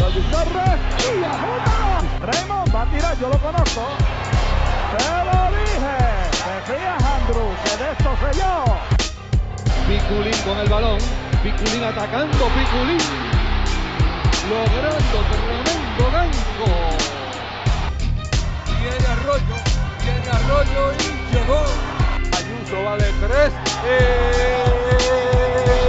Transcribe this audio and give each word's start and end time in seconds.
David 0.00 0.24
Torres 0.30 0.80
y. 0.98 1.20
Raymond 2.24 2.74
va 2.74 2.82
a 2.82 2.86
tirar, 2.86 3.18
yo 3.18 3.28
lo 3.28 3.38
conozco. 3.38 3.82
Te 4.96 5.04
lo 5.28 5.40
dije. 5.58 5.96
Te 6.40 6.54
fías, 6.72 7.04
Andrew, 7.04 7.50
que 7.64 7.72
de 7.76 7.86
esto 7.92 8.10
sé 8.16 8.30
yo. 8.40 8.52
Piculín 9.86 10.38
con 10.42 10.56
el 10.58 10.68
balón. 10.70 10.98
Piculín 11.42 11.84
atacando. 11.84 12.48
Piculín 12.48 12.98
logrando 14.48 15.18
tremendo 15.30 16.10
gancho. 16.12 16.66
Viene 18.80 19.06
Arroyo. 19.06 19.56
Viene 20.02 20.30
Arroyo 20.30 20.82
y 20.94 20.96
llegó. 21.34 21.62
Ayuso 22.38 22.76
va 22.84 22.96
de 22.96 23.12
tres. 23.20 23.52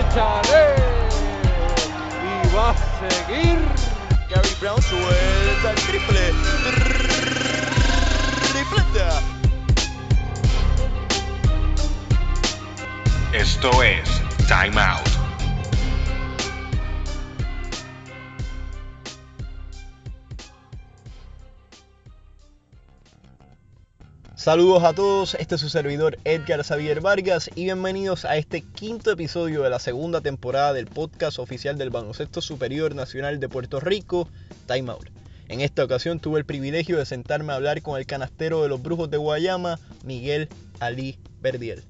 Échale. 0.02 0.64
Y 2.24 2.56
va 2.56 2.70
a 2.72 2.76
seguir. 3.00 3.81
Brown 4.62 4.80
suelta 4.80 5.72
el 5.72 5.76
triple. 5.88 6.20
Tripleta. 8.52 9.22
Esto 13.34 13.82
es 13.82 14.22
Time 14.48 14.80
Out. 14.80 15.11
Saludos 24.42 24.84
a 24.84 24.94
todos, 24.94 25.36
este 25.36 25.54
es 25.54 25.62
su 25.62 25.70
servidor 25.70 26.18
Edgar 26.24 26.64
Xavier 26.64 27.00
Vargas 27.00 27.52
y 27.54 27.66
bienvenidos 27.66 28.26
a 28.26 28.38
este 28.38 28.64
quinto 28.64 29.12
episodio 29.12 29.62
de 29.62 29.70
la 29.70 29.78
segunda 29.78 30.20
temporada 30.20 30.74
del 30.74 30.88
podcast 30.88 31.38
oficial 31.38 31.78
del 31.78 31.92
Baloncesto 31.92 32.42
Superior 32.42 32.96
Nacional 32.96 33.40
de 33.40 33.48
Puerto 33.48 33.80
Rico, 33.80 34.28
Time. 34.66 34.94
En 35.48 35.62
esta 35.62 35.84
ocasión 35.84 36.20
tuve 36.20 36.40
el 36.40 36.46
privilegio 36.46 36.98
de 36.98 37.06
sentarme 37.06 37.54
a 37.54 37.58
hablar 37.58 37.84
con 37.84 38.00
el 38.00 38.08
canastero 38.08 38.64
de 38.64 38.70
los 38.70 38.82
Brujos 38.82 39.12
de 39.12 39.18
Guayama, 39.18 39.78
Miguel 40.06 40.50
Ali 40.80 41.20
Verdiel. 41.40 41.84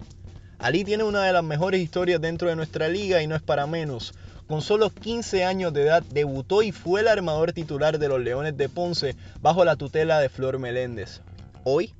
Ali 0.60 0.84
tiene 0.84 1.06
una 1.06 1.24
de 1.24 1.32
las 1.32 1.46
mejores 1.46 1.80
historias 1.80 2.20
dentro 2.20 2.50
de 2.50 2.58
nuestra 2.58 2.90
liga 2.90 3.24
y 3.24 3.28
no 3.28 3.38
es 3.38 3.42
para 3.42 3.66
menos. 3.66 4.14
Con 4.48 4.62
solo 4.62 4.90
15 4.90 5.46
años 5.46 5.72
de 5.72 5.84
edad 5.84 6.04
debutó 6.12 6.64
y 6.64 6.74
fue 6.74 7.00
el 7.00 7.08
armador 7.08 7.54
titular 7.54 7.98
de 7.98 8.10
los 8.10 8.20
Leones 8.20 8.58
de 8.58 8.68
Ponce 8.68 9.16
bajo 9.40 9.64
la 9.64 9.78
tutela 9.78 10.20
de 10.20 10.28
Flor 10.28 10.60
Meléndez. 10.60 11.22
Hoy 11.64 11.94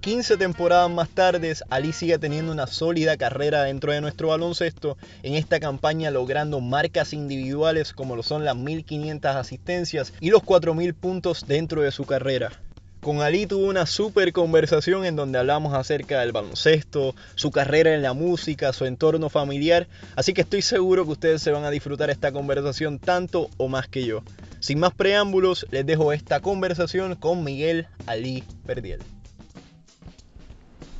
15 0.00 0.36
temporadas 0.36 0.88
más 0.88 1.08
tarde, 1.08 1.52
Ali 1.70 1.92
sigue 1.92 2.18
teniendo 2.18 2.52
una 2.52 2.68
sólida 2.68 3.16
carrera 3.16 3.64
dentro 3.64 3.92
de 3.92 4.00
nuestro 4.00 4.28
baloncesto, 4.28 4.96
en 5.24 5.34
esta 5.34 5.58
campaña 5.58 6.12
logrando 6.12 6.60
marcas 6.60 7.12
individuales 7.12 7.92
como 7.92 8.14
lo 8.14 8.22
son 8.22 8.44
las 8.44 8.54
1500 8.54 9.34
asistencias 9.34 10.12
y 10.20 10.30
los 10.30 10.44
4000 10.44 10.94
puntos 10.94 11.46
dentro 11.48 11.82
de 11.82 11.90
su 11.90 12.04
carrera. 12.04 12.52
Con 13.00 13.22
Ali 13.22 13.46
tuve 13.46 13.66
una 13.66 13.86
super 13.86 14.32
conversación 14.32 15.04
en 15.04 15.16
donde 15.16 15.38
hablamos 15.38 15.74
acerca 15.74 16.20
del 16.20 16.32
baloncesto, 16.32 17.16
su 17.34 17.50
carrera 17.50 17.92
en 17.94 18.02
la 18.02 18.12
música, 18.12 18.72
su 18.72 18.84
entorno 18.84 19.28
familiar, 19.28 19.88
así 20.14 20.32
que 20.32 20.42
estoy 20.42 20.62
seguro 20.62 21.06
que 21.06 21.12
ustedes 21.12 21.42
se 21.42 21.50
van 21.50 21.64
a 21.64 21.70
disfrutar 21.70 22.10
esta 22.10 22.30
conversación 22.30 23.00
tanto 23.00 23.50
o 23.56 23.66
más 23.66 23.88
que 23.88 24.04
yo. 24.04 24.22
Sin 24.60 24.78
más 24.78 24.94
preámbulos, 24.94 25.66
les 25.70 25.84
dejo 25.86 26.12
esta 26.12 26.40
conversación 26.40 27.16
con 27.16 27.42
Miguel 27.42 27.88
Ali 28.06 28.44
Perdiel. 28.64 29.00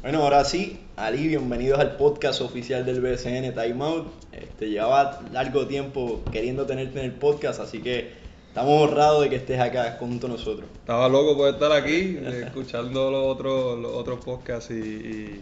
Bueno, 0.01 0.23
ahora 0.23 0.45
sí, 0.45 0.79
Ali, 0.95 1.27
bienvenidos 1.27 1.81
al 1.81 1.97
podcast 1.97 2.41
oficial 2.41 2.87
del 2.87 3.01
BSN 3.01 3.53
Time 3.53 3.85
Out. 3.85 4.07
Este, 4.31 4.71
llevaba 4.71 5.21
largo 5.33 5.67
tiempo 5.67 6.23
queriendo 6.31 6.67
tenerte 6.67 7.01
en 7.01 7.07
el 7.07 7.13
podcast, 7.13 7.59
así 7.59 7.83
que 7.83 8.13
estamos 8.47 8.81
honrados 8.81 9.25
de 9.25 9.29
que 9.29 9.35
estés 9.35 9.59
acá 9.59 9.97
junto 9.99 10.29
a 10.29 10.31
nosotros. 10.31 10.69
Estaba 10.73 11.09
loco 11.09 11.37
por 11.37 11.53
estar 11.53 11.73
aquí, 11.73 12.17
eh, 12.21 12.45
escuchando 12.47 13.11
los 13.11 13.27
otros, 13.27 14.25
podcasts 14.25 14.71
y 14.71 15.41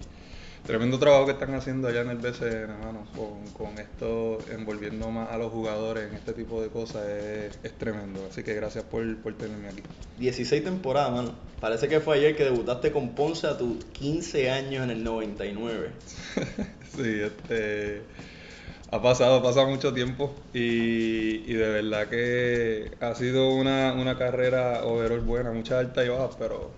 tremendo 0.66 0.98
trabajo 0.98 1.26
que 1.26 1.32
están 1.32 1.54
haciendo 1.54 1.88
allá 1.88 2.00
en 2.00 2.10
el 2.10 2.18
BCN, 2.18 2.70
hermano, 2.70 3.06
con, 3.14 3.46
con 3.52 3.78
esto 3.78 4.38
envolviendo 4.50 5.10
más 5.10 5.30
a 5.30 5.38
los 5.38 5.52
jugadores 5.52 6.10
en 6.10 6.16
este 6.16 6.32
tipo 6.32 6.60
de 6.60 6.68
cosas 6.68 7.06
es, 7.08 7.58
es 7.62 7.72
tremendo. 7.78 8.26
Así 8.28 8.42
que 8.42 8.54
gracias 8.54 8.84
por, 8.84 9.16
por 9.18 9.34
tenerme 9.34 9.68
aquí. 9.68 9.82
16 10.18 10.64
temporadas, 10.64 11.12
mano. 11.12 11.34
Parece 11.60 11.88
que 11.88 12.00
fue 12.00 12.16
ayer 12.16 12.36
que 12.36 12.44
debutaste 12.44 12.90
con 12.92 13.14
Ponce 13.14 13.46
a 13.46 13.56
tus 13.56 13.84
15 13.84 14.50
años 14.50 14.84
en 14.84 14.90
el 14.90 15.04
99. 15.04 15.90
sí, 16.96 17.20
este. 17.20 18.02
Ha 18.90 19.02
pasado, 19.02 19.36
ha 19.36 19.42
pasado 19.42 19.66
mucho 19.66 19.92
tiempo 19.92 20.32
y, 20.54 21.42
y 21.50 21.54
de 21.54 21.68
verdad 21.68 22.08
que 22.08 22.92
ha 23.00 23.14
sido 23.16 23.50
una, 23.50 23.92
una 23.94 24.16
carrera 24.16 24.84
overall 24.84 25.20
buena, 25.20 25.50
muchas 25.50 25.80
altas 25.80 26.06
y 26.06 26.08
bajas, 26.08 26.36
pero, 26.38 26.70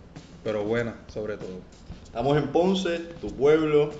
pero 0.42 0.64
buena 0.64 0.94
sobre 1.08 1.36
todo. 1.36 1.60
Estamos 2.08 2.38
en 2.38 2.48
Ponce, 2.48 3.00
tu 3.20 3.28
pueblo, 3.28 3.90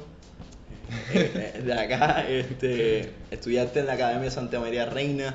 eh, 1.13 1.61
de 1.63 1.73
acá, 1.75 2.27
este, 2.27 3.13
estudiaste 3.31 3.81
en 3.81 3.87
la 3.87 3.93
Academia 3.93 4.31
Santa 4.31 4.59
María 4.59 4.87
Reina. 4.87 5.35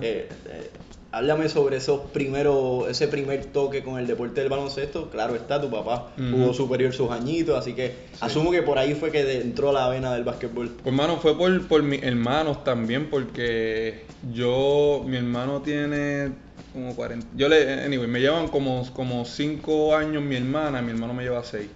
Eh, 0.00 0.28
eh, 0.46 0.70
háblame 1.10 1.48
sobre 1.48 1.78
esos 1.78 2.12
primeros, 2.12 2.88
ese 2.88 3.08
primer 3.08 3.46
toque 3.46 3.82
con 3.82 3.98
el 3.98 4.06
deporte 4.06 4.40
del 4.40 4.50
baloncesto. 4.50 5.10
Claro 5.10 5.34
está, 5.34 5.60
tu 5.60 5.68
papá 5.68 6.12
Ujú. 6.16 6.30
jugó 6.30 6.54
superior 6.54 6.92
sus 6.92 7.10
añitos, 7.10 7.58
así 7.58 7.72
que 7.72 7.92
asumo 8.20 8.52
que 8.52 8.62
por 8.62 8.78
ahí 8.78 8.94
fue 8.94 9.10
que 9.10 9.40
entró 9.40 9.72
la 9.72 9.88
vena 9.88 10.14
del 10.14 10.22
básquetbol. 10.22 10.68
Pues 10.68 10.86
hermano, 10.86 11.16
fue 11.16 11.36
por, 11.36 11.66
por 11.66 11.82
mis 11.82 12.04
hermanos 12.04 12.62
también, 12.62 13.10
porque 13.10 14.04
yo, 14.32 15.02
mi 15.04 15.16
hermano 15.16 15.60
tiene 15.62 16.30
como 16.72 16.94
40, 16.94 17.26
yo 17.36 17.48
le, 17.48 17.82
anyway, 17.82 18.06
me 18.06 18.20
llevan 18.20 18.46
como, 18.46 18.88
como 18.94 19.24
5 19.24 19.96
años 19.96 20.22
mi 20.22 20.36
hermana, 20.36 20.80
mi 20.82 20.92
hermano 20.92 21.14
me 21.14 21.24
lleva 21.24 21.42
6. 21.42 21.66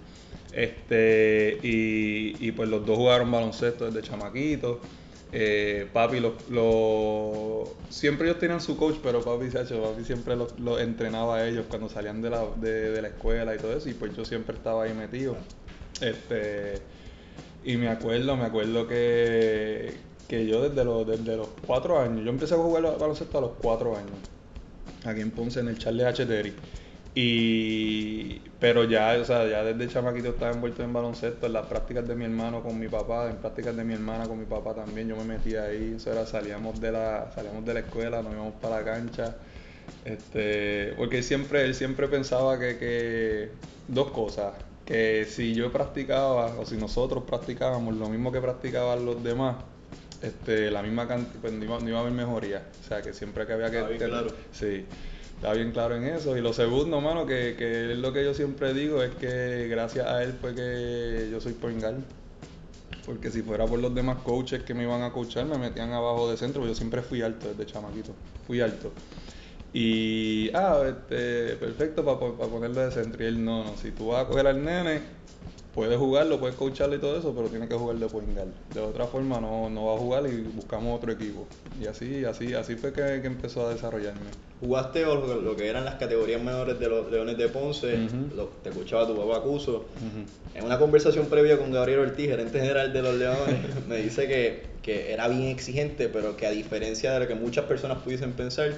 Este, 0.57 1.59
y, 1.63 2.35
y 2.47 2.51
pues 2.53 2.67
los 2.69 2.85
dos 2.85 2.97
jugaron 2.97 3.31
baloncesto 3.31 3.85
desde 3.91 4.01
chamaquitos. 4.07 4.79
Eh, 5.31 5.87
papi 5.93 6.19
los, 6.21 6.33
los- 6.49 7.69
siempre 7.89 8.27
ellos 8.27 8.39
tenían 8.39 8.61
su 8.61 8.77
coach, 8.77 8.95
pero 9.03 9.23
papi, 9.23 9.49
papi 9.49 10.03
siempre 10.05 10.35
los, 10.35 10.53
entrenaba 10.81 11.37
a 11.37 11.47
ellos 11.47 11.65
cuando 11.69 11.89
salían 11.89 12.21
de 12.21 12.29
la, 12.31 12.45
de 12.55 13.01
la 13.01 13.09
escuela 13.09 13.53
y 13.55 13.59
todo 13.59 13.73
eso, 13.77 13.89
y 13.89 13.93
pues 13.93 14.15
yo 14.15 14.25
siempre 14.25 14.55
estaba 14.55 14.83
ahí 14.85 14.93
metido. 14.93 15.37
Este, 16.01 16.81
y 17.63 17.77
me 17.77 17.89
acuerdo, 17.89 18.37
me 18.37 18.45
acuerdo 18.45 18.87
que, 18.87 20.01
que 20.27 20.47
yo 20.47 20.69
desde 20.69 20.85
los, 20.85 21.07
desde 21.07 21.37
los 21.37 21.49
cuatro 21.65 21.99
años, 21.99 22.23
yo 22.23 22.29
empecé 22.31 22.55
a 22.55 22.57
jugar 22.57 22.83
baloncesto 22.99 23.37
a 23.39 23.41
los 23.41 23.51
cuatro 23.61 23.97
años, 23.97 24.11
aquí 25.05 25.21
en 25.21 25.31
Ponce, 25.31 25.59
en 25.59 25.67
el 25.69 25.77
Charles 25.77 26.05
H. 26.07 26.25
Terry. 26.25 26.53
Y, 27.19 28.41
pero 28.59 28.83
ya, 28.83 29.17
o 29.19 29.25
sea, 29.25 29.47
ya 29.47 29.63
desde 29.63 29.91
chamaquito 29.91 30.29
estaba 30.29 30.51
envuelto 30.51 30.83
en 30.83 30.93
baloncesto, 30.93 31.47
en 31.47 31.53
las 31.53 31.65
prácticas 31.65 32.07
de 32.07 32.15
mi 32.15 32.25
hermano 32.25 32.61
con 32.61 32.77
mi 32.77 32.89
papá, 32.89 33.27
en 33.31 33.37
prácticas 33.37 33.75
de 33.75 33.83
mi 33.83 33.95
hermana 33.95 34.27
con 34.27 34.37
mi 34.37 34.45
papá 34.45 34.75
también, 34.75 35.07
yo 35.07 35.15
me 35.15 35.23
metía 35.23 35.63
ahí, 35.63 35.97
era, 36.05 36.27
salíamos 36.27 36.79
de 36.79 36.91
la, 36.91 37.31
salíamos 37.33 37.65
de 37.65 37.73
la 37.73 37.79
escuela, 37.79 38.21
nos 38.21 38.33
íbamos 38.33 38.53
para 38.61 38.77
la 38.77 38.85
cancha, 38.85 39.39
este, 40.05 40.93
porque 40.97 41.17
él 41.19 41.23
siempre, 41.23 41.65
él 41.65 41.75
siempre 41.75 42.07
pensaba 42.07 42.59
que, 42.59 42.77
que 42.77 43.51
dos 43.87 44.11
cosas, 44.11 44.53
que 44.85 45.25
si 45.25 45.55
yo 45.55 45.71
practicaba 45.71 46.59
o 46.59 46.65
si 46.65 46.77
nosotros 46.77 47.23
practicábamos 47.25 47.95
lo 47.95 48.09
mismo 48.09 48.31
que 48.31 48.41
practicaban 48.41 49.05
los 49.05 49.23
demás, 49.23 49.57
este, 50.21 50.71
la 50.71 50.83
misma 50.83 51.07
cantidad, 51.07 51.41
pues 51.41 51.53
no 51.53 51.63
iba, 51.65 51.79
no 51.79 51.89
iba 51.89 51.97
a 51.99 52.01
haber 52.01 52.13
mejoría. 52.13 52.71
O 52.79 52.83
sea, 52.83 53.03
que 53.03 53.13
siempre 53.13 53.45
que 53.47 53.53
había 53.53 53.71
que... 53.71 53.81
Bien 53.83 53.99
claro. 53.99 54.33
Sí, 54.51 54.87
está 55.37 55.53
bien 55.53 55.71
claro 55.71 55.95
en 55.95 56.03
eso. 56.03 56.35
Y 56.35 56.41
lo 56.41 56.51
segundo, 56.53 56.99
mano, 56.99 57.25
que, 57.25 57.55
que 57.57 57.93
es 57.93 57.97
lo 57.97 58.11
que 58.11 58.23
yo 58.23 58.33
siempre 58.33 58.73
digo, 58.73 59.01
es 59.01 59.15
que 59.15 59.67
gracias 59.69 60.07
a 60.07 60.23
él 60.23 60.33
fue 60.33 60.53
que 60.53 61.29
yo 61.31 61.39
soy 61.39 61.53
point 61.53 61.79
guard. 61.79 61.99
Porque 63.05 63.31
si 63.31 63.41
fuera 63.41 63.65
por 63.65 63.79
los 63.79 63.95
demás 63.95 64.17
coaches 64.23 64.63
que 64.63 64.73
me 64.73 64.83
iban 64.83 65.01
a 65.01 65.13
coachar, 65.13 65.45
me 65.45 65.57
metían 65.57 65.93
abajo 65.93 66.29
de 66.29 66.35
centro, 66.35 66.65
yo 66.65 66.75
siempre 66.75 67.01
fui 67.01 67.21
alto 67.21 67.47
desde 67.47 67.65
chamaquito. 67.71 68.11
Fui 68.45 68.59
alto. 68.59 68.91
Y, 69.71 70.49
ah, 70.53 70.81
este, 70.85 71.55
perfecto 71.55 72.03
para 72.03 72.17
ponerlo 72.19 72.81
de 72.81 72.91
centro. 72.91 73.23
Y 73.23 73.27
él, 73.27 73.45
no, 73.45 73.63
no, 73.63 73.77
si 73.77 73.91
tú 73.91 74.07
vas 74.07 74.25
a 74.25 74.27
coger 74.27 74.47
al 74.47 74.63
nene, 74.63 75.01
puedes 75.77 75.95
jugarlo, 75.99 76.39
puedes 76.39 76.55
coacharlo 76.55 76.95
y 76.95 76.99
todo 76.99 77.19
eso, 77.19 77.35
pero 77.35 77.49
tiene 77.49 77.67
que 77.67 77.75
jugar 77.75 77.97
de 77.97 78.07
point 78.07 78.33
guard. 78.35 78.47
De 78.73 78.79
otra 78.81 79.05
forma 79.05 79.39
no, 79.39 79.69
no 79.69 79.85
va 79.85 79.93
a 79.93 79.97
jugar 79.99 80.25
y 80.25 80.41
buscamos 80.41 80.97
otro 80.97 81.11
equipo. 81.11 81.47
Y 81.79 81.85
así, 81.85 82.25
así, 82.25 82.55
así 82.55 82.75
fue 82.75 82.91
que, 82.91 83.19
que 83.21 83.27
empezó 83.27 83.67
a 83.67 83.73
desarrollarme. 83.73 84.31
Jugaste 84.59 85.03
lo, 85.05 85.39
lo 85.39 85.55
que 85.55 85.67
eran 85.67 85.85
las 85.85 85.93
categorías 85.95 86.41
menores 86.41 86.79
de 86.79 86.89
los 86.89 87.11
Leones 87.11 87.37
de 87.37 87.47
Ponce, 87.49 87.93
Ujú. 87.93 88.35
lo- 88.35 88.47
te 88.63 88.69
escuchaba 88.69 89.05
tu 89.05 89.15
papá 89.15 89.43
Cuso. 89.43 89.85
En 90.55 90.65
una 90.65 90.79
conversación 90.79 91.27
previa 91.27 91.59
con 91.59 91.71
Gabriel 91.71 91.99
Ortiz, 91.99 92.25
gerente 92.27 92.59
general 92.59 92.91
de 92.91 93.01
los 93.03 93.13
Leones, 93.13 93.59
me 93.87 93.97
dice 93.97 94.27
que, 94.27 94.63
que 94.81 95.13
era 95.13 95.27
bien 95.27 95.43
exigente, 95.43 96.09
pero 96.09 96.35
que 96.37 96.47
a 96.47 96.49
diferencia 96.49 97.11
de 97.13 97.19
lo 97.19 97.27
que 97.27 97.35
muchas 97.35 97.65
personas 97.65 97.99
pudiesen 97.99 98.33
pensar, 98.33 98.71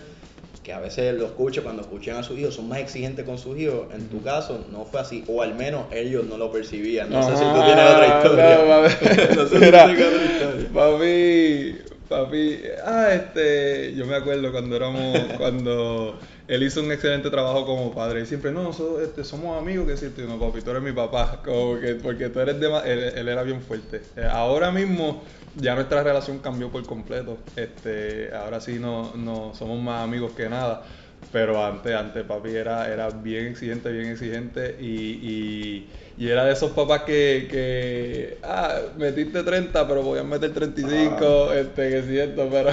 que 0.70 0.74
a 0.74 0.80
veces 0.80 1.16
los 1.16 1.32
coaches 1.32 1.64
cuando 1.64 1.82
escuchan 1.82 2.18
a 2.18 2.22
sus 2.22 2.38
hijos 2.38 2.54
son 2.54 2.70
más 2.70 2.78
exigentes 2.78 3.26
con 3.26 3.40
sus 3.40 3.58
hijos. 3.58 3.88
En 3.92 4.08
tu 4.08 4.22
caso 4.22 4.68
no 4.72 4.86
fue 4.86 5.00
así, 5.00 5.24
o 5.28 5.42
al 5.42 5.56
menos 5.56 5.86
ellos 5.92 6.28
no 6.28 6.38
lo 6.38 6.52
percibían. 6.52 7.10
No 7.10 7.24
sé 7.24 7.38
si 7.38 7.44
tú 7.44 7.60
tienes 7.66 7.86
otra 7.86 8.08
historia. 8.08 8.60
no, 9.36 9.48
sé 9.48 9.50
si 9.50 9.56
tú 9.56 9.60
tienes 9.60 9.82
otra 9.82 10.26
historia. 10.26 10.70
Papi, 10.72 11.76
Papi, 12.08 12.60
ah, 12.86 13.10
este, 13.14 13.96
yo 13.96 14.06
me 14.06 14.16
acuerdo 14.16 14.52
cuando 14.52 14.76
éramos, 14.76 15.18
cuando 15.40 16.20
él 16.48 16.62
hizo 16.62 16.82
un 16.82 16.92
excelente 16.92 17.32
trabajo 17.32 17.66
como 17.66 17.92
padre. 17.96 18.22
Y 18.22 18.26
siempre, 18.28 18.52
no, 18.52 18.72
so- 18.72 19.02
este, 19.02 19.24
somos 19.24 19.60
amigos, 19.60 19.88
que 19.88 19.98
si 19.98 20.06
no, 20.22 20.40
papi, 20.40 20.62
tú 20.62 20.70
eres 20.70 20.84
mi 20.84 20.92
papá, 20.92 21.42
como 21.46 21.80
que, 21.80 21.96
porque 21.96 22.30
tú 22.30 22.42
eres 22.42 22.60
de 22.60 22.68
él, 22.68 23.00
él 23.16 23.28
era 23.28 23.42
bien 23.42 23.60
fuerte. 23.62 24.02
Eh, 24.16 24.28
ahora 24.30 24.70
mismo 24.70 25.24
ya 25.56 25.76
nuestra 25.76 26.04
relación 26.04 26.40
cambió 26.40 26.70
por 26.70 26.86
completo. 26.86 27.38
Este, 27.56 28.32
ahora 28.34 28.62
sí 28.62 28.78
no, 28.80 29.16
no 29.16 29.54
somos 29.56 29.82
más 29.82 30.04
amigos 30.04 30.32
que 30.34 30.50
nada. 30.50 30.84
Pero 31.32 31.64
antes, 31.64 31.94
antes 31.94 32.24
papi 32.24 32.56
era, 32.56 32.92
era 32.92 33.10
bien 33.10 33.48
exigente, 33.48 33.92
bien 33.92 34.08
exigente 34.08 34.78
y, 34.80 34.86
y, 34.86 35.88
y 36.18 36.28
era 36.30 36.46
de 36.46 36.54
esos 36.54 36.72
papás 36.72 37.04
que, 37.04 37.48
que 37.52 38.38
ah, 38.42 38.80
metiste 38.98 39.44
30 39.44 39.88
pero 39.88 40.02
voy 40.02 40.18
a 40.18 40.24
meter 40.24 40.54
35, 40.54 41.54
este, 41.54 41.90
que 41.90 42.04
siento, 42.04 42.48
pero 42.50 42.72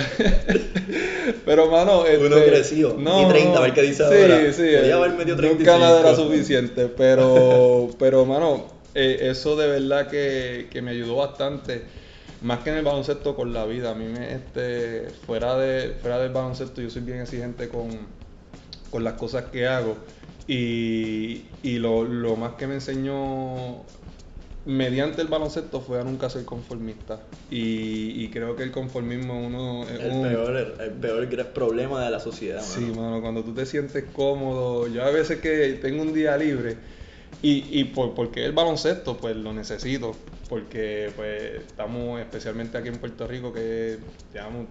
pero 1.44 1.70
mano, 1.70 2.06
este, 2.06 2.25
Uno 2.25 2.37
creció, 2.37 2.96
y 2.99 3.28
30, 3.28 3.58
a 3.58 3.61
ver 3.61 3.75
qué 3.75 3.82
dice 3.82 4.05
sí, 4.08 4.23
ahora. 4.23 4.52
Sí, 4.52 4.62
Podía 4.62 4.87
eh, 4.87 4.93
haber 4.93 5.11
metido 5.12 5.37
Nunca 5.37 5.78
nada 5.78 6.00
era 6.00 6.14
35. 6.14 6.23
suficiente, 6.25 6.87
pero, 6.96 7.90
pero 7.99 8.25
mano, 8.25 8.64
eh, 8.94 9.19
eso 9.23 9.56
de 9.56 9.67
verdad 9.67 10.08
que, 10.08 10.69
que 10.70 10.81
me 10.81 10.93
ayudó 10.93 11.17
bastante 11.17 11.82
más 12.42 12.60
que 12.60 12.70
en 12.70 12.76
el 12.76 12.84
baloncesto 12.84 13.34
con 13.34 13.52
la 13.52 13.64
vida. 13.66 13.90
A 13.90 13.94
mí 13.94 14.04
me, 14.06 14.34
este, 14.34 15.10
fuera 15.26 15.56
de, 15.56 15.90
fuera 16.00 16.18
del 16.18 16.32
baloncesto 16.32 16.80
yo 16.82 16.90
soy 16.90 17.02
bien 17.02 17.20
exigente 17.20 17.68
con, 17.68 17.88
con 18.90 19.04
las 19.04 19.14
cosas 19.14 19.44
que 19.46 19.66
hago. 19.66 19.96
Y, 20.48 21.42
y 21.62 21.78
lo, 21.78 22.04
lo 22.04 22.36
más 22.36 22.54
que 22.54 22.66
me 22.66 22.74
enseñó 22.74 23.82
mediante 24.64 25.22
el 25.22 25.28
baloncesto 25.28 25.80
fue 25.80 26.00
a 26.00 26.04
nunca 26.04 26.28
ser 26.30 26.44
conformista. 26.44 27.20
Y, 27.50 28.24
y 28.24 28.30
creo 28.30 28.56
que 28.56 28.64
el 28.64 28.72
conformismo 28.72 29.46
uno 29.46 29.84
es 29.84 30.00
El 30.00 30.12
un- 30.12 30.22
peor, 30.22 30.56
el 30.80 30.90
peor 30.92 31.52
problema 31.52 32.04
de 32.04 32.10
la 32.10 32.18
sociedad, 32.20 32.60
Sí, 32.60 32.80
mano. 32.80 32.94
mano, 33.02 33.20
cuando 33.22 33.42
tú 33.44 33.54
te 33.54 33.66
sientes 33.66 34.04
cómodo, 34.12 34.88
yo 34.88 35.04
a 35.04 35.10
veces 35.10 35.40
que 35.40 35.78
tengo 35.80 36.02
un 36.02 36.12
día 36.12 36.36
libre 36.36 36.76
y, 37.42 37.80
y 37.80 37.84
por, 37.84 38.14
porque 38.14 38.44
el 38.44 38.52
baloncesto, 38.52 39.16
pues 39.16 39.36
lo 39.36 39.52
necesito, 39.52 40.14
porque 40.48 41.10
pues 41.16 41.62
estamos 41.66 42.20
especialmente 42.20 42.78
aquí 42.78 42.88
en 42.88 42.96
Puerto 42.96 43.26
Rico 43.26 43.52
que 43.52 43.98
llevamos, 44.32 44.66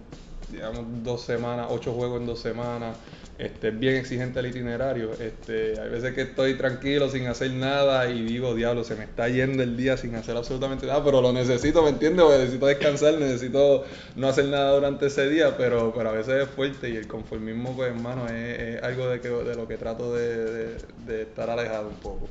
llevamos 0.52 0.84
dos 1.02 1.22
semanas, 1.22 1.66
ocho 1.70 1.92
juegos 1.92 2.20
en 2.20 2.26
dos 2.26 2.40
semanas, 2.40 2.96
este, 3.38 3.68
es 3.68 3.78
bien 3.78 3.96
exigente 3.96 4.40
el 4.40 4.46
itinerario, 4.46 5.12
este, 5.12 5.78
hay 5.78 5.90
veces 5.90 6.14
que 6.14 6.22
estoy 6.22 6.54
tranquilo 6.54 7.10
sin 7.10 7.26
hacer 7.26 7.50
nada 7.50 8.08
y 8.10 8.22
digo, 8.22 8.54
diablo, 8.54 8.82
se 8.82 8.94
me 8.94 9.04
está 9.04 9.28
yendo 9.28 9.62
el 9.62 9.76
día 9.76 9.98
sin 9.98 10.14
hacer 10.14 10.34
absolutamente 10.36 10.86
nada, 10.86 11.04
pero 11.04 11.20
lo 11.20 11.34
necesito, 11.34 11.82
¿me 11.82 11.90
entiendes? 11.90 12.24
Porque 12.24 12.38
necesito 12.38 12.66
descansar, 12.66 13.14
necesito 13.18 13.84
no 14.16 14.28
hacer 14.28 14.46
nada 14.46 14.72
durante 14.72 15.06
ese 15.06 15.28
día, 15.28 15.54
pero, 15.58 15.92
pero 15.94 16.08
a 16.08 16.12
veces 16.12 16.44
es 16.44 16.48
fuerte 16.48 16.88
y 16.88 16.96
el 16.96 17.06
conformismo, 17.06 17.76
pues 17.76 17.90
hermano, 17.90 18.26
es, 18.26 18.58
es 18.58 18.82
algo 18.82 19.06
de, 19.08 19.20
que, 19.20 19.28
de 19.28 19.54
lo 19.54 19.68
que 19.68 19.76
trato 19.76 20.14
de, 20.14 20.76
estar 21.20 21.50
alejado 21.50 21.88
un 21.88 21.96
poco. 21.96 22.28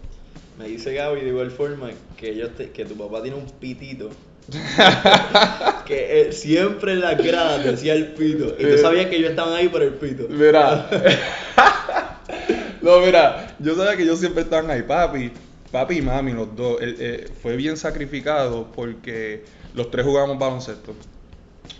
Me 0.57 0.65
dice 0.67 0.93
Gaby 0.93 1.21
de 1.21 1.27
igual 1.27 1.51
forma 1.51 1.89
que, 2.17 2.31
te- 2.57 2.71
que 2.71 2.85
tu 2.85 2.95
papá 2.95 3.21
tiene 3.21 3.37
un 3.37 3.45
pitito. 3.45 4.09
que 5.85 6.21
él 6.21 6.33
siempre 6.33 6.93
en 6.93 7.01
las 7.01 7.17
gradas 7.17 7.63
decía 7.63 7.93
el 7.93 8.07
pito. 8.13 8.55
Y 8.59 8.63
tú 8.63 8.77
sabías 8.77 9.07
que 9.07 9.17
ellos 9.17 9.31
estaban 9.31 9.53
ahí 9.53 9.67
por 9.69 9.81
el 9.81 9.93
pito. 9.93 10.27
Mira. 10.29 10.87
no, 12.81 12.99
mira, 12.99 13.55
yo 13.59 13.75
sabía 13.75 13.95
que 13.97 14.03
ellos 14.03 14.19
siempre 14.19 14.43
estaban 14.43 14.69
ahí, 14.69 14.83
papi. 14.83 15.31
Papi 15.71 15.97
y 15.97 16.01
mami, 16.01 16.31
los 16.33 16.55
dos. 16.55 16.81
Él, 16.81 16.95
eh, 16.99 17.27
fue 17.41 17.55
bien 17.57 17.75
sacrificado 17.75 18.71
porque 18.73 19.43
los 19.73 19.91
tres 19.91 20.05
jugábamos 20.05 20.39
baloncesto. 20.39 20.95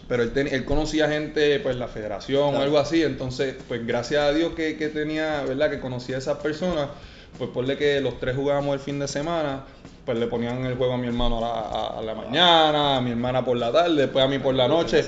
Pero 0.07 0.23
él, 0.23 0.33
ten- 0.33 0.47
él 0.47 0.65
conocía 0.65 1.07
gente, 1.07 1.59
pues 1.61 1.75
la 1.77 1.87
federación 1.87 2.55
o 2.55 2.59
algo 2.61 2.77
así. 2.77 3.03
Entonces, 3.03 3.55
pues 3.67 3.85
gracias 3.87 4.21
a 4.21 4.33
Dios 4.33 4.53
que, 4.53 4.75
que 4.77 4.89
tenía, 4.89 5.43
¿verdad? 5.47 5.69
Que 5.69 5.79
conocía 5.79 6.15
a 6.15 6.19
esas 6.19 6.39
personas. 6.39 6.89
Pues 7.37 7.49
ponle 7.51 7.77
que 7.77 7.99
los 8.01 8.19
tres 8.19 8.35
jugábamos 8.35 8.73
el 8.75 8.79
fin 8.79 8.99
de 8.99 9.07
semana. 9.07 9.63
Pues 10.05 10.19
le 10.19 10.27
ponían 10.27 10.63
el 10.65 10.75
juego 10.75 10.93
a 10.93 10.97
mi 10.97 11.07
hermano 11.07 11.39
a 11.39 11.41
la, 11.41 11.47
a- 11.47 11.99
a 11.99 12.01
la 12.03 12.13
mañana, 12.13 12.97
a 12.97 13.01
mi 13.01 13.09
hermana 13.09 13.43
por 13.43 13.57
la 13.57 13.71
tarde, 13.71 13.95
después 14.03 14.23
a 14.23 14.27
mí 14.27 14.37
por 14.37 14.53
la 14.53 14.67
noche. 14.67 14.99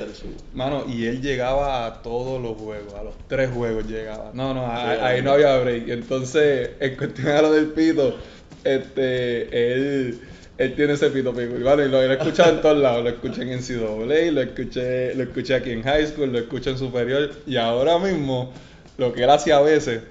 Mano, 0.54 0.86
y 0.88 1.06
él 1.06 1.22
llegaba 1.22 1.86
a 1.86 2.02
todos 2.02 2.42
los 2.42 2.58
juegos, 2.58 2.96
a 2.96 3.04
los 3.04 3.14
tres 3.28 3.52
juegos 3.52 3.86
llegaba. 3.88 4.32
No, 4.34 4.56
no, 4.56 4.66
a- 4.66 4.96
Sí, 4.96 5.00
ahí 5.04 5.22
no 5.22 5.34
había 5.34 5.56
break. 5.60 5.88
Entonces, 5.90 6.72
en 6.80 6.96
cuestión 6.96 7.28
de 7.28 7.42
lo 7.44 7.52
del 7.52 7.68
pito, 7.68 8.16
este, 8.64 9.74
él, 9.74 10.20
él 10.58 10.76
tiene 10.76 10.94
ese 10.94 11.10
pito 11.10 11.32
pico. 11.32 11.56
Y 11.58 11.64
bueno, 11.64 11.84
y 11.84 11.90
lo, 11.90 12.02
he 12.02 12.12
escuchado 12.14 12.52
en 12.54 12.62
todos 12.62 12.78
lados. 12.78 13.04
Lo 13.04 13.10
escuché 13.12 13.44
en 13.44 13.50
NCAA, 13.60 14.32
lo 14.32 14.42
escuché, 14.42 15.14
lo 15.16 15.24
escuché 15.24 15.54
aquí 15.56 15.72
en 15.72 15.84
high 15.84 16.08
school, 16.08 16.32
lo 16.32 16.40
escuché 16.40 16.72
en 16.72 16.78
superior. 16.78 17.30
Y 17.46 17.58
ahora 17.58 18.00
mismo, 18.00 18.52
lo 18.98 19.14
que 19.14 19.24
él 19.24 19.30
hace 19.30 19.54
a 19.54 19.60
veces, 19.62 20.02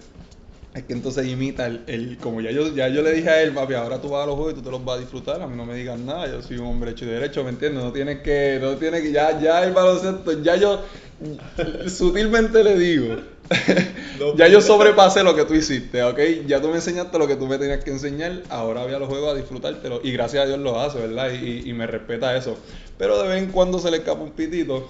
es 0.76 0.84
que 0.84 0.92
entonces 0.92 1.26
imita 1.26 1.66
el, 1.66 1.80
el- 1.86 2.18
como 2.18 2.40
ya 2.40 2.50
yo, 2.50 2.74
ya 2.74 2.88
yo 2.88 3.02
le 3.02 3.12
dije 3.12 3.28
a 3.30 3.42
él, 3.42 3.52
papi, 3.52 3.74
ahora 3.74 4.00
tú 4.00 4.10
vas 4.10 4.24
a 4.24 4.26
los 4.26 4.34
juegos 4.36 4.52
y 4.52 4.56
tú 4.56 4.62
te 4.62 4.70
los 4.70 4.84
vas 4.84 4.98
a 4.98 5.00
disfrutar, 5.00 5.40
a 5.42 5.46
mí 5.46 5.56
no 5.56 5.64
me 5.66 5.74
digas 5.74 5.98
nada, 5.98 6.26
yo 6.28 6.42
soy 6.42 6.58
un 6.58 6.66
hombre 6.66 6.90
hecho 6.92 7.04
y 7.04 7.08
derecho, 7.08 7.42
¿me 7.44 7.50
entiendes? 7.50 7.82
No 7.82 7.92
tienes 7.92 8.20
que, 8.20 8.58
no 8.60 8.76
tienes 8.76 9.02
que, 9.02 9.12
ya, 9.12 9.40
ya 9.40 9.64
el 9.64 9.72
baloncesto, 9.72 10.42
ya 10.42 10.56
yo 10.56 10.82
sutilmente 11.88 12.62
le 12.62 12.78
digo, 12.78 13.16
ya 14.36 14.48
yo 14.48 14.60
sobrepasé 14.60 15.22
lo 15.22 15.34
que 15.34 15.44
tú 15.44 15.54
hiciste, 15.54 16.02
¿ok? 16.02 16.18
Ya 16.46 16.60
tú 16.60 16.68
me 16.68 16.76
enseñaste 16.76 17.18
lo 17.18 17.26
que 17.26 17.36
tú 17.36 17.46
me 17.46 17.58
tenías 17.58 17.82
que 17.84 17.90
enseñar, 17.90 18.42
ahora 18.48 18.84
voy 18.84 18.94
a 18.94 18.98
los 18.98 19.08
juegos 19.08 19.32
a 19.32 19.36
disfrutártelo, 19.36 20.00
y 20.02 20.12
gracias 20.12 20.44
a 20.44 20.46
Dios 20.46 20.58
lo 20.58 20.78
hace, 20.80 20.98
¿verdad? 20.98 21.30
Y, 21.32 21.46
y- 21.66 21.70
y 21.70 21.72
me 21.72 21.86
respeta 21.86 22.36
eso, 22.36 22.58
pero 22.98 23.22
de 23.22 23.28
vez 23.28 23.42
en 23.42 23.50
cuando 23.50 23.78
se 23.78 23.90
le 23.90 23.98
escapa 23.98 24.22
un 24.22 24.32
pitito, 24.32 24.88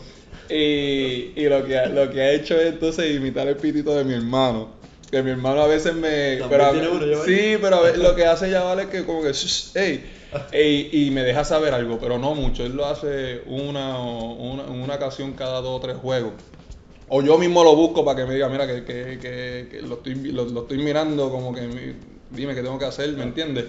y, 0.49 1.33
y 1.35 1.49
lo, 1.49 1.65
que, 1.67 1.87
lo 1.93 2.09
que 2.11 2.21
ha 2.21 2.33
hecho 2.33 2.59
es 2.61 2.67
entonces 2.75 3.15
imitar 3.17 3.49
el 3.49 3.57
pitito 3.57 3.95
de 3.97 4.05
mi 4.05 4.15
hermano. 4.15 4.76
Que 5.11 5.23
mi 5.23 5.31
hermano 5.31 5.63
a 5.63 5.67
veces 5.67 5.95
me. 5.95 6.39
Pero 6.49 6.71
tiene 6.73 6.89
uno, 6.89 7.25
sí, 7.25 7.57
pero 7.61 7.77
a 7.77 7.81
ver, 7.83 7.99
lo 7.99 8.15
que 8.15 8.25
hace 8.27 8.51
ya 8.51 8.63
vale 8.63 8.83
es 8.83 8.89
que 8.89 9.05
como 9.05 9.23
que. 9.23 9.33
"Shh, 9.33 9.77
ey, 9.77 10.05
ey", 10.53 10.89
y 10.93 11.11
me 11.11 11.23
deja 11.23 11.45
saber 11.45 11.75
algo, 11.75 11.99
pero 12.01 12.19
no 12.19 12.35
mucho. 12.35 12.65
Él 12.65 12.75
lo 12.77 12.87
hace 12.87 13.43
una, 13.47 14.01
una, 14.01 14.65
una 14.65 14.95
ocasión 14.95 15.33
cada 15.35 15.61
dos 15.61 15.79
o 15.79 15.81
tres 15.81 15.97
juegos. 15.97 16.33
O 17.09 17.23
yo 17.23 17.39
mismo 17.39 17.63
lo 17.63 17.77
busco 17.77 18.05
para 18.05 18.17
que 18.21 18.27
me 18.27 18.35
diga, 18.35 18.49
mira, 18.49 18.67
que, 18.67 18.85
que, 18.85 19.19
que, 19.21 19.69
que 19.71 19.83
lo, 19.83 19.95
estoy, 19.95 20.15
lo, 20.33 20.45
lo 20.45 20.63
estoy 20.63 20.79
mirando, 20.79 21.31
como 21.31 21.55
que 21.55 21.95
dime 22.31 22.55
qué 22.57 22.63
tengo 22.63 22.79
que 22.81 22.85
hacer, 22.87 23.11
¿me 23.13 23.23
entiendes? 23.23 23.67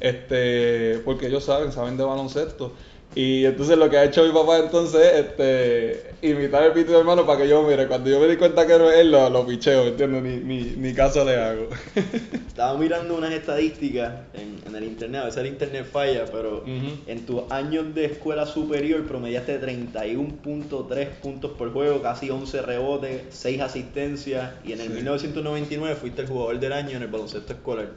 Este, 0.00 1.00
porque 1.04 1.26
ellos 1.26 1.44
saben, 1.44 1.72
saben 1.72 1.98
de 1.98 2.04
baloncesto. 2.04 2.72
Y 3.12 3.44
entonces 3.44 3.76
lo 3.76 3.90
que 3.90 3.96
ha 3.98 4.04
hecho 4.04 4.24
mi 4.24 4.30
papá 4.32 4.58
entonces 4.58 5.00
es 5.00 5.14
este, 5.26 6.12
imitar 6.22 6.62
el 6.62 6.72
pito 6.72 6.92
de 6.92 6.98
hermano 7.00 7.26
para 7.26 7.40
que 7.42 7.48
yo 7.48 7.60
mire. 7.64 7.88
Cuando 7.88 8.08
yo 8.08 8.20
me 8.20 8.28
di 8.28 8.36
cuenta 8.36 8.64
que 8.68 8.78
no 8.78 8.88
es 8.88 8.98
él, 9.00 9.10
lo, 9.10 9.28
lo 9.28 9.44
picheo, 9.44 9.82
¿me 9.82 9.88
entiendes? 9.90 10.22
Ni, 10.22 10.36
ni, 10.36 10.62
ni 10.76 10.94
caso 10.94 11.24
le 11.24 11.34
hago. 11.36 11.68
Estaba 12.46 12.78
mirando 12.78 13.16
unas 13.16 13.32
estadísticas 13.32 14.12
en, 14.34 14.58
en 14.64 14.76
el 14.76 14.84
internet, 14.84 15.22
a 15.22 15.24
veces 15.24 15.40
el 15.40 15.46
internet 15.48 15.86
falla, 15.90 16.24
pero 16.30 16.58
Ujú. 16.58 16.98
en 17.08 17.26
tus 17.26 17.42
años 17.50 17.92
de 17.96 18.04
escuela 18.04 18.46
superior 18.46 19.04
promediaste 19.04 19.60
31.3 19.60 21.08
puntos 21.22 21.52
por 21.58 21.72
juego, 21.72 22.02
casi 22.02 22.30
11 22.30 22.62
rebotes, 22.62 23.22
6 23.30 23.60
asistencias 23.60 24.52
y 24.64 24.72
en 24.72 24.80
el 24.82 24.86
Sí. 24.86 24.92
1999 24.94 25.96
fuiste 25.96 26.22
el 26.22 26.28
jugador 26.28 26.60
del 26.60 26.72
año 26.72 26.96
en 26.96 27.02
el 27.02 27.08
baloncesto 27.08 27.52
escolar. 27.54 27.88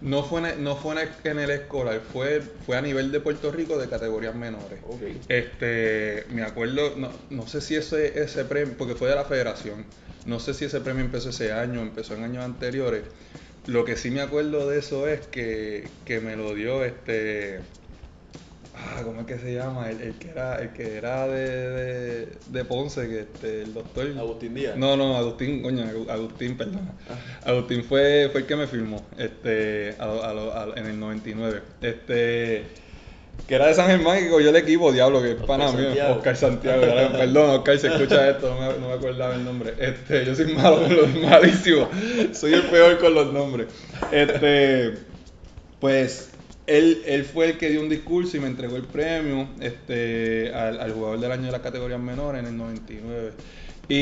No 0.00 0.22
fue, 0.22 0.40
en 0.40 0.46
el- 0.46 0.62
no 0.64 0.76
fue 0.76 0.92
en 0.92 0.98
el, 1.08 1.08
en 1.24 1.38
el 1.38 1.50
escolar, 1.50 2.00
fue, 2.12 2.40
fue 2.40 2.76
a 2.76 2.82
nivel 2.82 3.10
de 3.12 3.20
Puerto 3.20 3.50
Rico 3.50 3.78
de 3.78 3.88
categorías 3.88 4.34
menores. 4.34 4.80
Este, 5.28 6.24
me 6.30 6.42
acuerdo, 6.42 6.94
no, 6.96 7.10
no 7.30 7.46
sé 7.46 7.60
si 7.60 7.76
ese, 7.76 8.20
ese 8.22 8.44
premio, 8.44 8.74
porque 8.76 8.94
fue 8.94 9.08
de 9.08 9.14
la 9.14 9.24
federación, 9.24 9.86
no 10.26 10.40
sé 10.40 10.52
si 10.54 10.64
ese 10.66 10.80
premio 10.80 11.04
empezó 11.04 11.30
ese 11.30 11.52
año, 11.52 11.80
empezó 11.80 12.14
en 12.14 12.24
años 12.24 12.44
anteriores. 12.44 13.02
Lo 13.66 13.84
que 13.86 13.96
sí 13.96 14.10
me 14.10 14.20
acuerdo 14.20 14.68
de 14.68 14.78
eso 14.78 15.08
es 15.08 15.26
que, 15.26 15.88
que 16.04 16.20
me 16.20 16.36
lo 16.36 16.54
dio 16.54 16.84
este, 16.84 17.60
ah, 18.76 19.00
¿cómo 19.04 19.20
es 19.22 19.26
que 19.26 19.38
se 19.38 19.54
llama? 19.54 19.90
El, 19.90 20.00
el 20.00 20.14
que 20.14 20.28
era, 20.30 20.60
el 20.60 20.70
que 20.72 20.96
era 20.96 21.26
de, 21.28 21.70
de, 21.70 22.28
de 22.46 22.64
Ponce, 22.64 23.08
que 23.08 23.20
este, 23.20 23.62
el 23.62 23.74
doctor. 23.74 24.06
Agustín 24.18 24.54
Díaz. 24.54 24.76
No, 24.76 24.96
no, 24.96 25.16
Agustín, 25.16 25.62
coño, 25.62 25.84
Agu- 25.84 26.10
Agustín, 26.10 26.56
perdona. 26.56 26.92
Agustín 27.44 27.84
fue, 27.84 28.28
fue 28.32 28.42
el 28.42 28.46
que 28.46 28.56
me 28.56 28.66
firmó, 28.66 29.04
este, 29.18 29.94
a 29.98 30.04
a 30.04 30.30
a- 30.64 30.72
en 30.76 30.86
el 30.86 30.98
99. 31.00 31.60
Este, 31.82 32.64
que 33.48 33.54
era 33.56 33.66
de 33.66 33.74
San 33.74 33.88
Germán 33.88 34.24
y 34.24 34.30
cogió 34.30 34.48
el 34.50 34.56
equipo, 34.56 34.90
diablo, 34.92 35.20
que 35.20 35.28
es 35.32 35.34
Oscar 35.34 35.46
pana 35.46 35.72
mío. 35.72 35.90
Oscar 36.16 36.36
Santiago. 36.36 36.80
perdón, 37.12 37.50
Oscar, 37.50 37.78
si 37.78 37.86
escucha 37.88 38.30
esto, 38.30 38.48
no 38.54 38.60
me, 38.72 38.78
no 38.78 38.88
me 38.88 38.94
acordaba 38.94 39.34
el 39.34 39.44
nombre. 39.44 39.74
Este, 39.78 40.24
yo 40.24 40.34
soy 40.34 40.54
malo 40.54 40.82
con 40.82 40.96
los 40.96 41.14
malísimos, 41.16 41.88
soy 42.32 42.54
el 42.54 42.62
peor 42.62 42.98
con 42.98 43.12
los 43.14 43.32
nombres. 43.32 43.66
Este, 44.10 44.94
pues 45.80 46.30
él, 46.66 47.02
él 47.06 47.24
fue 47.24 47.50
el 47.50 47.58
que 47.58 47.68
dio 47.70 47.80
un 47.80 47.88
discurso 47.88 48.36
y 48.36 48.40
me 48.40 48.46
entregó 48.46 48.76
el 48.76 48.84
premio 48.84 49.48
este, 49.60 50.52
al, 50.54 50.80
al 50.80 50.92
jugador 50.92 51.20
del 51.20 51.32
año 51.32 51.46
de 51.46 51.52
las 51.52 51.60
categorías 51.60 52.00
menores 52.00 52.40
en 52.40 52.46
el 52.46 52.56
99. 52.56 53.32
Y, 53.88 53.94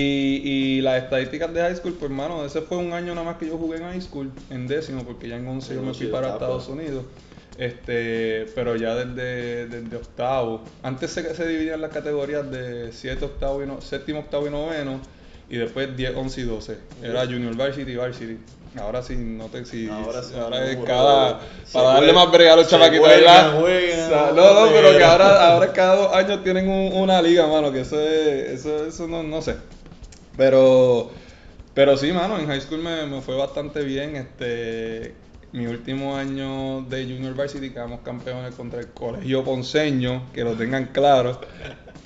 y 0.44 0.80
las 0.80 1.02
estadísticas 1.02 1.52
de 1.52 1.60
high 1.60 1.74
school, 1.74 1.94
pues 1.94 2.10
hermano, 2.10 2.44
ese 2.44 2.60
fue 2.62 2.78
un 2.78 2.92
año 2.92 3.14
nada 3.14 3.24
más 3.24 3.36
que 3.36 3.48
yo 3.48 3.58
jugué 3.58 3.78
en 3.78 3.84
high 3.84 4.00
school, 4.00 4.30
en 4.50 4.68
décimo, 4.68 5.04
porque 5.04 5.28
ya 5.28 5.36
en 5.36 5.46
11 5.46 5.74
yo 5.74 5.82
me 5.82 5.92
fui 5.92 6.06
para. 6.06 6.34
Estados 6.34 6.68
Unidos. 6.68 7.04
Este, 7.58 8.46
pero 8.54 8.76
ya 8.76 8.94
desde, 8.94 9.66
desde 9.66 9.96
octavo, 9.96 10.62
antes 10.82 11.10
se, 11.10 11.34
se 11.34 11.46
dividían 11.46 11.80
las 11.80 11.90
categorías 11.90 12.50
de 12.50 12.92
7, 12.92 13.24
octavo 13.24 13.62
y 13.62 13.66
no, 13.66 13.80
séptimo, 13.80 14.20
octavo 14.20 14.46
y 14.46 14.50
noveno, 14.50 15.00
y 15.50 15.58
después 15.58 15.94
10, 15.94 16.16
11 16.16 16.40
y 16.40 16.44
12. 16.44 16.78
Era 17.02 17.26
Junior 17.26 17.54
Varsity 17.56 17.90
y 17.90 17.96
Varsity. 17.96 18.38
Ahora 18.78 19.02
sí, 19.02 19.14
no 19.16 19.46
te 19.48 19.64
si, 19.66 19.86
Ahora 19.88 20.22
sí, 20.22 20.34
ahora 20.34 20.64
es 20.70 20.76
cada 20.86 21.40
para 21.72 21.88
darle 21.88 22.12
juega- 22.12 22.24
más 22.24 22.32
brega 22.32 22.52
a 22.54 22.56
los 22.56 22.68
chamaquitos, 22.68 23.06
¿verdad? 23.08 23.60
juegan, 23.60 24.00
O 24.06 24.08
sea, 24.08 24.32
no, 24.34 24.54
no, 24.66 24.72
pero 24.72 24.96
que 24.96 25.04
ahora, 25.04 25.52
ahora 25.52 25.72
cada 25.74 25.96
dos 25.96 26.14
años 26.14 26.42
tienen 26.42 26.68
un- 26.68 26.92
una 27.02 27.20
liga, 27.20 27.46
mano, 27.46 27.70
que 27.70 27.80
eso 27.80 28.00
es, 28.00 28.50
eso, 28.60 28.86
eso 28.86 29.06
no, 29.06 29.22
no 29.22 29.42
sé. 29.42 29.56
Pero, 30.36 31.10
pero 31.74 31.96
sí, 31.96 32.12
mano, 32.12 32.38
en 32.38 32.46
high 32.46 32.60
school 32.60 32.78
me, 32.80 33.06
me 33.06 33.20
fue 33.20 33.36
bastante 33.36 33.82
bien. 33.82 34.16
Este, 34.16 35.14
mi 35.52 35.66
último 35.66 36.16
año 36.16 36.82
de 36.88 37.04
Junior 37.04 37.34
Varsity 37.34 37.70
quedamos 37.70 38.00
campeones 38.00 38.54
contra 38.54 38.80
el 38.80 38.88
Colegio 38.88 39.44
Ponceño, 39.44 40.30
que 40.32 40.44
lo 40.44 40.54
tengan 40.54 40.86
claro. 40.86 41.38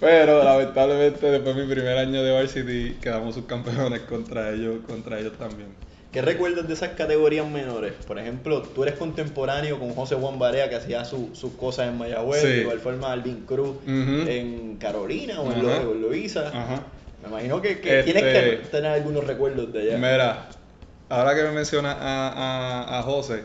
Pero 0.00 0.42
lamentablemente 0.44 1.30
después 1.30 1.54
de 1.56 1.62
mi 1.64 1.72
primer 1.72 1.96
año 1.96 2.22
de 2.24 2.32
Varsity 2.32 2.98
quedamos 3.00 3.34
subcampeones 3.36 4.00
contra 4.02 4.50
ellos, 4.50 4.78
contra 4.86 5.18
ellos 5.20 5.34
también. 5.38 5.68
¿Qué 6.12 6.22
recuerdas 6.22 6.66
de 6.66 6.72
esas 6.74 6.90
categorías 6.90 7.46
menores? 7.48 7.92
Por 8.06 8.18
ejemplo, 8.18 8.62
tú 8.62 8.82
eres 8.84 8.94
contemporáneo 8.94 9.78
con 9.78 9.92
José 9.94 10.14
Juan 10.14 10.38
Barea, 10.38 10.68
que 10.70 10.76
hacía 10.76 11.04
su- 11.04 11.30
sus 11.34 11.52
cosas 11.54 11.88
en 11.88 11.98
Mayagüez, 11.98 12.40
Sí. 12.40 12.46
de 12.48 12.60
igual 12.62 12.80
forma 12.80 13.12
Alvin 13.12 13.44
Cruz 13.44 13.76
en 13.86 14.76
Carolina 14.78 15.40
o 15.40 15.52
en, 15.52 15.58
Ajá. 15.66 15.82
Lo- 15.82 15.92
en 15.92 16.02
Loíza. 16.02 16.48
Ajá. 16.48 16.82
Me 17.22 17.28
imagino 17.28 17.60
que, 17.60 17.80
que 17.80 18.00
Este- 18.00 18.12
tienes 18.12 18.22
que 18.62 18.68
tener 18.70 18.92
algunos 18.92 19.26
recuerdos 19.26 19.70
de 19.72 19.80
allá. 19.82 19.96
Mira, 19.98 20.48
ahora 21.10 21.34
que 21.34 21.42
me 21.42 21.50
mencionas 21.52 21.96
a, 22.00 22.28
a, 22.88 22.98
a 22.98 23.02
José, 23.02 23.42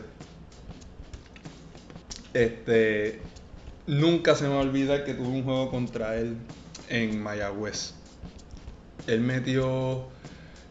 este, 2.32 3.20
nunca 3.86 4.34
se 4.34 4.44
me 4.44 4.50
va 4.54 4.60
a 4.60 4.62
olvidar 4.62 5.04
que 5.04 5.14
tuve 5.14 5.28
un 5.28 5.44
juego 5.44 5.70
contra 5.70 6.16
él 6.16 6.36
en 6.88 7.20
Mayagüez. 7.22 7.94
Él 9.06 9.20
metió, 9.20 10.04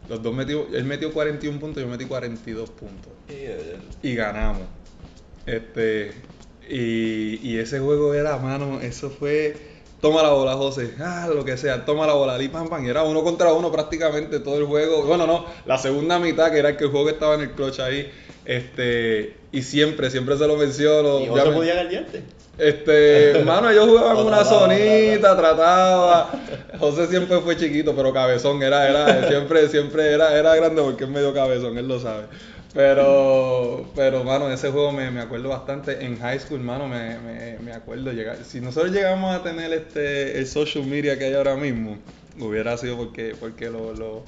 los 0.08 0.22
dos 0.22 0.34
metió, 0.34 0.66
él 0.74 0.84
metió 0.84 1.12
41 1.12 1.58
puntos, 1.60 1.82
yo 1.82 1.88
metí 1.88 2.04
42 2.06 2.70
puntos 2.70 3.12
y 4.02 4.14
ganamos. 4.14 4.62
Este, 5.46 6.12
y, 6.68 7.40
y 7.42 7.58
ese 7.58 7.80
juego 7.80 8.14
era, 8.14 8.36
mano, 8.38 8.80
eso 8.80 9.10
fue, 9.10 9.56
toma 10.00 10.22
la 10.22 10.30
bola, 10.30 10.54
José, 10.54 10.94
ah, 11.00 11.28
lo 11.34 11.44
que 11.44 11.56
sea, 11.56 11.84
toma 11.84 12.06
la 12.06 12.12
bola, 12.14 12.40
y 12.42 12.48
pam, 12.48 12.68
pam, 12.68 12.84
y 12.84 12.88
era 12.88 13.02
uno 13.02 13.22
contra 13.24 13.52
uno 13.52 13.72
prácticamente 13.72 14.38
todo 14.40 14.58
el 14.58 14.64
juego. 14.66 15.02
Bueno, 15.04 15.26
no, 15.26 15.46
la 15.66 15.78
segunda 15.78 16.18
mitad, 16.18 16.50
que 16.52 16.58
era 16.58 16.70
el 16.70 16.76
que 16.76 16.84
el 16.84 16.90
juego 16.90 17.06
que 17.06 17.12
estaba 17.12 17.34
en 17.34 17.40
el 17.42 17.50
clutch 17.52 17.80
ahí, 17.80 18.10
este, 18.44 19.34
y 19.52 19.62
siempre, 19.62 20.10
siempre 20.10 20.36
se 20.36 20.46
lo 20.46 20.56
menciono. 20.56 21.20
¿Y 21.20 21.26
José 21.28 21.44
me- 21.48 21.54
podía 21.56 21.74
galdearte? 21.74 22.22
Este, 22.58 23.30
hermano, 23.38 23.70
ellos 23.70 23.86
jugaban 23.88 24.16
O 24.18 24.26
una 24.26 24.44
zonita, 24.44 25.36
trataba. 25.36 26.30
José 26.78 27.06
siempre 27.06 27.40
fue 27.40 27.56
chiquito, 27.56 27.94
pero 27.94 28.12
cabezón 28.12 28.62
era, 28.62 28.88
era, 28.88 29.28
siempre, 29.28 29.68
siempre 29.68 30.12
era, 30.12 30.36
era 30.36 30.54
grande 30.56 30.82
porque 30.82 31.04
es 31.04 31.10
medio 31.10 31.32
cabezón, 31.32 31.78
él 31.78 31.88
lo 31.88 31.98
sabe. 32.00 32.24
Pero, 32.74 33.84
pero, 33.94 34.24
mano, 34.24 34.50
ese 34.50 34.70
juego 34.70 34.92
me, 34.92 35.10
me 35.10 35.20
acuerdo 35.20 35.50
bastante. 35.50 36.04
En 36.04 36.18
high 36.18 36.38
school, 36.40 36.60
mano, 36.60 36.88
me, 36.88 37.18
me, 37.18 37.58
me 37.58 37.72
acuerdo 37.72 38.12
llegar. 38.12 38.38
Si 38.44 38.60
nosotros 38.60 38.92
llegamos 38.92 39.34
a 39.34 39.42
tener 39.42 39.72
este, 39.72 40.38
el 40.38 40.46
social 40.46 40.84
media 40.86 41.18
que 41.18 41.26
hay 41.26 41.34
ahora 41.34 41.54
mismo, 41.54 41.98
hubiera 42.40 42.76
sido 42.78 42.96
porque, 42.96 43.34
porque 43.38 43.68
lo, 43.70 43.92
lo- 43.92 44.24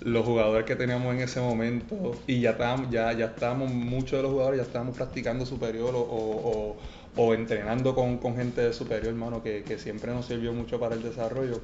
los 0.00 0.24
jugadores 0.26 0.66
que 0.66 0.76
teníamos 0.76 1.14
en 1.14 1.20
ese 1.22 1.40
momento 1.40 2.16
y 2.26 2.40
ya 2.40 2.50
estábamos, 2.50 2.90
ya, 2.90 3.12
ya 3.12 3.26
estábamos, 3.26 3.70
muchos 3.70 4.12
de 4.18 4.22
los 4.22 4.30
jugadores 4.32 4.58
ya 4.60 4.64
estábamos 4.66 4.96
practicando 4.96 5.46
superior 5.46 5.94
o, 5.94 5.98
o- 6.00 6.76
o- 7.16 7.34
entrenando 7.34 7.94
con, 7.94 8.18
con 8.18 8.36
gente 8.36 8.60
de 8.60 8.72
superior, 8.72 9.08
hermano, 9.08 9.42
que, 9.42 9.62
que 9.64 9.78
siempre 9.78 10.12
nos 10.12 10.26
sirvió 10.26 10.52
mucho 10.52 10.78
para 10.78 10.94
el 10.94 11.02
desarrollo, 11.02 11.60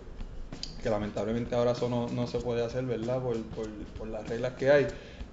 que 0.82 0.90
lamentablemente 0.90 1.54
ahora 1.54 1.73
eso 1.73 1.88
no, 1.88 2.09
no 2.09 2.26
se 2.26 2.38
puede 2.38 2.64
hacer, 2.64 2.85
¿verdad? 2.85 3.21
Por, 3.23 3.37
por, 3.42 3.68
por 3.99 4.09
las 4.09 4.28
reglas 4.28 4.54
que 4.54 4.71
hay. 4.71 4.87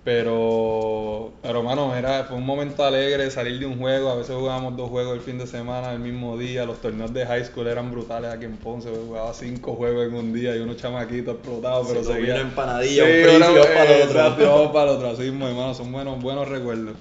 Pero, 0.03 1.33
pero 1.41 1.59
hermano, 1.59 1.95
era, 1.95 2.23
fue 2.23 2.37
un 2.37 2.45
momento 2.45 2.83
alegre 2.83 3.29
salir 3.29 3.59
de 3.59 3.65
un 3.65 3.77
juego. 3.77 4.09
A 4.09 4.15
veces 4.15 4.35
jugábamos 4.35 4.75
dos 4.77 4.89
juegos 4.89 5.13
el 5.15 5.21
fin 5.21 5.37
de 5.37 5.45
semana, 5.45 5.91
el 5.93 5.99
mismo 5.99 6.37
día. 6.37 6.65
Los 6.65 6.81
torneos 6.81 7.13
de 7.13 7.25
high 7.25 7.43
school 7.45 7.67
eran 7.67 7.91
brutales 7.91 8.31
aquí 8.31 8.45
en 8.45 8.57
Ponce. 8.57 8.89
Jugaba 8.89 9.33
cinco 9.33 9.75
juegos 9.75 10.07
en 10.07 10.13
un 10.15 10.33
día 10.33 10.55
y 10.55 10.59
unos 10.59 10.77
chamaquitos 10.77 11.35
explotados, 11.35 11.87
pero 11.87 12.03
Se 12.03 12.13
seguía. 12.13 12.33
una 12.35 12.41
empanadilla, 12.41 13.03
un 13.03 13.09
Sí, 13.11 13.21
una- 13.35 13.47
vamos 13.49 13.67
para 13.67 13.83
el 13.83 14.01
otro. 14.01 14.19
exacto, 14.19 14.73
para 14.73 14.91
el 14.91 14.97
otro. 14.97 15.09
Así 15.09 15.27
hermano, 15.27 15.73
son 15.73 15.91
buenos, 15.91 16.21
buenos 16.21 16.47
recuerdos. 16.47 16.95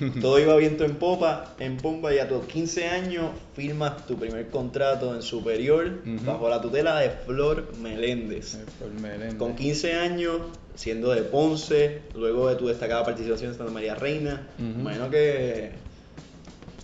Todo 0.20 0.38
iba 0.38 0.56
viento 0.56 0.84
en 0.84 0.96
popa, 0.96 1.54
en 1.58 1.76
pompa 1.76 2.14
y 2.14 2.18
a 2.18 2.28
tus 2.28 2.44
15 2.46 2.88
años 2.88 3.30
firmas 3.54 4.06
tu 4.06 4.16
primer 4.16 4.48
contrato 4.48 5.14
en 5.14 5.22
superior 5.22 5.90
bajo 6.24 6.48
la 6.48 6.60
tutela 6.60 6.98
de 7.00 7.10
Flor 7.10 7.72
Meléndez. 7.82 8.58
Meléndez. 9.00 9.34
Con 9.34 9.54
15 9.56 9.94
años, 9.94 10.40
siendo 10.74 11.10
de 11.10 11.22
Ponce, 11.22 12.02
luego 12.14 12.48
de 12.48 12.56
tu 12.56 12.68
destacada 12.68 13.04
participación 13.04 13.50
en 13.52 13.56
Santa 13.56 13.72
María 13.72 13.94
Reina, 13.94 14.46
me 14.58 14.80
imagino 14.82 15.10
que 15.10 15.70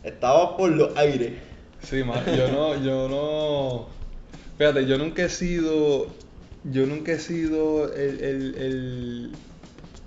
estabas 0.02 0.50
por 0.56 0.71
los 0.71 0.97
aires. 0.97 1.33
Sí, 1.83 2.02
yo 2.37 2.49
no, 2.50 2.83
yo 2.83 3.09
no. 3.09 3.87
Fíjate, 4.59 4.87
yo 4.87 4.99
nunca 4.99 5.25
he 5.25 5.28
sido. 5.28 6.06
Yo 6.64 6.87
nunca 6.87 7.12
he 7.12 7.18
sido 7.18 7.92
el. 7.94 8.21
el- 8.25 8.54
el- 8.56 9.33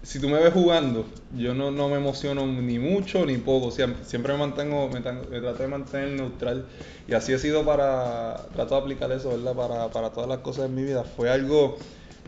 si 0.08 0.22
tú 0.22 0.30
me 0.30 0.40
ves 0.40 0.54
jugando, 0.54 1.06
yo 1.36 1.54
no, 1.54 1.70
no 1.70 1.90
me 1.90 1.98
emociono 1.98 2.48
ni 2.48 2.80
mucho 2.80 3.26
ni 3.26 3.38
poco. 3.40 3.72
Siempre, 3.72 4.06
siempre 4.06 4.32
me 4.32 4.40
mantengo, 4.40 4.88
me, 4.88 5.02
trato 5.02 5.64
de 5.64 5.68
mantener 5.68 6.12
neutral. 6.12 6.66
Y 7.10 7.14
así 7.14 7.34
he 7.34 7.40
sido 7.40 7.66
para. 7.66 8.38
Trato 8.54 8.76
de 8.76 8.82
aplicar 8.82 9.12
eso, 9.12 9.32
¿verdad? 9.32 9.90
Para, 9.92 10.10
todas 10.12 10.30
las 10.30 10.38
cosas 10.38 10.68
en 10.68 10.76
mi 10.76 10.84
vida. 10.84 11.04
Fue 11.04 11.30
algo. 11.30 11.78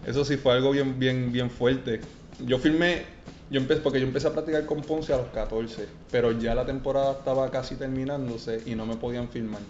Eso 0.05 0.25
sí, 0.25 0.35
fue 0.35 0.51
algo 0.51 0.71
bien, 0.71 0.99
bien, 0.99 1.31
bien 1.31 1.49
fuerte. 1.49 2.01
Yo 2.45 2.59
firmé. 2.59 3.03
Yo 3.49 3.61
empecé, 3.61 3.79
porque 3.79 4.01
yo 4.01 4.05
empecé 4.05 4.27
a 4.27 4.33
practicar 4.33 4.65
con 4.65 4.81
Ponce 4.81 5.13
a 5.13 5.17
los 5.17 5.27
14, 5.27 5.87
pero 6.11 6.37
ya 6.37 6.53
la 6.53 6.65
temporada 6.65 7.13
estaba 7.13 7.49
casi 7.49 7.75
terminándose 7.75 8.61
y 8.65 8.75
no 8.75 8.85
me 8.85 8.97
podían 8.97 9.29
firmar. 9.29 9.61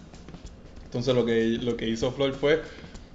Entonces 0.84 1.14
lo 1.14 1.24
que, 1.24 1.44
lo 1.62 1.76
que 1.76 1.88
hizo 1.88 2.10
Flor 2.10 2.34
fue, 2.34 2.60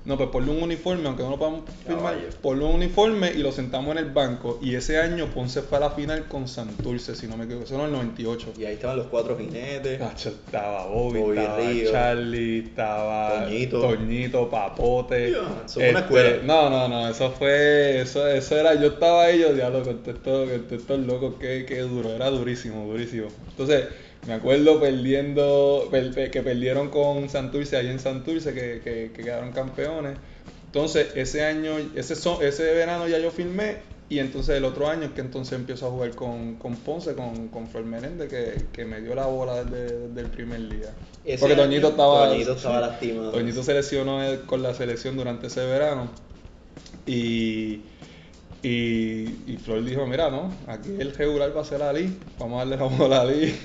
no, 0.05 0.17
pues 0.17 0.29
ponle 0.29 0.51
un 0.51 0.61
uniforme, 0.61 1.07
aunque 1.07 1.23
no 1.23 1.31
lo 1.31 1.39
podamos 1.39 1.63
firmar, 1.83 2.15
ponle 2.39 2.63
un 2.63 2.75
uniforme 2.75 3.31
y 3.31 3.39
lo 3.39 3.51
sentamos 3.51 3.91
en 3.93 3.97
el 3.97 4.11
banco. 4.11 4.59
Y 4.61 4.75
ese 4.75 4.99
año 4.99 5.25
Ponce 5.33 5.63
fue 5.63 5.79
a 5.79 5.81
la 5.81 5.89
final 5.89 6.27
con 6.27 6.47
Santurce, 6.47 7.15
si 7.15 7.27
no 7.27 7.35
me 7.37 7.45
equivoco, 7.45 7.65
eso 7.65 7.75
era 7.75 7.85
el 7.85 7.91
98. 7.91 8.53
Y 8.59 8.65
ahí 8.65 8.75
estaban 8.75 8.97
los 8.97 9.07
cuatro 9.07 9.35
jinetes. 9.35 9.97
Cacho, 9.97 10.29
estaba 10.29 10.85
Bobby, 10.85 11.19
Bobby 11.19 11.39
estaba. 11.39 11.91
Charlie, 11.91 12.59
estaba 12.59 13.45
Toñito. 13.45 13.81
Toñito, 13.81 14.49
Papote. 14.49 15.29
Eso 15.29 15.43
fue 15.73 15.89
una 15.89 15.99
escuela. 16.01 16.43
No, 16.43 16.69
no, 16.69 16.87
no, 16.87 17.09
eso 17.09 17.31
fue, 17.31 18.01
eso, 18.01 18.27
eso 18.27 18.57
era, 18.59 18.75
yo 18.75 18.89
estaba 18.89 19.23
ahí, 19.23 19.39
yo 19.39 19.53
diablo, 19.53 19.83
contestó, 19.83 20.45
contestó 20.45 20.93
el 20.93 21.07
loco, 21.07 21.39
qué, 21.39 21.65
qué 21.67 21.79
duro, 21.79 22.11
era 22.11 22.29
durísimo, 22.29 22.85
durísimo. 22.85 23.29
Entonces, 23.49 23.85
me 24.27 24.33
acuerdo 24.33 24.79
perdiendo, 24.79 25.87
per- 25.91 26.13
per- 26.13 26.31
que 26.31 26.41
perdieron 26.41 26.89
con 26.89 27.29
Santurce, 27.29 27.77
ahí 27.77 27.87
en 27.87 27.99
Santurce, 27.99 28.53
que, 28.53 28.81
que, 28.83 29.11
que 29.13 29.23
quedaron 29.23 29.51
campeones. 29.51 30.17
Entonces, 30.67 31.07
ese 31.15 31.45
año, 31.45 31.73
ese, 31.95 32.13
ese 32.13 32.63
verano 32.73 33.07
ya 33.07 33.19
yo 33.19 33.31
firmé, 33.31 33.77
y 34.07 34.19
entonces 34.19 34.57
el 34.57 34.65
otro 34.65 34.87
año 34.87 35.05
es 35.05 35.11
que 35.11 35.21
entonces 35.21 35.53
empiezo 35.57 35.87
a 35.87 35.89
jugar 35.89 36.11
con, 36.11 36.55
con 36.55 36.75
Ponce, 36.75 37.15
con, 37.15 37.47
con 37.47 37.67
Flor 37.67 37.85
Menéndez, 37.85 38.29
que, 38.29 38.65
que 38.71 38.85
me 38.85 39.01
dio 39.01 39.15
la 39.15 39.25
bola 39.25 39.63
desde, 39.63 40.09
desde 40.09 40.21
el 40.21 40.27
primer 40.27 40.69
día. 40.69 40.89
Ese 41.23 41.39
Porque 41.39 41.55
Toñito 41.55 41.89
estaba, 41.89 42.29
Toñito 42.29 42.53
estaba 42.53 42.81
lastimado. 42.81 43.31
Toñito 43.31 43.63
se 43.63 43.73
lesionó 43.73 44.23
eh, 44.23 44.41
con 44.45 44.61
la 44.61 44.73
selección 44.75 45.17
durante 45.17 45.47
ese 45.47 45.65
verano. 45.65 46.09
Y, 47.07 47.81
y, 48.65 49.43
y 49.45 49.57
Flor 49.63 49.85
dijo, 49.85 50.07
mira, 50.07 50.31
no, 50.31 50.51
aquí 50.65 50.89
el 50.97 51.13
regular 51.13 51.55
va 51.55 51.61
a 51.61 51.65
ser 51.65 51.83
Ali, 51.83 52.17
vamos 52.39 52.55
a 52.55 52.65
darle 52.65 52.77
la 52.77 52.97
bola 52.97 53.17
a 53.17 53.21
Ali. 53.21 53.55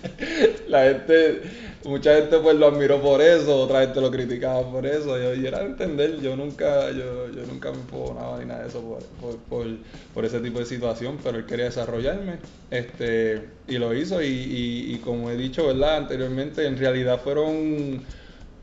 la 0.68 0.84
gente, 0.84 1.42
mucha 1.84 2.14
gente 2.14 2.38
pues 2.38 2.56
lo 2.56 2.68
admiró 2.68 3.02
por 3.02 3.20
eso, 3.20 3.54
otra 3.60 3.82
gente 3.82 4.00
lo 4.00 4.10
criticaba 4.10 4.62
por 4.72 4.86
eso. 4.86 5.18
Yo, 5.18 5.34
y 5.34 5.46
era 5.46 5.58
de 5.58 5.66
entender, 5.66 6.18
yo 6.22 6.34
nunca, 6.34 6.90
yo, 6.92 7.30
yo 7.30 7.42
nunca 7.46 7.72
me 7.72 7.76
enfogonaba 7.76 8.38
ni 8.38 8.46
nada 8.46 8.62
de 8.62 8.68
eso 8.68 8.80
por, 8.80 9.04
por, 9.20 9.38
por, 9.50 9.66
por 10.14 10.24
ese 10.24 10.40
tipo 10.40 10.60
de 10.60 10.64
situación, 10.64 11.18
pero 11.22 11.36
él 11.36 11.44
quería 11.44 11.66
desarrollarme, 11.66 12.38
este, 12.70 13.50
y 13.68 13.76
lo 13.76 13.92
hizo, 13.92 14.22
y, 14.22 14.28
y, 14.28 14.94
y 14.94 14.98
como 15.00 15.30
he 15.30 15.36
dicho, 15.36 15.66
¿verdad? 15.66 15.98
Anteriormente, 15.98 16.66
en 16.66 16.78
realidad 16.78 17.20
fueron 17.22 18.02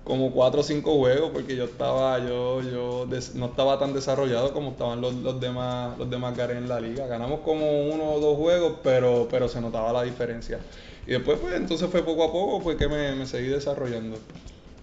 como 0.03 0.31
cuatro 0.31 0.61
o 0.61 0.63
cinco 0.63 0.97
juegos 0.97 1.29
porque 1.31 1.55
yo 1.55 1.65
estaba 1.65 2.17
yo 2.19 2.61
yo 2.61 3.05
des- 3.05 3.35
no 3.35 3.47
estaba 3.47 3.77
tan 3.77 3.93
desarrollado 3.93 4.53
como 4.53 4.71
estaban 4.71 5.01
los, 5.01 5.13
los 5.15 5.39
demás 5.39 5.97
los 5.99 6.09
demás 6.09 6.35
Gares 6.35 6.57
en 6.57 6.67
la 6.67 6.79
liga. 6.79 7.05
Ganamos 7.07 7.41
como 7.41 7.83
uno 7.89 8.13
o 8.13 8.19
dos 8.19 8.37
juegos 8.37 8.77
pero 8.83 9.27
pero 9.29 9.47
se 9.47 9.61
notaba 9.61 9.93
la 9.93 10.03
diferencia. 10.03 10.59
Y 11.05 11.11
después 11.11 11.37
pues 11.39 11.55
entonces 11.55 11.89
fue 11.89 12.03
poco 12.03 12.23
a 12.23 12.31
poco 12.31 12.61
pues 12.63 12.77
que 12.77 12.87
me, 12.87 13.13
me 13.15 13.25
seguí 13.25 13.47
desarrollando. 13.47 14.17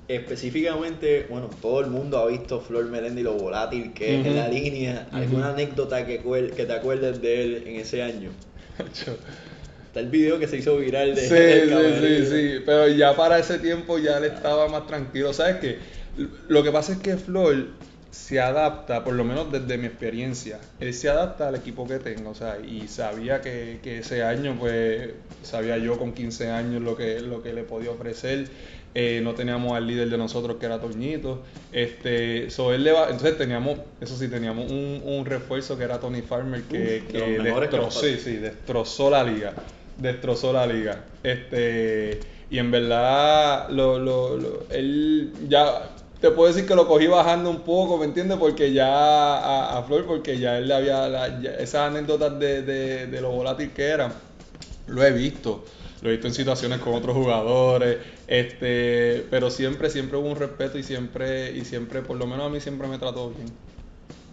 Específicamente, 0.08 1.26
bueno, 1.28 1.50
todo 1.60 1.80
el 1.80 1.88
mundo 1.88 2.18
ha 2.18 2.26
visto 2.26 2.60
Flor 2.60 2.84
Meléndez 2.84 3.22
y 3.22 3.24
lo 3.24 3.32
volátil 3.34 3.92
que 3.92 4.20
es 4.20 4.26
en 4.26 4.36
la 4.36 4.46
línea. 4.48 5.08
¿Alguna 5.12 5.48
anécdota 5.50 6.06
que, 6.06 6.20
que 6.56 6.64
te 6.64 6.72
acuerdes 6.72 7.20
de 7.20 7.42
él 7.42 7.64
en 7.66 7.76
ese 7.80 8.02
año? 8.04 8.30
Está 9.96 10.00
el 10.00 10.10
video 10.10 10.38
que 10.38 10.46
se 10.46 10.58
hizo 10.58 10.76
viral 10.76 11.14
de 11.14 11.22
Sí, 11.22 11.36
sí, 12.26 12.26
sí, 12.26 12.58
sí, 12.58 12.62
pero 12.66 12.86
ya 12.88 13.16
para 13.16 13.38
ese 13.38 13.58
tiempo 13.58 13.98
ya 13.98 14.18
él 14.18 14.24
estaba 14.24 14.68
más 14.68 14.86
tranquilo. 14.86 15.32
¿Sabes 15.32 15.56
qué? 15.56 15.78
Lo 16.48 16.62
que 16.62 16.70
pasa 16.70 16.92
es 16.92 16.98
que 16.98 17.16
Flor 17.16 17.68
se 18.10 18.40
adapta, 18.40 19.04
por 19.04 19.14
lo 19.14 19.24
menos 19.24 19.50
desde 19.50 19.78
mi 19.78 19.86
experiencia, 19.86 20.60
él 20.80 20.92
se 20.92 21.08
adapta 21.08 21.48
al 21.48 21.54
equipo 21.54 21.86
que 21.88 21.98
tenga, 21.98 22.28
o 22.30 22.34
sea, 22.34 22.58
y 22.60 22.88
sabía 22.88 23.40
que, 23.40 23.80
que 23.82 23.98
ese 23.98 24.22
año, 24.22 24.56
pues, 24.58 25.10
sabía 25.42 25.78
yo 25.78 25.98
con 25.98 26.12
15 26.12 26.50
años 26.50 26.82
lo 26.82 26.96
que, 26.96 27.20
lo 27.20 27.42
que 27.42 27.52
le 27.54 27.62
podía 27.64 27.90
ofrecer. 27.90 28.48
Eh, 28.94 29.20
no 29.22 29.34
teníamos 29.34 29.76
al 29.76 29.86
líder 29.86 30.08
de 30.08 30.16
nosotros 30.16 30.56
que 30.58 30.66
era 30.66 30.80
Toñito. 30.80 31.44
Este, 31.70 32.48
so 32.50 32.72
él 32.72 32.84
le 32.84 32.92
va- 32.92 33.10
entonces 33.10 33.36
teníamos, 33.36 33.78
eso 34.00 34.16
sí, 34.16 34.28
teníamos 34.28 34.70
un, 34.70 35.02
un 35.04 35.26
refuerzo 35.26 35.76
que 35.76 35.84
era 35.84 36.00
Tony 36.00 36.22
Farmer 36.22 36.62
que, 36.64 37.04
Uf, 37.04 37.12
que 37.12 37.38
destrozó, 37.40 38.00
sí, 38.00 38.18
sí, 38.18 38.36
destrozó 38.36 39.10
la 39.10 39.22
liga. 39.22 39.52
Destrozó 39.96 40.52
la 40.52 40.66
liga. 40.66 41.04
Este, 41.22 42.20
y 42.50 42.58
en 42.58 42.70
verdad, 42.70 43.68
lo, 43.70 43.98
lo, 43.98 44.36
lo- 44.36 44.66
él 44.70 45.32
ya, 45.48 45.96
te 46.20 46.30
puedo 46.30 46.52
decir 46.52 46.66
que 46.68 46.74
lo 46.74 46.86
cogí 46.86 47.06
bajando 47.06 47.48
un 47.50 47.62
poco, 47.62 47.96
¿me 47.98 48.04
entiendes? 48.04 48.36
Porque 48.38 48.72
ya 48.72 48.86
a, 48.88 49.78
a 49.78 49.82
Flor, 49.84 50.04
porque 50.06 50.38
ya 50.38 50.58
él 50.58 50.68
le 50.68 50.74
había, 50.74 51.08
la- 51.08 51.40
ya- 51.40 51.54
esas 51.56 51.90
anécdotas 51.90 52.38
de, 52.38 52.62
de, 52.62 53.06
de 53.06 53.20
lo 53.22 53.30
volátil 53.30 53.72
que 53.72 53.84
era, 53.84 54.12
lo 54.86 55.02
he 55.04 55.12
visto. 55.12 55.64
Lo 56.02 56.10
he 56.10 56.12
visto 56.12 56.28
en 56.28 56.34
situaciones 56.34 56.80
con 56.80 56.94
otros 56.94 57.16
jugadores, 57.16 57.98
este, 58.26 59.26
pero 59.30 59.50
siempre, 59.50 59.88
siempre 59.90 60.18
hubo 60.18 60.28
un 60.28 60.36
respeto 60.36 60.78
y 60.78 60.82
siempre, 60.82 61.52
y 61.52 61.64
siempre, 61.64 62.02
por 62.02 62.18
lo 62.18 62.26
menos 62.26 62.46
a 62.46 62.50
mí 62.50 62.60
siempre 62.60 62.86
me 62.88 62.98
trató 62.98 63.30
bien. 63.30 63.56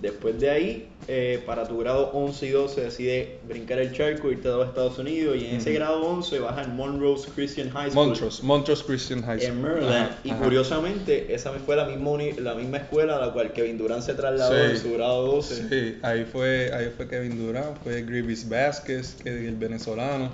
Después 0.04 0.38
de 0.38 0.50
ahí, 0.50 0.90
eh, 1.08 1.42
para 1.46 1.66
tu 1.66 1.78
grado 1.78 2.12
11 2.12 2.46
y 2.48 2.50
12 2.50 2.82
decide 2.82 3.38
brincar 3.48 3.80
el 3.80 3.94
charco, 3.94 4.30
irte 4.30 4.50
a 4.50 4.52
los 4.52 4.68
Estados 4.68 5.00
Unidos 5.00 5.38
y 5.42 5.46
en 5.46 5.56
ese 5.56 5.72
grado 5.72 6.02
11 6.06 6.40
vas 6.40 6.58
al 6.58 6.74
Montrose 6.74 7.30
Christian 7.34 7.70
High 7.70 7.92
School 7.92 8.08
Montrose, 8.10 8.44
Montrose 8.44 8.84
Christian 8.86 9.22
High 9.22 9.40
School. 9.40 9.52
en 9.56 9.62
Maryland 9.62 9.94
Ajá, 9.96 10.20
y 10.26 10.30
ajá. 10.32 10.44
curiosamente 10.44 11.34
esa 11.34 11.52
fue 11.54 11.78
la 11.78 11.86
misma, 11.86 12.10
uni- 12.12 12.34
la 12.34 12.54
misma 12.54 12.78
escuela 12.80 13.16
a 13.16 13.26
la 13.26 13.32
cual 13.32 13.54
Kevin 13.54 13.78
Durant 13.78 14.04
se 14.04 14.14
trasladó 14.14 14.54
Sí. 14.66 14.72
en 14.72 14.78
su 14.78 14.92
grado 14.94 15.26
12. 15.26 15.70
Sí, 15.70 15.98
ahí 16.02 16.26
fue, 16.30 16.74
ahí 16.74 16.92
fue 16.98 17.08
Kevin 17.08 17.38
Durant, 17.38 17.78
fue 17.82 18.02
Grivis 18.04 18.50
Vázquez, 18.50 19.16
el 19.24 19.56
venezolano. 19.56 20.32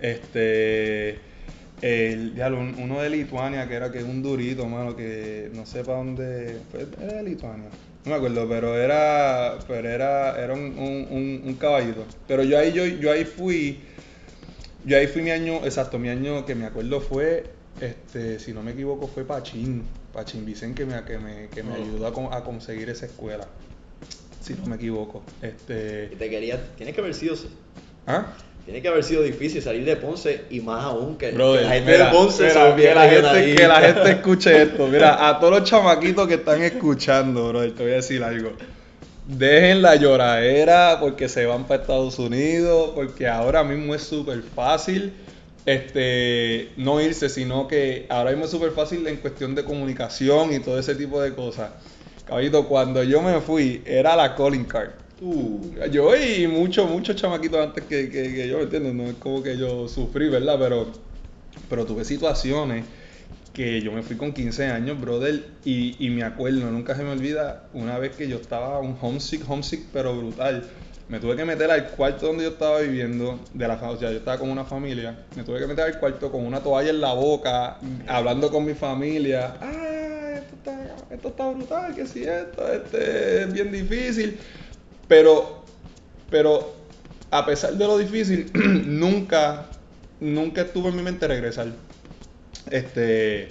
Este, 0.00 1.18
el, 1.82 2.34
ya, 2.34 2.48
un- 2.48 2.74
uno 2.78 3.00
de 3.02 3.10
Lituania, 3.10 3.68
que 3.68 3.74
era 3.74 3.92
que 3.92 4.02
un 4.02 4.22
durito, 4.22 4.64
mano, 4.66 4.96
que 4.96 5.50
no 5.52 5.66
sé 5.66 5.84
para 5.84 5.98
dónde. 5.98 6.56
Fue, 6.70 6.86
era 7.02 7.16
de 7.18 7.22
Lituania. 7.22 7.68
No 8.04 8.12
me 8.12 8.16
acuerdo, 8.16 8.48
pero 8.48 8.76
era, 8.78 9.58
pero 9.68 9.88
era, 9.88 10.42
era 10.42 10.54
un, 10.54 10.62
un, 11.44 11.54
caballito. 11.56 12.06
Pero 12.26 12.42
yo 12.42 12.58
ahí, 12.58 12.72
yo, 12.72 12.86
yo 12.86 13.12
ahí 13.12 13.24
fui, 13.26 13.80
yo 14.84 14.96
ahí 14.96 15.06
fui 15.06 15.22
mi 15.22 15.30
año, 15.30 15.64
exacto, 15.64 15.98
mi 15.98 16.08
año 16.08 16.46
que 16.46 16.54
me 16.54 16.64
acuerdo 16.64 17.00
fue, 17.00 17.50
este, 17.78 18.38
si 18.38 18.52
no 18.52 18.62
me 18.62 18.72
equivoco, 18.72 19.06
fue 19.06 19.24
Pachín, 19.24 19.84
Pachín 20.14 20.46
Vicen 20.46 20.74
que 20.74 20.86
me, 20.86 21.04
que 21.04 21.18
me, 21.18 21.48
que 21.48 21.62
me 21.62 21.72
Oh. 21.72 21.76
ayudó 21.76 22.06
a, 22.06 22.12
con- 22.14 22.32
a 22.32 22.42
conseguir 22.42 22.88
esa 22.88 23.06
escuela. 23.06 23.46
Si 24.40 24.54
no 24.54 24.66
me 24.66 24.76
equivoco. 24.76 25.22
Y 25.42 25.46
Este. 25.46 26.08
te 26.16 26.30
quería, 26.30 26.74
tiene 26.76 26.92
que 26.94 27.00
haber 27.00 27.14
sido, 27.14 27.36
¿Ah? 28.06 28.32
Tiene 28.70 28.82
que 28.82 28.88
haber 28.88 29.02
sido 29.02 29.22
difícil 29.22 29.60
salir 29.60 29.84
de 29.84 29.96
Ponce 29.96 30.42
y 30.48 30.60
más 30.60 30.84
aún 30.84 31.18
que, 31.18 31.32
Brother, 31.32 31.62
que 31.62 31.66
la 31.66 31.74
gente 31.74 31.92
mira, 31.92 32.04
de 32.04 32.10
Ponce 32.12 32.44
mira, 32.44 32.76
que, 32.76 32.94
la 32.94 33.08
gente, 33.08 33.54
que 33.56 33.66
la 33.66 33.80
gente 33.80 34.10
escuche 34.12 34.62
esto. 34.62 34.86
Mira, 34.86 35.28
a 35.28 35.40
todos 35.40 35.58
los 35.58 35.68
chamaquitos 35.68 36.28
que 36.28 36.34
están 36.34 36.62
escuchando, 36.62 37.48
brother, 37.48 37.74
te 37.74 37.82
voy 37.82 37.92
a 37.92 37.96
decir 37.96 38.22
algo. 38.22 38.52
Dejen 39.26 39.82
la 39.82 39.96
lloradera 39.96 40.98
porque 41.00 41.28
se 41.28 41.46
van 41.46 41.66
para 41.66 41.80
Estados 41.80 42.20
Unidos, 42.20 42.92
porque 42.94 43.26
ahora 43.26 43.64
mismo 43.64 43.92
es 43.92 44.02
súper 44.02 44.40
fácil 44.42 45.14
este, 45.66 46.68
no 46.76 47.00
irse, 47.00 47.28
sino 47.28 47.66
que 47.66 48.06
ahora 48.08 48.30
mismo 48.30 48.44
es 48.44 48.52
súper 48.52 48.70
fácil 48.70 49.04
en 49.08 49.16
cuestión 49.16 49.56
de 49.56 49.64
comunicación 49.64 50.52
y 50.52 50.60
todo 50.60 50.78
ese 50.78 50.94
tipo 50.94 51.20
de 51.20 51.34
cosas. 51.34 51.72
Caballito, 52.24 52.68
cuando 52.68 53.02
yo 53.02 53.20
me 53.20 53.40
fui, 53.40 53.82
era 53.84 54.14
la 54.14 54.36
calling 54.36 54.64
card. 54.64 54.90
Uh, 55.20 55.60
Yo 55.90 56.16
y 56.16 56.46
muchos, 56.46 56.88
muchos 56.88 57.14
chamaquitos 57.16 57.60
antes 57.60 57.84
que, 57.84 58.48
yo, 58.48 58.56
¿me 58.56 58.64
entiendes? 58.64 58.94
No 58.94 59.04
es 59.04 59.14
como 59.16 59.42
que 59.42 59.56
yo 59.56 59.86
sufrí, 59.86 60.28
¿verdad? 60.30 60.56
Pero, 60.58 60.92
pero 61.68 61.84
tuve 61.84 62.04
situaciones 62.04 62.86
que 63.52 63.82
yo 63.82 63.92
me 63.92 64.02
fui 64.02 64.16
con 64.16 64.32
15 64.32 64.66
años, 64.68 64.98
brother, 64.98 65.44
y, 65.64 65.96
y 65.98 66.08
me 66.08 66.22
acuerdo, 66.22 66.70
nunca 66.70 66.96
se 66.96 67.02
me 67.02 67.10
olvida, 67.10 67.68
una 67.74 67.98
vez 67.98 68.16
que 68.16 68.28
yo 68.28 68.36
estaba 68.36 68.78
un 68.78 68.96
homesick, 69.00 69.48
homesick, 69.48 69.84
pero 69.92 70.16
brutal. 70.16 70.64
Me 71.08 71.18
tuve 71.18 71.34
que 71.34 71.44
meter 71.44 71.70
al 71.70 71.88
cuarto 71.88 72.28
donde 72.28 72.44
yo 72.44 72.50
estaba 72.50 72.78
viviendo, 72.80 73.40
de 73.52 73.66
la 73.66 73.74
o 73.74 73.98
sea, 73.98 74.12
yo 74.12 74.18
estaba 74.18 74.38
con 74.38 74.48
una 74.48 74.64
familia, 74.64 75.18
me 75.36 75.42
tuve 75.42 75.58
que 75.58 75.66
meter 75.66 75.84
al 75.84 75.98
cuarto 75.98 76.30
con 76.30 76.46
una 76.46 76.60
toalla 76.60 76.90
en 76.90 77.00
la 77.00 77.12
boca, 77.12 77.78
hablando 78.06 78.50
con 78.50 78.64
mi 78.64 78.74
familia. 78.74 79.54
Ah, 79.60 80.30
esto 80.36 80.54
está, 80.54 80.96
esto 81.10 81.28
está 81.28 81.50
brutal, 81.50 81.94
que 81.94 82.06
si 82.06 82.22
esto, 82.22 82.72
este 82.72 83.42
es 83.42 83.52
bien 83.52 83.72
difícil. 83.72 84.38
Pero, 85.10 85.64
pero 86.30 86.52
a 87.32 87.46
pesar 87.46 87.74
de 87.74 87.86
lo 87.86 87.98
difícil, 87.98 88.50
nunca, 88.86 89.72
nunca 90.20 90.62
estuvo 90.62 90.90
en 90.90 90.96
mi 90.96 91.02
mente 91.02 91.28
regresar. 91.28 91.68
Este, 92.70 93.50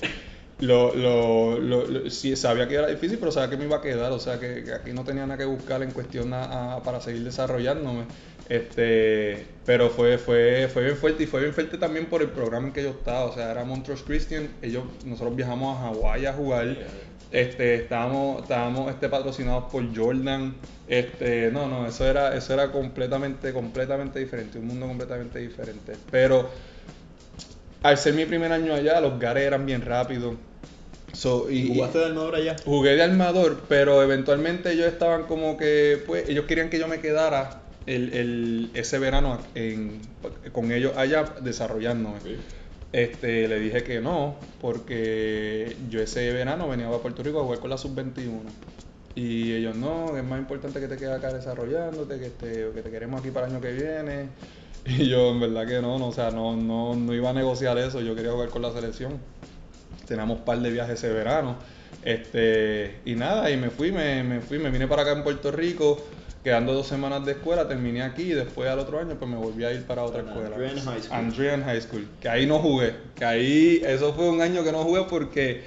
lo, 0.60 0.96
lo, 0.96 1.60
lo- 1.60 1.88
lo- 1.88 2.10
sí, 2.10 2.36
sabía 2.36 2.68
que 2.68 2.76
era 2.76 2.88
difícil, 2.88 3.18
pero 3.20 3.32
sabía 3.32 3.50
que 3.50 3.58
me 3.58 3.66
iba 3.66 3.78
a 3.78 3.82
quedar, 3.82 4.12
o 4.12 4.20
sea 4.20 4.40
que, 4.40 4.66
aquí 4.74 4.94
no 4.94 5.06
tenía 5.06 5.26
nada 5.28 5.38
que 5.38 5.46
buscar 5.46 5.84
en 5.84 5.92
cuestión 5.94 6.34
a- 6.34 6.76
a- 6.78 6.84
para 6.84 7.02
seguir 7.02 7.24
desarrollándome. 7.24 8.08
Este, 8.46 9.48
pero 9.66 9.90
fue, 9.92 10.18
fue, 10.18 10.70
fue 10.74 10.84
bien 10.86 10.98
fuerte 10.98 11.24
y 11.24 11.28
fue 11.28 11.42
bien 11.42 11.54
fuerte 11.54 11.78
también 11.78 12.08
por 12.08 12.22
el 12.24 12.32
programa 12.32 12.68
en 12.68 12.74
que 12.74 12.84
yo 12.84 12.90
estaba, 12.92 13.26
o 13.26 13.34
sea, 13.36 13.52
era 13.52 13.64
Montrose 13.66 14.04
Christian, 14.06 14.50
ellos, 14.64 14.86
nosotros 15.06 15.36
viajamos 15.36 15.78
a 15.78 15.82
Hawái 15.84 16.26
a 16.28 16.34
jugar. 16.34 16.78
Este, 17.32 17.76
estábamos, 17.76 18.42
estábamos 18.44 18.92
este, 18.92 19.10
patrocinados 19.10 19.66
por 19.72 19.96
Jordan. 19.96 20.56
Este, 20.88 21.52
no, 21.52 21.68
no, 21.68 21.88
eso 21.88 22.06
era, 22.08 22.36
eso 22.36 22.54
era 22.54 22.72
completamente, 22.72 23.54
completamente 23.54 24.20
diferente, 24.20 24.58
un 24.58 24.68
mundo 24.68 24.88
completamente 24.88 25.40
diferente. 25.40 26.00
Pero 26.10 26.50
al 27.82 27.98
ser 27.98 28.14
mi 28.14 28.26
primer 28.26 28.52
año 28.52 28.74
allá, 28.74 29.00
los 29.00 29.20
gares 29.20 29.44
eran 29.46 29.66
bien 29.66 29.82
rápidos. 29.82 30.36
So, 31.14 31.50
y, 31.50 31.68
¿Jugaste 31.76 32.00
de 32.00 32.06
armador 32.06 32.36
allá? 32.36 32.56
Jugué 32.66 32.96
de 32.96 33.04
armador, 33.04 33.66
pero 33.70 34.04
eventualmente 34.04 34.72
ellos 34.74 34.88
estaban 34.88 35.24
como 35.26 35.58
que, 35.58 36.04
pues, 36.06 36.30
ellos 36.30 36.46
querían 36.46 36.70
que 36.70 36.80
yo 36.80 36.88
me 36.88 37.02
quedara 37.02 37.64
el, 37.86 38.14
el- 38.14 38.72
ese 38.76 39.00
verano 39.00 39.48
en- 39.56 40.02
con 40.52 40.72
ellos 40.72 40.94
allá 40.98 41.36
desarrollándome. 41.42 42.20
Este, 42.92 43.48
le 43.48 43.60
dije 43.60 43.84
que 43.84 44.02
no, 44.02 44.36
porque 44.62 45.76
yo 45.90 46.02
ese 46.02 46.32
verano 46.34 46.68
venía 46.68 46.88
a 46.88 46.98
Puerto 46.98 47.22
Rico 47.22 47.40
a 47.40 47.44
jugar 47.44 47.60
con 47.60 47.70
la 47.70 47.78
sub-21. 47.78 48.42
Y 49.16 49.54
ellos 49.54 49.76
no, 49.76 50.18
es 50.18 50.24
más 50.24 50.40
importante 50.40 50.80
que 50.80 50.88
te 50.88 50.98
quedes 50.98 51.18
acá 51.18 51.34
desarrollándote, 51.34 52.20
que 52.20 52.30
te, 52.30 52.72
que 52.74 52.82
te 52.82 52.90
queremos 52.90 53.20
aquí 53.20 53.32
para 53.32 53.48
el 53.48 53.54
año 53.54 53.62
que 53.62 53.74
viene. 53.74 54.30
Y 54.86 55.10
yo 55.10 55.32
en 55.32 55.42
verdad 55.42 55.68
que 55.68 55.82
no, 55.82 56.00
no 56.00 56.08
o 56.08 56.14
sea, 56.14 56.32
no, 56.32 56.56
no, 56.56 56.96
no 56.96 57.14
iba 57.14 57.30
a 57.30 57.34
negociar 57.34 57.78
eso, 57.78 58.00
yo 58.00 58.16
quería 58.16 58.32
jugar 58.32 58.48
con 58.48 58.62
la 58.62 58.72
selección. 58.72 59.20
Teníamos 60.08 60.40
un 60.40 60.46
par 60.46 60.60
de 60.60 60.72
viajes 60.72 60.96
ese 60.96 61.14
verano. 61.14 61.58
Este, 62.04 63.00
y 63.04 63.16
nada, 63.16 63.52
y 63.52 63.58
me 63.58 63.70
fui, 63.70 63.92
me, 63.92 64.24
me 64.24 64.40
fui, 64.40 64.58
me 64.58 64.70
vine 64.72 64.88
para 64.88 65.02
acá 65.02 65.12
en 65.12 65.24
Puerto 65.24 65.52
Rico, 65.52 66.02
quedando 66.50 66.74
dos 66.74 66.88
semanas 66.88 67.24
de 67.26 67.34
escuela, 67.34 67.68
terminé 67.68 68.02
aquí 68.02 68.24
y 68.24 68.34
después 68.34 68.68
al 68.70 68.80
otro 68.80 69.00
año 69.00 69.16
pues 69.20 69.30
me 69.30 69.38
volví 69.38 69.64
a 69.66 69.72
ir 69.72 69.84
para 69.86 70.04
otra 70.04 70.24
Para 70.24 70.34
escuela. 70.34 70.56
Andrean 70.56 70.86
High 70.86 71.02
School. 71.04 71.18
Andrean 71.18 71.64
High 71.64 71.82
School, 71.82 72.08
que 72.20 72.28
ahí 72.30 72.46
no 72.48 72.58
jugué, 72.60 72.96
que 73.16 73.24
ahí, 73.26 73.82
eso 73.86 74.14
fue 74.14 74.28
un 74.30 74.42
año 74.42 74.64
que 74.64 74.72
no 74.72 74.84
jugué 74.84 75.04
porque 75.10 75.64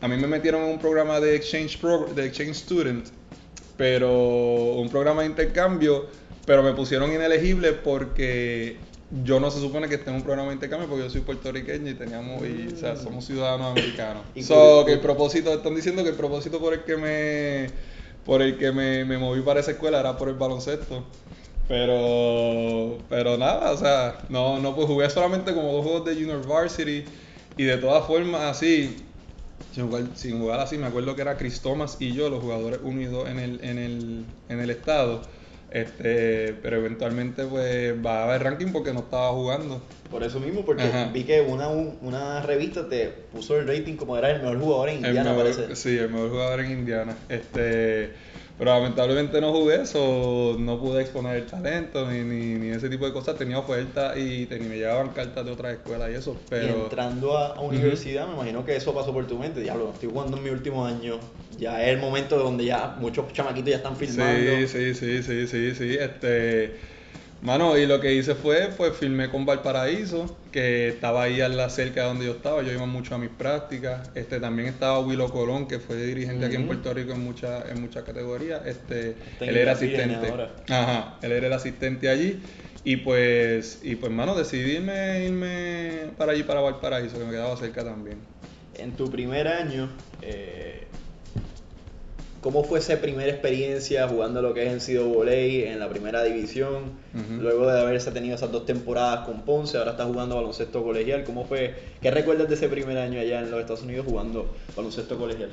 a 0.00 0.08
mí 0.08 0.16
me 0.16 0.26
metieron 0.26 0.62
en 0.64 0.70
un 0.70 0.78
programa 0.80 1.20
de 1.20 1.36
exchange, 1.36 1.78
pro- 1.80 2.06
de 2.12 2.26
exchange 2.26 2.56
student, 2.56 3.06
pero 3.76 4.74
un 4.76 4.88
programa 4.88 5.22
de 5.22 5.28
intercambio, 5.28 6.06
pero 6.44 6.62
me 6.62 6.72
pusieron 6.72 7.12
inelegible 7.12 7.72
porque 7.72 8.76
yo 9.24 9.38
no 9.38 9.50
se 9.52 9.60
supone 9.60 9.88
que 9.88 9.94
esté 9.94 10.10
en 10.10 10.16
un 10.16 10.22
programa 10.22 10.48
de 10.48 10.54
intercambio 10.54 10.88
porque 10.88 11.04
yo 11.04 11.10
soy 11.10 11.20
puertorriqueño 11.20 11.90
y 11.90 11.94
teníamos, 11.94 12.42
y, 12.44 12.72
o 12.74 12.76
sea, 12.76 12.96
somos 12.96 13.24
ciudadanos 13.24 13.70
americanos. 13.78 14.24
So, 14.42 14.84
que 14.84 14.94
el 14.94 15.00
propósito, 15.00 15.52
están 15.54 15.74
diciendo 15.76 16.02
que 16.02 16.10
el 16.10 16.16
propósito 16.16 16.58
por 16.58 16.74
el 16.74 16.80
que 16.82 16.96
me, 16.96 17.66
por 18.24 18.42
el 18.42 18.58
que 18.58 18.72
me, 18.72 19.04
me 19.04 19.18
moví 19.18 19.42
para 19.42 19.60
esa 19.60 19.72
escuela 19.72 20.00
era 20.00 20.16
por 20.16 20.28
el 20.28 20.34
baloncesto. 20.34 21.04
Pero, 21.66 22.98
pero 23.08 23.38
nada, 23.38 23.72
o 23.72 23.76
sea, 23.76 24.18
no, 24.28 24.60
no 24.60 24.74
pues 24.74 24.86
jugué 24.86 25.08
solamente 25.08 25.54
como 25.54 25.72
dos 25.72 25.82
juegos 25.82 26.04
de 26.04 26.14
Junior 26.14 26.46
Varsity 26.46 27.04
y 27.56 27.64
de 27.64 27.78
todas 27.78 28.06
formas 28.06 28.42
así, 28.42 28.96
sin 29.72 29.86
jugar, 29.86 30.04
sin 30.14 30.40
jugar 30.40 30.60
así, 30.60 30.76
me 30.76 30.86
acuerdo 30.86 31.16
que 31.16 31.22
era 31.22 31.38
Chris 31.38 31.62
Thomas 31.62 31.96
y 32.00 32.12
yo, 32.12 32.28
los 32.28 32.42
jugadores 32.42 32.80
unidos 32.82 33.28
en 33.30 33.38
el, 33.38 33.64
en 33.64 33.78
el, 33.78 34.26
en 34.50 34.60
el 34.60 34.70
estado. 34.70 35.22
Este, 35.74 36.54
pero 36.62 36.76
eventualmente 36.76 37.44
pues 37.44 38.00
bajaba 38.00 38.36
el 38.36 38.40
ranking 38.42 38.68
porque 38.72 38.92
no 38.92 39.00
estaba 39.00 39.30
jugando. 39.30 39.82
Por 40.08 40.22
eso 40.22 40.38
mismo, 40.38 40.64
porque 40.64 40.84
Ajá. 40.84 41.10
vi 41.12 41.24
que 41.24 41.40
una, 41.40 41.66
una 41.68 42.40
revista 42.42 42.88
te 42.88 43.08
puso 43.08 43.58
el 43.58 43.66
rating 43.66 43.96
como 43.96 44.16
era 44.16 44.30
el 44.30 44.40
mejor 44.40 44.60
jugador 44.60 44.88
en 44.90 44.96
Indiana, 45.04 45.32
mejor- 45.32 45.52
parece. 45.52 45.74
Sí, 45.74 45.98
el 45.98 46.10
mejor 46.10 46.30
jugador 46.30 46.60
en 46.60 46.70
Indiana. 46.70 47.16
Este, 47.28 48.12
Pero 48.56 48.70
lamentablemente 48.70 49.40
no 49.40 49.52
jugué 49.52 49.82
eso, 49.82 50.56
no 50.60 50.78
pude 50.78 51.02
exponer 51.02 51.36
el 51.38 51.46
talento 51.46 52.08
ni, 52.08 52.20
ni, 52.20 52.54
ni 52.54 52.68
ese 52.68 52.88
tipo 52.88 53.04
de 53.04 53.12
cosas. 53.12 53.36
Tenía 53.36 53.58
ofertas 53.58 54.16
y 54.16 54.46
me 54.50 54.76
llegaban 54.76 55.08
cartas 55.08 55.44
de 55.44 55.50
otras 55.50 55.72
escuelas 55.74 56.10
y 56.10 56.14
eso, 56.14 56.36
Y 56.46 56.50
pero... 56.50 56.84
entrando 56.84 57.36
a, 57.36 57.56
a 57.56 57.60
universidad, 57.60 58.28
me 58.28 58.34
imagino 58.34 58.64
que 58.64 58.76
eso 58.76 58.94
pasó 58.94 59.12
por 59.12 59.26
tu 59.26 59.38
mente. 59.38 59.60
Diablo, 59.60 59.90
estoy 59.92 60.08
jugando 60.08 60.36
en 60.36 60.44
mi 60.44 60.50
último 60.50 60.86
año. 60.86 61.18
Ya 61.58 61.82
es 61.82 61.88
el 61.88 61.98
momento 61.98 62.38
donde 62.38 62.64
ya 62.64 62.96
muchos 63.00 63.32
chamaquitos 63.32 63.70
ya 63.70 63.76
están 63.76 63.96
filmando. 63.96 64.50
Sí, 64.68 64.68
sí, 64.68 64.94
sí, 64.94 65.22
sí, 65.22 65.46
sí, 65.46 65.74
sí. 65.74 65.96
Este, 65.98 66.93
mano, 67.44 67.78
y 67.78 67.86
lo 67.86 68.00
que 68.00 68.14
hice 68.14 68.34
fue, 68.34 68.70
pues 68.76 68.96
filmé 68.96 69.30
con 69.30 69.46
Valparaíso, 69.46 70.36
que 70.50 70.88
estaba 70.88 71.22
ahí 71.22 71.40
a 71.40 71.48
la 71.48 71.70
cerca 71.70 72.02
de 72.02 72.06
donde 72.08 72.24
yo 72.24 72.32
estaba. 72.32 72.62
Yo 72.62 72.72
iba 72.72 72.86
mucho 72.86 73.14
a 73.14 73.18
mis 73.18 73.30
prácticas. 73.30 74.10
Este, 74.14 74.40
también 74.40 74.66
estaba 74.68 74.98
Willow 74.98 75.30
Colón, 75.30 75.68
que 75.68 75.78
fue 75.78 75.96
dirigente 75.96 76.46
aquí 76.46 76.56
en. 76.56 76.66
Puerto 76.66 76.92
Rico 76.92 77.12
en 77.12 77.20
muchas 77.20 77.68
en 77.70 77.80
muchas 77.80 78.02
categorías. 78.02 78.66
Este, 78.66 79.16
él 79.40 79.56
era 79.56 79.72
asistente. 79.72 80.28
ahora. 80.28 80.50
Ajá, 80.68 81.18
él 81.22 81.32
era 81.32 81.46
el 81.46 81.52
asistente 81.52 82.08
allí. 82.08 82.40
Y 82.84 82.96
pues, 82.96 83.80
y 83.82 83.96
pues, 83.96 84.12
mano, 84.12 84.34
decidí 84.34 84.72
irme, 84.72 85.24
irme 85.24 86.10
para 86.18 86.32
allí, 86.32 86.42
para 86.42 86.60
Valparaíso, 86.60 87.18
que 87.18 87.24
me 87.24 87.30
quedaba 87.30 87.56
cerca 87.56 87.82
también. 87.82 88.18
En 88.76 88.92
tu 88.92 89.10
primer 89.10 89.48
año, 89.48 89.88
eh, 90.20 90.73
¿cómo 92.44 92.62
fue 92.62 92.78
esa 92.78 93.00
primera 93.00 93.30
experiencia 93.30 94.06
jugando 94.06 94.42
lo 94.42 94.52
que 94.52 94.66
es 94.66 94.70
en 94.70 94.82
Sido 94.82 95.08
Voley 95.08 95.64
en 95.64 95.78
la 95.78 95.88
primera 95.88 96.22
división? 96.22 96.92
Luego 97.40 97.66
de 97.66 97.80
haberse 97.80 98.10
tenido 98.10 98.34
esas 98.34 98.52
dos 98.52 98.66
temporadas 98.66 99.24
con 99.24 99.46
Ponce, 99.46 99.78
ahora 99.78 99.92
estás 99.92 100.08
jugando 100.08 100.36
baloncesto 100.36 100.84
colegial. 100.84 101.24
¿Cómo 101.24 101.46
fue? 101.46 101.74
¿Qué 102.02 102.10
recuerdas 102.10 102.50
de 102.50 102.56
ese 102.56 102.68
primer 102.68 102.98
año 102.98 103.18
allá 103.18 103.40
en 103.40 103.50
los 103.50 103.60
Estados 103.60 103.80
Unidos 103.80 104.04
jugando 104.06 104.54
baloncesto 104.76 105.16
colegial? 105.16 105.52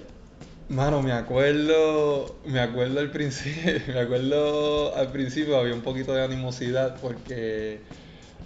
Mano, 0.68 1.02
me 1.02 1.14
acuerdo, 1.14 2.36
me 2.46 2.60
acuerdo 2.60 3.00
al 3.00 3.10
principio, 3.10 3.72
me 3.88 4.00
acuerdo 4.02 4.94
al 4.94 5.14
principio 5.14 5.58
había 5.58 5.74
un 5.74 5.84
poquito 5.84 6.14
de 6.14 6.26
animosidad 6.26 6.98
porque, 7.02 7.80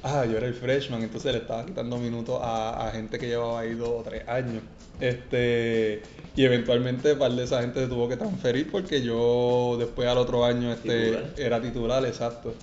ah, 0.04 0.24
yo 0.24 0.38
era 0.38 0.46
el 0.46 0.54
freshman, 0.54 1.02
entonces 1.02 1.32
le 1.32 1.40
estaba 1.40 1.66
quitando 1.66 1.98
minutos 1.98 2.40
a, 2.44 2.90
a 2.90 2.92
gente 2.92 3.18
que 3.18 3.26
llevaba 3.26 3.62
ahí 3.62 3.74
dos 3.74 3.90
o 3.90 4.04
tres 4.04 4.28
años. 4.28 4.62
Este, 5.00 6.04
y 6.36 6.44
eventualmente 6.44 7.14
un 7.14 7.20
par 7.20 7.32
de 7.32 7.44
esa 7.44 7.62
gente 7.62 7.80
se 7.82 7.88
tuvo 7.88 8.10
que 8.10 8.18
transferir 8.18 8.70
porque 8.72 9.02
yo 9.02 9.76
después 9.80 10.08
al 10.08 10.18
otro 10.18 10.44
año 10.46 10.72
este, 10.72 11.12
Titular. 11.12 11.34
era 11.38 11.62
titular, 11.62 12.06
exacto. 12.06 12.54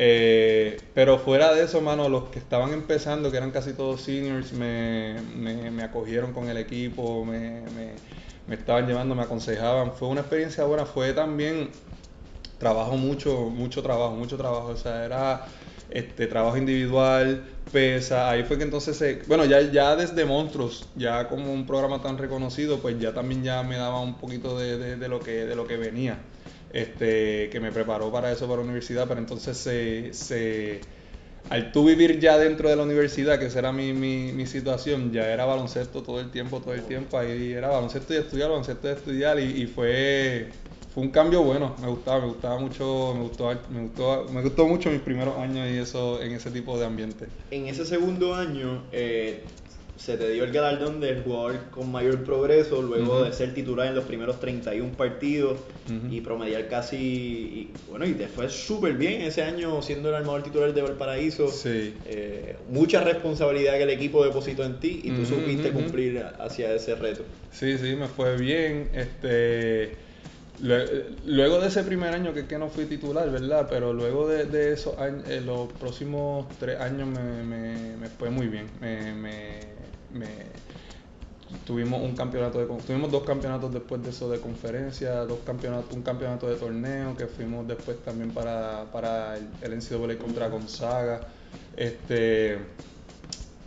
Eh, 0.00 0.78
pero 0.94 1.18
fuera 1.18 1.52
de 1.52 1.64
eso, 1.64 1.80
mano, 1.80 2.08
los 2.08 2.24
que 2.30 2.38
estaban 2.38 2.72
empezando, 2.72 3.30
que 3.30 3.36
eran 3.36 3.50
casi 3.50 3.72
todos 3.72 4.00
seniors, 4.00 4.52
me, 4.52 5.16
me, 5.36 5.70
me 5.70 5.82
acogieron 5.82 6.32
con 6.32 6.48
el 6.48 6.56
equipo, 6.56 7.24
me, 7.24 7.62
me, 7.62 7.92
me 8.46 8.54
estaban 8.54 8.86
llevando, 8.86 9.14
me 9.14 9.22
aconsejaban. 9.22 9.92
Fue 9.92 10.08
una 10.08 10.20
experiencia 10.20 10.64
buena, 10.64 10.86
fue 10.86 11.12
también 11.12 11.70
trabajo 12.58 12.96
mucho, 12.96 13.50
mucho 13.50 13.82
trabajo, 13.82 14.14
mucho 14.14 14.36
trabajo. 14.36 14.68
O 14.68 14.76
sea, 14.76 15.04
era 15.04 15.46
este 15.90 16.26
trabajo 16.28 16.56
individual, 16.56 17.44
pesa. 17.72 18.30
Ahí 18.30 18.44
fue 18.44 18.58
que 18.58 18.64
entonces 18.64 18.96
se, 18.96 19.22
bueno, 19.26 19.44
ya, 19.44 19.60
ya 19.60 19.96
desde 19.96 20.24
Monstruos, 20.24 20.88
ya 20.96 21.28
como 21.28 21.52
un 21.52 21.66
programa 21.66 22.02
tan 22.02 22.18
reconocido, 22.18 22.78
pues 22.80 22.98
ya 22.98 23.14
también 23.14 23.42
ya 23.42 23.62
me 23.62 23.76
daba 23.76 24.00
un 24.00 24.18
poquito 24.18 24.58
de, 24.58 24.96
de, 24.96 25.08
lo 25.08 25.20
que 25.20 25.46
de 25.46 25.54
lo 25.54 25.66
que 25.66 25.76
venía. 25.76 26.18
Este, 26.72 27.48
que 27.50 27.60
me 27.60 27.72
preparó 27.72 28.12
para 28.12 28.30
eso 28.30 28.46
para 28.46 28.58
la 28.58 28.64
universidad, 28.64 29.08
pero 29.08 29.20
entonces 29.20 29.56
se, 29.56 30.12
se 30.12 30.80
al 31.48 31.72
tú 31.72 31.86
vivir 31.86 32.20
ya 32.20 32.36
dentro 32.36 32.68
de 32.68 32.76
la 32.76 32.82
universidad, 32.82 33.38
que 33.38 33.46
esa 33.46 33.60
era 33.60 33.72
mi, 33.72 33.94
mi, 33.94 34.46
situación, 34.46 35.10
ya 35.10 35.32
era 35.32 35.46
baloncesto 35.46 36.02
todo 36.02 36.20
el 36.20 36.30
tiempo, 36.30 36.60
todo 36.60 36.74
el 36.74 36.82
tiempo, 36.82 37.18
ahí 37.18 37.52
era 37.52 37.68
baloncesto 37.68 38.12
y 38.12 38.18
estudiar, 38.18 38.50
baloncesto 38.50 38.86
y 38.86 38.92
estudiar, 38.92 39.40
y 39.40 39.66
fue, 39.66 40.48
fue 40.98 41.06
un 41.06 41.12
cambio 41.12 41.44
bueno, 41.44 41.76
me 41.80 41.86
gustaba, 41.86 42.22
me 42.22 42.26
gustaba 42.26 42.58
mucho, 42.58 43.12
me 43.14 43.22
gustó, 43.22 43.56
me 43.70 43.82
gustó, 43.82 44.26
me 44.32 44.42
gustó 44.42 44.66
mucho 44.66 44.90
mis 44.90 45.00
primeros 45.00 45.38
años 45.38 45.68
y 45.70 45.78
eso, 45.78 46.20
en 46.20 46.32
ese 46.32 46.50
tipo 46.50 46.76
de 46.76 46.86
ambiente. 46.86 47.26
En 47.52 47.68
ese 47.68 47.84
segundo 47.84 48.34
año 48.34 48.82
eh, 48.90 49.44
se 49.96 50.16
te 50.16 50.28
dio 50.30 50.42
el 50.42 50.50
galardón 50.50 51.00
del 51.00 51.22
jugador 51.22 51.70
con 51.70 51.92
mayor 51.92 52.24
progreso 52.24 52.82
luego 52.82 53.22
de 53.22 53.32
ser 53.32 53.54
titular 53.54 53.86
en 53.86 53.94
los 53.94 54.06
primeros 54.06 54.40
31 54.40 54.96
partidos 54.96 55.58
Ujú. 55.86 56.12
y 56.12 56.20
promediar 56.20 56.66
casi, 56.66 56.96
y, 56.96 57.74
bueno, 57.88 58.04
y 58.04 58.14
te 58.14 58.26
fue 58.26 58.48
súper 58.48 58.94
bien 58.94 59.22
ese 59.22 59.42
año 59.44 59.80
siendo 59.82 60.08
el 60.08 60.16
armador 60.16 60.42
titular 60.42 60.74
de 60.74 60.82
Valparaíso. 60.82 61.46
Sí. 61.46 61.94
Eh, 62.06 62.56
mucha 62.70 63.04
responsabilidad 63.04 63.74
que 63.76 63.84
el 63.84 63.90
equipo 63.90 64.24
depositó 64.24 64.64
en 64.64 64.80
ti 64.80 65.02
y 65.04 65.10
tú 65.10 65.22
Ujú, 65.22 65.26
supiste 65.36 65.68
ujú. 65.68 65.78
cumplir 65.78 66.26
hacia 66.40 66.74
ese 66.74 66.96
reto. 66.96 67.22
Sí, 67.52 67.78
sí, 67.78 67.94
me 67.94 68.08
fue 68.08 68.36
bien. 68.36 68.90
Este, 68.92 70.07
luego 70.60 71.60
de 71.60 71.68
ese 71.68 71.84
primer 71.84 72.14
año 72.14 72.32
que, 72.34 72.46
que 72.46 72.58
no 72.58 72.68
fui 72.68 72.86
titular, 72.86 73.30
¿verdad? 73.30 73.66
Pero 73.70 73.92
luego 73.92 74.28
de, 74.28 74.44
de 74.46 74.72
esos 74.72 74.98
años, 74.98 75.28
eh, 75.28 75.40
los 75.40 75.72
próximos 75.74 76.46
tres 76.58 76.80
años 76.80 77.08
me, 77.08 77.42
me, 77.44 77.96
me 77.96 78.08
fue 78.08 78.30
muy 78.30 78.48
bien. 78.48 78.66
Me, 78.80 79.14
me, 79.14 80.48
tuvimos 81.64 82.02
un 82.02 82.14
campeonato 82.14 82.58
de, 82.58 82.66
tuvimos 82.82 83.10
dos 83.10 83.24
campeonatos 83.24 83.72
después 83.72 84.02
de 84.02 84.10
eso 84.10 84.28
de 84.30 84.40
conferencia, 84.40 85.24
dos 85.24 85.40
campeonatos, 85.44 85.94
un 85.94 86.02
campeonato 86.02 86.48
de 86.48 86.56
torneo 86.56 87.16
que 87.16 87.26
fuimos 87.26 87.66
después 87.66 88.02
también 88.04 88.32
para, 88.32 88.84
para 88.92 89.36
el, 89.36 89.48
el 89.62 89.78
NCAA 89.78 90.18
contra 90.18 90.48
Gonzaga. 90.48 91.20
Este, 91.76 92.58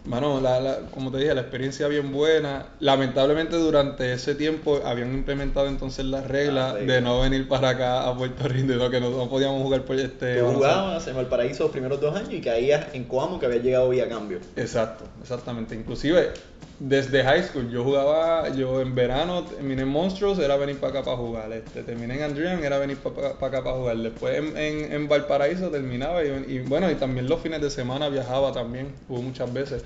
Mano, 0.04 0.42
la, 0.42 0.60
la- 0.60 0.80
como 0.92 1.12
te 1.12 1.20
dije, 1.20 1.34
la 1.36 1.42
experiencia 1.42 1.88
bien 1.88 2.12
buena. 2.12 2.66
Lamentablemente 2.80 3.56
durante 3.56 4.14
ese 4.14 4.34
tiempo 4.34 4.80
habían 4.84 5.14
implementado 5.14 5.68
entonces 5.68 6.06
las 6.06 6.26
reglas 6.28 6.72
Ah, 6.72 6.78
regla. 6.78 6.94
de 6.96 7.02
no 7.02 7.22
venir 7.22 7.48
para 7.48 7.70
acá 7.70 8.08
a 8.08 8.18
Puerto 8.18 8.48
Rico, 8.48 8.74
de 8.74 8.90
que 8.90 9.00
no, 9.00 9.12
no 9.12 9.30
podíamos 9.30 9.62
jugar 9.62 9.84
por 9.84 9.98
este 9.98 10.38
Tú 10.40 10.46
baloncesto. 10.46 10.54
jugabas 10.56 11.08
en 11.08 11.16
Valparaíso 11.16 11.64
los 11.64 11.72
primeros 11.72 12.02
dos 12.02 12.16
años 12.16 12.34
y 12.34 12.42
caías 12.42 12.88
en 12.94 13.04
Coamo 13.04 13.40
que 13.40 13.46
había 13.46 13.62
llegado 13.62 13.90
vía 13.90 14.10
cambio. 14.10 14.40
Exacto, 14.56 15.06
exactamente. 15.22 15.76
Inclusive 15.76 16.32
desde 16.80 17.24
high 17.24 17.44
school 17.44 17.70
yo 17.70 17.84
jugaba, 17.84 18.50
yo 18.56 18.82
en 18.82 18.96
verano 18.96 19.44
terminé 19.44 19.84
en 19.84 19.88
Monstruos, 19.88 20.40
era 20.40 20.56
venir 20.56 20.78
para 20.80 20.94
acá 20.94 21.04
para 21.06 21.18
jugar. 21.18 21.52
Este, 21.54 21.84
terminé 21.84 22.16
en 22.16 22.24
Andrian, 22.24 22.64
era 22.64 22.80
venir 22.80 22.98
para 22.98 23.30
acá 23.30 23.64
para 23.64 23.74
jugar. 23.76 23.98
Después 23.98 24.36
en, 24.36 24.58
en, 24.58 24.92
en 24.92 25.08
Valparaíso 25.08 25.70
terminaba 25.70 26.24
y, 26.24 26.30
y 26.48 26.60
bueno, 26.62 26.90
y 26.90 26.96
también 26.96 27.30
los 27.30 27.40
fines 27.40 27.62
de 27.62 27.70
semana 27.70 28.10
viajaba 28.10 28.52
también, 28.52 28.96
hubo 29.08 29.22
muchas 29.22 29.54
veces. 29.54 29.84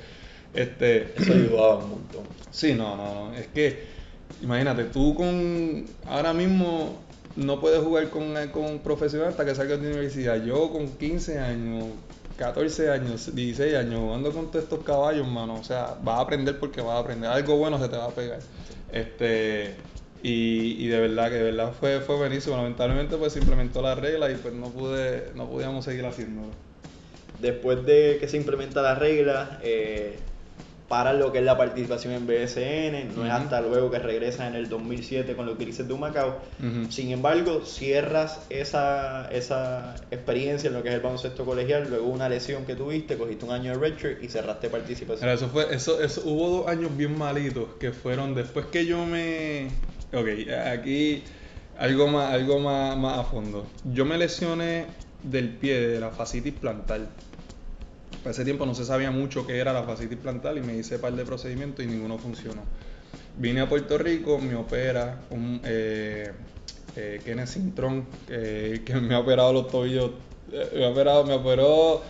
Este, 0.55 1.13
Eso 1.17 1.33
ayudaba 1.33 1.77
un 1.77 1.89
montón. 1.89 2.23
Sí, 2.51 2.73
no, 2.73 2.95
no, 2.95 3.13
no. 3.13 3.35
Es 3.35 3.47
que, 3.47 3.83
imagínate, 4.41 4.85
tú 4.85 5.13
con. 5.13 5.85
Ahora 6.05 6.33
mismo 6.33 6.99
no 7.35 7.59
puedes 7.59 7.83
jugar 7.83 8.09
con, 8.09 8.23
un 8.55 8.79
profesional 8.79 9.29
hasta 9.29 9.45
que 9.45 9.53
salgas 9.53 9.81
de 9.81 9.89
universidad. 9.89 10.43
Yo 10.43 10.71
con 10.71 10.87
15 10.87 11.39
años, 11.39 11.85
14 12.37 12.89
años, 12.89 13.35
16 13.35 13.75
años, 13.75 13.99
jugando 13.99 14.31
con 14.31 14.49
todos 14.49 14.63
estos 14.63 14.83
caballos, 14.83 15.27
mano. 15.27 15.55
O 15.55 15.63
sea, 15.63 15.97
vas 16.01 16.19
a 16.19 16.21
aprender 16.21 16.57
porque 16.57 16.81
vas 16.81 16.95
a 16.95 16.99
aprender. 16.99 17.29
Algo 17.29 17.57
bueno 17.57 17.77
se 17.79 17.89
te 17.89 17.97
va 17.97 18.05
a 18.05 18.11
pegar. 18.11 18.39
Este. 18.91 19.75
Y, 20.23 20.83
y 20.83 20.87
de 20.87 20.99
verdad 21.01 21.29
que 21.29 21.35
de 21.35 21.43
verdad 21.43 21.73
fue, 21.77 21.99
fue 21.99 22.15
buenísimo. 22.15 22.55
Lamentablemente 22.55 23.17
pues 23.17 23.33
se 23.33 23.39
implementó 23.39 23.81
la 23.81 23.93
regla 23.93 24.31
y 24.31 24.35
pues 24.35 24.53
no 24.53 24.69
pude, 24.69 25.31
no 25.35 25.47
podíamos 25.49 25.85
seguir 25.85 26.05
haciéndolo. 26.05 26.47
Después 27.39 27.85
de 27.85 28.17
que 28.19 28.27
se 28.27 28.37
implementa 28.37 28.81
la 28.81 28.95
regla, 28.95 29.59
eh, 29.61 30.17
para 30.87 31.13
lo 31.13 31.31
que 31.31 31.39
es 31.39 31.43
la 31.43 31.57
participación 31.57 32.13
en 32.13 32.27
BSN, 32.27 33.15
no 33.15 33.25
es 33.25 33.31
hasta 33.31 33.59
luego 33.61 33.89
que 33.89 33.97
regresas 33.97 34.47
en 34.47 34.55
el 34.55 34.69
2007 34.69 35.35
con 35.35 35.47
los 35.47 35.57
Grises 35.57 35.87
de 35.87 35.93
Humacao. 35.93 36.39
Ujú. 36.59 36.91
Sin 36.91 37.11
embargo, 37.11 37.65
cierras 37.65 38.41
esa, 38.49 39.27
esa 39.31 39.95
experiencia 40.11 40.67
en 40.67 40.75
lo 40.75 40.83
que 40.83 40.89
es 40.89 40.95
el 40.95 41.01
baloncesto 41.01 41.43
colegial, 41.43 41.87
luego 41.89 42.07
una 42.07 42.29
lesión 42.29 42.65
que 42.65 42.75
tuviste, 42.75 43.17
cogiste 43.17 43.45
un 43.45 43.51
año 43.51 43.71
de 43.71 43.79
redshirt 43.79 44.23
y 44.23 44.29
cerraste 44.29 44.69
participación. 44.69 45.27
Eso 45.27 45.47
fue, 45.49 45.73
eso, 45.73 45.99
eso, 46.01 46.21
hubo 46.25 46.49
dos 46.49 46.67
años 46.67 46.95
bien 46.95 47.17
malitos 47.17 47.67
que 47.79 47.91
fueron 47.91 48.35
después 48.35 48.67
que 48.67 48.85
yo 48.85 49.05
me, 49.05 49.69
ok, 50.13 50.51
aquí 50.71 51.23
algo 51.79 52.07
más, 52.07 52.31
algo 52.31 52.59
más, 52.59 52.95
más 52.95 53.19
a 53.19 53.23
fondo. 53.23 53.65
Yo 53.85 54.05
me 54.05 54.19
lesioné 54.19 54.85
del 55.23 55.49
pie 55.49 55.79
de 55.79 55.99
la 55.99 56.11
fascitis 56.11 56.53
plantar. 56.53 57.01
Para 58.23 58.32
ese 58.32 58.43
tiempo 58.43 58.65
no 58.65 58.73
se 58.73 58.86
sabía 58.86 59.12
mucho 59.12 59.45
qué 59.45 59.58
era 59.58 59.73
la 59.73 59.84
fascitis 59.84 60.17
plantar 60.17 60.58
y 60.58 60.62
me 60.62 60.75
hice 60.75 60.99
par 60.99 61.13
de 61.13 61.25
procedimientos 61.25 61.86
y 61.86 61.88
ninguno 61.88 62.17
funcionó. 62.17 62.63
Vine 63.38 63.62
a 63.62 63.69
Puerto 63.69 63.97
Rico, 63.97 64.39
me 64.39 64.56
opera 64.56 65.19
un 65.30 65.62
eh, 65.65 66.32
eh, 66.95 67.21
Kenneth 67.25 67.47
Cintrón, 67.47 68.06
que, 68.28 68.82
me 69.01 69.15
ha 69.15 69.19
operado 69.19 69.51
los 69.51 69.69
tobillos, 69.69 70.12
eh, 70.51 70.69
me 70.75 70.86
ha 70.86 70.89
operado, 70.89 71.25
me 71.25 71.34
operó 71.34 72.01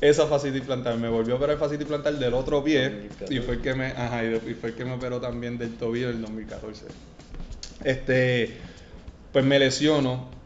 esa 0.00 0.26
fascitis 0.26 0.62
plantar, 0.62 0.98
me 0.98 1.08
volvió 1.08 1.34
a 1.34 1.36
operar 1.36 1.58
fascitis 1.58 1.86
plantar 1.86 2.14
del 2.14 2.34
otro 2.34 2.64
pie 2.64 2.90
2014. 2.90 3.34
y 3.34 3.38
fue 3.38 3.54
el 3.54 3.60
que 3.60 3.74
me, 3.74 3.86
ajá, 3.86 4.24
y 4.24 4.54
fue 4.54 4.74
que 4.74 4.84
me 4.84 4.94
operó 4.94 5.20
también 5.20 5.58
del 5.58 5.76
tobillo 5.76 6.08
del 6.08 6.20
2014. 6.20 6.86
Este, 7.84 8.56
pues 9.32 9.44
me 9.44 9.58
lesiono. 9.58 10.41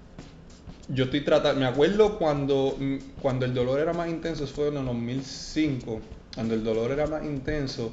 Yo 0.88 1.04
estoy 1.04 1.22
tratando, 1.22 1.60
me 1.60 1.66
acuerdo 1.66 2.18
cuando, 2.18 2.76
mm, 2.78 2.96
cuando 3.20 3.44
el 3.44 3.54
dolor 3.54 3.80
era 3.80 3.92
más 3.92 4.08
intenso, 4.08 4.44
eso 4.44 4.54
fue 4.54 4.68
en 4.68 4.76
el 4.76 4.84
2005, 4.84 6.00
cuando 6.34 6.54
el 6.54 6.62
dolor 6.62 6.92
era 6.92 7.06
más 7.06 7.24
intenso, 7.24 7.92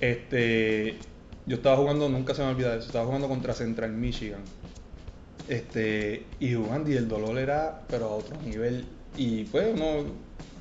este, 0.00 0.96
yo 1.46 1.56
estaba 1.56 1.76
jugando, 1.76 2.08
nunca 2.08 2.34
se 2.34 2.42
me 2.42 2.48
olvida 2.48 2.74
eso, 2.74 2.86
estaba 2.86 3.04
jugando 3.04 3.28
contra 3.28 3.54
Central 3.54 3.92
Michigan. 3.92 4.40
Este, 5.48 6.24
y 6.40 6.54
jugando 6.54 6.90
y 6.90 6.96
el 6.96 7.08
dolor 7.08 7.36
era, 7.38 7.82
pero 7.90 8.06
a 8.06 8.14
otro 8.14 8.40
nivel. 8.40 8.86
Y 9.16 9.44
pues 9.44 9.74
uno, 9.74 10.04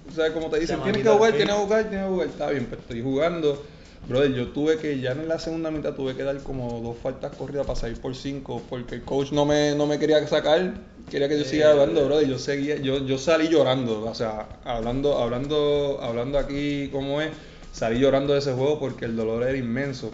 o 0.10 0.14
sea, 0.14 0.34
como 0.34 0.50
te 0.50 0.60
dicen, 0.60 0.82
tienes 0.82 1.04
que 1.04 1.10
jugar, 1.10 1.32
tienes 1.34 1.56
que 1.56 1.62
jugar, 1.62 1.90
tienes 1.90 2.06
que 2.06 2.12
jugar. 2.12 2.28
Está 2.28 2.50
bien, 2.50 2.66
pues 2.66 2.82
estoy 2.82 3.02
jugando. 3.02 3.64
Brother, 4.08 4.34
yo 4.34 4.48
tuve 4.48 4.78
que, 4.78 5.00
ya 5.00 5.12
en 5.12 5.28
la 5.28 5.38
segunda 5.40 5.70
mitad 5.70 5.94
tuve 5.94 6.16
que 6.16 6.24
dar 6.24 6.38
como 6.42 6.82
dos 6.82 6.98
faltas 6.98 7.36
corridas 7.36 7.66
para 7.66 7.80
salir 7.80 8.00
por 8.02 8.16
cinco, 8.16 8.64
porque 8.70 8.96
el 8.96 9.04
coach 9.04 9.32
no 9.32 9.46
me, 9.46 9.76
no 9.76 9.86
me 9.86 10.00
quería 10.00 10.26
sacar, 10.28 10.74
quería 11.10 11.30
que 11.30 11.38
yo 11.38 11.46
siguiera 11.46 11.72
hablando, 11.72 12.06
brother. 12.06 12.28
Yo 12.28 12.40
seguía, 12.40 12.78
yo, 12.78 13.06
yo 13.06 13.18
salí 13.18 13.48
llorando, 13.48 14.04
o 14.04 14.16
sea, 14.16 14.48
hablando, 14.66 15.20
hablando, 15.20 16.00
hablando 16.02 16.40
aquí 16.40 16.90
como 16.92 17.22
es, 17.22 17.30
salí 17.72 18.00
llorando 18.00 18.34
de 18.34 18.40
ese 18.40 18.54
juego 18.54 18.80
porque 18.80 19.06
el 19.06 19.16
dolor 19.16 19.44
era 19.44 19.58
inmenso. 19.58 20.12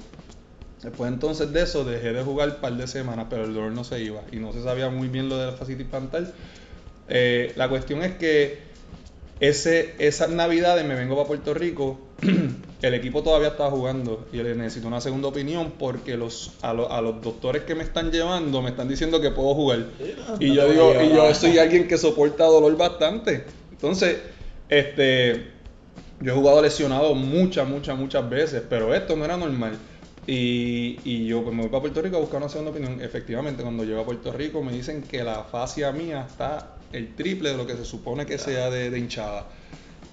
Después 0.84 1.12
entonces 1.12 1.52
de 1.54 1.64
eso 1.64 1.84
dejé 1.84 2.14
de 2.14 2.24
jugar 2.24 2.50
un 2.50 2.56
par 2.58 2.74
de 2.74 2.88
semanas, 2.88 3.28
pero 3.30 3.46
el 3.46 3.54
dolor 3.54 3.72
no 3.72 3.84
se 3.84 4.02
iba 4.02 4.22
y 4.32 4.36
no 4.36 4.54
se 4.54 4.62
sabía 4.62 4.90
muy 4.90 5.08
bien 5.08 5.28
lo 5.30 5.38
de 5.38 5.48
la 5.48 5.52
fascitis 5.54 5.88
plantar. 5.88 6.28
Eh, 7.10 7.54
la 7.56 7.70
cuestión 7.70 8.04
es 8.04 8.16
que 8.16 8.67
ese, 9.40 9.96
esas 10.00 10.30
navidades 10.30 10.86
me 10.86 10.96
vengo 10.96 11.16
para 11.16 11.28
Puerto 11.28 11.54
Rico, 11.54 12.00
el 12.82 12.94
equipo 12.94 13.24
todavía 13.24 13.50
estaba 13.50 13.70
jugando 13.72 14.28
y 14.32 14.38
le 14.38 14.56
necesito 14.56 14.88
una 14.88 15.02
segunda 15.02 15.28
opinión 15.28 15.74
porque 15.78 16.18
los, 16.18 16.58
a, 16.62 16.74
lo- 16.74 16.92
a 16.92 17.02
los 17.02 17.22
doctores 17.22 17.64
que 17.64 17.76
me 17.76 17.84
están 17.84 18.12
llevando 18.12 18.62
me 18.62 18.70
están 18.72 18.88
diciendo 18.88 19.22
que 19.22 19.32
puedo 19.32 19.54
jugar. 19.54 19.86
Y 20.40 20.54
yo 20.54 20.70
digo, 20.70 20.94
y 21.04 21.10
yo 21.10 21.34
soy 21.36 21.58
alguien 21.60 21.88
que 21.88 21.98
soporta 21.98 22.46
dolor 22.46 22.76
bastante. 22.78 23.46
Entonces, 23.72 24.18
este, 24.70 25.52
yo 26.20 26.34
he 26.34 26.36
jugado 26.36 26.62
lesionado 26.62 27.14
muchas, 27.14 27.68
muchas, 27.68 27.98
muchas 27.98 28.28
veces, 28.30 28.64
pero 28.70 28.94
esto 28.96 29.16
no 29.16 29.26
era 29.26 29.38
normal. 29.38 29.78
Y, 30.26 31.00
y 31.06 31.26
yo 31.28 31.42
pues, 31.44 31.56
me 31.56 31.62
voy 31.62 31.70
para 31.70 31.82
Puerto 31.82 32.02
Rico 32.02 32.18
a 32.18 32.20
buscar 32.20 32.40
una 32.42 32.50
segunda 32.50 32.72
opinión. 32.72 33.00
Efectivamente, 33.02 33.64
cuando 33.64 33.84
llego 33.86 34.02
a 34.02 34.06
Puerto 34.06 34.32
Rico 34.34 34.62
me 34.64 34.74
dicen 34.74 35.04
que 35.04 35.24
la 35.24 35.44
fascia 35.46 35.92
mía 35.92 36.26
está 36.28 36.77
el 36.92 37.16
triple 37.16 37.52
de 37.52 37.58
lo 37.58 37.68
que 37.68 37.76
se 37.76 37.86
supone 37.86 38.26
que 38.26 38.38
sea 38.38 38.70
de, 38.70 38.90
de 38.90 39.00
hinchada. 39.00 39.48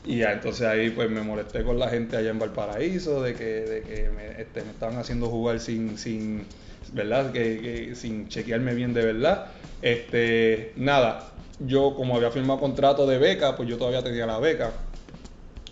Y 0.04 0.18
ya, 0.18 0.32
entonces 0.32 0.66
ahí 0.66 0.90
pues 0.90 1.10
me 1.10 1.22
molesté 1.22 1.62
con 1.62 1.78
la 1.78 1.88
gente 1.88 2.16
allá 2.16 2.30
en 2.30 2.38
Valparaíso 2.38 3.22
de 3.22 3.34
que, 3.34 3.44
de 3.44 3.82
que 3.82 4.10
me, 4.10 4.42
este, 4.42 4.62
me 4.62 4.70
estaban 4.70 4.98
haciendo 4.98 5.28
jugar 5.28 5.60
sin, 5.60 5.96
sin 5.96 6.44
¿verdad? 6.92 7.32
Que, 7.32 7.60
que 7.60 7.94
sin 7.94 8.28
chequearme 8.28 8.74
bien 8.74 8.92
de 8.92 9.04
verdad. 9.04 9.46
Este, 9.80 10.72
nada, 10.76 11.32
yo 11.58 11.94
como 11.96 12.16
había 12.16 12.30
firmado 12.30 12.60
contrato 12.60 13.06
de 13.06 13.18
beca, 13.18 13.56
pues 13.56 13.68
yo 13.68 13.78
todavía 13.78 14.02
tenía 14.02 14.26
la 14.26 14.38
beca. 14.38 14.72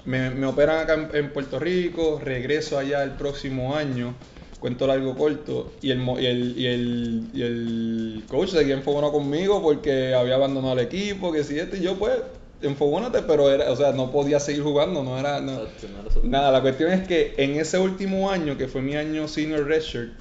Me, 0.04 0.30
me 0.30 0.46
operan 0.46 0.80
acá 0.80 0.94
en, 0.94 1.08
en 1.12 1.32
Puerto 1.32 1.58
Rico, 1.58 2.20
regreso 2.22 2.78
allá 2.78 3.02
el 3.04 3.12
próximo 3.12 3.76
año, 3.76 4.14
cuento 4.62 4.86
largo 4.86 5.14
corto, 5.16 5.72
y 5.82 5.90
el, 5.90 5.98
y 6.00 6.26
el, 6.26 6.54
y 6.56 6.66
el, 6.66 7.30
y 7.34 7.42
el 7.42 8.24
coach 8.28 8.50
seguía 8.50 8.74
enfogado 8.74 9.10
conmigo 9.12 9.60
porque 9.60 10.14
había 10.14 10.36
abandonado 10.36 10.74
el 10.74 10.86
equipo, 10.86 11.32
que 11.32 11.42
si 11.44 11.58
este, 11.58 11.78
y 11.78 11.82
yo 11.82 11.96
pues, 11.96 12.14
enfogónate, 12.62 13.22
pero 13.22 13.50
era, 13.50 13.72
o 13.72 13.76
sea, 13.76 13.90
no 13.92 14.12
podía 14.12 14.38
seguir 14.38 14.62
jugando, 14.62 15.02
no 15.02 15.18
era, 15.18 15.40
no- 15.40 15.54
Exacto, 15.64 15.88
no 15.92 16.00
era 16.00 16.08
eso. 16.08 16.20
nada, 16.22 16.52
la 16.52 16.62
cuestión 16.62 16.92
es 16.92 17.06
que 17.08 17.34
en 17.38 17.56
ese 17.56 17.76
último 17.78 18.30
año, 18.30 18.56
que 18.56 18.68
fue 18.68 18.80
mi 18.82 18.94
año 18.94 19.26
senior 19.26 19.66
redshirt, 19.66 20.12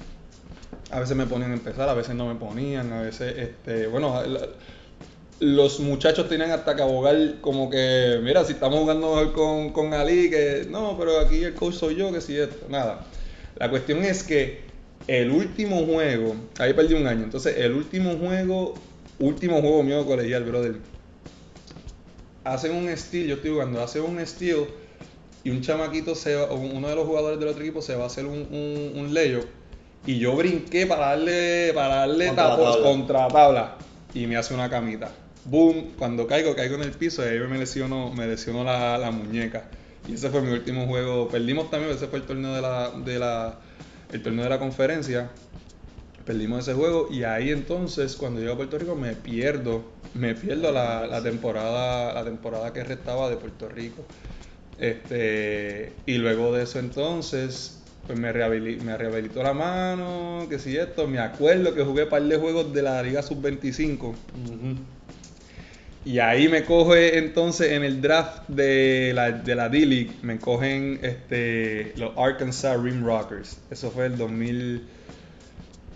a 0.90 0.98
veces 1.00 1.16
me 1.16 1.26
ponían 1.26 1.52
a 1.52 1.54
empezar, 1.54 1.88
a 1.88 1.94
veces 1.94 2.14
no 2.16 2.26
me 2.26 2.34
ponían, 2.34 2.92
a 2.92 3.00
veces, 3.02 3.34
este, 3.38 3.86
bueno, 3.86 4.22
la- 4.26 4.48
los 5.38 5.80
muchachos 5.80 6.28
tenían 6.28 6.50
hasta 6.50 6.74
que 6.76 6.82
abogar 6.82 7.16
como 7.40 7.70
que, 7.70 8.18
mira, 8.22 8.44
si 8.44 8.52
estamos 8.52 8.80
jugando 8.80 9.32
con, 9.34 9.70
con 9.72 9.94
Ali, 9.94 10.30
que 10.30 10.66
no, 10.70 10.96
pero 10.98 11.18
aquí 11.20 11.42
el 11.44 11.54
coach 11.54 11.74
soy 11.74 11.94
yo, 11.96 12.12
que 12.12 12.20
si 12.20 12.36
esto, 12.36 12.66
nada. 12.68 13.06
La 13.56 13.70
cuestión 13.70 14.04
es 14.04 14.22
que 14.24 14.70
el 15.06 15.30
último 15.30 15.84
juego, 15.86 16.36
ahí 16.58 16.74
perdí 16.74 16.94
un 16.94 17.06
año, 17.06 17.24
entonces 17.24 17.56
el 17.58 17.72
último 17.72 18.16
juego, 18.18 18.86
último 19.18 19.60
juego 19.60 19.82
mío 19.82 19.98
de 20.00 20.06
colegial, 20.06 20.44
brother, 20.44 20.76
hacen 22.44 22.74
un 22.74 22.96
steal, 22.96 23.26
yo 23.28 23.34
estoy 23.36 23.50
jugando, 23.52 23.82
hacen 23.82 24.02
un 24.02 24.24
steal 24.26 24.66
y 25.44 25.50
un 25.50 25.60
chamaquito, 25.62 26.14
se 26.14 26.34
va- 26.36 26.52
uno 26.52 26.88
de 26.88 26.94
los 26.96 27.06
jugadores 27.06 27.38
del 27.40 27.48
otro 27.48 27.62
equipo 27.62 27.82
se 27.82 27.96
va 27.96 28.04
a 28.04 28.06
hacer 28.06 28.26
un, 28.26 28.38
un, 28.50 28.92
un 28.96 29.14
layup 29.14 29.46
y 30.06 30.18
yo 30.18 30.36
brinqué 30.36 30.86
para 30.86 31.08
darle, 31.08 31.72
para 31.74 31.96
darle 31.96 32.26
Contra 32.28 32.44
tapos 32.50 32.74
tabla. 32.76 32.88
contra 32.90 33.28
la 33.28 33.32
tabla 33.32 33.78
y 34.14 34.26
me 34.26 34.36
hace 34.36 34.54
una 34.54 34.68
camita. 34.70 35.12
Boom, 35.44 35.94
cuando 35.98 36.26
caigo, 36.26 36.54
caigo 36.54 36.76
en 36.76 36.82
el 36.82 36.92
piso 36.92 37.24
y 37.24 37.28
ahí 37.28 37.38
me 37.48 37.58
lesionó, 37.58 38.12
me 38.12 38.26
lesionó 38.26 38.64
la, 38.64 38.98
la 38.98 39.10
muñeca. 39.10 39.70
Y 40.06 40.14
ese 40.14 40.30
fue 40.30 40.42
mi 40.42 40.50
último 40.52 40.86
juego. 40.86 41.30
Perdimos 41.30 41.70
también, 41.70 41.92
ese 41.92 42.08
fue 42.08 42.18
el 42.20 42.26
torneo 42.26 42.54
de 42.54 42.60
la, 42.62 42.90
de 42.90 43.18
la, 43.18 43.60
el 44.10 44.22
torneo 44.22 44.44
de 44.44 44.50
la 44.50 44.58
conferencia. 44.58 45.30
Perdimos 46.24 46.60
ese 46.68 46.74
juego 46.74 47.08
y 47.10 47.24
ahí 47.24 47.50
entonces 47.50 48.16
cuando 48.16 48.40
llego 48.40 48.52
a 48.54 48.56
Puerto 48.56 48.78
Rico 48.78 48.94
me 48.96 49.14
pierdo, 49.16 49.92
me 50.14 50.34
pierdo 50.34 50.70
la, 50.72 51.06
la 51.06 51.22
temporada, 51.22 52.12
la 52.14 52.24
temporada 52.24 52.72
que 52.72 52.84
restaba 52.84 53.28
de 53.30 53.36
Puerto 53.36 53.68
Rico. 53.68 54.06
Este, 54.78 56.02
y 56.06 56.18
luego 56.18 56.52
de 56.54 56.64
eso 56.64 56.78
entonces, 56.78 57.82
pues 58.06 58.18
me, 58.18 58.32
rehabili- 58.32 58.80
me 58.80 58.96
rehabilitó 58.98 59.42
la 59.42 59.54
mano, 59.54 60.46
que 60.50 60.58
si 60.58 60.76
esto, 60.76 61.08
me 61.08 61.18
acuerdo 61.20 61.74
que 61.74 61.82
jugué 61.84 62.04
un 62.04 62.08
par 62.10 62.22
de 62.22 62.36
juegos 62.38 62.72
de 62.72 62.82
la 62.82 63.02
Liga 63.02 63.22
Sub-25. 63.22 64.16
Ujú. 64.34 64.76
Y 66.04 66.18
ahí 66.18 66.48
me 66.48 66.64
coge 66.64 67.18
entonces 67.18 67.72
en 67.72 67.84
el 67.84 68.00
draft 68.00 68.48
de 68.48 69.12
la, 69.14 69.30
de 69.30 69.54
la 69.54 69.68
D-League, 69.68 70.10
me 70.22 70.38
cogen 70.38 70.98
este, 71.02 71.92
los 71.96 72.16
Arkansas 72.18 72.80
Rim 72.82 73.04
Rockers. 73.04 73.58
Eso 73.70 73.90
fue 73.92 74.06
el 74.06 74.18
2000, 74.18 74.82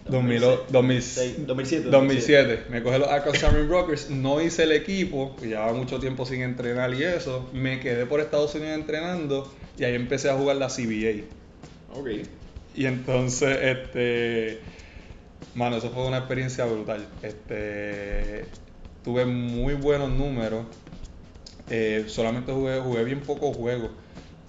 2000, 0.08 0.40
2006, 0.70 1.46
2007. 1.46 1.90
2007. 1.90 2.62
Me 2.70 2.84
coge 2.84 3.00
los 3.00 3.08
Arkansas 3.08 3.52
Rim 3.52 3.68
Rockers. 3.68 4.08
No 4.10 4.40
hice 4.40 4.62
el 4.62 4.72
equipo, 4.72 5.34
que 5.34 5.48
llevaba 5.48 5.72
mucho 5.72 5.98
tiempo 5.98 6.24
sin 6.24 6.42
entrenar 6.42 6.94
y 6.94 7.02
eso. 7.02 7.50
Me 7.52 7.80
quedé 7.80 8.06
por 8.06 8.20
Estados 8.20 8.54
Unidos 8.54 8.76
entrenando 8.76 9.52
y 9.76 9.84
ahí 9.84 9.96
empecé 9.96 10.30
a 10.30 10.34
jugar 10.34 10.56
la 10.56 10.68
CBA. 10.68 11.24
Ok. 11.98 12.10
Y 12.76 12.86
entonces, 12.86 13.58
este. 13.60 14.60
Mano, 15.56 15.78
eso 15.78 15.90
fue 15.90 16.06
una 16.06 16.18
experiencia 16.18 16.64
brutal. 16.64 17.08
Este. 17.22 18.44
Tuve 19.06 19.24
muy 19.26 19.74
buenos 19.74 20.10
números. 20.10 20.66
eh, 21.68 22.04
solamente 22.08 22.52
jugué, 22.52 22.80
jugué 22.80 23.04
bien 23.04 23.22
pocos 23.22 23.56
juegos. 23.56 23.92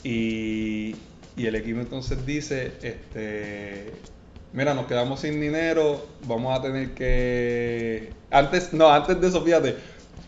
Y, 0.04 0.96
y 1.36 1.48
el 1.48 1.56
equipo 1.56 1.82
entonces 1.82 2.26
dice: 2.26 2.80
Este. 2.82 4.02
Mira, 4.54 4.74
nos 4.76 4.88
quedamos 4.88 5.22
sin 5.22 5.42
dinero. 5.42 6.08
Vamos 6.28 6.58
a 6.58 6.62
tener 6.64 6.96
que. 6.96 8.14
Antes, 8.32 8.74
no, 8.74 8.90
antes 8.92 9.22
de 9.22 9.28
eso, 9.28 9.44
fíjate. 9.44 9.78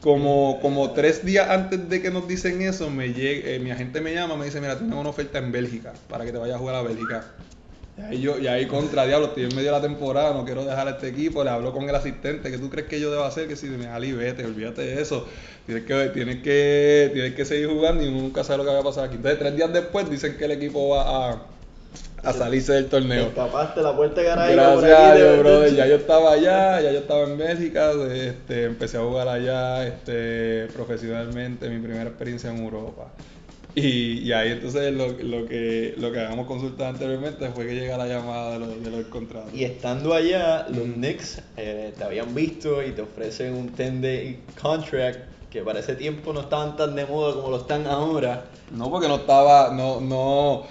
Como, 0.01 0.59
como 0.61 0.93
tres 0.93 1.25
días 1.25 1.49
antes 1.49 1.89
de 1.89 2.01
que 2.01 2.11
nos 2.11 2.27
dicen 2.27 2.61
eso, 2.61 2.89
me 2.91 3.13
llega, 3.13 3.49
eh, 3.49 3.59
mi 3.59 3.71
agente 3.71 4.01
me 4.01 4.13
llama, 4.13 4.37
me 4.37 4.45
dice, 4.45 4.61
mira, 4.61 4.77
tienes 4.79 4.97
una 4.97 5.09
oferta 5.09 5.39
en 5.39 5.51
Bélgica 5.51 6.01
para 6.09 6.25
que 6.25 6.31
te 6.33 6.39
vayas 6.39 6.57
a 6.57 6.59
jugar 6.59 6.75
a 6.75 6.83
Bélgica. 6.83 7.35
Y 7.99 8.01
ahí, 8.01 8.21
yo, 8.21 8.39
y 8.39 8.47
ahí 8.47 8.65
contra 8.65 9.05
diablo, 9.05 9.27
estoy 9.27 9.43
en 9.43 9.49
medio 9.49 9.73
de 9.73 9.77
la 9.77 9.81
temporada, 9.81 10.33
no 10.33 10.45
quiero 10.45 10.63
dejar 10.63 10.88
a 10.88 10.91
este 10.91 11.09
equipo, 11.09 11.43
le 11.43 11.49
hablo 11.49 11.73
con 11.73 11.89
el 11.89 11.93
asistente, 11.93 12.49
¿qué 12.49 12.57
tú 12.57 12.69
crees 12.69 12.88
que 12.88 12.97
yo 12.97 13.12
debo 13.12 13.25
hacer? 13.25 13.49
Que 13.49 13.57
si 13.57 13.67
me 13.67 13.88
Ali, 13.88 14.13
vete, 14.13 14.45
olvídate 14.45 14.83
de 14.83 15.01
eso. 15.01 15.27
Tienes 15.65 15.83
que, 15.83 16.09
tienes 16.13 16.41
que, 16.41 17.09
tienes 17.13 17.35
que 17.35 17.43
seguir 17.43 17.67
jugando 17.67 18.01
y 18.01 18.07
uno 18.07 18.21
nunca 18.21 18.45
sabe 18.45 18.59
lo 18.59 18.63
que 18.63 18.71
va 18.71 18.79
a 18.79 18.83
pasar 18.83 19.05
aquí. 19.05 19.15
Entonces, 19.15 19.39
tres 19.39 19.55
días 19.55 19.73
después 19.73 20.09
dicen 20.09 20.38
que 20.38 20.45
el 20.45 20.51
equipo 20.51 20.89
va 20.89 21.31
a, 21.31 21.41
a 22.23 22.33
salirse 22.33 22.71
del 22.71 22.88
torneo. 22.88 23.27
Tapaste 23.35 23.81
la 23.81 23.93
puerta 23.93 24.21
garaje 24.21 24.53
Gracias 24.53 24.99
a 24.99 25.15
Dios, 25.15 25.39
brother. 25.39 25.75
Ya 25.75 25.88
yo 25.88 25.95
estaba 25.95 26.31
allá, 26.31 26.79
ya 26.79 26.91
yo 26.93 26.99
estaba 26.99 27.23
en 27.23 27.38
Bélgica, 27.38 27.91
este, 28.13 28.63
empecé 28.63 28.97
a 28.97 29.01
jugar 29.01 29.27
allá 29.27 29.85
este, 29.85 30.67
profesionalmente, 30.73 31.69
mi 31.69 31.79
primera 31.79 32.09
experiencia 32.09 32.49
en 32.49 32.63
Europa. 32.63 33.12
Y, 33.75 34.19
y 34.27 34.32
ahí 34.34 34.51
entonces 34.51 34.91
lo, 34.93 35.10
lo 35.13 35.45
que 35.47 35.93
lo 35.97 36.12
que 36.12 36.19
habíamos 36.19 36.47
consultado 36.47 36.89
anteriormente 36.89 37.49
fue 37.51 37.67
que 37.67 37.75
llega 37.75 37.97
la 37.97 38.08
llamada 38.08 38.53
de 38.53 38.60
los, 38.60 38.84
de 38.84 38.89
los 38.91 39.05
contratos. 39.05 39.53
Y 39.53 39.63
estando 39.63 40.13
allá, 40.13 40.67
los 40.69 40.84
Knicks 40.86 41.41
eh, 41.55 41.93
te 41.97 42.03
habían 42.03 42.34
visto 42.34 42.84
y 42.84 42.91
te 42.93 43.01
ofrecen 43.01 43.53
un 43.53 43.75
10-day 43.75 44.45
contract 44.60 45.19
que 45.49 45.62
para 45.62 45.79
ese 45.79 45.95
tiempo 45.95 46.34
no 46.34 46.41
estaban 46.41 46.75
tan 46.77 46.95
de 46.95 47.05
moda 47.05 47.34
como 47.36 47.49
lo 47.49 47.58
están 47.58 47.88
ahora. 47.88 48.45
No, 48.69 48.89
porque 48.91 49.08
no 49.08 49.15
estaba, 49.15 49.73
no, 49.73 49.99
no, 49.99 50.65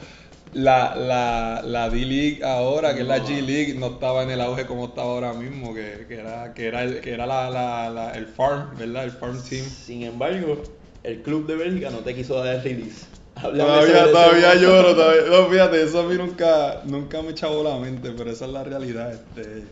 la, 0.53 0.95
la, 0.97 1.63
la 1.65 1.91
D-League 1.91 2.45
ahora, 2.45 2.95
que 2.95 3.01
es 3.03 3.07
la. 3.07 3.19
G-League, 3.19 3.75
no 3.75 3.87
estaba 3.89 4.23
en 4.23 4.31
el 4.31 4.41
auge 4.41 4.67
como 4.67 4.87
está 4.87 5.03
ahora 5.03 5.33
mismo, 5.35 5.75
que, 5.75 6.07
que 6.09 6.15
era, 6.21 6.55
que 6.55 6.67
era, 6.69 6.83
el, 6.85 7.01
que 7.01 7.13
era 7.13 7.27
la, 7.27 7.51
la, 7.51 7.91
la- 7.91 8.13
el 8.13 8.27
farm, 8.27 8.77
¿verdad? 8.79 9.05
El 9.05 9.13
farm 9.13 9.43
team. 9.49 9.67
Sin 9.67 10.03
embargo, 10.03 10.63
el 11.09 11.23
club 11.23 11.47
de 11.47 11.57
Bélgica 11.57 11.91
no 11.91 11.99
te 11.99 12.15
quiso 12.15 12.43
dar 12.43 12.57
el 12.57 12.63
release. 12.63 13.07
Háblame 13.35 13.71
Todavía, 13.71 14.05
todavía 14.11 14.55
lloro, 14.57 14.95
todavía. 14.95 15.23
No, 15.31 15.47
fíjate, 15.49 15.83
eso 15.83 16.01
a 16.01 16.03
mí 16.05 16.17
nunca, 16.17 16.83
nunca 16.85 17.23
me 17.23 17.31
echaba 17.31 17.63
la 17.63 17.79
mente, 17.79 18.13
pero 18.17 18.31
esa 18.31 18.47
es 18.47 18.53
la 18.53 18.65
realidad. 18.65 19.13
Este, 19.13 19.63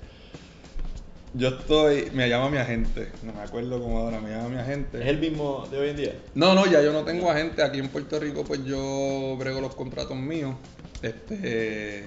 yo 1.34 1.48
estoy, 1.48 2.10
me 2.14 2.28
llama 2.28 2.48
mi 2.48 2.56
agente, 2.56 3.10
no 3.22 3.32
me 3.34 3.42
acuerdo 3.42 3.80
cómo 3.80 3.98
ahora, 3.98 4.20
me 4.20 4.30
llama 4.30 4.48
mi 4.48 4.58
agente. 4.58 5.02
¿Es 5.02 5.08
el 5.08 5.18
mismo 5.18 5.66
de 5.70 5.78
hoy 5.78 5.88
en 5.90 5.96
día? 5.96 6.12
No, 6.34 6.54
no, 6.54 6.64
ya 6.66 6.80
yo 6.80 6.92
no 6.92 7.04
tengo 7.04 7.30
agente. 7.30 7.62
Aquí 7.62 7.78
en 7.78 7.88
Puerto 7.88 8.18
Rico, 8.18 8.44
pues 8.44 8.64
yo 8.64 9.36
brego 9.38 9.60
los 9.60 9.74
contratos 9.74 10.16
míos. 10.16 10.54
Este, 11.02 12.04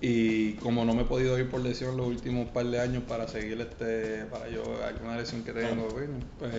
Y 0.00 0.54
como 0.54 0.84
no 0.86 0.94
me 0.94 1.02
he 1.02 1.04
podido 1.04 1.38
ir 1.38 1.50
por 1.50 1.60
lesión 1.60 1.96
los 1.96 2.06
últimos 2.06 2.48
par 2.50 2.64
de 2.66 2.80
años 2.80 3.02
para 3.06 3.28
seguir 3.28 3.60
este, 3.60 4.24
para 4.30 4.48
yo 4.48 4.62
alguna 4.86 5.18
lesión 5.18 5.42
que 5.42 5.52
tengo, 5.52 5.88
bueno, 5.88 6.14
pues, 6.38 6.52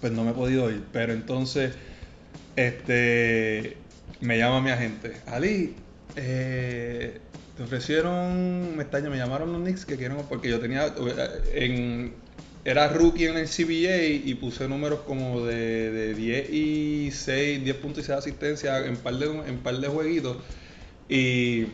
pues 0.00 0.12
no 0.12 0.24
me 0.24 0.30
he 0.32 0.34
podido 0.34 0.70
ir. 0.70 0.88
Pero 0.92 1.12
entonces, 1.12 1.76
este, 2.56 3.82
me 4.20 4.38
llama 4.38 4.60
mi 4.60 4.70
agente, 4.70 5.22
Ali, 5.26 5.84
eh, 6.16 7.20
te 7.54 7.62
ofrecieron, 7.62 8.76
me, 8.76 8.82
está- 8.84 9.00
me 9.00 9.16
llamaron 9.16 9.52
los 9.52 9.62
Knicks 9.62 9.86
que 9.86 9.96
quieren, 9.96 10.18
porque 10.28 10.48
yo 10.50 10.60
tenía, 10.60 10.94
en, 11.54 12.16
era 12.64 12.88
rookie 12.88 13.26
en 13.26 13.36
el 13.36 13.48
CBA 13.48 14.04
y 14.06 14.34
puse 14.34 14.68
números 14.68 15.00
como 15.02 15.44
de, 15.46 15.90
de 15.92 16.14
10 16.14 16.50
y 16.50 17.10
6, 17.12 17.62
10 17.64 17.76
puntos 17.76 18.04
y 18.04 18.06
6 18.06 18.18
asistencias 18.18 18.86
en 18.86 18.98
par 19.02 19.14
de, 19.18 19.26
en 19.48 19.62
par 19.62 19.78
de 19.78 19.88
jueguitos. 19.88 20.38
Y 21.08 21.66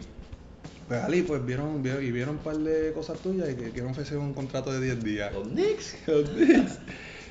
pues 0.87 1.01
Ali, 1.03 1.23
pues 1.23 1.45
vieron, 1.45 1.83
vieron- 1.83 2.05
y 2.05 2.11
vieron 2.12 2.37
un 2.37 2.43
par 2.43 2.57
de 2.59 2.93
cosas 2.93 3.21
tuyas 3.23 3.51
y 3.51 3.57
que 3.57 3.73
quieren 3.73 3.91
ofrecer 3.93 4.19
un 4.19 4.35
contrato 4.35 4.73
de 4.73 4.81
10 4.81 5.03
días. 5.03 5.33
Los 5.33 5.49
Knicks. 5.49 5.97
Los 6.07 6.29
Knicks. 6.31 6.79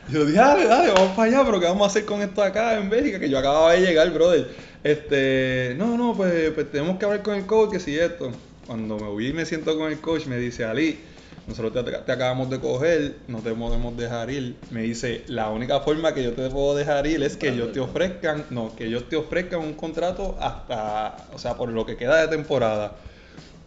Yo 0.07 0.25
dije, 0.25 0.37
dale, 0.39 0.65
dale, 0.65 0.89
vamos 0.91 1.15
para 1.15 1.29
allá, 1.29 1.45
pero 1.45 1.59
¿qué 1.59 1.65
vamos 1.67 1.83
a 1.83 1.87
hacer 1.87 2.05
con 2.05 2.21
esto 2.21 2.41
acá 2.43 2.77
en 2.77 2.89
Bélgica? 2.89 3.19
Que 3.19 3.29
yo 3.29 3.37
acababa 3.37 3.73
de 3.73 3.81
llegar, 3.81 4.11
brother. 4.11 4.49
Este, 4.83 5.73
no, 5.77 5.95
no, 5.97 6.15
pues, 6.17 6.51
pues 6.51 6.71
tenemos 6.71 6.97
que 6.97 7.05
hablar 7.05 7.21
con 7.23 7.35
el 7.35 7.45
coach, 7.45 7.71
que 7.71 7.79
si 7.79 7.97
esto. 7.97 8.35
Cuando 8.65 8.97
me 8.99 9.07
voy 9.07 9.27
y 9.27 9.33
me 9.33 9.45
siento 9.45 9.77
con 9.77 9.91
el 9.91 10.01
coach, 10.01 10.25
me 10.27 10.37
dice, 10.37 10.65
Ali, 10.65 11.05
nosotros 11.45 11.85
te, 11.85 11.91
te 11.91 12.11
acabamos 12.11 12.49
de 12.49 12.59
coger, 12.59 13.19
no 13.27 13.41
te 13.41 13.53
podemos 13.53 13.95
dejar 13.97 14.29
ir. 14.31 14.57
Me 14.69 14.81
dice, 14.81 15.23
la 15.27 15.49
única 15.49 15.79
forma 15.81 16.13
que 16.13 16.23
yo 16.23 16.33
te 16.33 16.49
puedo 16.49 16.75
dejar 16.75 17.05
ir 17.07 17.21
es 17.23 17.37
que 17.37 17.49
ellos 17.49 17.71
te 17.71 17.79
ofrezcan, 17.79 18.47
no, 18.49 18.75
que 18.75 18.85
ellos 18.87 19.07
te 19.09 19.15
ofrezcan 19.15 19.59
un 19.61 19.73
contrato 19.75 20.37
hasta, 20.39 21.27
o 21.31 21.37
sea, 21.39 21.55
por 21.57 21.69
lo 21.69 21.85
que 21.85 21.95
queda 21.97 22.21
de 22.21 22.27
temporada. 22.27 22.97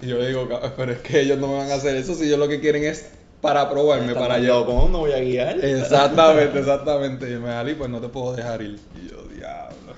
Y 0.01 0.09
yo 0.09 0.19
le 0.19 0.29
digo, 0.29 0.49
"Ca- 0.49 0.75
pero 0.77 0.93
es 0.93 0.99
que 1.01 1.21
ellos 1.21 1.39
no 1.39 1.49
me 1.49 1.59
van 1.59 1.71
a 1.71 1.75
hacer 1.75 1.97
eso 1.97 2.15
si 2.15 2.25
ellos 2.25 2.39
lo 2.39 2.49
que 2.49 2.61
quieren 2.61 2.85
es 2.85 3.13
para 3.45 3.69
probarme, 3.69 4.15
para 4.15 4.39
yo. 4.39 4.65
¿Cómo 4.65 4.89
no 4.89 5.01
voy 5.01 5.13
a 5.13 5.21
guiar? 5.21 5.63
Exactamente, 5.63 6.59
exactamente. 6.59 7.31
Y 7.31 7.37
me 7.37 7.51
Ali, 7.51 7.75
pues 7.75 7.91
no 7.91 8.01
te 8.01 8.09
puedo 8.09 8.35
dejar 8.35 8.63
ir. 8.63 8.81
Y 8.97 9.11
yo, 9.11 9.23
diablo. 9.25 9.95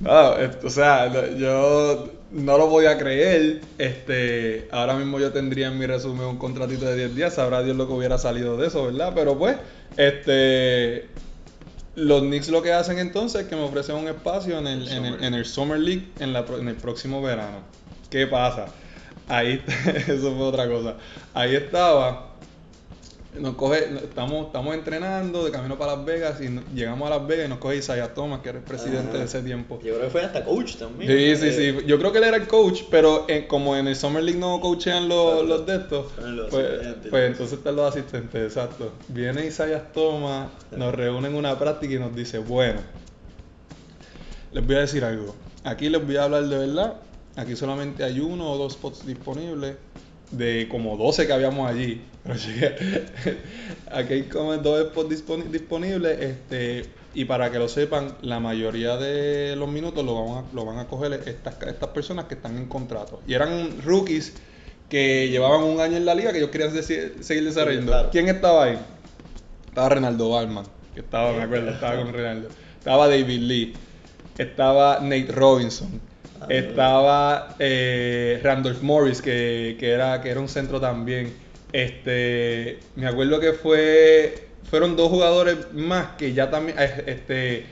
No, 0.00 0.66
o 0.66 0.70
sea, 0.70 1.34
yo 1.34 2.10
no 2.32 2.58
lo 2.58 2.68
podía 2.68 2.98
creer. 2.98 3.62
Este, 3.78 4.68
ahora 4.70 4.92
mismo 4.96 5.18
yo 5.18 5.32
tendría 5.32 5.68
en 5.68 5.78
mi 5.78 5.86
resumen 5.86 6.26
un 6.26 6.36
contratito 6.36 6.84
de 6.84 6.96
10 6.96 7.14
días. 7.14 7.34
Sabrá 7.34 7.62
Dios 7.62 7.74
lo 7.74 7.86
que 7.86 7.94
hubiera 7.94 8.18
salido 8.18 8.58
de 8.58 8.66
eso, 8.66 8.84
¿verdad? 8.84 9.12
Pero 9.14 9.38
pues, 9.38 9.56
este. 9.96 11.08
Los 11.94 12.20
Knicks 12.20 12.50
lo 12.50 12.60
que 12.60 12.74
hacen 12.74 12.98
entonces 12.98 13.40
es 13.40 13.48
que 13.48 13.56
me 13.56 13.62
ofrecen 13.62 13.96
un 13.96 14.08
espacio 14.08 14.58
en 14.58 14.66
el, 14.66 14.86
en 14.88 15.06
el, 15.06 15.24
en 15.24 15.32
el 15.32 15.46
Summer 15.46 15.78
League 15.78 16.10
en, 16.20 16.34
la, 16.34 16.44
en 16.60 16.68
el 16.68 16.74
próximo 16.74 17.22
verano. 17.22 17.60
¿Qué 18.10 18.26
pasa? 18.26 18.66
Ahí, 19.28 19.62
eso 20.06 20.34
fue 20.36 20.44
otra 20.44 20.68
cosa. 20.68 20.96
Ahí 21.34 21.54
estaba, 21.54 22.25
nos 23.40 23.54
coge, 23.54 23.84
estamos, 24.02 24.46
estamos 24.46 24.74
entrenando 24.74 25.44
de 25.44 25.50
camino 25.50 25.78
para 25.78 25.96
Las 25.96 26.04
Vegas 26.04 26.40
y 26.40 26.48
llegamos 26.74 27.06
a 27.10 27.18
Las 27.18 27.26
Vegas 27.26 27.46
y 27.46 27.48
nos 27.48 27.58
coge 27.58 27.76
Isaiah 27.76 28.14
Thomas, 28.14 28.40
que 28.40 28.48
era 28.50 28.58
el 28.58 28.64
presidente 28.64 29.08
Ajá. 29.10 29.18
de 29.18 29.24
ese 29.24 29.42
tiempo. 29.42 29.78
Yo 29.82 29.94
creo 29.94 30.00
que 30.04 30.10
fue 30.10 30.22
hasta 30.24 30.44
coach 30.44 30.76
también. 30.76 31.10
Sí, 31.10 31.36
sí, 31.36 31.46
Eh, 31.48 31.76
sí. 31.80 31.86
Yo 31.86 31.98
creo 31.98 32.12
que 32.12 32.18
él 32.18 32.24
era 32.24 32.36
el 32.36 32.46
coach, 32.46 32.82
pero 32.90 33.24
en- 33.28 33.46
como 33.46 33.76
en 33.76 33.86
el 33.88 33.96
Summer 33.96 34.22
League 34.22 34.38
no 34.40 34.60
coachean 34.60 35.08
los, 35.08 35.32
Exacto. 35.42 35.44
los 35.44 35.66
de 35.66 35.76
estos, 35.76 36.06
los 36.34 36.50
pues, 36.50 36.66
pues 37.10 37.30
entonces 37.32 37.58
están 37.58 37.76
los 37.76 37.88
asistentes, 37.94 38.42
exacto. 38.42 38.92
Viene 39.08 39.46
Isaiah 39.46 39.92
Thomas, 39.92 40.48
nos 40.76 40.94
reúne 40.94 41.28
en 41.28 41.34
una 41.34 41.58
práctica 41.58 41.94
y 41.94 41.98
nos 41.98 42.14
dice, 42.14 42.38
bueno, 42.38 42.80
les 44.52 44.66
voy 44.66 44.76
a 44.76 44.80
decir 44.80 45.04
algo. 45.04 45.34
Aquí 45.64 45.88
les 45.88 46.04
voy 46.04 46.16
a 46.16 46.24
hablar 46.24 46.44
de 46.46 46.58
verdad. 46.58 46.94
Aquí 47.36 47.54
solamente 47.56 48.02
hay 48.02 48.20
uno 48.20 48.50
o 48.50 48.56
dos 48.56 48.74
spots 48.74 49.04
disponibles 49.04 49.76
de 50.30 50.66
como 50.70 50.96
12 50.96 51.26
que 51.26 51.32
habíamos 51.32 51.68
allí. 51.70 52.02
Pero 52.24 52.34
llegué- 52.36 52.76
aquí 53.90 54.12
hay 54.14 54.22
como 54.24 54.56
dos 54.56 54.88
spots 54.88 55.10
disponi- 55.10 55.44
disponibles. 55.50 56.20
Este, 56.20 56.86
y 57.14 57.24
para 57.24 57.50
que 57.50 57.58
lo 57.58 57.68
sepan, 57.68 58.14
la 58.22 58.40
mayoría 58.40 58.96
de 58.96 59.56
los 59.56 59.68
minutos 59.70 60.04
lo 60.04 60.22
van 60.24 60.44
a, 60.44 60.54
lo 60.54 60.64
van 60.64 60.78
a 60.78 60.86
coger 60.86 61.12
estas, 61.26 61.54
estas 61.62 61.88
personas 61.90 62.26
que 62.26 62.34
están 62.34 62.56
en 62.58 62.66
contrato. 62.66 63.20
Y 63.26 63.34
eran 63.34 63.80
rookies 63.82 64.34
que 64.90 65.28
llevaban 65.28 65.62
un 65.64 65.80
año 65.80 65.96
en 65.96 66.04
la 66.04 66.14
liga 66.14 66.32
que 66.32 66.38
ellos 66.38 66.50
querían 66.50 66.72
deci- 66.74 67.20
seguir 67.22 67.44
desarrollando. 67.44 67.92
claro. 67.92 68.08
¿Quién 68.12 68.28
estaba 68.28 68.64
ahí? 68.64 68.78
Estaba 69.68 69.88
Renaldo 69.88 70.30
Balman, 70.30 70.64
que 70.94 71.00
estaba, 71.00 71.32
me 71.32 71.42
acuerdo, 71.42 71.70
estaba 71.70 71.96
con 72.02 72.12
Renaldo. 72.12 72.48
Estaba 72.78 73.08
David 73.08 73.40
Lee. 73.40 73.74
Estaba 74.38 74.98
Nate 75.00 75.28
Robinson. 75.32 76.00
Estaba 76.48 77.56
eh, 77.58 78.40
Randolph 78.42 78.82
Morris, 78.82 79.20
que, 79.22 79.76
que 79.78 79.90
era, 79.90 80.20
que 80.20 80.30
era 80.30 80.40
un 80.40 80.48
centro 80.48 80.80
también. 80.80 81.32
Este, 81.72 82.78
me 82.94 83.06
acuerdo 83.06 83.40
que 83.40 83.52
fue, 83.52 84.48
fueron 84.70 84.96
dos 84.96 85.10
jugadores 85.10 85.72
más 85.74 86.16
que 86.16 86.32
ya 86.32 86.50
también, 86.50 86.78
eh, 86.78 87.04
este, 87.06 87.66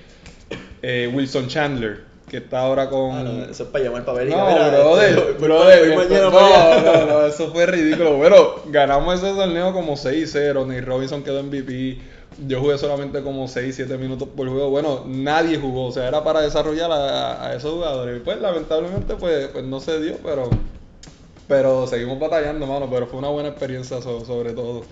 eh, 0.83 1.11
Wilson 1.12 1.48
Chandler, 1.48 2.03
que 2.29 2.38
está 2.38 2.61
ahora 2.61 2.90
con... 2.90 3.12
ah, 3.12 3.22
no, 3.22 3.44
eso 3.44 3.62
es 3.62 3.68
para 3.70 3.85
llamar 3.85 4.05
para 4.05 4.18
ver. 4.18 4.29
No, 4.29 4.46
mira, 4.46 4.68
brother, 4.68 5.18
este, 5.18 5.33
brother, 5.33 5.94
voy 5.94 5.96
mañana 6.09 6.31
no, 6.31 6.81
no, 6.83 7.07
no, 7.07 7.27
eso 7.27 7.53
fue 7.53 7.66
ridículo. 7.66 8.18
Pero 8.20 8.62
ganamos 8.66 9.22
ese 9.22 9.33
torneo 9.35 9.72
como 9.72 9.94
6-0. 9.94 10.66
Nate 10.66 10.81
Robinson 10.81 11.22
quedó 11.22 11.42
MVP. 11.42 11.98
Yo 12.48 12.60
jugué 12.60 12.76
solamente 12.78 13.22
como 13.22 13.46
6-7 13.46 13.96
minutos 13.98 14.28
por 14.34 14.48
juego. 14.48 14.70
Bueno, 14.70 15.04
nadie 15.06 15.58
jugó. 15.58 15.86
O 15.86 15.92
sea, 15.92 16.08
era 16.08 16.24
para 16.24 16.40
desarrollar 16.40 16.90
a, 16.90 17.46
a 17.46 17.54
esos 17.54 17.72
jugadores. 17.72 18.16
Y 18.16 18.20
pues, 18.20 18.40
lamentablemente, 18.40 19.14
pues, 19.14 19.48
pues 19.48 19.64
no 19.64 19.80
se 19.80 20.00
dio. 20.00 20.16
Pero, 20.24 20.50
pero 21.46 21.86
seguimos 21.86 22.18
batallando, 22.18 22.66
mano. 22.66 22.88
Pero 22.90 23.06
fue 23.06 23.18
una 23.18 23.28
buena 23.28 23.50
experiencia 23.50 24.02
so- 24.02 24.24
sobre 24.24 24.52
todo. 24.52 24.82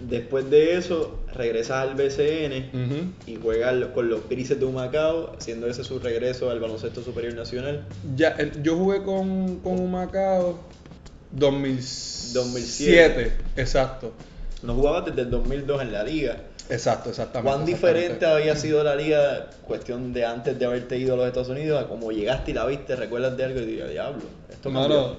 Después 0.00 0.48
de 0.48 0.76
eso, 0.76 1.18
regresas 1.34 1.78
al 1.88 1.94
BCN 1.96 2.70
Ujú. 2.72 3.12
y 3.26 3.34
juegas 3.34 3.74
con 3.94 4.08
los 4.08 4.28
Grises 4.28 4.60
de 4.60 4.64
Humacao, 4.64 5.32
haciendo 5.36 5.66
ese 5.66 5.82
su 5.82 5.98
regreso 5.98 6.50
al 6.50 6.60
baloncesto 6.60 7.02
superior 7.02 7.34
nacional. 7.34 7.84
Ya, 8.14 8.36
yo 8.62 8.76
jugué 8.76 9.02
con, 9.02 9.56
con 9.56 9.80
Humacao 9.80 10.60
2007. 11.32 12.34
2007. 12.34 13.32
Exacto. 13.56 14.12
No 14.62 14.74
jugabas 14.74 15.06
desde 15.06 15.22
el 15.22 15.30
2002 15.30 15.82
en 15.82 15.92
la 15.92 16.02
liga. 16.04 16.36
Exacto, 16.68 17.08
exactamente. 17.10 17.42
¿Cuán 17.42 17.64
exactamente. 17.64 17.72
diferente 17.72 18.26
había 18.26 18.54
sido 18.56 18.84
la 18.84 18.94
liga, 18.94 19.60
cuestión 19.62 20.12
de 20.12 20.24
antes 20.24 20.58
de 20.58 20.64
haberte 20.66 20.98
ido 20.98 21.14
a 21.14 21.16
los 21.16 21.26
Estados 21.26 21.48
Unidos, 21.48 21.82
a 21.82 21.88
como 21.88 22.10
llegaste 22.12 22.50
y 22.50 22.54
la 22.54 22.66
viste, 22.66 22.96
recuerdas 22.96 23.36
de 23.36 23.44
algo 23.44 23.60
y 23.60 23.64
digas, 23.66 23.90
diablo, 23.90 24.30
esto 24.48 24.72
Mano, 24.74 24.98
cambió"? 24.98 25.16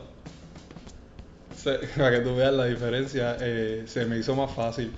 se- 1.52 1.80
para 1.98 2.12
que 2.12 2.20
tú 2.22 2.36
veas 2.36 2.54
la 2.54 2.66
diferencia, 2.66 3.38
eh, 3.40 3.84
se 3.88 4.06
me 4.06 4.18
hizo 4.18 4.36
más 4.36 4.54
fácil, 4.54 4.98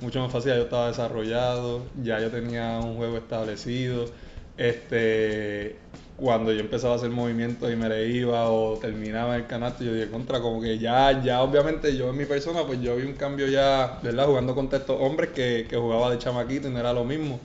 mucho 0.00 0.20
más 0.20 0.32
fácil, 0.32 0.50
ya 0.52 0.56
yo 0.58 0.64
estaba 0.64 0.88
desarrollado, 0.88 1.90
ya 1.96 2.20
yo 2.20 2.30
tenía 2.30 2.80
un 2.80 2.96
juego 2.96 3.18
establecido, 3.18 4.12
este, 4.56 5.82
cuando 6.22 6.52
yo 6.52 6.60
empezaba 6.60 6.94
a 6.94 6.96
hacer 6.96 7.10
movimientos 7.10 7.70
y 7.72 7.74
me 7.74 7.88
le 7.88 8.06
iba 8.08 8.48
o 8.48 8.78
terminaba 8.78 9.36
el 9.36 9.46
canasto, 9.48 9.82
yo 9.82 9.92
dije 9.92 10.08
contra, 10.08 10.40
como 10.40 10.60
que 10.62 10.78
ya, 10.78 11.20
ya 11.22 11.42
obviamente 11.42 11.96
yo 11.96 12.10
en 12.10 12.16
mi 12.16 12.26
persona, 12.26 12.62
pues 12.64 12.80
yo 12.80 12.96
vi 12.96 13.04
un 13.04 13.14
cambio 13.14 13.48
ya, 13.48 13.98
¿verdad? 14.02 14.26
Jugando 14.26 14.54
contra 14.54 14.78
estos 14.78 15.00
hombres 15.00 15.30
que, 15.30 15.66
que 15.68 15.76
jugaba 15.76 16.10
de 16.12 16.18
chamaquito 16.18 16.68
y 16.68 16.70
no 16.70 16.78
era 16.78 16.92
lo 16.92 17.04
mismo. 17.04 17.40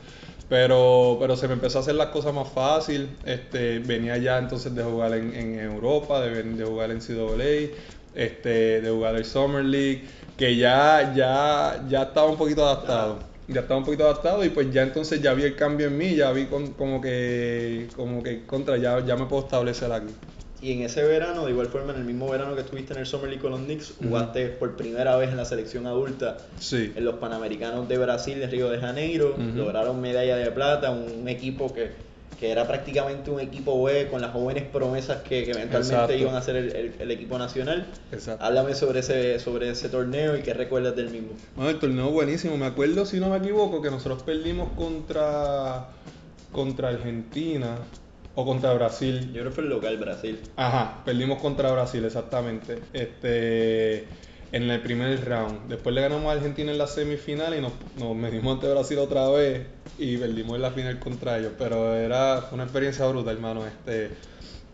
Pero, 0.48 1.18
pero 1.20 1.36
se 1.36 1.48
me 1.48 1.56
empezó 1.56 1.80
a 1.80 1.82
hacer 1.82 1.96
las 1.96 2.10
cosas 2.10 2.34
más 2.34 2.50
fácil. 2.50 3.10
Este, 3.26 3.80
venía 3.80 4.18
ya 4.18 4.38
entonces 4.38 4.74
de 4.76 4.84
jugar 4.84 5.14
en, 5.14 5.34
en 5.34 5.60
Europa, 5.60 6.22
de, 6.22 6.64
jugar 6.64 6.92
en 6.92 7.00
CAA, 7.00 7.78
este, 8.16 8.82
de 8.82 8.90
jugar 8.90 9.16
el 9.16 9.26
Summer 9.26 9.66
League, 9.66 10.04
que 10.38 10.56
ya, 10.56 11.14
ya, 11.16 11.84
ya 11.90 12.04
estaba 12.04 12.28
un 12.30 12.38
poquito 12.38 12.64
adaptado. 12.64 13.37
Ya 13.48 13.62
estaba 13.62 13.78
un 13.80 13.86
poquito 13.86 14.04
adaptado 14.04 14.44
y 14.44 14.50
pues 14.50 14.72
ya 14.74 14.84
entonces 14.84 15.22
ya 15.22 15.34
vi 15.34 15.44
el 15.44 15.56
cambio 15.56 15.88
en 15.88 15.98
mí, 15.98 16.16
ya 16.16 16.32
vi 16.34 16.46
con- 16.48 16.74
como 16.74 17.00
que, 17.00 17.88
como 17.96 18.22
que 18.22 18.46
contra, 18.46 18.76
ya, 18.78 19.06
ya 19.06 19.16
me 19.16 19.26
puedo 19.26 19.44
establecer 19.44 19.92
aquí. 19.92 20.14
Y 20.60 20.74
en 20.74 20.82
ese 20.82 21.04
verano, 21.04 21.46
de 21.46 21.52
igual 21.52 21.68
forma, 21.68 21.94
en 21.94 22.00
el 22.00 22.04
mismo 22.04 22.28
verano 22.30 22.56
que 22.56 22.62
estuviste 22.62 22.92
en 22.94 23.00
el 23.00 23.06
Summer 23.06 23.28
League 23.30 23.42
con 23.42 23.52
los 23.52 23.62
Knicks, 23.62 23.94
jugaste 24.04 24.48
por 24.48 24.76
primera 24.76 25.16
vez 25.16 25.30
en 25.30 25.38
la 25.38 25.46
selección 25.46 25.86
adulta 25.86 26.38
Sí. 26.60 26.92
en 26.96 27.06
los 27.06 27.16
Panamericanos 27.16 27.88
de 27.88 27.98
Brasil, 28.00 28.40
de 28.40 28.48
Río 28.48 28.70
de 28.70 28.80
Janeiro. 28.80 29.36
Lograron 29.56 30.02
medalla 30.02 30.36
de 30.36 30.50
plata, 30.52 30.90
un 30.92 31.28
equipo 31.30 31.72
que, 31.74 31.92
que 32.40 32.52
era 32.52 32.68
prácticamente 32.68 33.32
un 33.32 33.40
equipo 33.40 33.82
B 33.84 34.08
con 34.10 34.22
las 34.22 34.32
jóvenes 34.32 34.64
promesas 34.72 35.24
que, 35.24 35.44
que 35.44 35.52
eventualmente 35.52 35.96
Exacto. 35.96 36.14
iban 36.14 36.36
a 36.36 36.42
ser 36.42 36.56
el, 36.56 36.76
el- 36.76 36.94
el 37.00 37.12
equipo 37.12 37.38
nacional. 37.40 37.88
Exacto. 38.12 38.44
Háblame 38.46 38.76
sobre 38.76 39.00
ese, 39.00 39.40
sobre 39.40 39.70
ese 39.72 39.90
torneo 39.90 40.38
y 40.38 40.42
qué 40.44 40.54
recuerdas 40.54 40.96
del 40.96 41.10
mismo. 41.10 41.30
Bueno, 41.56 41.72
el 41.72 41.80
torneo 41.80 42.10
buenísimo. 42.12 42.56
Me 42.58 42.68
acuerdo, 42.68 43.06
si 43.06 43.20
no 43.20 43.30
me 43.30 43.38
equivoco, 43.38 43.82
que 43.82 43.90
nosotros 43.90 44.22
perdimos 44.24 44.70
contra, 44.78 45.88
contra 46.52 46.90
Argentina 46.90 47.78
o 48.36 48.46
contra 48.46 48.72
Brasil. 48.74 49.28
Yo 49.34 49.40
creo 49.42 49.46
que 49.46 49.52
fue 49.52 49.64
el 49.64 49.70
local 49.72 49.98
Brasil. 49.98 50.40
Ajá, 50.58 51.02
perdimos 51.06 51.42
contra 51.42 51.72
Brasil, 51.72 52.06
exactamente. 52.06 52.78
Este, 52.94 54.06
en 54.52 54.70
el 54.70 54.80
primer 54.82 55.24
round. 55.28 55.68
Después 55.70 55.94
le 55.94 56.02
ganamos 56.02 56.26
a 56.28 56.32
Argentina 56.38 56.72
en 56.72 56.78
la 56.78 56.88
semifinal 56.88 57.56
y 57.58 57.62
nos, 57.62 57.74
nos 58.00 58.16
medimos 58.16 58.56
ante 58.56 58.70
Brasil 58.72 58.98
otra 59.00 59.28
vez 59.30 59.66
y 59.98 60.18
perdimos 60.18 60.56
en 60.56 60.62
la 60.62 60.72
final 60.72 61.00
contra 61.00 61.38
ellos. 61.40 61.52
Pero 61.58 61.94
era 61.96 62.42
fue 62.42 62.56
una 62.56 62.64
experiencia 62.64 63.06
brutal, 63.08 63.36
hermano. 63.36 63.66
Este, 63.66 64.10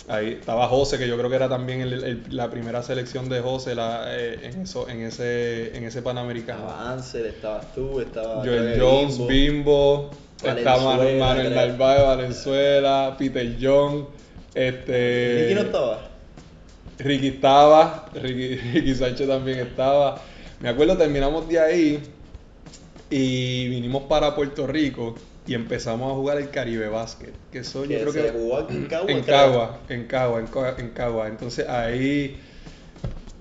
Ahí 0.09 0.31
estaba 0.37 0.67
José, 0.67 0.97
que 0.97 1.07
yo 1.07 1.17
creo 1.17 1.29
que 1.29 1.37
era 1.37 1.47
también 1.47 1.79
el- 1.79 2.03
el- 2.03 2.23
la 2.29 2.49
primera 2.51 2.83
selección 2.83 3.29
de 3.29 3.39
José 3.39 3.73
la- 3.73 4.03
eh, 4.17 4.37
en, 4.51 4.63
eso, 4.63 4.89
en, 4.89 4.99
ese, 5.01 5.77
en 5.77 5.85
ese 5.85 6.01
Panamericano. 6.01 6.59
Estaba 6.59 6.91
Ansel, 6.91 7.25
estabas 7.27 7.73
tú, 7.73 8.01
estaba 8.01 8.43
Joel 8.43 8.77
Jones, 8.77 9.17
Bimbo. 9.27 9.27
Bimbo, 9.27 10.09
Valenzuela, 10.43 11.25
Manuel. 11.25 11.55
Narváez, 11.55 12.03
Valenzuela, 12.03 13.15
Peter 13.17 13.55
John, 13.61 14.07
este... 14.53 15.43
Ricky 15.43 15.55
no 15.55 15.61
estaba. 15.61 16.01
Ricky 16.99 17.27
estaba, 17.29 18.09
Ricky, 18.13 18.55
Ricky 18.55 18.95
Sánchez 18.95 19.27
también 19.27 19.59
estaba. 19.59 20.21
Me 20.59 20.69
acuerdo, 20.69 20.97
terminamos 20.97 21.47
de 21.47 21.59
ahí 21.59 22.03
y 23.09 23.67
vinimos 23.69 24.03
para 24.03 24.35
Puerto 24.35 24.65
Rico 24.67 25.15
y 25.45 25.53
empezamos 25.53 26.11
a 26.11 26.15
jugar 26.15 26.37
el 26.37 26.49
Caribe 26.49 26.87
Basket. 26.87 27.33
Que 27.51 27.59
eso 27.59 27.85
yo 27.85 27.99
creo 27.99 28.11
se 28.13 28.21
que. 28.23 28.29
jugó 28.31 28.69
en 28.69 28.85
Cagua, 28.85 29.11
En. 29.11 29.23
Cagua, 29.23 29.79
en 29.89 30.05
Cagua, 30.05 30.39
en 30.39 30.47
Cagua, 30.47 30.75
en 30.77 30.89
Cagua. 30.91 31.27
Entonces 31.27 31.67
ahí 31.67 32.39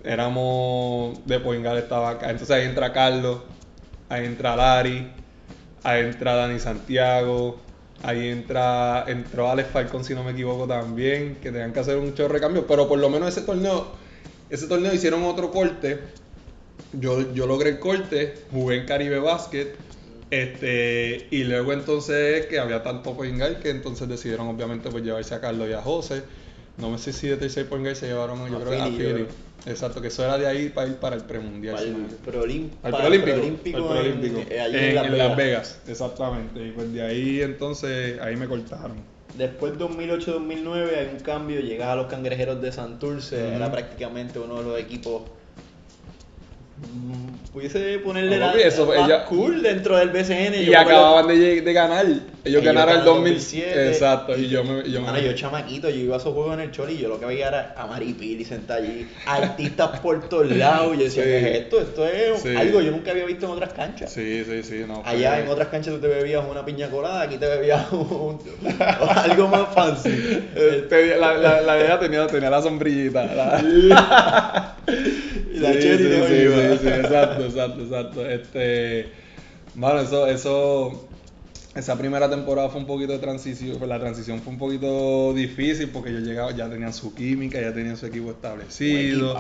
éramos 0.05 1.25
de 1.27 1.39
Poingal 1.41 1.79
estaba 1.79 2.11
acá. 2.11 2.31
Entonces 2.31 2.55
ahí 2.57 2.65
entra 2.65 2.93
Carlos, 2.93 3.39
ahí 4.09 4.27
entra 4.27 4.57
Lari, 4.57 5.09
ahí 5.85 6.03
entra 6.03 6.35
Dani 6.35 6.59
Santiago, 6.59 7.61
ahí 8.03 8.29
entra 8.29 9.05
entró 9.07 9.51
Alex 9.51 9.71
Falcón 9.71 10.05
si 10.05 10.15
no 10.15 10.25
me 10.25 10.33
equivoco 10.33 10.67
también, 10.67 11.37
que 11.37 11.51
tenían 11.51 11.73
que 11.73 11.81
hacer 11.81 11.97
un 11.97 12.15
chorro 12.15 12.35
de 12.35 12.41
cambios, 12.41 12.65
pero 12.69 12.89
por 12.89 12.99
lo 12.99 13.09
menos 13.09 13.29
ese 13.29 13.43
torneo, 13.43 13.87
ese 14.51 14.67
torneo 14.67 14.93
hicieron 14.93 15.23
otro 15.25 15.51
corte. 15.51 16.01
Yo, 16.93 17.33
yo 17.33 17.47
logré 17.47 17.71
el 17.71 17.79
corte, 17.79 18.35
jugué 18.51 18.77
en 18.77 18.87
Caribe 18.87 19.19
Basket. 19.19 19.75
Este, 20.31 21.27
y 21.31 21.45
luego 21.45 21.75
entonces 21.75 22.47
que 22.47 22.59
había 22.59 22.83
tanto 22.83 23.15
point 23.15 23.37
guard 23.37 23.59
que 23.59 23.69
entonces 23.69 24.09
decidieron 24.09 24.49
obviamente 24.49 24.89
pues 24.89 25.05
llevarse 25.05 25.35
a 25.35 25.41
Carlos 25.41 25.69
y 25.69 25.75
a 25.75 25.83
José. 25.83 26.23
No 26.79 26.97
sé 26.99 27.13
si 27.13 27.29
de 27.29 27.37
tercer 27.37 27.69
point 27.69 27.85
guard 27.85 27.97
se 27.97 28.07
llevaron 28.07 28.49
yo 28.49 28.57
A 28.57 28.61
creo 28.61 28.71
que 28.71 28.81
a 28.81 28.87
Philly. 28.87 29.27
Exacto, 29.65 30.01
que 30.01 30.09
eso 30.09 30.25
era 30.25 30.39
de 30.39 30.47
ahí 30.47 30.71
para 30.71 30.89
ir 30.89 30.97
para 30.97 31.15
el 31.15 31.23
premundial. 31.23 31.75
Para 31.77 31.87
el 31.87 31.95
al 31.95 32.23
preolímpico, 32.25 32.87
al 32.87 33.15
en- 33.15 34.19
preolímpico, 34.19 34.39
eh, 34.51 34.61
allí 34.61 34.77
en, 34.77 34.83
en 34.85 34.95
Las 34.97 35.05
en 35.07 35.13
Vegas. 35.13 35.37
Vegas, 35.37 35.81
exactamente. 35.87 36.67
Y 36.67 36.71
pues 36.73 36.93
de 36.93 37.03
ahí 37.03 37.43
entonces, 37.43 38.21
ahí 38.21 38.37
me 38.37 38.49
cortaron. 38.49 38.97
Después 39.35 39.79
2008-2009 39.79 40.99
hay 40.99 41.09
un 41.15 41.21
cambio, 41.21 41.61
llegas 41.61 41.89
a 41.89 41.97
los 41.97 42.07
cangrejeros 42.07 42.61
de 42.61 42.73
Santurce, 42.73 43.37
Ujú. 43.37 43.55
era 43.55 43.71
prácticamente 43.71 44.39
uno 44.41 44.59
de 44.59 44.63
los 44.65 44.81
equipos. 44.81 45.23
Pudiese 47.53 47.99
ponerle 47.99 48.39
No, 48.39 48.47
la 48.47 48.53
eso, 48.63 48.95
ella- 48.95 49.27
cool 49.27 49.63
dentro 49.63 49.99
del 49.99 50.09
BCN. 50.09 50.55
Y 50.63 50.65
yo 50.65 50.79
acuerdo- 50.79 51.01
acababan 51.01 51.29
de, 51.29 51.73
ganar. 51.75 52.07
Ellos, 52.07 52.21
Ellos 52.45 52.65
ganaron 52.65 52.95
el 52.95 52.99
ganaron 53.01 53.05
2007. 53.25 53.89
Exacto, 53.89 54.39
y 54.39 54.49
yo 54.49 54.65
me. 54.65 54.89
Yo 54.91 55.03
Mano, 55.03 55.13
me 55.19 55.25
yo 55.25 55.35
chamaquito, 55.35 55.91
yo 55.91 55.97
iba 55.97 56.17
a 56.17 56.19
esos 56.19 56.33
juegos 56.33 56.55
en 56.55 56.61
el 56.61 56.71
Choli 56.71 56.95
y 56.95 56.99
yo 56.99 57.09
lo 57.11 57.21
que 57.21 57.27
veía 57.27 57.49
era 57.49 57.75
a 57.77 57.87
Maripili 57.87 58.43
sentada 58.47 58.81
allí, 58.81 59.07
artistas 59.27 60.01
por 60.01 60.27
todos 60.31 60.47
lados. 60.57 60.97
Yo 60.97 61.05
decía, 61.05 61.25
Sí. 61.25 61.29
¿qué 61.29 61.39
es 61.51 61.57
esto? 61.61 61.81
Esto 61.83 62.07
es 62.07 62.41
Sí. 62.41 62.57
algo 62.57 62.79
que 62.79 62.85
yo 62.87 62.91
nunca 62.91 63.11
había 63.11 63.27
visto 63.27 63.45
en 63.45 63.53
otras 63.53 63.75
canchas. 63.75 64.11
Sí, 64.11 64.45
sí, 64.47 64.63
sí. 64.63 64.85
No, 64.89 65.03
Allá 65.05 65.39
en 65.41 65.49
otras 65.49 65.69
canchas 65.69 65.93
tú 65.95 66.01
te 66.01 66.09
bebías 66.09 66.43
una 66.51 66.65
piña 66.65 66.89
colada, 66.89 67.21
aquí 67.21 67.37
te 67.37 67.47
bebías 67.47 67.93
un, 67.93 68.39
algo 68.81 69.49
más 69.49 69.69
fancy. 69.75 70.11
La, 71.21 71.35
la, 71.35 71.61
la 71.61 71.75
de 71.75 71.85
ella 71.85 71.99
tenía, 72.01 72.27
tenía 72.27 72.49
la 72.49 72.63
sombrillita. 72.63 73.25
la- 73.27 74.75
Y 74.87 75.32
la 75.61 75.73
Sí, 75.73 75.79
cherry 75.81 76.05
sí, 76.05 76.79
sí, 76.81 76.89
exacto, 76.89 77.45
exacto, 77.45 77.83
exacto. 77.83 78.27
Este, 78.29 79.13
bueno, 79.75 80.01
eso, 80.01 80.27
eso, 80.27 81.09
esa 81.75 81.99
primera 81.99 82.29
temporada 82.31 82.69
fue 82.71 82.81
un 82.81 82.87
poquito 82.87 83.13
de 83.13 83.19
transición, 83.19 83.79
pues 83.79 83.89
la 83.89 83.99
transición 84.01 84.43
fue 84.43 84.53
un 84.53 84.59
poquito 84.59 85.33
difícil 85.35 85.91
porque 85.91 86.13
yo 86.13 86.21
llegaba, 86.21 86.53
ya 86.53 86.69
tenían 86.71 86.93
su 86.93 87.15
química, 87.15 87.61
ya 87.61 87.73
tenían 87.75 87.97
su 87.97 88.07
equipo 88.07 88.31
establecido, 88.31 89.39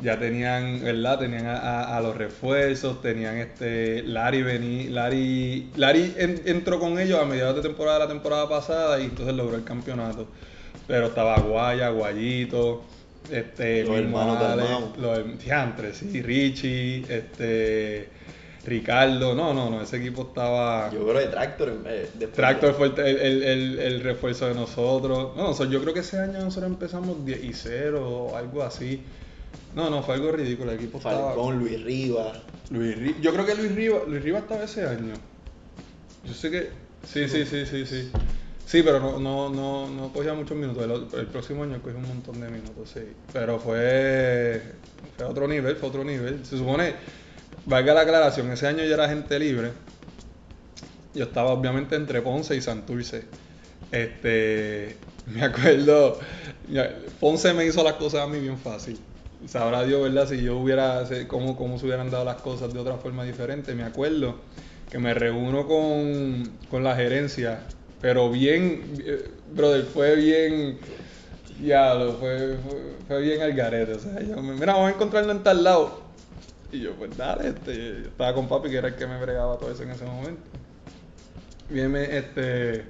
ya 0.00 0.18
tenían, 0.18 0.82
¿verdad? 0.82 1.18
Tenían 1.20 1.46
a, 1.46 1.58
a- 1.58 1.96
a 1.96 2.00
los 2.00 2.16
refuerzos, 2.16 3.00
tenían 3.02 3.36
este, 3.38 4.02
Larry 4.04 4.42
vení, 4.42 4.88
Larry, 4.88 5.72
Larry 5.76 6.14
en- 6.18 6.42
entró 6.46 6.78
con 6.80 6.98
ellos 6.98 7.20
a 7.20 7.24
mediados 7.26 7.56
de 7.56 7.62
temporada 7.62 7.98
de 8.00 8.04
la 8.06 8.10
temporada 8.12 8.48
pasada 8.48 9.00
y 9.00 9.04
entonces 9.04 9.34
logró 9.34 9.56
el 9.56 9.64
campeonato. 9.64 10.28
Pero 10.86 11.06
estaba 11.06 11.38
Guaya, 11.40 11.88
Guayito, 11.90 12.84
este, 13.30 13.84
Los 13.84 13.96
hermanos 13.96 14.36
Alex, 14.38 14.68
Dalmau. 14.70 14.92
los 14.98 15.38
diantres, 15.44 15.96
sí, 15.98 16.22
Richie, 16.22 17.04
este, 17.08 18.08
Ricardo, 18.66 19.34
no, 19.34 19.52
no, 19.52 19.68
no, 19.70 19.82
ese 19.82 19.98
equipo 19.98 20.22
estaba... 20.22 20.90
Yo 20.90 21.06
creo 21.06 21.20
que 21.20 21.26
Tractor. 21.26 21.82
eh, 21.86 22.08
Tractor 22.34 22.74
fue 22.74 22.86
el, 22.96 23.42
el, 23.42 23.78
el- 23.78 24.00
refuerzo 24.02 24.46
de 24.48 24.54
nosotros. 24.54 25.36
No, 25.36 25.50
o 25.50 25.54
sea, 25.54 25.66
yo 25.66 25.80
creo 25.82 25.92
que 25.92 26.00
ese 26.00 26.18
año 26.18 26.38
nosotros 26.40 26.70
empezamos 26.72 27.24
10 27.26 27.44
y 27.44 27.52
0 27.52 28.08
o 28.08 28.36
algo 28.36 28.62
así. 28.62 29.02
No, 29.74 29.90
no, 29.90 30.02
fue 30.02 30.14
algo 30.14 30.32
ridículo. 30.32 30.70
El 30.72 30.78
equipo 30.78 30.98
estaba. 30.98 31.26
Falcón, 31.34 31.58
Luis 31.58 31.82
Rivas. 31.82 32.38
Luis 32.70 32.96
Ri- 32.96 33.20
Yo 33.20 33.32
creo 33.34 33.44
que 33.44 33.54
Luis 33.54 33.74
Rivas 33.74 34.02
Luis 34.08 34.22
Rivas 34.22 34.42
estaba 34.42 34.64
ese 34.64 34.86
año. 34.86 35.14
Yo 36.24 36.32
sé 36.32 36.50
que. 36.50 36.70
Sí, 37.06 37.28
sí, 37.28 37.44
sí, 37.44 37.66
sí, 37.66 37.84
sí. 37.84 38.10
Sí, 38.66 38.82
pero 38.82 38.98
no, 38.98 39.18
no, 39.18 39.50
no, 39.50 39.88
no 39.88 40.12
cogía 40.12 40.34
muchos 40.34 40.56
minutos. 40.56 41.12
El, 41.14 41.26
próximo 41.26 41.64
año 41.64 41.80
cogí 41.82 41.96
un 41.96 42.08
montón 42.08 42.40
de 42.40 42.48
minutos, 42.48 42.90
sí. 42.92 43.00
Pero 43.32 43.58
fue. 43.58 44.62
Fue 45.16 45.26
otro 45.26 45.46
nivel, 45.46 45.76
fue 45.76 45.88
otro 45.88 46.04
nivel. 46.04 46.44
Se 46.44 46.56
supone. 46.56 46.94
Valga 47.66 47.94
la 47.94 48.00
aclaración, 48.02 48.50
ese 48.50 48.66
año 48.66 48.84
yo 48.84 48.94
era 48.94 49.08
gente 49.08 49.38
libre. 49.38 49.72
Yo 51.14 51.24
estaba 51.24 51.52
obviamente 51.52 51.96
entre 51.96 52.20
Ponce 52.20 52.56
y 52.56 52.60
Santurce. 52.60 53.24
Este, 53.90 54.96
me 55.26 55.42
acuerdo, 55.42 56.18
Ponce 57.20 57.54
me 57.54 57.64
hizo 57.64 57.82
las 57.84 57.94
cosas 57.94 58.22
a 58.22 58.26
mí 58.26 58.38
bien 58.38 58.58
fácil. 58.58 58.98
Sabrá 59.46 59.84
Dios, 59.84 60.02
¿verdad? 60.02 60.28
Si 60.28 60.42
yo 60.42 60.58
hubiera, 60.58 61.04
cómo, 61.28 61.56
cómo 61.56 61.78
se 61.78 61.86
hubieran 61.86 62.10
dado 62.10 62.24
las 62.24 62.36
cosas 62.36 62.72
de 62.72 62.80
otra 62.80 62.96
forma 62.96 63.24
diferente. 63.24 63.74
Me 63.74 63.84
acuerdo 63.84 64.36
que 64.90 64.98
me 64.98 65.14
reúno 65.14 65.66
con, 65.66 66.50
con 66.70 66.82
la 66.82 66.96
gerencia, 66.96 67.60
pero 68.04 68.30
bien, 68.30 68.98
eh, 69.02 69.30
brother, 69.54 69.82
fue 69.86 70.14
bien, 70.14 70.78
ya, 71.62 71.94
lo 71.94 72.12
fue, 72.18 72.58
fue, 72.62 72.96
fue 73.08 73.22
bien 73.22 73.40
al 73.40 73.54
garete. 73.54 73.94
O 73.94 73.98
sea, 73.98 74.20
yo, 74.20 74.42
me- 74.42 74.52
mira, 74.52 74.74
vamos 74.74 74.90
a 74.90 74.94
encontrarnos 74.94 75.34
en 75.36 75.42
tal 75.42 75.64
lado. 75.64 76.02
Y 76.70 76.80
yo, 76.80 76.92
pues 76.96 77.16
dale, 77.16 77.48
este, 77.48 77.74
yo 78.02 78.08
estaba 78.08 78.34
con 78.34 78.46
papi, 78.46 78.68
que 78.68 78.76
era 78.76 78.88
el 78.88 78.96
que 78.96 79.06
me 79.06 79.18
bregaba 79.18 79.56
todo 79.56 79.72
eso 79.72 79.84
en 79.84 79.90
ese 79.92 80.04
momento. 80.04 80.42
Viene, 81.70 82.18
este, 82.18 82.84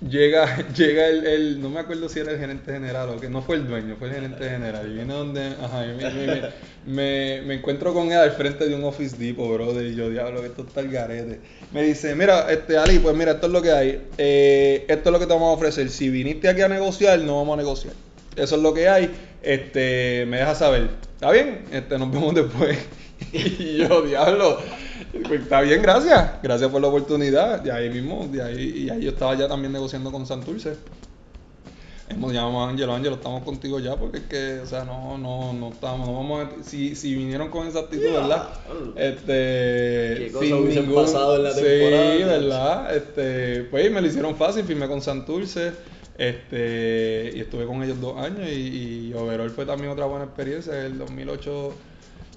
llega, 0.00 0.66
llega 0.74 1.06
el, 1.08 1.26
el- 1.26 1.60
no 1.62 1.70
me 1.70 1.80
acuerdo 1.80 2.08
si 2.08 2.20
era 2.20 2.32
el 2.32 2.38
gerente 2.38 2.72
general 2.72 3.08
o 3.10 3.20
que 3.20 3.28
no 3.28 3.42
fue 3.42 3.56
el 3.56 3.66
dueño, 3.66 3.96
fue 3.96 4.08
el 4.08 4.14
gerente 4.14 4.48
general. 4.48 4.90
Y 4.90 4.94
viene 4.94 5.12
donde, 5.14 5.46
ajá, 5.60 5.84
me- 6.84 7.42
me 7.42 7.54
encuentro 7.54 7.92
con 7.92 8.06
él 8.12 8.18
al 8.18 8.32
frente 8.32 8.66
de 8.68 8.74
un 8.74 8.84
Office 8.84 9.16
Depot, 9.16 9.52
brother, 9.52 9.86
y 9.86 9.94
yo, 9.94 10.08
diablo, 10.10 10.40
que 10.40 10.48
esto 10.48 10.62
está 10.62 10.80
el 10.80 10.90
garete. 10.90 11.40
Me 11.70 11.82
dice, 11.82 12.14
mira, 12.14 12.50
este, 12.50 12.76
Ali, 12.78 12.98
pues 12.98 13.14
mira, 13.16 13.32
esto 13.32 13.46
es 13.46 13.52
lo 13.52 13.62
que 13.62 13.72
hay, 13.72 14.08
Eh, 14.16 14.86
esto 14.88 15.08
es 15.10 15.12
lo 15.12 15.18
que 15.18 15.26
te 15.26 15.32
vamos 15.34 15.50
a 15.50 15.52
ofrecer. 15.56 15.88
Si 15.90 16.08
viniste 16.08 16.48
aquí 16.48 16.62
a 16.62 16.68
negociar, 16.68 17.18
no 17.20 17.36
vamos 17.36 17.54
a 17.54 17.56
negociar. 17.58 17.94
Eso 18.36 18.56
es 18.56 18.62
lo 18.62 18.72
que 18.72 18.88
hay, 18.88 19.10
este, 19.42 20.24
me 20.26 20.38
dejas 20.38 20.58
saber. 20.58 20.90
¿Está 21.14 21.30
bien? 21.30 21.64
Este, 21.72 21.98
nos 21.98 22.10
vemos 22.10 22.34
después. 22.34 22.78
y 23.32 23.76
yo, 23.78 24.02
diablo, 24.02 24.58
pues, 25.26 25.42
está 25.42 25.60
bien, 25.60 25.82
gracias. 25.82 26.42
Gracias 26.42 26.70
por 26.70 26.80
la 26.80 26.88
oportunidad. 26.88 27.60
De 27.60 27.72
ahí 27.72 27.90
mismo, 27.90 28.28
de 28.30 28.42
ahí, 28.42 28.84
y 28.84 28.90
ahí 28.90 29.02
yo 29.02 29.10
estaba 29.10 29.34
ya 29.34 29.48
también 29.48 29.72
negociando 29.72 30.10
con 30.10 30.26
Santurce. 30.26 30.76
Hemos 32.10 32.32
llamado 32.32 32.64
a 32.64 32.68
Ángelo, 32.70 32.92
Ángelo, 32.92 33.14
estamos 33.14 33.44
contigo 33.44 33.78
ya 33.78 33.94
porque 33.94 34.18
es 34.18 34.24
que, 34.24 34.58
o 34.58 34.66
sea, 34.66 34.84
no, 34.84 35.16
no, 35.16 35.52
no 35.52 35.68
estamos, 35.68 36.08
no 36.08 36.14
vamos 36.14 36.44
a, 36.44 36.64
si, 36.64 36.96
si 36.96 37.14
vinieron 37.14 37.50
con 37.50 37.68
esa 37.68 37.80
actitud, 37.80 38.12
¿verdad? 38.12 38.48
Este, 38.96 40.16
Qué 40.18 40.30
cosas 40.32 40.52
hubiesen 40.52 40.92
pasado 40.92 41.36
en 41.36 41.44
la 41.44 41.52
sí, 41.52 41.62
temporada. 41.62 42.26
¿verdad? 42.26 42.96
Este, 42.96 43.62
pues 43.70 43.92
me 43.92 44.00
lo 44.00 44.08
hicieron 44.08 44.34
fácil, 44.34 44.64
firmé 44.64 44.88
con 44.88 45.00
Santurce, 45.00 45.70
este, 46.20 47.32
y 47.34 47.40
estuve 47.40 47.64
con 47.64 47.82
ellos 47.82 47.98
dos 47.98 48.18
años 48.18 48.46
y, 48.46 49.08
y 49.08 49.14
overall 49.14 49.48
fue 49.48 49.64
también 49.64 49.90
otra 49.90 50.04
buena 50.04 50.26
experiencia. 50.26 50.84
El 50.84 50.98
2008, 50.98 51.72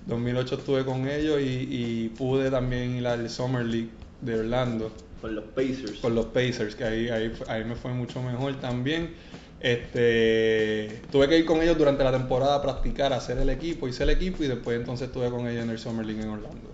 2008 0.07 0.55
estuve 0.55 0.85
con 0.85 1.05
ellos 1.05 1.41
y, 1.41 1.67
y 1.69 2.09
pude 2.17 2.49
también 2.49 2.95
ir 2.95 3.05
al 3.05 3.29
Summer 3.29 3.65
League 3.65 3.89
de 4.21 4.39
Orlando 4.39 4.89
Con 5.19 5.35
los 5.35 5.43
Pacers. 5.43 5.99
con 5.99 6.15
los 6.15 6.27
Pacers, 6.27 6.75
que 6.75 6.85
ahí, 6.85 7.09
ahí, 7.09 7.33
ahí 7.49 7.65
me 7.65 7.75
fue 7.75 7.91
mucho 7.91 8.21
mejor 8.21 8.55
también. 8.61 9.15
Este, 9.59 11.01
tuve 11.11 11.27
que 11.27 11.39
ir 11.39 11.45
con 11.45 11.61
ellos 11.61 11.77
durante 11.77 12.05
la 12.05 12.13
temporada 12.13 12.55
a 12.55 12.61
practicar, 12.61 13.11
a 13.11 13.17
hacer 13.17 13.37
el 13.37 13.49
equipo, 13.49 13.89
hice 13.89 14.03
el 14.03 14.11
equipo 14.11 14.45
y 14.45 14.47
después 14.47 14.79
entonces 14.79 15.07
estuve 15.07 15.29
con 15.29 15.45
ellos 15.45 15.61
en 15.61 15.69
el 15.69 15.77
Summer 15.77 16.05
League 16.05 16.21
en 16.21 16.29
Orlando. 16.29 16.69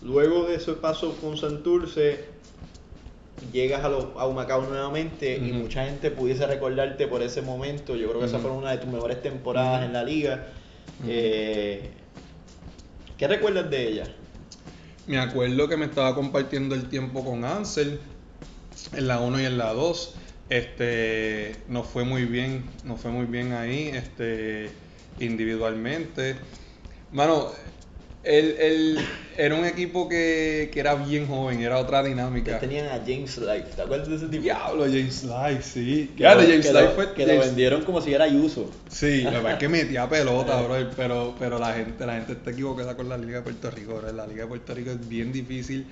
Luego 0.00 0.44
de 0.44 0.54
ese 0.54 0.74
paso 0.74 1.16
con 1.20 1.36
Santurce, 1.36 2.24
llegas 3.52 3.84
a, 3.84 3.88
lo- 3.88 4.18
a 4.18 4.26
Humacao 4.26 4.62
nuevamente 4.62 5.36
y 5.36 5.52
mucha 5.52 5.84
gente 5.86 6.10
pudiese 6.10 6.46
recordarte 6.46 7.06
por 7.08 7.22
ese 7.22 7.42
momento. 7.42 7.96
Yo 7.96 8.08
creo 8.08 8.20
que 8.20 8.26
esa 8.26 8.38
fue 8.38 8.50
una 8.50 8.70
de 8.72 8.78
tus 8.78 8.88
mejores 8.90 9.22
temporadas 9.22 9.84
en 9.84 9.92
la 9.92 10.04
liga. 10.04 10.46
Eh, 11.08 11.90
¿Qué 13.16 13.28
recuerdas 13.28 13.70
de 13.70 13.88
ella? 13.88 14.04
Me 15.06 15.18
acuerdo 15.18 15.68
que 15.68 15.76
me 15.76 15.86
estaba 15.86 16.14
compartiendo 16.14 16.74
el 16.74 16.88
tiempo 16.88 17.24
con 17.24 17.44
Ansel 17.44 17.98
en 18.94 19.08
la 19.08 19.20
1 19.20 19.40
y 19.40 19.44
en 19.44 19.58
la 19.58 19.72
2. 19.72 20.14
Este, 20.48 21.56
nos 21.68 21.86
fue 21.86 22.04
muy 22.04 22.24
bien, 22.24 22.64
nos 22.84 23.00
fue 23.00 23.10
muy 23.10 23.26
bien 23.26 23.52
ahí, 23.52 23.88
este, 23.88 24.70
individualmente. 25.18 26.36
Mano, 27.12 27.48
él, 28.24 28.56
él 28.58 28.98
era 29.36 29.54
un 29.54 29.64
equipo 29.64 30.08
que, 30.08 30.70
que 30.72 30.80
era 30.80 30.94
bien 30.94 31.26
joven, 31.26 31.60
era 31.60 31.78
otra 31.78 32.02
dinámica. 32.02 32.58
Tenían 32.60 32.86
a 32.86 32.98
James 33.04 33.38
Life, 33.38 33.64
¿te 33.74 33.82
acuerdas 33.82 34.08
de 34.08 34.16
ese 34.16 34.26
tipo? 34.28 34.42
Diablo, 34.42 34.84
James 34.84 35.24
Life, 35.24 35.62
sí. 35.62 36.10
Que, 36.16 36.24
James 36.24 36.66
que 36.66 36.72
Life 36.72 36.84
lo- 36.84 36.90
fue- 36.90 37.12
que 37.14 37.26
lo 37.26 37.38
vendieron 37.40 37.82
como 37.82 38.00
si 38.00 38.12
era 38.14 38.26
Yuso. 38.28 38.70
Sí, 38.88 39.22
la 39.22 39.30
verdad 39.32 39.52
es 39.52 39.58
que 39.58 39.68
metía 39.68 40.08
pelota, 40.08 40.60
bro, 40.62 40.76
pero, 40.96 41.34
pero 41.38 41.58
la 41.58 41.72
gente, 41.74 42.06
la 42.06 42.14
gente 42.14 42.32
está 42.32 42.50
equivocada 42.50 42.96
con 42.96 43.08
la 43.08 43.16
Liga 43.18 43.38
de 43.38 43.42
Puerto 43.42 43.70
Rico, 43.70 43.96
bro. 43.96 44.12
La 44.12 44.26
Liga 44.26 44.42
de 44.42 44.48
Puerto 44.48 44.74
Rico 44.74 44.90
es 44.90 45.08
bien 45.08 45.32
difícil, 45.32 45.86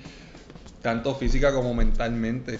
tanto 0.81 1.15
física 1.15 1.53
como 1.53 1.73
mentalmente. 1.73 2.59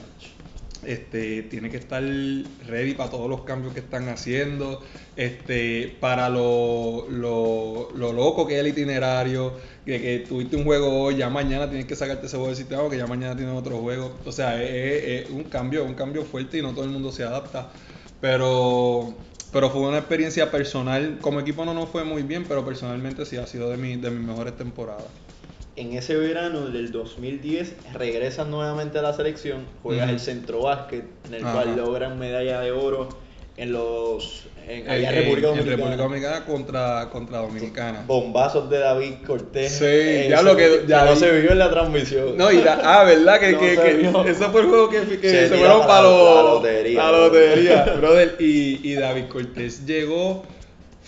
Este, 0.83 1.43
tiene 1.43 1.69
que 1.69 1.77
estar 1.77 2.01
ready 2.01 2.93
para 2.95 3.11
todos 3.11 3.29
los 3.29 3.41
cambios 3.43 3.73
que 3.73 3.81
están 3.81 4.09
haciendo, 4.09 4.81
este, 5.15 5.95
para 5.99 6.27
lo, 6.29 7.05
lo, 7.09 7.89
lo 7.95 8.13
loco 8.13 8.47
que 8.47 8.55
es 8.55 8.59
el 8.61 8.67
itinerario, 8.67 9.53
que, 9.85 10.25
tuviste 10.27 10.55
un 10.55 10.63
juego 10.63 11.03
hoy, 11.03 11.17
ya 11.17 11.29
mañana 11.29 11.69
tienes 11.69 11.85
que 11.85 11.95
sacarte 11.95 12.25
ese 12.25 12.35
juego 12.37 12.47
del 12.47 12.57
sistema, 12.57 12.89
que 12.89 12.97
ya 12.97 13.05
mañana 13.07 13.35
tienes 13.35 13.53
otro 13.55 13.77
juego. 13.77 14.19
O 14.25 14.31
sea, 14.31 14.61
es 14.63 15.29
un 15.29 15.43
cambio, 15.45 15.83
un 15.85 15.93
cambio 15.93 16.23
fuerte 16.25 16.57
y 16.57 16.61
no 16.63 16.71
todo 16.73 16.85
el 16.85 16.91
mundo 16.91 17.11
se 17.11 17.23
adapta. 17.23 17.71
Pero, 18.19 19.13
pero 19.51 19.69
fue 19.69 19.81
una 19.81 19.97
experiencia 19.99 20.51
personal. 20.51 21.19
Como 21.21 21.39
equipo 21.39 21.65
no 21.65 21.73
nos 21.73 21.89
fue 21.89 22.03
muy 22.03 22.23
bien, 22.23 22.45
pero 22.47 22.65
personalmente 22.65 23.25
sí 23.25 23.37
ha 23.37 23.47
sido 23.47 23.69
de, 23.69 23.77
mi- 23.77 23.97
de 23.97 24.11
mis 24.11 24.25
mejores 24.25 24.55
temporadas. 24.57 25.05
En 25.77 25.93
ese 25.93 26.15
verano 26.17 26.67
del 26.67 26.91
2010 26.91 27.73
regresas 27.93 28.45
nuevamente 28.47 28.99
a 28.99 29.01
la 29.01 29.13
selección, 29.13 29.65
juegas 29.81 30.09
el 30.09 30.19
centro 30.19 30.63
básquet, 30.63 31.05
en 31.27 31.33
el 31.35 31.41
cual 31.41 31.75
logran 31.77 32.19
medalla 32.19 32.59
de 32.59 32.71
oro 32.71 33.07
en 33.57 33.71
los 33.71 34.47
en, 34.67 34.89
allá 34.89 35.09
en 35.09 35.15
República 35.15 35.47
en 35.49 35.55
Dominicana. 35.55 35.75
República 35.75 36.03
Dominicana 36.03 36.45
contra, 36.45 37.09
contra 37.09 37.37
Dominicana. 37.39 38.03
Bombazos 38.05 38.69
de 38.69 38.79
David 38.79 39.13
Cortés. 39.25 39.71
Sí, 39.71 40.29
ya 40.29 40.41
lo 40.41 40.55
que- 40.57 40.83
ya 40.87 41.05
no 41.05 41.13
vi. 41.13 41.17
se 41.19 41.39
vio 41.41 41.51
en 41.51 41.59
la 41.59 41.69
transmisión. 41.71 42.37
No, 42.37 42.51
y 42.51 42.61
la- 42.61 42.79
ah, 42.83 43.03
¿verdad? 43.05 43.39
Que, 43.39 43.51
No 43.53 43.59
que, 43.59 43.75
que 44.25 44.31
ese 44.31 44.45
fue 44.49 44.61
el 44.61 44.67
juego 44.67 44.89
que, 44.89 45.19
que 45.19 45.29
Se 45.29 45.47
fueron 45.49 45.79
para 45.81 45.87
para 45.87 46.03
la- 46.03 46.41
lotería. 46.43 47.03
la 47.03 47.11
lotería, 47.11 47.83
brother. 47.97 48.35
Y, 48.39 48.79
y 48.91 48.93
David 48.95 49.25
Cortés 49.29 49.85
llegó 49.85 50.43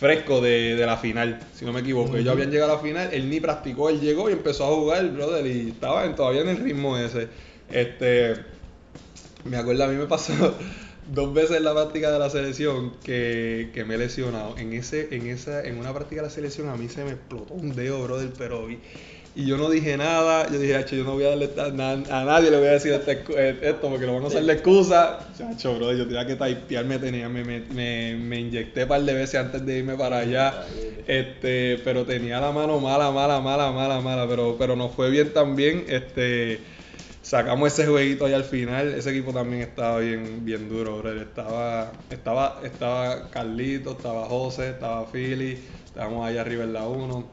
fresco 0.03 0.41
de, 0.41 0.75
de 0.75 0.85
la 0.85 0.97
final, 0.97 1.39
si 1.53 1.65
no 1.65 1.71
me 1.73 1.79
equivoco. 1.79 2.17
Ellos 2.17 2.33
habían 2.33 2.51
llegado 2.51 2.73
a 2.73 2.75
la 2.75 2.81
final, 2.81 3.09
él 3.13 3.29
ni 3.29 3.39
practicó, 3.39 3.89
él 3.89 3.99
llegó 4.01 4.29
y 4.29 4.33
empezó 4.33 4.65
a 4.65 4.75
jugar, 4.75 5.09
brother, 5.11 5.45
y 5.47 5.69
estaba 5.69 6.05
en- 6.05 6.15
todavía 6.15 6.41
en 6.41 6.49
el 6.49 6.57
ritmo 6.57 6.97
ese. 6.97 7.29
Este, 7.71 8.35
me 9.45 9.57
acuerdo, 9.57 9.83
a 9.85 9.87
mí 9.87 9.95
me 9.95 10.05
pasó 10.05 10.33
dos 11.13 11.33
veces 11.33 11.57
en 11.57 11.63
la 11.65 11.73
práctica 11.73 12.11
de 12.11 12.19
la 12.19 12.29
selección 12.29 12.93
que, 13.03 13.71
que 13.73 13.83
me 13.85 13.95
he 13.95 13.97
lesionado. 13.97 14.57
En 14.57 14.73
ese, 14.73 15.15
en 15.15 15.27
esa, 15.27 15.63
en 15.63 15.77
una 15.77 15.93
práctica 15.93 16.21
de 16.21 16.27
la 16.27 16.33
selección 16.33 16.69
a 16.69 16.75
mí 16.77 16.89
se 16.89 17.03
me 17.03 17.11
explotó 17.11 17.53
un 17.53 17.75
dedo, 17.75 18.03
brother, 18.03 18.31
pero 18.37 18.67
y, 19.35 19.45
yo 19.45 19.57
no 19.57 19.69
dije 19.69 19.97
nada, 19.97 20.47
yo 20.51 20.59
dije, 20.59 20.75
"Hacho, 20.75 20.95
yo 20.95 21.03
no 21.03 21.13
voy 21.13 21.23
a 21.25 21.29
darle 21.29 21.45
esta- 21.45 21.71
na- 21.71 21.91
a 21.93 22.23
nadie 22.25 22.51
le 22.51 22.57
voy 22.57 22.67
a 22.67 22.71
decir 22.73 22.93
este 22.93 23.23
esto 23.67 23.89
porque 23.89 24.05
lo 24.05 24.13
van 24.13 24.23
a 24.23 24.27
usar 24.27 24.43
de 24.43 24.53
excusa. 24.53 25.19
Chacho, 25.37 25.75
bro, 25.75 25.93
yo 25.93 26.05
tenía 26.05 26.25
que 26.25 26.35
typearme, 26.35 26.99
tenía, 26.99 27.29
me, 27.29 27.43
me, 27.43 27.61
me, 27.61 28.15
me 28.15 28.39
inyecté 28.39 28.83
un 28.83 28.89
par 28.89 29.01
de 29.01 29.13
veces 29.13 29.35
antes 29.39 29.65
de 29.65 29.77
irme 29.79 29.95
para 29.95 30.19
allá. 30.19 30.65
Este, 31.07 31.79
pero 31.83 32.05
tenía 32.05 32.39
la 32.39 32.51
mano 32.51 32.79
mala, 32.79 33.11
mala, 33.11 33.39
mala, 33.41 33.71
mala, 33.71 33.99
mala, 34.01 34.27
pero, 34.27 34.55
pero 34.57 34.75
nos 34.75 34.91
fue 34.93 35.09
bien 35.09 35.33
también. 35.33 35.85
Este, 35.89 36.59
sacamos 37.21 37.73
ese 37.73 37.87
jueguito 37.87 38.25
ahí 38.25 38.33
al 38.33 38.43
final. 38.43 38.93
Ese 38.93 39.09
equipo 39.09 39.33
también 39.33 39.63
estaba 39.63 39.99
bien, 39.99 40.45
bien 40.45 40.69
duro, 40.69 40.99
bro. 40.99 41.21
Estaba, 41.21 41.91
estaba, 42.09 42.59
estaba 42.63 43.29
Carlito, 43.31 43.91
estaba 43.93 44.25
José, 44.25 44.69
estaba 44.69 45.05
Philly, 45.11 45.57
estábamos 45.85 46.27
allá 46.27 46.41
arriba 46.41 46.63
en 46.63 46.73
la 46.73 46.87
1. 46.87 47.32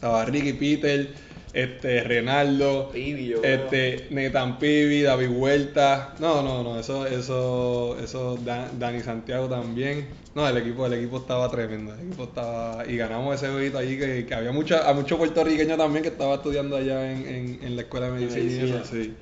Estaba 0.00 0.24
Ricky 0.24 0.54
Peter, 0.54 1.08
este, 1.52 2.02
Renaldo, 2.04 2.88
Pibi, 2.90 3.26
yo 3.28 3.42
creo. 3.42 3.54
este, 3.66 4.06
Netan 4.08 4.58
Pibi, 4.58 5.02
David 5.02 5.28
Huerta. 5.28 6.14
No, 6.18 6.42
no, 6.42 6.62
no, 6.62 6.80
eso, 6.80 7.06
eso, 7.06 7.98
eso, 8.02 8.38
Da- 8.42 8.70
Dani 8.78 9.00
Santiago 9.00 9.46
también. 9.46 10.06
No, 10.34 10.48
el 10.48 10.56
equipo, 10.56 10.86
el 10.86 10.94
equipo 10.94 11.18
estaba 11.18 11.50
tremendo. 11.50 11.92
El 11.92 12.06
equipo 12.06 12.24
estaba. 12.24 12.86
Y 12.88 12.96
ganamos 12.96 13.34
ese 13.34 13.52
jueguito 13.52 13.76
allí 13.76 13.98
que, 13.98 14.24
que 14.24 14.34
había 14.34 14.52
mucha, 14.52 14.88
a 14.88 14.94
muchos 14.94 15.18
puertorriqueños 15.18 15.76
también 15.76 16.02
que 16.02 16.08
estaba 16.08 16.36
estudiando 16.36 16.76
allá 16.76 17.12
en, 17.12 17.26
en, 17.28 17.58
en 17.62 17.76
la 17.76 17.82
escuela 17.82 18.06
de 18.06 18.12
medicina. 18.12 18.40
y 18.40 18.44
medicina. 18.46 18.80
eso, 18.80 18.90
sí. 18.90 19.14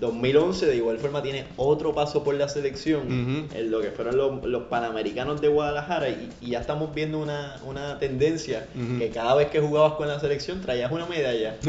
2011 0.00 0.66
de 0.66 0.76
igual 0.76 0.98
forma 0.98 1.22
tiene 1.22 1.44
otro 1.56 1.94
paso 1.94 2.24
por 2.24 2.34
la 2.34 2.48
selección 2.48 3.48
en 3.54 3.70
lo 3.70 3.80
que 3.80 3.90
fueron 3.90 4.16
los, 4.16 4.44
los 4.44 4.64
Panamericanos 4.64 5.40
de 5.40 5.48
Guadalajara 5.48 6.08
y, 6.08 6.30
y 6.40 6.50
ya 6.50 6.60
estamos 6.60 6.94
viendo 6.94 7.18
una, 7.18 7.56
una 7.66 7.98
tendencia 7.98 8.66
que 8.98 9.10
cada 9.10 9.34
vez 9.34 9.48
que 9.48 9.60
jugabas 9.60 9.94
con 9.94 10.08
la 10.08 10.18
selección 10.18 10.60
traías 10.60 10.90
una 10.90 11.06
medalla. 11.06 11.56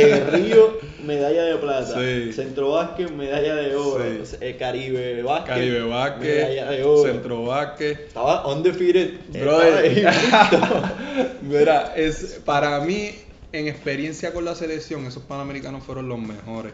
En 0.00 0.32
Río, 0.32 0.78
medalla 1.04 1.44
de 1.44 1.56
plata. 1.56 1.98
Sí. 2.00 2.32
Centro 2.32 2.72
Básquet, 2.72 3.10
medalla 3.10 3.54
de 3.56 3.74
oro. 3.74 4.04
Sí. 4.24 4.36
Eh, 4.40 4.56
Caribe 4.58 5.22
Básquet, 5.22 5.54
Caribe 5.54 5.82
Vázquez, 5.82 6.34
medalla 6.34 6.70
de 6.70 6.84
oro. 6.84 7.12
Centro 7.12 7.42
Vázquez. 7.44 8.00
Estaba 8.00 8.46
undefeated. 8.46 9.14
Brother. 9.28 10.12
Mira, 11.42 11.92
es, 11.96 12.40
para 12.44 12.80
mí, 12.80 13.10
en 13.52 13.68
experiencia 13.68 14.32
con 14.32 14.44
la 14.44 14.54
selección, 14.54 15.06
esos 15.06 15.22
panamericanos 15.22 15.82
fueron 15.84 16.08
los 16.08 16.18
mejores. 16.18 16.72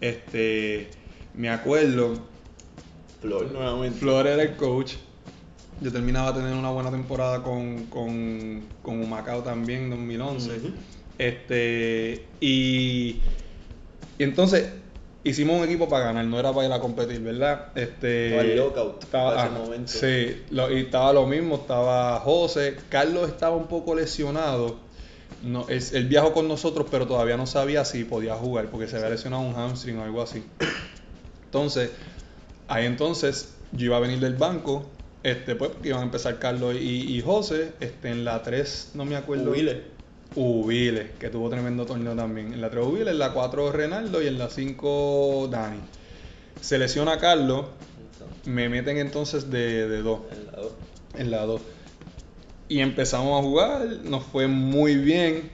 Este, 0.00 0.90
me 1.34 1.50
acuerdo, 1.50 2.18
Flor 3.20 3.50
nuevamente. 3.52 3.98
Flor 3.98 4.26
era 4.26 4.42
el 4.42 4.56
coach. 4.56 4.94
Yo 5.80 5.92
terminaba 5.92 6.32
de 6.32 6.40
tener 6.40 6.54
una 6.56 6.70
buena 6.70 6.90
temporada 6.90 7.42
con, 7.42 7.86
con, 7.86 8.68
con 8.82 9.00
Humacao 9.00 9.42
también 9.42 9.84
en 9.84 9.90
2011. 9.90 10.56
Ujú. 10.56 10.68
Este, 11.18 12.28
y, 12.40 13.20
y 14.18 14.22
entonces 14.22 14.70
hicimos 15.24 15.58
un 15.58 15.64
equipo 15.64 15.88
para 15.88 16.06
ganar, 16.06 16.24
no 16.24 16.38
era 16.38 16.52
para 16.52 16.66
ir 16.66 16.72
a 16.72 16.80
competir, 16.80 17.20
¿verdad? 17.20 17.72
Este, 17.76 18.26
Estaba 18.28 18.42
el 18.42 18.56
lockout 18.56 19.02
estaba- 19.04 19.34
para 19.34 19.48
ese 19.48 19.58
momento. 19.58 19.92
Sí, 19.92 20.42
lo- 20.50 20.70
y 20.76 20.80
estaba 20.82 21.12
lo 21.12 21.26
mismo, 21.26 21.56
estaba 21.56 22.18
José, 22.20 22.76
Carlos 22.88 23.28
estaba 23.28 23.56
un 23.56 23.66
poco 23.68 23.94
lesionado. 23.94 24.80
No, 25.42 25.68
es- 25.68 25.92
él 25.92 26.06
viajó 26.08 26.32
con 26.32 26.48
nosotros, 26.48 26.86
pero 26.90 27.06
todavía 27.06 27.36
no 27.36 27.46
sabía 27.46 27.84
si 27.84 28.04
podía 28.04 28.34
jugar 28.34 28.66
porque 28.70 28.88
se 28.88 28.96
había 28.96 29.10
lesionado 29.10 29.42
un 29.42 29.54
hamstring 29.54 29.98
o 29.98 30.04
algo 30.04 30.22
así. 30.22 30.42
Entonces, 31.44 31.90
ahí 32.66 32.86
entonces 32.86 33.54
yo 33.72 33.86
iba 33.86 33.96
a 33.96 34.00
venir 34.00 34.18
del 34.20 34.34
banco, 34.34 34.86
este, 35.22 35.54
pues, 35.56 35.70
porque 35.70 35.88
iban 35.88 36.00
a 36.00 36.04
empezar 36.04 36.38
Carlos 36.38 36.74
y, 36.74 37.16
y 37.16 37.20
José, 37.22 37.72
este, 37.80 38.10
en 38.10 38.24
la 38.24 38.42
3, 38.42 38.90
no 38.94 39.04
me 39.04 39.16
acuerdo. 39.16 39.50
Hubiles. 39.50 39.76
Ubiles, 40.34 41.10
que 41.18 41.30
tuvo 41.30 41.48
tremendo 41.48 41.86
torneo 41.86 42.14
también. 42.14 42.52
En 42.52 42.60
la 42.60 42.70
3 42.70 42.84
Ubiles, 42.84 43.08
en 43.08 43.18
la 43.18 43.32
4 43.32 43.72
Renaldo 43.72 44.22
y 44.22 44.26
en 44.26 44.38
la 44.38 44.50
5 44.50 45.48
Dani. 45.50 45.80
Se 46.60 46.78
lesiona 46.78 47.12
a 47.14 47.18
Carlos, 47.18 47.66
me 48.44 48.68
meten 48.68 48.98
entonces 48.98 49.50
de 49.50 50.02
2 50.02 50.20
En 50.32 50.46
la 50.46 50.52
dos. 50.52 50.72
en 51.16 51.30
la 51.30 51.46
2. 51.46 51.60
Y 52.68 52.80
empezamos 52.80 53.38
a 53.38 53.42
jugar, 53.42 53.80
nos 54.04 54.24
fue 54.24 54.46
muy 54.46 54.96
bien. 54.96 55.50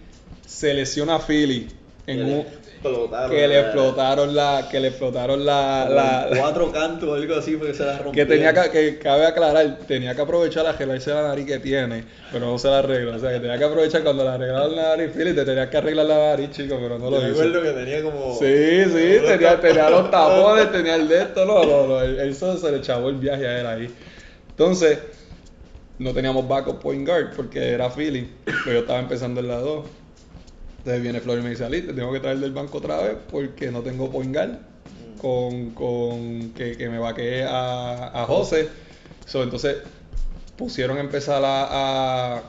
Se 0.47 0.75
lesiona 0.75 1.17
a 1.17 1.21
Philly 1.21 1.69
en 2.07 2.19
Que 2.19 2.25
le 2.25 2.33
un- 2.35 2.41
explotaron 2.41 3.31
que 3.31 3.49
le 3.49 3.55
la- 3.55 3.61
explotaron 3.61 4.35
la 4.37 4.69
que 4.71 4.79
le 4.81 4.89
explotaron 4.89 5.47
la, 5.47 5.89
la- 5.89 6.27
la- 6.31 6.39
cuatro 6.39 6.71
cantos 6.71 7.09
o 7.09 7.15
algo 7.15 7.35
así 7.37 7.57
porque 7.57 7.73
se 7.73 7.83
la 7.85 7.99
rompió. 7.99 8.13
que 8.13 8.27
tenía 8.31 8.53
que, 8.53 8.69
que 8.71 8.99
cabe 8.99 9.25
aclarar, 9.27 9.79
tenía 9.89 10.15
que 10.15 10.21
aprovechar 10.21 10.67
a 10.67 10.71
arreglarse 10.71 11.11
la 11.15 11.23
nariz 11.29 11.47
que 11.47 11.59
tiene, 11.61 12.05
pero 12.31 12.45
no 12.47 12.59
se 12.59 12.69
la 12.69 12.81
arregló. 12.81 13.15
O 13.17 13.19
sea, 13.19 13.31
que 13.33 13.41
tenía 13.41 13.57
que 13.57 13.65
aprovechar 13.65 14.03
cuando 14.03 14.23
le 14.23 14.29
arreglaron 14.31 14.77
la 14.77 14.83
nariz, 14.97 15.13
Philly, 15.17 15.33
te 15.35 15.45
tenías 15.47 15.69
que 15.71 15.77
arreglar 15.79 16.05
la 16.07 16.19
nariz, 16.31 16.51
chico, 16.51 16.77
pero 16.79 16.99
no 16.99 17.07
Yo 17.11 17.11
lo 17.13 17.23
hizo. 17.23 17.41
acuerdo 17.41 17.63
que 17.63 17.71
tenía 17.71 18.03
como. 18.03 18.35
Sí, 18.39 18.85
sí, 18.85 19.17
tenía, 19.27 19.61
tenía 19.61 19.89
los 19.89 20.11
tapones, 20.11 20.71
tenía 20.73 20.97
el 20.97 21.09
de 21.09 21.23
esto, 21.23 21.47
no, 21.47 21.65
no, 21.65 21.87
no, 21.87 22.03
eso 22.03 22.59
se 22.59 22.71
le 22.71 22.79
echabó 22.79 23.09
el 23.09 23.17
viaje 23.17 23.47
a 23.47 23.61
él 23.61 23.67
ahí. 23.67 23.95
Entonces, 24.51 24.99
no 25.99 26.13
teníamos 26.13 26.49
backup 26.49 26.81
point 26.81 27.07
guard 27.07 27.35
porque 27.37 27.71
era 27.71 27.91
Philly, 27.91 28.29
pero 28.45 28.73
yo 28.73 28.79
estaba 28.81 28.99
empezando 28.99 29.41
en 29.41 29.49
la 29.49 29.59
2. 29.59 29.87
Entonces 30.79 31.03
viene 31.03 31.21
Flor 31.21 31.39
y 31.39 31.43
me 31.43 31.51
dice, 31.51 31.65
Ali, 31.65 31.83
te 31.83 31.93
tengo 31.93 32.13
que 32.13 32.21
traer 32.21 32.39
del 32.39 32.53
banco 32.53 32.79
otra 32.79 33.01
vez 33.03 33.17
porque 33.31 33.71
no 33.71 33.81
tengo 33.81 34.11
point 34.11 34.35
guard 34.35 34.59
con, 35.19 35.71
con 35.71 36.51
que, 36.51 36.77
que 36.77 36.89
me 36.89 36.99
vaquee 36.99 37.45
a, 37.45 38.23
a 38.23 38.27
José. 38.27 38.69
So, 39.25 39.43
entonces 39.43 39.77
pusieron 40.57 40.99
a 40.99 41.01
empezar 41.01 41.43
a, 41.45 42.37
a, 42.37 42.43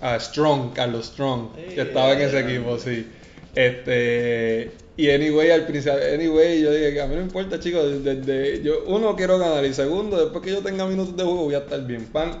a 0.00 0.20
Strong, 0.20 0.72
Carlos 0.72 1.06
Strong, 1.06 1.54
que 1.54 1.82
estaba 1.82 2.12
en 2.12 2.20
ese 2.20 2.40
equipo, 2.40 2.78
sí. 2.78 3.06
Este, 3.54 4.70
y 4.96 5.10
anyway, 5.10 5.50
al 5.50 5.66
principio, 5.66 5.98
anyway, 6.14 6.62
yo 6.62 6.70
dije 6.70 6.94
que 6.94 7.00
a 7.00 7.06
mí 7.06 7.16
no 7.16 7.22
importa, 7.22 7.58
chicos, 7.58 8.04
desde, 8.04 8.62
yo, 8.62 8.84
uno, 8.86 9.16
quiero 9.16 9.38
ganar, 9.38 9.64
y 9.64 9.74
segundo, 9.74 10.16
después 10.18 10.44
que 10.44 10.52
yo 10.52 10.62
tenga 10.62 10.86
minutos 10.86 11.16
de 11.16 11.24
juego, 11.24 11.44
voy 11.44 11.54
a 11.54 11.58
estar 11.58 11.84
bien, 11.86 12.06
pan. 12.06 12.40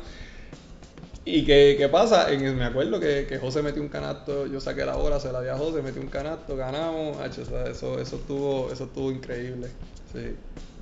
¿Y 1.28 1.44
qué, 1.44 1.74
qué 1.76 1.88
pasa? 1.88 2.32
En, 2.32 2.56
me 2.56 2.64
acuerdo 2.64 3.00
que, 3.00 3.26
que 3.28 3.38
José 3.38 3.60
metió 3.60 3.82
un 3.82 3.88
canasto, 3.88 4.46
yo 4.46 4.60
saqué 4.60 4.84
la 4.84 4.94
bola, 4.94 5.18
se 5.18 5.32
la 5.32 5.42
di 5.42 5.48
a 5.48 5.56
José, 5.56 5.82
metí 5.82 5.98
un 5.98 6.06
canasto, 6.06 6.56
ganamos, 6.56 7.16
sea, 7.16 7.64
eso, 7.64 7.98
eso, 8.00 8.16
estuvo, 8.16 8.70
eso 8.72 8.84
estuvo 8.84 9.10
increíble. 9.10 9.66
Sí. 10.12 10.36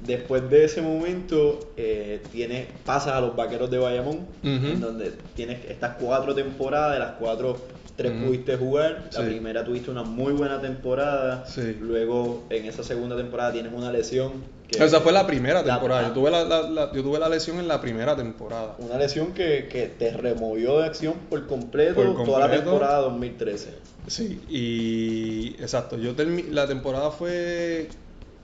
Después 0.05 0.51
de 0.51 0.65
ese 0.67 0.83
momento, 0.83 1.73
eh, 1.79 2.21
tienes, 2.31 2.67
pasas 2.85 3.15
a 3.15 3.23
los 3.23 3.35
vaqueros 3.35 3.71
de 3.71 3.79
Bayamón, 3.79 4.27
en 4.43 4.81
donde 4.81 5.15
tienes 5.35 5.65
estas 5.65 5.97
cuatro 5.97 6.35
temporadas, 6.35 6.93
de 6.93 6.99
las 6.99 7.13
cuatro, 7.13 7.57
tres 7.97 8.13
pudiste 8.13 8.57
jugar. 8.57 9.05
La 9.13 9.21
Sí. 9.21 9.27
primera 9.27 9.65
tuviste 9.65 9.91
una 9.91 10.03
muy 10.03 10.33
buena 10.33 10.61
temporada. 10.61 11.45
Sí. 11.47 11.77
Luego, 11.81 12.45
en 12.51 12.67
esa 12.67 12.83
segunda 12.83 13.17
temporada, 13.17 13.53
tienes 13.53 13.73
una 13.73 13.93
lesión. 13.93 14.33
Que, 14.69 14.83
Esa 14.83 15.01
fue 15.01 15.13
la 15.13 15.27
primera 15.27 15.63
La- 15.63 15.75
temporada. 15.75 16.09
yo, 16.09 16.15
tuve 16.15 16.31
la, 16.31 16.91
yo 16.93 17.03
tuve 17.03 17.19
la 17.19 17.29
lesión 17.29 17.59
en 17.59 17.69
la 17.69 17.81
primera 17.81 18.17
temporada. 18.17 18.75
Una 18.79 18.97
lesión 18.97 19.33
que, 19.33 19.69
que 19.71 19.87
te 19.87 20.11
removió 20.13 20.79
de 20.81 20.87
acción 20.87 21.15
por 21.29 21.47
completo, 21.47 21.95
Por 21.97 22.25
toda 22.25 22.39
la 22.41 22.47
completo. 22.47 22.71
temporada 22.71 22.99
2013. 23.01 23.75
Sí, 24.07 24.41
y 24.49 25.49
exacto. 25.63 25.97
Yo 25.99 26.15
la 26.51 26.67
temporada 26.67 27.11
fue 27.11 27.89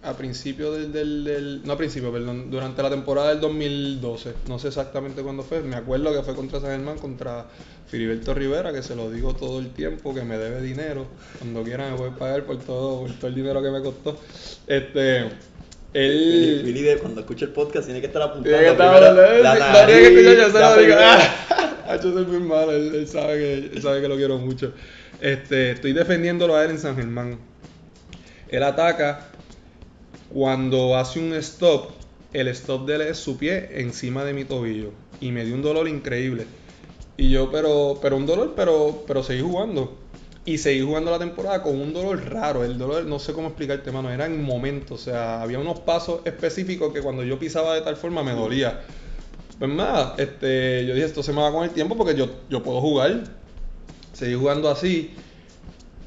a 0.03 0.15
principio 0.15 0.73
del, 0.73 0.93
del, 0.93 1.25
del- 1.25 1.61
No 1.65 1.75
a 1.75 1.77
principio, 1.77 2.11
perdón. 2.13 2.51
Durante 2.51 2.83
la 2.83 2.91
temporada 2.91 3.29
del 3.31 3.41
2012. 3.41 4.33
No 4.49 4.59
sé 4.59 4.69
exactamente 4.69 5.23
cuándo 5.23 5.43
fue. 5.43 5.61
Me 5.61 5.77
acuerdo 5.77 6.13
que 6.15 6.23
fue 6.23 6.35
contra 6.35 6.61
San 6.61 6.71
Germán, 6.71 6.99
contra 6.99 7.47
Filiberto 7.89 8.33
Rivera, 8.35 8.73
que 8.73 8.83
se 8.83 8.97
lo 8.97 9.11
digo 9.11 9.35
todo 9.35 9.59
el 9.59 9.71
tiempo, 9.71 10.15
que 10.15 10.23
me 10.23 10.39
debe 10.39 10.63
dinero. 10.63 11.07
Cuando 11.39 11.63
quiera 11.63 11.91
me 11.91 11.97
puede 11.97 12.13
pagar 12.13 12.45
por 12.45 12.59
todo, 12.59 13.01
por 13.03 13.13
todo 13.13 13.27
el 13.27 13.35
dinero 13.35 13.63
que 13.63 13.71
me 13.71 13.81
costó. 13.83 14.19
Este. 14.67 15.29
Él. 15.93 16.63
Billy 16.65 16.97
cuando 17.01 17.21
escuche 17.21 17.47
el 17.47 17.51
podcast 17.51 17.87
tiene 17.87 18.01
que 18.01 18.07
estar 18.07 18.23
apuntando. 18.23 18.49
Tiene 18.49 18.65
que 18.65 18.71
estar 18.71 18.95
hablando, 18.95 19.23
no 19.23 19.87
tiene 19.87 20.01
que 20.01 20.07
escuchar, 20.07 20.37
yo 20.37 20.53
se 20.53 20.77
lo 20.77 20.83
digo. 20.83 20.95
Ah, 21.89 21.97
yo 21.97 22.13
soy 22.13 22.25
muy 22.27 22.39
malo, 22.39 22.71
él, 22.71 22.95
él 22.95 23.09
sabe 23.09 23.39
que, 23.39 23.55
él 23.75 23.83
sabe 23.83 24.01
que 24.01 24.07
lo 24.07 24.15
quiero 24.15 24.39
mucho. 24.39 24.73
Este, 25.21 25.73
estoy 25.73 25.93
defendiéndolo 25.93 26.55
a 26.55 26.65
él 26.65 26.71
en 26.71 26.79
San 26.79 26.95
Germán. 26.95 27.37
Él 28.49 28.63
ataca 28.63 29.30
cuando 30.33 30.97
hace 30.97 31.19
un 31.19 31.35
stop, 31.35 31.91
el 32.33 32.49
stop 32.49 32.87
de 32.87 32.95
él 32.95 33.01
es 33.03 33.19
su 33.19 33.37
pie 33.37 33.81
encima 33.81 34.25
de 34.25 34.33
mi 34.33 34.45
tobillo. 34.45 34.91
Y 35.21 35.33
me 35.33 35.45
dio 35.45 35.55
un 35.55 35.63
dolor 35.63 35.89
increíble. 35.89 36.47
Y 37.17 37.31
yo, 37.31 37.51
pero, 37.51 37.99
pero 38.01 38.17
un 38.17 38.27
dolor, 38.27 38.55
pero, 38.57 39.05
pero 39.07 39.23
seguí 39.23 39.43
jugando. 39.43 39.99
Y 40.45 40.59
seguí 40.59 40.81
jugando 40.81 41.11
la 41.11 41.19
temporada 41.19 41.63
con 41.63 41.79
un 41.79 41.93
dolor 41.93 42.25
raro. 42.31 42.65
El 42.65 42.79
dolor, 42.79 43.05
no 43.05 43.19
sé 43.19 43.33
cómo 43.33 43.49
explicarte, 43.49 43.91
mano. 43.91 44.11
Era 44.11 44.27
en 44.27 44.43
momentos. 44.43 45.03
O 45.03 45.05
sea, 45.05 45.43
había 45.43 45.59
unos 45.59 45.81
pasos 45.81 46.21
específicos 46.25 46.93
que 46.93 47.03
cuando 47.03 47.23
yo 47.25 47.39
pisaba 47.39 47.75
de 47.75 47.83
tal 47.83 47.97
forma 47.97 48.23
me 48.23 48.33
dolía. 48.33 48.81
Pues 49.59 49.71
nada, 49.71 50.15
este, 50.17 50.87
yo 50.87 50.95
dije, 50.95 51.07
esto 51.07 51.23
se 51.23 51.35
me 51.35 51.43
va 51.43 51.53
con 51.53 51.65
el 51.65 51.71
tiempo 51.71 51.95
porque 51.95 52.15
yo, 52.15 52.29
yo 52.49 52.63
puedo 52.63 52.81
jugar. 52.81 53.25
Seguí 54.15 54.35
jugando 54.35 54.71
así. 54.71 55.11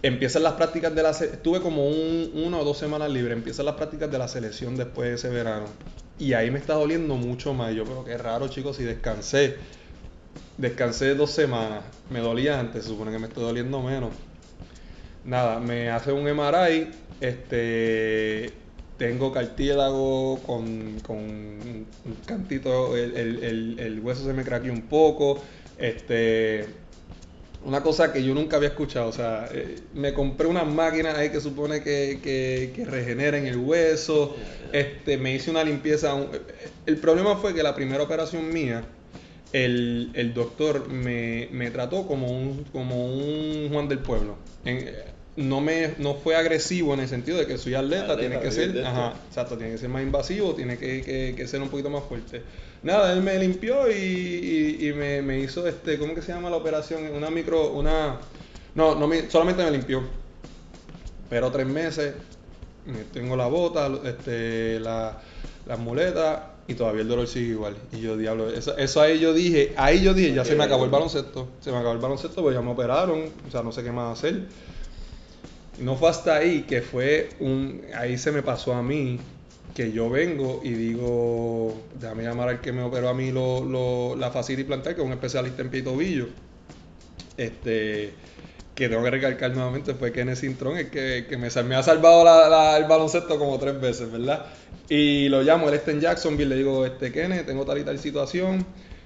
Empiezan 0.04 0.44
las 0.44 0.54
prácticas 0.54 0.94
de 0.94 1.02
la 1.02 1.10
Estuve 1.12 1.62
como 1.62 1.88
un, 1.88 2.32
una 2.36 2.60
o 2.60 2.64
dos 2.66 2.78
semanas 2.78 3.10
libre. 3.10 3.34
Empiezan 3.34 3.66
las 3.66 3.76
prácticas 3.76 4.12
de 4.12 4.18
la 4.20 4.28
selección 4.28 4.76
después 4.76 5.10
de 5.10 5.16
ese 5.16 5.30
verano. 5.30 5.66
Y 6.20 6.34
ahí 6.34 6.52
me 6.52 6.60
está 6.60 6.74
doliendo 6.76 7.16
mucho 7.16 7.54
más. 7.56 7.74
Yo, 7.74 7.86
pero 7.86 8.04
qué 8.04 8.18
raro, 8.18 8.48
chicos, 8.50 8.78
si 8.78 8.84
descansé. 8.84 9.58
Descansé 10.58 11.16
dos 11.16 11.32
semanas. 11.32 11.84
Me 12.10 12.20
dolía 12.22 12.60
antes, 12.60 12.84
se 12.84 12.90
supone 12.90 13.12
que 13.12 13.20
me 13.20 13.28
está 13.28 13.42
doliendo 13.42 13.82
menos. 13.82 14.12
Nada, 15.24 15.60
me 15.60 15.90
hace 15.90 16.12
un 16.12 16.28
MRI. 16.28 16.92
Este. 17.20 18.60
Tengo 18.98 19.32
cartílago 19.34 20.44
con, 20.44 21.00
con 21.02 21.18
un 21.18 21.88
cantito. 22.26 22.96
El, 22.96 23.16
el- 23.18 23.44
el- 23.44 23.80
el 23.80 24.00
hueso 24.02 24.24
se 24.26 24.34
me 24.34 24.44
craqueó 24.44 24.72
un 24.74 24.84
poco. 24.88 25.42
Este. 25.78 26.83
Una 27.66 27.82
cosa 27.82 28.12
que 28.12 28.24
yo 28.24 28.34
nunca 28.34 28.58
había 28.58 28.70
escuchado. 28.70 29.08
O 29.08 29.14
sea, 29.14 29.48
eh, 29.54 29.76
me 29.94 30.14
compré 30.14 30.48
unas 30.48 30.68
máquinas 30.68 31.18
ahí 31.18 31.30
que 31.30 31.40
supone 31.40 31.82
que, 31.82 32.20
que, 32.22 32.74
que 32.76 32.86
regeneren 32.86 33.46
el 33.48 33.58
hueso. 33.58 34.36
Este, 34.72 35.18
me 35.18 35.34
hice 35.34 35.52
una 35.52 35.64
limpieza. 35.64 36.16
El 36.86 36.98
problema 36.98 37.38
fue 37.38 37.54
que 37.54 37.64
la 37.64 37.74
primera 37.74 38.04
operación 38.04 38.52
mía 38.52 38.84
el, 39.54 40.12
el 40.16 40.34
doctor 40.34 40.90
me, 40.90 41.48
me 41.52 41.72
trató 41.72 42.08
como 42.08 42.28
un, 42.28 42.66
como 42.72 43.06
un 43.06 43.70
Juan 43.72 43.88
del 43.88 44.00
Pueblo. 44.00 44.36
No, 45.36 45.62
me, 45.62 45.96
no 45.98 46.14
fue 46.16 46.36
agresivo 46.36 46.94
en 46.94 47.00
el 47.02 47.08
sentido 47.10 47.38
de 47.38 47.48
que 47.48 47.58
soy 47.58 47.74
atleta, 47.74 48.04
Atleta, 48.14 48.20
tiene 48.20 48.40
que 48.40 48.52
ser, 48.52 48.86
ajá, 48.86 49.14
exacto, 49.28 49.58
tiene 49.58 49.72
que 49.74 49.78
ser 49.80 49.90
más 49.90 50.04
invasivo, 50.04 50.54
tiene 50.54 50.78
que, 50.78 51.02
que- 51.02 51.34
que 51.36 51.48
ser 51.48 51.62
un 51.62 51.70
poquito 51.70 51.90
más 51.90 52.04
fuerte. 52.04 52.44
Nada, 52.84 53.14
él 53.14 53.22
me 53.24 53.38
limpió 53.40 53.90
y, 53.92 53.96
y- 53.96 54.88
y 54.90 54.94
me, 54.94 55.22
me 55.22 55.40
hizo 55.40 55.66
este, 55.68 55.98
¿cómo 55.98 56.14
que 56.14 56.22
se 56.22 56.34
llama 56.34 56.50
la 56.50 56.58
operación? 56.58 57.04
Una 57.16 57.30
micro, 57.32 57.72
una, 57.72 58.18
no, 58.76 58.96
no 58.96 59.08
me, 59.08 59.30
solamente 59.30 59.64
me 59.64 59.72
limpió. 59.72 60.04
Pero 61.30 61.52
tres 61.52 61.66
meses, 61.66 62.14
me 62.86 63.04
tengo 63.06 63.36
la 63.36 63.48
bota, 63.48 63.90
este, 64.06 64.80
la, 64.80 65.20
las 65.66 65.80
muletas 65.80 66.40
y 66.68 66.76
todavía 66.76 67.02
el 67.02 67.08
dolor 67.08 67.28
sigue 67.28 67.52
igual. 67.54 67.76
Y 67.92 68.02
yo, 68.02 68.16
diablo, 68.18 68.50
eso, 68.50 68.78
eso 68.78 69.02
ahí 69.02 69.20
yo 69.20 69.34
dije, 69.34 69.74
ahí 69.78 70.02
yo 70.04 70.14
dije, 70.14 70.34
ya 70.34 70.46
se 70.46 70.56
me 70.56 70.64
acabó 70.66 70.84
el 70.86 70.92
baloncesto. 70.92 71.48
Se 71.62 71.72
me 71.72 71.78
acabó 71.78 71.94
el 71.94 72.00
baloncesto, 72.00 72.42
pues 72.42 72.54
ya 72.56 72.62
me 72.62 72.72
operaron, 72.72 73.24
o 73.48 73.52
sea, 73.52 73.64
no 73.64 73.72
sé 73.72 73.84
qué 73.84 73.92
más 73.92 74.18
hacer. 74.20 74.44
No 75.78 75.96
fue 75.96 76.10
hasta 76.10 76.36
ahí 76.38 76.64
que 76.64 76.82
fue 76.82 77.36
un, 77.40 77.82
ahí 77.96 78.18
se 78.18 78.32
me 78.32 78.44
pasó 78.44 78.74
a 78.74 78.84
mí 78.84 79.20
que 79.74 79.92
yo 79.92 80.10
vengo 80.10 80.62
y 80.64 80.72
digo, 80.74 81.90
déjame 82.00 82.24
llamar 82.24 82.50
al 82.50 82.62
que 82.62 82.72
me 82.72 82.84
operó 82.84 83.10
a 83.10 83.14
mí 83.16 83.32
lo, 83.32 83.64
lo- 83.66 84.16
la 84.16 84.30
facility 84.32 84.66
plantar, 84.66 84.94
que 84.96 85.02
es 85.02 85.08
un 85.08 85.14
especialista 85.14 85.64
en 85.64 85.70
pie. 85.72 85.84
Este, 87.38 88.14
que 88.76 88.90
tengo 88.90 89.04
que 89.04 89.12
recalcar 89.12 89.52
nuevamente 89.54 89.94
fue 89.96 90.12
Kenneth 90.12 90.38
Cintrón, 90.38 90.78
el 90.78 90.90
que, 90.90 91.26
que 91.30 91.38
me, 91.38 91.50
me 91.64 91.76
ha 91.76 91.84
salvado 91.84 92.78
el 92.78 92.86
baloncesto 92.86 93.38
como 93.40 93.58
tres 93.60 93.80
veces, 93.80 94.12
¿verdad? 94.12 94.46
Y 94.90 95.30
lo 95.30 95.42
llamo, 95.44 95.70
él 95.70 95.76
está 95.76 95.92
en 95.92 96.02
Jacksonville, 96.02 96.50
le 96.50 96.56
digo, 96.58 96.86
este 96.86 97.12
Kenneth, 97.12 97.46
tengo 97.46 97.66
tal 97.66 97.80
y 97.80 97.84
tal 97.84 98.00
situación. 98.00 98.66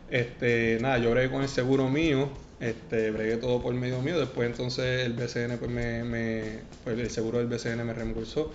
Este, 0.09 0.77
nada, 0.81 0.97
yo 0.99 1.11
con 1.31 1.41
el 1.41 1.49
seguro 1.49 1.89
mío, 1.89 2.29
este, 2.59 3.11
bregué 3.11 3.37
todo 3.37 3.61
por 3.61 3.73
medio 3.73 4.01
mío, 4.01 4.19
después 4.19 4.49
entonces 4.49 5.05
el 5.05 5.13
BCN 5.13 5.57
pues 5.57 6.61
pues 6.83 6.99
el 6.99 7.09
seguro 7.09 7.37
del 7.39 7.47
BCN 7.47 7.85
me 7.85 7.93
reembolsó. 7.93 8.51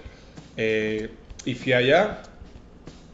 Eh, 0.57 1.11
y 1.45 1.55
fui 1.55 1.73
allá, 1.73 2.23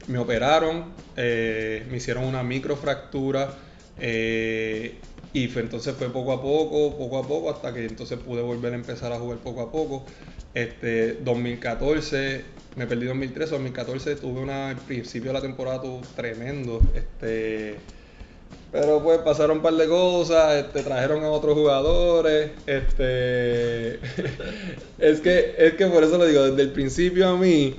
me 0.07 0.19
operaron, 0.19 0.93
eh, 1.17 1.87
me 1.91 1.99
hicieron 1.99 2.25
una 2.25 2.43
microfractura 2.43 3.55
eh, 3.99 4.99
y 5.33 5.49
fue, 5.49 5.63
entonces 5.63 5.95
fue 5.97 6.11
poco 6.11 6.33
a 6.33 6.43
poco, 6.43 6.97
poco 6.97 7.19
a 7.19 7.27
poco, 7.27 7.51
hasta 7.51 7.73
que 7.73 7.85
entonces 7.85 8.19
pude 8.19 8.43
volver 8.43 8.73
a 8.73 8.77
empezar 8.77 9.13
a 9.13 9.19
jugar 9.19 9.39
poco 9.39 9.63
a 9.63 9.71
poco. 9.71 10.05
Este, 10.55 11.15
2014, 11.23 12.43
me 12.77 12.87
perdí 12.87 13.07
2013, 13.07 13.51
2014 13.53 14.17
tuve 14.17 14.41
una, 14.41 14.71
al 14.71 14.77
principio 14.77 15.31
de 15.31 15.35
la 15.35 15.43
temporada 15.43 15.83
tremendo, 16.17 16.81
este, 16.95 17.77
pero 18.71 19.03
pues 19.03 19.19
pasaron 19.21 19.59
un 19.59 19.63
par 19.63 19.75
de 19.75 19.89
cosas, 19.89 20.57
este, 20.57 20.83
trajeron 20.83 21.25
a 21.25 21.31
otros 21.31 21.55
jugadores, 21.55 22.51
este, 22.67 23.95
es 24.99 25.21
que, 25.21 25.55
es 25.57 25.75
que 25.75 25.87
por 25.87 26.05
eso 26.05 26.19
lo 26.19 26.27
digo, 26.27 26.43
desde 26.43 26.63
el 26.63 26.71
principio 26.71 27.29
a 27.29 27.37
mí, 27.37 27.75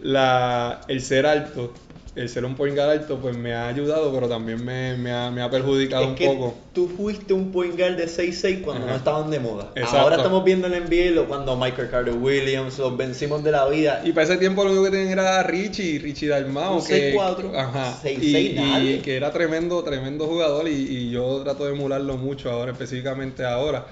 la, 0.00 0.82
el 0.88 1.00
ser 1.00 1.26
alto, 1.26 1.72
el 2.16 2.28
ser 2.30 2.44
un 2.46 2.54
point 2.56 2.74
guard 2.74 2.90
alto, 2.90 3.18
pues 3.18 3.36
me 3.36 3.52
ha 3.52 3.68
ayudado, 3.68 4.10
pero 4.12 4.26
también 4.28 4.64
me, 4.64 4.96
me 4.96 5.12
ha, 5.12 5.30
me 5.30 5.42
ha 5.42 5.50
perjudicado 5.50 6.02
Es 6.04 6.08
un 6.08 6.14
que 6.14 6.26
poco. 6.26 6.54
tú 6.72 6.88
fuiste 6.88 7.34
un 7.34 7.52
point 7.52 7.78
guard 7.78 7.96
de 7.96 8.06
6'6 8.08 8.62
cuando 8.62 8.84
Ajá. 8.84 8.92
no 8.92 8.96
estaban 8.98 9.30
de 9.30 9.38
moda. 9.38 9.70
Exacto. 9.74 9.98
Ahora 9.98 10.16
estamos 10.16 10.42
viendo 10.42 10.66
en 10.66 10.72
el 10.72 10.84
NBA 10.84 11.10
lo- 11.14 11.28
cuando 11.28 11.56
Michael 11.56 11.90
Carter 11.90 12.14
Williams 12.14 12.78
los 12.78 12.96
vencimos 12.96 13.44
de 13.44 13.52
la 13.52 13.66
vida. 13.68 14.00
Y 14.04 14.12
para 14.12 14.24
ese 14.24 14.38
tiempo 14.38 14.64
lo 14.64 14.70
único 14.70 14.84
que 14.86 14.90
tenían 14.92 15.10
era 15.12 15.42
Richie, 15.42 15.98
Richie 15.98 16.28
Dalmao, 16.28 16.78
Un 16.78 16.86
que, 16.86 17.14
6'4", 17.14 17.54
ajá, 17.54 17.98
6'6", 18.02 18.18
y, 18.22 18.36
y 18.36 18.54
nadie. 18.54 18.98
que 19.02 19.16
era 19.16 19.30
tremendo, 19.30 19.82
tremendo 19.84 20.26
jugador 20.26 20.68
y, 20.68 20.72
y 20.72 21.10
yo 21.10 21.42
trato 21.44 21.66
de 21.66 21.72
emularlo 21.72 22.16
mucho 22.16 22.50
ahora, 22.50 22.72
específicamente 22.72 23.44
ahora. 23.44 23.84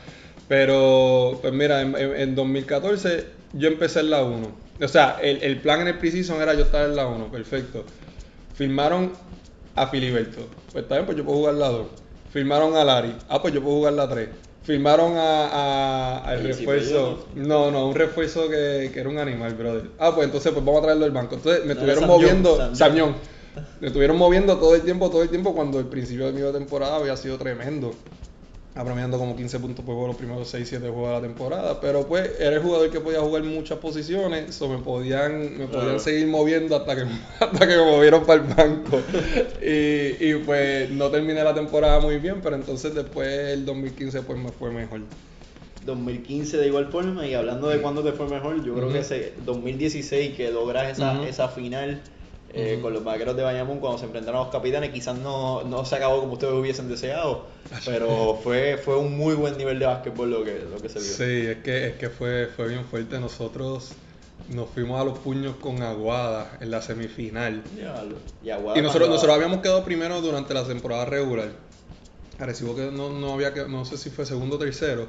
Pero, 0.49 1.39
pues 1.43 1.53
mira, 1.53 1.81
en, 1.83 1.97
en- 1.97 2.16
en 2.20 2.35
2014 2.35 3.27
yo 3.53 3.68
empecé 3.68 4.01
en 4.01 4.11
la 4.11 4.22
1. 4.22 4.64
O 4.83 4.89
sea, 4.89 5.18
el, 5.22 5.43
el 5.43 5.59
plan 5.61 5.81
en 5.83 5.89
el 5.89 5.99
preseason 5.99 6.41
era 6.43 6.55
yo 6.55 6.62
estar 6.64 6.85
en 6.89 6.97
la 6.97 7.07
1, 7.07 7.31
perfecto. 7.31 7.85
Firmaron 8.55 9.12
a 9.74 9.86
Filiberto. 9.88 10.46
Pues 10.72 10.84
está 10.84 10.94
bien, 10.96 11.07
pues 11.07 11.18
yo 11.18 11.24
puedo 11.24 11.38
jugar 11.38 11.55
la 11.55 11.68
2. 11.68 11.86
Firmaron 12.32 12.76
a 12.76 12.84
Lari. 12.84 13.14
Ah, 13.28 13.40
pues 13.40 13.55
yo 13.55 13.62
puedo 13.62 13.76
jugar 13.76 13.92
la 13.94 14.09
3. 14.09 14.28
Firmaron 14.62 15.16
a, 15.16 15.46
a- 15.48 16.18
al 16.24 16.42
refuerzo. 16.42 17.26
No, 17.34 17.70
no, 17.70 17.88
un 17.88 17.94
refuerzo 17.94 18.48
que, 18.48 18.90
que 18.92 19.00
era 19.00 19.09
un 19.09 19.18
animal, 19.18 19.55
brother. 19.55 19.90
Ah, 19.98 20.14
pues 20.14 20.24
entonces 20.26 20.52
pues 20.52 20.64
vamos 20.64 20.80
a 20.80 20.84
traerlo 20.84 21.05
del 21.05 21.12
banco. 21.12 21.34
Entonces 21.34 21.61
me 21.64 21.74
No, 21.74 21.80
estuvieron 21.80 22.07
moviendo. 22.07 22.74
Samión. 22.74 23.14
Me 23.80 23.86
estuvieron 23.88 24.16
moviendo 24.16 24.57
todo 24.57 24.74
el 24.74 24.82
tiempo, 24.82 25.11
todo 25.11 25.22
el 25.22 25.28
tiempo, 25.28 25.55
cuando 25.55 25.78
el 25.78 25.86
principio 25.86 26.26
de 26.26 26.32
mi 26.32 26.52
temporada 26.52 26.96
había 26.96 27.16
sido 27.16 27.38
tremendo. 27.38 27.92
Apremiando 28.77 29.18
como 29.18 29.37
15 29.37 29.61
puntos 29.61 29.85
por 29.85 29.95
juego 29.95 30.09
los 30.09 30.16
primeros 30.16 30.49
6, 30.49 30.68
7 30.68 30.89
juegos 30.89 31.09
de 31.09 31.14
la 31.14 31.20
temporada. 31.20 31.81
Pero 31.81 32.07
pues 32.07 32.31
era 32.41 32.57
el 32.57 32.62
jugador 32.62 32.91
que 32.91 33.01
podía 33.01 33.20
jugar 33.20 33.45
muchas 33.45 33.79
posiciones. 33.79 34.55
So 34.55 34.68
me 34.68 34.79
podían, 34.79 35.59
me 35.59 35.66
podían 35.66 36.01
seguir 36.01 36.27
moviendo 36.27 36.77
hasta 36.77 36.97
que, 36.97 37.03
hasta 37.41 37.68
que 37.68 37.77
me 37.77 37.85
movieron 37.85 38.25
para 38.25 38.43
el 38.43 38.49
banco. 38.53 39.01
y, 39.62 40.25
y 40.25 40.35
pues 40.45 40.91
no 40.91 41.09
terminé 41.11 41.45
la 41.45 41.55
temporada 41.55 42.01
muy 42.01 42.18
bien, 42.18 42.41
pero 42.43 42.57
entonces 42.57 42.95
después 42.95 43.29
el 43.29 43.64
2015 43.64 44.22
pues 44.22 44.39
me 44.39 44.51
fue 44.51 44.70
mejor. 44.70 45.03
2015 45.87 46.57
de 46.57 46.66
igual 46.66 46.87
forma 46.87 47.27
y 47.27 47.35
hablando 47.35 47.68
de 47.68 47.81
cuándo 47.81 48.03
te 48.03 48.12
fue 48.12 48.27
mejor, 48.29 48.64
yo 48.64 48.75
creo 48.75 48.91
que 48.91 49.01
ese 49.01 49.35
2016 49.45 50.35
que 50.35 50.51
logras 50.51 50.93
esa, 50.93 51.27
esa 51.29 51.49
final 51.49 52.01
eh, 52.57 52.78
con 52.80 52.92
los 52.92 53.02
vaqueros 53.02 53.36
de 53.36 53.42
Bayamón 53.42 53.80
cuando 53.80 53.98
se 53.98 54.05
enfrentaron 54.05 54.40
a 54.40 54.44
los 54.44 54.52
capitanes, 54.52 54.90
quizás 54.90 55.18
no, 55.18 55.64
no 55.64 55.84
se 55.84 55.96
acabó 55.96 56.20
como 56.20 56.34
ustedes 56.34 56.55
hubiesen 56.55 56.88
deseado, 56.88 57.46
pero 57.84 58.38
fue, 58.44 58.76
fue 58.76 58.96
un 58.96 59.16
muy 59.16 59.34
buen 59.34 59.59
nivel 59.59 59.80
de 59.80 59.86
básquetbol 59.86 60.30
lo 60.30 60.44
que, 60.44 60.64
lo 60.70 60.76
que 60.76 60.88
se 60.88 61.00
vio. 61.00 61.09
Sí, 61.09 61.46
es 61.50 61.57
que, 61.64 61.88
es 61.88 61.96
que 61.96 62.11
fue, 62.11 62.46
fue 62.46 62.68
bien 62.68 62.84
fuerte. 62.84 63.18
Nosotros 63.18 63.90
nos 64.50 64.68
fuimos 64.70 65.00
a 65.00 65.05
los 65.05 65.18
puños 65.18 65.57
con 65.57 65.82
Aguada 65.82 66.57
en 66.61 66.70
la 66.70 66.80
semifinal. 66.80 67.62
Y, 68.44 68.50
Aguada 68.50 68.78
Y 68.78 68.82
nosotros, 68.82 69.09
nosotros 69.09 69.34
habíamos 69.34 69.59
quedado 69.59 69.84
primero 69.84 70.20
durante 70.20 70.55
la 70.55 70.64
temporada 70.64 71.07
regular. 71.07 71.48
Arecibo 72.38 72.76
que 72.76 72.90
no, 72.92 73.11
no 73.11 73.32
había 73.32 73.52
que, 73.52 73.66
no 73.66 73.84
sé 73.84 73.96
si 73.96 74.11
fue 74.11 74.26
segundo 74.26 74.57
o 74.57 74.59
tercero, 74.61 75.09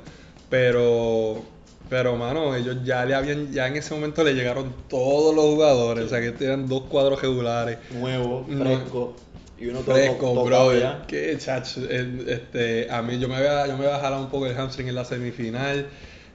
pero 0.49 1.43
pero 1.89 2.15
mano, 2.17 2.55
ellos 2.55 2.77
ya 2.83 3.05
le 3.05 3.13
habían, 3.15 3.51
ya 3.51 3.67
en 3.67 3.75
ese 3.77 3.93
momento 3.93 4.23
le 4.23 4.33
llegaron 4.33 4.73
todos 4.89 5.35
los 5.35 5.45
jugadores, 5.45 6.05
o 6.05 6.09
sea 6.09 6.19
que 6.21 6.31
tenían 6.31 6.67
dos 6.67 6.83
cuadros 6.83 7.21
regulares. 7.21 7.77
nuevo, 7.91 8.45
No. 8.47 8.63
fresco. 8.65 9.15
Y 9.57 9.67
uno 9.67 9.79
todo 9.79 9.95
Fresco, 9.95 10.15
tocado 10.33 10.45
brother. 10.45 10.97
Qué 11.07 11.37
chacho. 11.37 11.81
Este, 11.89 12.91
a 12.91 13.01
mí 13.01 13.17
yo 13.19 13.29
me 13.29 13.35
había, 13.37 13.65
yo 13.67 13.77
me 13.77 13.85
había 13.85 13.99
jalado 13.99 14.21
un 14.23 14.29
poco 14.29 14.47
el 14.47 14.53
hamstring 14.55 14.89
en 14.89 14.95
la 14.95 15.05
semifinal. 15.05 15.87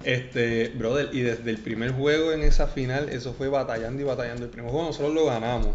Este, 0.05 0.69
brother, 0.71 1.11
y 1.13 1.21
desde 1.21 1.51
el 1.51 1.59
primer 1.59 1.93
juego 1.93 2.33
en 2.33 2.41
esa 2.43 2.67
final, 2.67 3.11
eso 3.11 3.35
fue 3.35 3.49
batallando 3.49 4.01
y 4.01 4.05
batallando. 4.07 4.45
El 4.45 4.51
primer 4.51 4.71
juego 4.71 4.87
nosotros 4.87 5.13
lo 5.15 5.27
ganamos. 5.27 5.75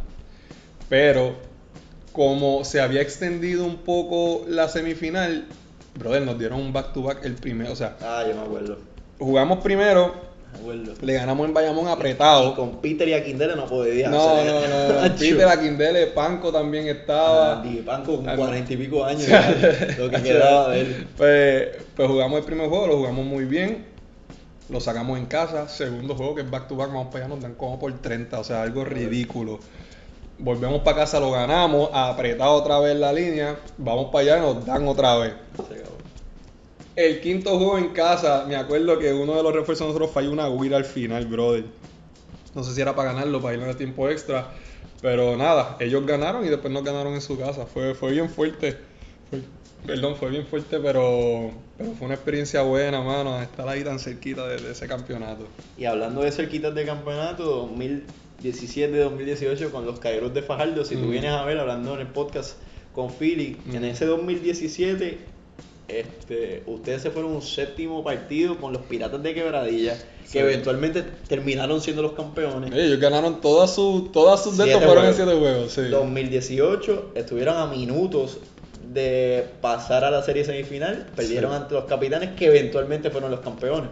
Pero 0.89 1.35
como 2.11 2.63
se 2.65 2.81
había 2.81 3.01
extendido 3.01 3.63
un 3.65 3.77
poco 3.77 4.45
la 4.47 4.67
semifinal, 4.67 5.45
brother, 5.99 6.23
nos 6.23 6.39
dieron 6.39 6.59
un 6.59 6.73
back 6.73 6.93
to 6.93 7.03
back 7.03 7.23
el 7.25 7.35
primero. 7.35 7.71
O 7.73 7.75
sea, 7.75 7.95
Ah, 8.01 8.23
yo 8.27 8.33
me 8.35 8.41
acuerdo. 8.41 8.79
Jugamos 9.19 9.59
primero, 9.59 10.13
le 11.01 11.13
ganamos 11.13 11.47
en 11.47 11.53
Bayamón 11.53 11.85
Y 11.87 11.91
apretado. 11.91 12.55
con 12.55 12.77
Peter 12.77 13.07
y 13.07 13.13
Aquindele 13.13 13.55
no 13.55 13.65
podía. 13.65 14.09
No, 14.09 14.25
o 14.25 14.35
sea, 14.35 14.45
no, 14.45 14.61
no, 14.61 15.09
no. 15.09 15.15
Peter 15.19 15.47
Aquindele, 15.47 16.07
Panco 16.07 16.51
también 16.51 16.87
estaba. 16.87 17.59
Ah, 17.59 17.63
Panco 17.85 18.17
con 18.17 18.35
cuarenta 18.35 18.73
y 18.73 18.77
pico 18.77 19.03
años, 19.03 19.27
ya, 19.27 19.95
lo 19.97 20.09
que 20.09 20.21
quedaba 20.21 20.69
de 20.69 20.81
él. 20.81 21.07
Pues, 21.17 21.67
pues 21.95 22.07
jugamos 22.07 22.39
el 22.39 22.45
primer 22.45 22.69
juego, 22.69 22.87
lo 22.87 22.97
jugamos 22.97 23.25
muy 23.25 23.45
bien. 23.45 23.85
Lo 24.69 24.79
sacamos 24.79 25.19
en 25.19 25.27
casa. 25.27 25.67
Segundo 25.67 26.15
juego, 26.15 26.35
que 26.35 26.41
es 26.41 26.49
back 26.49 26.67
to 26.67 26.75
back, 26.75 26.87
vamos 26.87 27.07
para 27.07 27.25
allá, 27.25 27.35
nos 27.35 27.43
dan 27.43 27.53
como 27.53 27.77
por 27.77 27.93
30, 27.93 28.39
o 28.39 28.43
sea, 28.43 28.63
algo 28.63 28.83
ridículo. 28.83 29.59
Volvemos 30.39 30.81
para 30.81 30.97
casa, 30.97 31.19
lo 31.19 31.31
ganamos, 31.31 31.89
apretado 31.93 32.53
otra 32.53 32.79
vez 32.79 32.95
la 32.97 33.13
línea. 33.13 33.57
Vamos 33.77 34.07
para 34.11 34.33
allá, 34.33 34.39
nos 34.41 34.65
dan 34.65 34.87
otra 34.87 35.17
vez. 35.17 35.33
El 36.95 37.19
quinto 37.21 37.57
juego 37.57 37.77
en 37.77 37.89
casa, 37.89 38.45
me 38.47 38.55
acuerdo 38.55 38.97
que 38.99 39.11
uno 39.13 39.35
de 39.35 39.43
los 39.43 39.53
refuerzos 39.53 39.87
de 39.87 39.93
nosotros 39.93 40.11
falló 40.13 40.31
una 40.31 40.47
guira 40.47 40.77
al 40.77 40.85
final, 40.85 41.25
brother. 41.25 41.65
No 42.53 42.63
sé 42.63 42.73
si 42.73 42.81
era 42.81 42.95
para 42.95 43.11
ganarlo, 43.11 43.41
para 43.41 43.55
irnos 43.55 43.75
a 43.75 43.77
tiempo 43.77 44.07
extra. 44.09 44.47
Pero 45.01 45.35
nada, 45.35 45.75
ellos 45.81 46.05
ganaron 46.05 46.45
y 46.45 46.49
después 46.49 46.71
nos 46.73 46.83
ganaron 46.83 47.13
en 47.13 47.21
su 47.21 47.37
casa. 47.37 47.65
Fue, 47.65 47.93
fue 47.95 48.11
bien 48.11 48.29
fuerte. 48.29 48.77
Fue- 49.29 49.41
perdón, 49.85 50.15
fue 50.15 50.29
bien 50.29 50.45
fuerte, 50.47 50.79
pero, 50.79 51.51
pero 51.77 51.91
fue 51.91 52.05
una 52.05 52.15
experiencia 52.15 52.61
buena, 52.63 53.01
mano, 53.01 53.39
estar 53.41 53.67
ahí 53.67 53.83
tan 53.83 53.99
cerquita 53.99 54.47
de, 54.47 54.57
de 54.61 54.71
ese 54.71 54.87
campeonato. 54.87 55.45
Y 55.77 55.83
hablando 55.85 56.21
de 56.21 56.31
cerquitas 56.31 56.73
de 56.73 56.85
campeonato, 56.85 57.69
2017-2018 58.43 59.69
con 59.69 59.85
los 59.85 59.99
Caeros 59.99 60.33
de 60.33 60.41
Fajardo, 60.41 60.85
si 60.85 60.95
tú 60.95 61.05
Mm. 61.05 61.11
vienes 61.11 61.31
a 61.31 61.43
ver 61.45 61.59
hablando 61.59 61.93
en 61.95 61.99
el 62.01 62.07
podcast 62.07 62.57
con 62.93 63.11
Philly, 63.11 63.57
en 63.71 63.81
Mm. 63.81 63.85
ese 63.85 64.05
2017 64.05 65.17
este, 65.87 66.63
ustedes 66.65 67.01
se 67.03 67.11
fueron 67.11 67.31
un 67.33 67.41
séptimo 67.41 68.03
partido 68.03 68.57
con 68.57 68.73
los 68.73 68.81
Piratas 68.83 69.21
de 69.21 69.33
Quebradilla, 69.33 69.97
que 70.31 70.39
eventualmente 70.39 71.03
terminaron 71.27 71.81
siendo 71.81 72.01
los 72.01 72.13
campeones. 72.13 72.71
Ellos 72.73 72.99
ganaron 72.99 73.41
todas 73.41 73.73
sus 73.75 74.11
todas 74.11 74.43
sus 74.43 74.57
de 74.57 74.63
Siete 74.65 74.79
estos 74.79 74.85
fueron 74.93 75.05
en 75.05 75.13
juegos. 75.13 75.33
siete 75.35 75.39
juegos, 75.39 75.71
sí. 75.71 75.81
2018 75.91 77.11
estuvieron 77.15 77.57
a 77.57 77.67
minutos 77.67 78.39
de 78.93 79.45
pasar 79.61 80.03
a 80.03 80.11
la 80.11 80.23
serie 80.23 80.43
semifinal, 80.45 81.07
perdieron 81.15 81.51
Sí. 81.51 81.57
ante 81.57 81.73
los 81.75 81.85
Capitanes 81.85 82.31
que 82.31 82.45
eventualmente 82.47 83.09
fueron 83.09 83.29
los 83.31 83.41
campeones. 83.41 83.89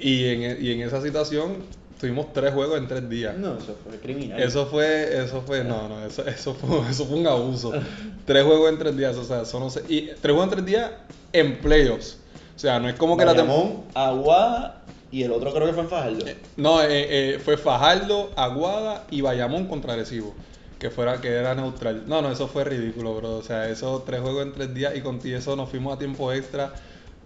Y 0.00 0.26
en, 0.28 0.64
y 0.64 0.72
en 0.72 0.80
esa 0.82 1.00
situación 1.00 1.56
tuvimos 2.02 2.32
tres 2.34 2.52
juegos 2.52 2.76
en 2.78 2.86
tres 2.88 3.08
días. 3.08 3.34
No, 3.38 3.56
eso 3.56 3.76
fue 3.88 3.98
criminal. 3.98 4.38
Eso 4.42 4.66
fue, 4.66 5.16
eso 5.24 5.40
fue, 5.46 5.64
no, 5.64 5.88
no, 5.88 6.04
eso, 6.04 6.22
eso 6.26 6.52
fue, 6.54 6.80
eso 6.90 7.06
fue 7.06 7.16
un 7.18 7.26
abuso. 7.26 7.72
tres 8.26 8.44
juegos 8.44 8.70
en 8.70 8.78
tres 8.78 8.96
días, 8.96 9.16
o 9.16 9.24
sea, 9.24 9.42
eso 9.42 9.58
no 9.60 9.70
sé. 9.70 9.82
Y 9.88 10.08
tres 10.08 10.34
juegos 10.34 10.44
en 10.44 10.50
tres 10.50 10.66
días 10.66 10.90
en 11.32 11.58
playoffs. 11.60 12.18
O 12.54 12.58
sea, 12.58 12.78
no 12.78 12.88
es 12.88 12.96
como 12.96 13.16
que 13.16 13.24
la 13.24 13.32
Bayamón, 13.32 13.84
Aguada 13.94 14.82
y 15.10 15.22
el 15.22 15.32
otro 15.32 15.52
creo 15.54 15.66
que 15.66 15.72
fue 15.72 15.82
en 15.84 15.88
Fajardo. 15.88 16.24
No, 16.56 16.82
eh, 16.82 16.86
eh, 16.90 17.38
fue 17.42 17.56
Fajardo, 17.56 18.30
Aguada 18.36 19.04
y 19.10 19.20
Bayamón 19.20 19.66
contra 19.66 19.94
Arecibo. 19.94 20.34
Que 20.78 20.90
fuera, 20.90 21.20
que 21.20 21.28
era 21.28 21.54
neutral. 21.54 22.02
No, 22.08 22.20
no, 22.20 22.32
eso 22.32 22.48
fue 22.48 22.64
ridículo, 22.64 23.14
bro. 23.14 23.36
O 23.36 23.42
sea, 23.42 23.68
esos 23.68 24.04
tres 24.04 24.20
juegos 24.20 24.42
en 24.44 24.52
tres 24.52 24.74
días 24.74 24.94
y 24.96 25.00
con 25.00 25.20
eso 25.24 25.54
nos 25.54 25.68
fuimos 25.68 25.94
a 25.94 25.98
tiempo 25.98 26.32
extra 26.32 26.72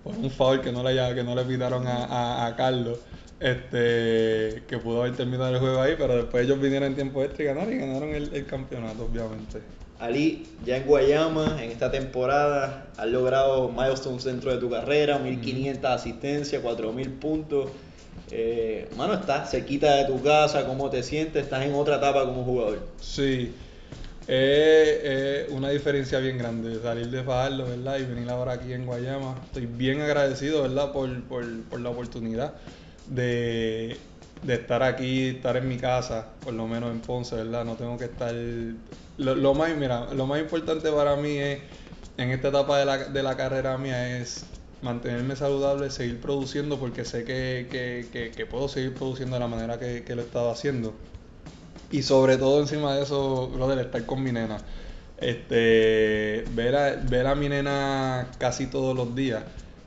por 0.04 0.14
un 0.14 0.30
foul 0.30 0.60
que 0.60 0.70
no 0.70 0.82
le, 0.82 1.14
que 1.14 1.24
no 1.24 1.34
le 1.34 1.42
pitaron 1.44 1.86
a, 1.86 2.04
a- 2.04 2.46
a 2.46 2.54
Carlos. 2.56 2.98
Este, 3.38 4.62
que 4.66 4.78
pudo 4.78 5.02
haber 5.02 5.14
terminado 5.14 5.52
el 5.52 5.60
juego 5.60 5.80
ahí, 5.80 5.94
pero 5.98 6.16
después 6.16 6.44
ellos 6.44 6.58
vinieron 6.58 6.88
en 6.88 6.94
tiempo 6.94 7.22
extra 7.22 7.44
y 7.44 7.46
ganaron 7.46 7.72
y 7.72 7.78
ganaron 7.78 8.14
el, 8.14 8.34
el 8.34 8.46
campeonato, 8.46 9.04
obviamente. 9.04 9.60
Ali, 9.98 10.46
ya 10.64 10.76
en 10.76 10.84
Guayama, 10.84 11.62
en 11.62 11.70
esta 11.70 11.90
temporada, 11.90 12.86
has 12.96 13.06
logrado 13.06 13.68
milestones 13.68 14.24
dentro 14.24 14.52
de 14.52 14.58
tu 14.58 14.70
carrera, 14.70 15.18
1500 15.18 15.90
asistencias, 15.90 16.62
4000 16.62 17.10
puntos. 17.12 17.70
Eh, 18.30 18.88
mano, 18.96 19.14
estás 19.14 19.50
cerquita 19.50 19.96
de 19.96 20.04
tu 20.06 20.22
casa, 20.22 20.66
¿cómo 20.66 20.90
te 20.90 21.02
sientes? 21.02 21.44
Estás 21.44 21.64
en 21.64 21.74
otra 21.74 21.96
etapa 21.96 22.24
como 22.24 22.44
jugador. 22.44 22.80
Sí, 23.00 23.52
es 24.26 25.04
es 25.04 25.50
una 25.50 25.70
diferencia 25.70 26.18
bien 26.18 26.36
grande 26.36 26.80
salir 26.82 27.08
de 27.08 27.22
Fajardo, 27.22 27.66
¿verdad? 27.66 27.98
Y 27.98 28.04
venir 28.04 28.28
ahora 28.28 28.52
aquí 28.52 28.72
en 28.72 28.84
Guayama. 28.84 29.36
Estoy 29.46 29.66
bien 29.66 30.00
agradecido, 30.00 30.62
¿verdad? 30.62 30.92
Por, 30.92 31.22
por, 31.24 31.44
por 31.64 31.80
la 31.80 31.90
oportunidad 31.90 32.52
de, 33.08 33.96
de 34.42 34.54
estar 34.54 34.82
aquí, 34.82 35.28
estar 35.28 35.56
en 35.56 35.68
mi 35.68 35.76
casa, 35.76 36.28
por 36.44 36.54
lo 36.54 36.66
menos 36.66 36.90
en 36.90 37.00
Ponce, 37.00 37.36
¿verdad? 37.36 37.64
No 37.64 37.74
tengo 37.74 37.96
que 37.96 38.04
estar... 38.04 38.34
Lo, 39.18 39.34
lo 39.34 39.54
más, 39.54 39.74
mira, 39.76 40.12
lo 40.12 40.26
más 40.26 40.40
importante 40.40 40.90
para 40.92 41.16
mí 41.16 41.38
es, 41.38 41.60
en 42.18 42.30
esta 42.30 42.48
etapa 42.48 42.78
de 42.78 42.84
la, 42.84 42.98
de 42.98 43.22
la 43.22 43.36
carrera 43.36 43.78
mía 43.78 44.18
es 44.18 44.44
mantenerme 44.82 45.36
saludable, 45.36 45.90
seguir 45.90 46.20
produciendo, 46.20 46.78
porque 46.78 47.04
sé 47.04 47.24
que, 47.24 47.66
que, 47.70 48.32
que, 48.34 48.46
puedo 48.46 48.68
seguir 48.68 48.94
produciendo 48.94 49.36
de 49.36 49.40
la 49.40 49.48
manera 49.48 49.78
que, 49.78 50.04
lo 50.14 50.22
he 50.22 50.24
estado 50.24 50.50
haciendo. 50.50 50.94
Y 51.90 52.02
sobre 52.02 52.36
todo 52.36 52.60
encima 52.60 52.94
de 52.94 53.02
eso, 53.02 53.48
brother, 53.48 53.78
estar 53.78 54.04
con 54.06 54.22
mi 54.22 54.32
nena. 54.32 54.58
Este, 55.18 56.44
ver 56.54 56.76
a, 56.76 56.96
ver 56.96 57.26
a 57.26 57.34
mi 57.34 57.48
nena 57.48 58.28
casi 58.38 58.66
todos 58.66 58.94
los 58.96 59.14
días. 59.14 59.44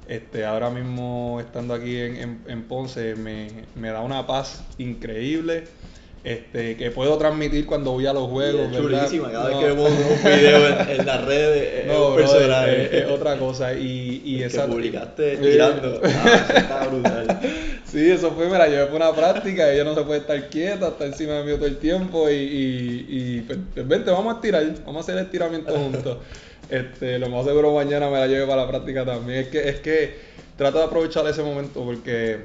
Este, 0.10 0.44
ahora 0.44 0.70
mismo 0.72 1.38
estando 1.40 1.74
aquí 1.74 1.96
en, 1.98 2.16
en- 2.18 2.40
en 2.48 2.64
Ponce 2.64 3.16
me, 3.16 3.48
me 3.76 3.90
da 3.90 4.02
una 4.02 4.26
paz 4.28 4.64
increíble. 4.80 5.64
Este, 6.22 6.76
que 6.76 6.92
puedo 6.92 7.18
transmitir 7.18 7.66
cuando 7.66 7.92
voy 7.92 8.06
a 8.06 8.12
los 8.12 8.28
juegos. 8.30 8.70
Es 8.74 8.78
chulísima, 8.78 9.32
cada 9.32 9.52
No. 9.52 9.58
vez 9.58 9.58
que 9.60 9.66
vemos 9.74 9.90
un 9.90 10.24
video 10.38 10.68
en, 10.68 11.00
en 11.00 11.06
las 11.06 11.24
redes, 11.26 11.80
es 11.80 11.88
No, 11.88 12.08
un 12.10 12.16
brother, 12.16 12.30
personaje. 12.32 12.84
es, 12.98 13.04
es 13.06 13.10
otra 13.10 13.38
cosa. 13.38 13.74
Y, 13.74 14.22
y 14.26 14.44
esa, 14.44 14.66
que 14.66 14.72
publicaste 14.72 15.38
tirando. 15.38 16.02
Ah, 16.72 16.88
brutal. 16.92 17.40
Sí, 17.86 18.10
eso 18.12 18.32
fue, 18.32 18.50
me 18.50 18.58
la 18.58 18.68
llevé 18.68 18.86
por 18.88 18.98
una 18.98 19.14
práctica, 19.14 19.72
ella 19.72 19.84
no 19.86 19.96
se 19.96 20.02
puede 20.02 20.20
estar 20.20 20.50
quieta, 20.50 20.90
está 20.90 21.06
encima 21.06 21.34
de 21.36 21.44
mí 21.46 21.56
todo 21.56 21.68
el 21.68 21.78
tiempo 21.78 22.30
y, 22.30 22.34
y, 22.34 23.06
y, 23.10 23.42
pues, 23.48 23.58
pues, 23.74 23.88
vente, 23.88 24.12
vamos 24.12 24.34
a 24.34 24.36
estirar, 24.38 24.64
vamos 24.86 24.98
a 24.98 25.00
hacer 25.00 25.18
el 25.20 25.24
estiramiento 25.26 25.74
juntos. 25.74 26.18
Este, 26.70 27.18
lo 27.18 27.30
más 27.30 27.46
seguro 27.46 27.74
mañana 27.74 28.10
me 28.10 28.18
la 28.20 28.28
lleve 28.28 28.46
para 28.46 28.64
la 28.64 28.68
práctica 28.68 29.06
también. 29.06 29.40
Es 29.40 29.48
que, 29.48 29.70
es 29.70 29.80
que 29.80 30.16
trato 30.58 30.78
de 30.78 30.86
aprovechar 30.86 31.26
ese 31.28 31.42
momento 31.44 31.84
porque 31.84 32.38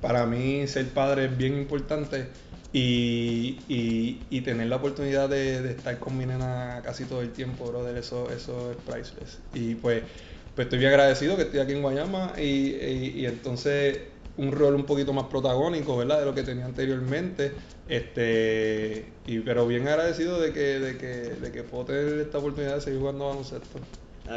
para 0.00 0.26
mí 0.26 0.66
ser 0.66 0.86
padre 0.88 1.26
es 1.26 1.36
bien 1.36 1.58
importante 1.58 2.26
y, 2.72 3.58
y, 3.68 4.20
y 4.30 4.40
tener 4.42 4.66
la 4.66 4.76
oportunidad 4.76 5.28
de, 5.28 5.70
estar 5.70 5.98
con 5.98 6.16
mi 6.16 6.26
nena 6.26 6.82
casi 6.84 7.04
todo 7.04 7.22
el 7.22 7.30
tiempo, 7.30 7.66
brother, 7.66 7.96
eso, 7.96 8.30
eso 8.30 8.72
es 8.72 8.76
priceless. 8.78 9.38
Y 9.54 9.74
pues, 9.76 10.02
pues 10.54 10.66
estoy 10.66 10.78
bien 10.78 10.90
agradecido 10.90 11.36
que 11.36 11.42
estoy 11.42 11.60
aquí 11.60 11.72
en 11.72 11.82
Guayama 11.82 12.34
y, 12.38 12.76
y 13.16 13.26
entonces 13.26 13.98
un 14.36 14.52
rol 14.52 14.74
un 14.74 14.84
poquito 14.84 15.12
más 15.12 15.26
protagónico, 15.26 15.96
¿verdad? 15.96 16.20
De 16.20 16.26
lo 16.26 16.34
que 16.34 16.42
tenía 16.42 16.64
anteriormente. 16.64 17.52
Este, 17.88 19.06
y, 19.26 19.40
pero 19.40 19.66
bien 19.66 19.86
agradecido 19.86 20.40
de 20.40 20.52
que, 20.52 20.80
de, 20.80 20.98
que, 20.98 21.06
de 21.06 21.52
que 21.52 21.62
puedo 21.62 21.84
tener 21.84 22.18
esta 22.18 22.38
oportunidad 22.38 22.76
de 22.76 22.80
seguir 22.80 23.00
jugando 23.00 23.28
baloncesto. 23.28 23.78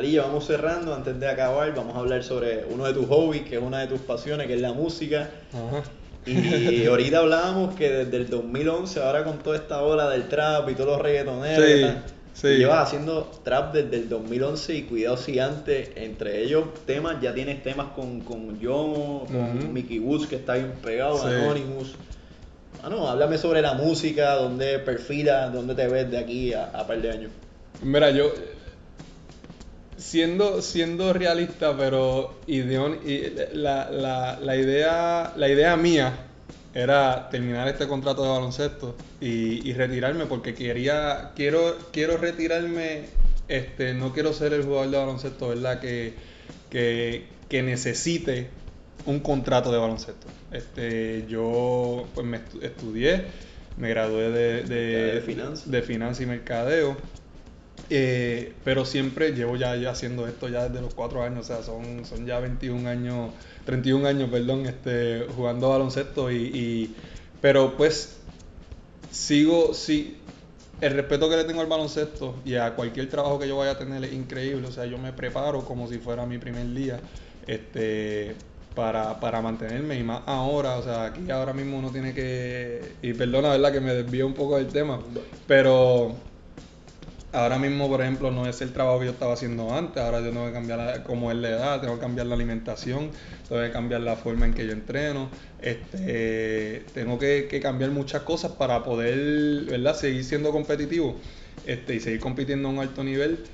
Ya 0.03 0.21
vamos 0.23 0.45
cerrando. 0.45 0.93
Antes 0.93 1.19
de 1.19 1.27
acabar, 1.27 1.73
vamos 1.73 1.95
a 1.95 1.99
hablar 1.99 2.23
sobre 2.23 2.65
uno 2.69 2.85
de 2.85 2.93
tus 2.93 3.07
hobbies, 3.07 3.43
que 3.43 3.55
es 3.55 3.61
una 3.61 3.79
de 3.79 3.87
tus 3.87 4.01
pasiones, 4.01 4.47
que 4.47 4.55
es 4.55 4.61
la 4.61 4.73
música. 4.73 5.29
Ajá. 5.53 5.83
Y 6.25 6.85
ahorita 6.87 7.19
hablábamos 7.19 7.75
que 7.75 7.89
desde 7.89 8.17
el 8.17 8.29
2011, 8.29 9.01
ahora 9.01 9.23
con 9.23 9.39
toda 9.39 9.55
esta 9.55 9.81
ola 9.81 10.09
del 10.09 10.27
trap 10.27 10.69
y 10.69 10.73
todos 10.73 10.89
los 10.89 11.01
reggaetoneros, 11.01 11.65
Sí, 11.65 12.11
Sí. 12.39 12.49
Llevas 12.49 12.87
haciendo 12.87 13.31
trap 13.43 13.73
desde 13.73 13.95
el 13.97 14.09
2011 14.09 14.75
y 14.75 14.83
cuidado 14.83 15.17
si 15.17 15.39
antes, 15.39 15.89
entre 15.95 16.43
ellos 16.43 16.65
temas, 16.85 17.19
ya 17.19 17.33
tienes 17.33 17.63
temas 17.63 17.87
con, 17.95 18.21
con 18.21 18.59
Yomo, 18.59 19.25
con. 19.25 19.73
Mickey 19.73 19.97
Woods 19.97 20.27
que 20.27 20.35
está 20.35 20.53
bien 20.53 20.73
pegado, 20.83 21.17
Sí. 21.17 21.25
Anonymous. 21.33 21.95
Ah, 22.83 22.89
no, 22.89 23.07
háblame 23.09 23.39
sobre 23.39 23.61
la 23.63 23.73
música, 23.73 24.35
dónde 24.35 24.77
perfilas, 24.77 25.51
dónde 25.51 25.73
te 25.73 25.87
ves 25.87 26.11
de 26.11 26.19
aquí 26.19 26.53
a, 26.53 26.65
a 26.65 26.85
par 26.85 27.01
de 27.01 27.09
años. 27.09 27.31
Mira, 27.81 28.11
yo 28.11 28.31
siendo 29.97 30.61
siendo 30.61 31.11
realista, 31.13 31.75
pero 31.75 32.35
ideón- 32.47 32.99
la, 33.53 33.89
la, 33.89 34.39
la 34.39 34.55
idea 34.55 35.33
la 35.35 35.49
idea 35.49 35.75
mía 35.75 36.26
era 36.81 37.29
terminar 37.29 37.67
este 37.67 37.87
contrato 37.87 38.23
de 38.23 38.29
baloncesto 38.29 38.95
y, 39.19 39.67
y 39.67 39.73
retirarme 39.73 40.25
porque 40.27 40.53
quería 40.53 41.31
quiero 41.35 41.75
quiero 41.91 42.17
retirarme 42.17 43.05
este 43.47 43.93
no 43.93 44.13
quiero 44.13 44.31
ser 44.33 44.53
el 44.53 44.63
jugador 44.63 44.91
de 44.91 44.97
baloncesto, 44.97 45.47
¿verdad? 45.49 45.79
Que 45.79 46.13
que, 46.69 47.25
que 47.49 47.63
necesite 47.63 48.49
un 49.05 49.19
contrato 49.21 49.71
de 49.71 49.77
baloncesto. 49.77 50.27
Este, 50.51 51.25
yo 51.29 52.05
pues 52.13 52.27
me 52.27 52.37
estu- 52.39 52.61
estudié, 52.61 53.23
me 53.77 53.89
gradué 53.89 54.29
de, 54.31 54.63
de, 54.63 54.75
De 55.15 55.21
finanzas. 55.21 55.71
de 55.71 55.81
finanzas 55.81 56.21
y 56.21 56.25
mercadeo. 56.25 56.97
Eh, 57.89 58.59
pero 58.65 58.83
siempre 58.85 59.31
llevo 59.31 59.55
ya, 59.55 59.71
haciendo 59.89 60.27
esto 60.27 60.49
ya 60.49 60.67
desde 60.67 60.81
los 60.81 60.93
4 60.93 61.23
años, 61.23 61.39
o 61.39 61.43
sea, 61.53 61.63
son, 61.63 62.03
son 62.05 62.25
ya 62.25 62.39
21 62.39 62.85
años, 62.87 63.33
31 63.63 64.05
años, 64.05 64.29
perdón, 64.29 64.65
este, 64.65 65.25
jugando 65.33 65.69
baloncesto 65.69 66.29
y, 66.31 66.35
y- 66.53 66.97
pero 67.39 67.77
pues 67.77 68.25
sigo, 69.09 69.73
sí, 69.73 70.33
el 70.79 70.93
respeto 70.93 71.29
que 71.29 71.37
le 71.37 71.43
tengo 71.45 71.61
al 71.61 71.67
baloncesto 71.67 72.41
y 72.45 72.55
a 72.55 72.75
cualquier 72.75 73.09
trabajo 73.09 73.39
que 73.39 73.47
yo 73.47 73.57
vaya 73.57 73.71
a 73.71 73.77
tener 73.77 74.03
es 74.03 74.13
increíble, 74.13 74.67
o 74.67 74.71
sea, 74.71 74.85
yo 74.85 74.97
me 74.97 75.13
preparo 75.13 75.65
como 75.65 75.87
si 75.87 75.99
fuera 75.99 76.25
mi 76.25 76.37
primer 76.39 76.67
día, 76.73 77.03
este, 77.43 78.37
para, 78.73 79.19
para 79.19 79.41
mantenerme 79.41 79.97
y 79.99 80.03
más 80.03 80.23
ahora, 80.27 80.77
o 80.77 80.83
sea, 80.83 81.05
aquí 81.05 81.29
ahora 81.31 81.53
mismo 81.53 81.77
uno 81.79 81.91
tiene 81.91 82.13
que, 82.13 82.97
y 83.01 83.13
perdona, 83.13 83.49
¿verdad? 83.51 83.71
Que 83.73 83.81
me 83.81 83.93
desvío 83.93 84.27
un 84.27 84.33
poco 84.35 84.57
del 84.57 84.71
tema, 84.71 85.01
pero 85.47 86.26
ahora 87.43 87.57
mismo, 87.59 87.87
por 87.89 88.01
ejemplo, 88.01 88.31
no 88.31 88.47
es 88.47 88.61
el 88.61 88.73
trabajo 88.73 88.99
que 88.99 89.05
yo 89.05 89.11
estaba 89.11 89.33
haciendo 89.33 89.73
antes. 89.73 90.01
Ahora 90.01 90.19
yo 90.21 90.27
tengo 90.31 90.45
que 90.47 90.53
cambiar 90.53 90.79
la- 90.79 91.03
como 91.03 91.31
es 91.31 91.37
la 91.37 91.49
edad, 91.49 91.81
tengo 91.81 91.95
que 91.95 92.01
cambiar 92.01 92.27
la 92.27 92.35
alimentación, 92.35 93.11
tengo 93.47 93.61
que 93.61 93.71
cambiar 93.71 94.01
la 94.01 94.15
forma 94.15 94.45
en 94.45 94.53
que 94.53 94.65
yo 94.65 94.71
entreno. 94.73 95.31
Este, 95.59 96.91
tengo 96.93 97.17
que, 97.19 97.47
cambiar 97.61 97.91
muchas 97.91 98.23
cosas 98.23 98.51
para 98.53 98.83
poder, 98.83 99.65
¿verdad? 99.65 99.95
Seguir 99.95 100.23
siendo 100.23 100.51
competitivo 100.51 101.21
este, 101.63 101.95
y 101.95 101.99
seguir 101.99 102.19
compitiendo 102.19 102.67
a 102.69 102.71
un 102.71 102.79
alto 102.79 103.03
nivel. 103.03 103.45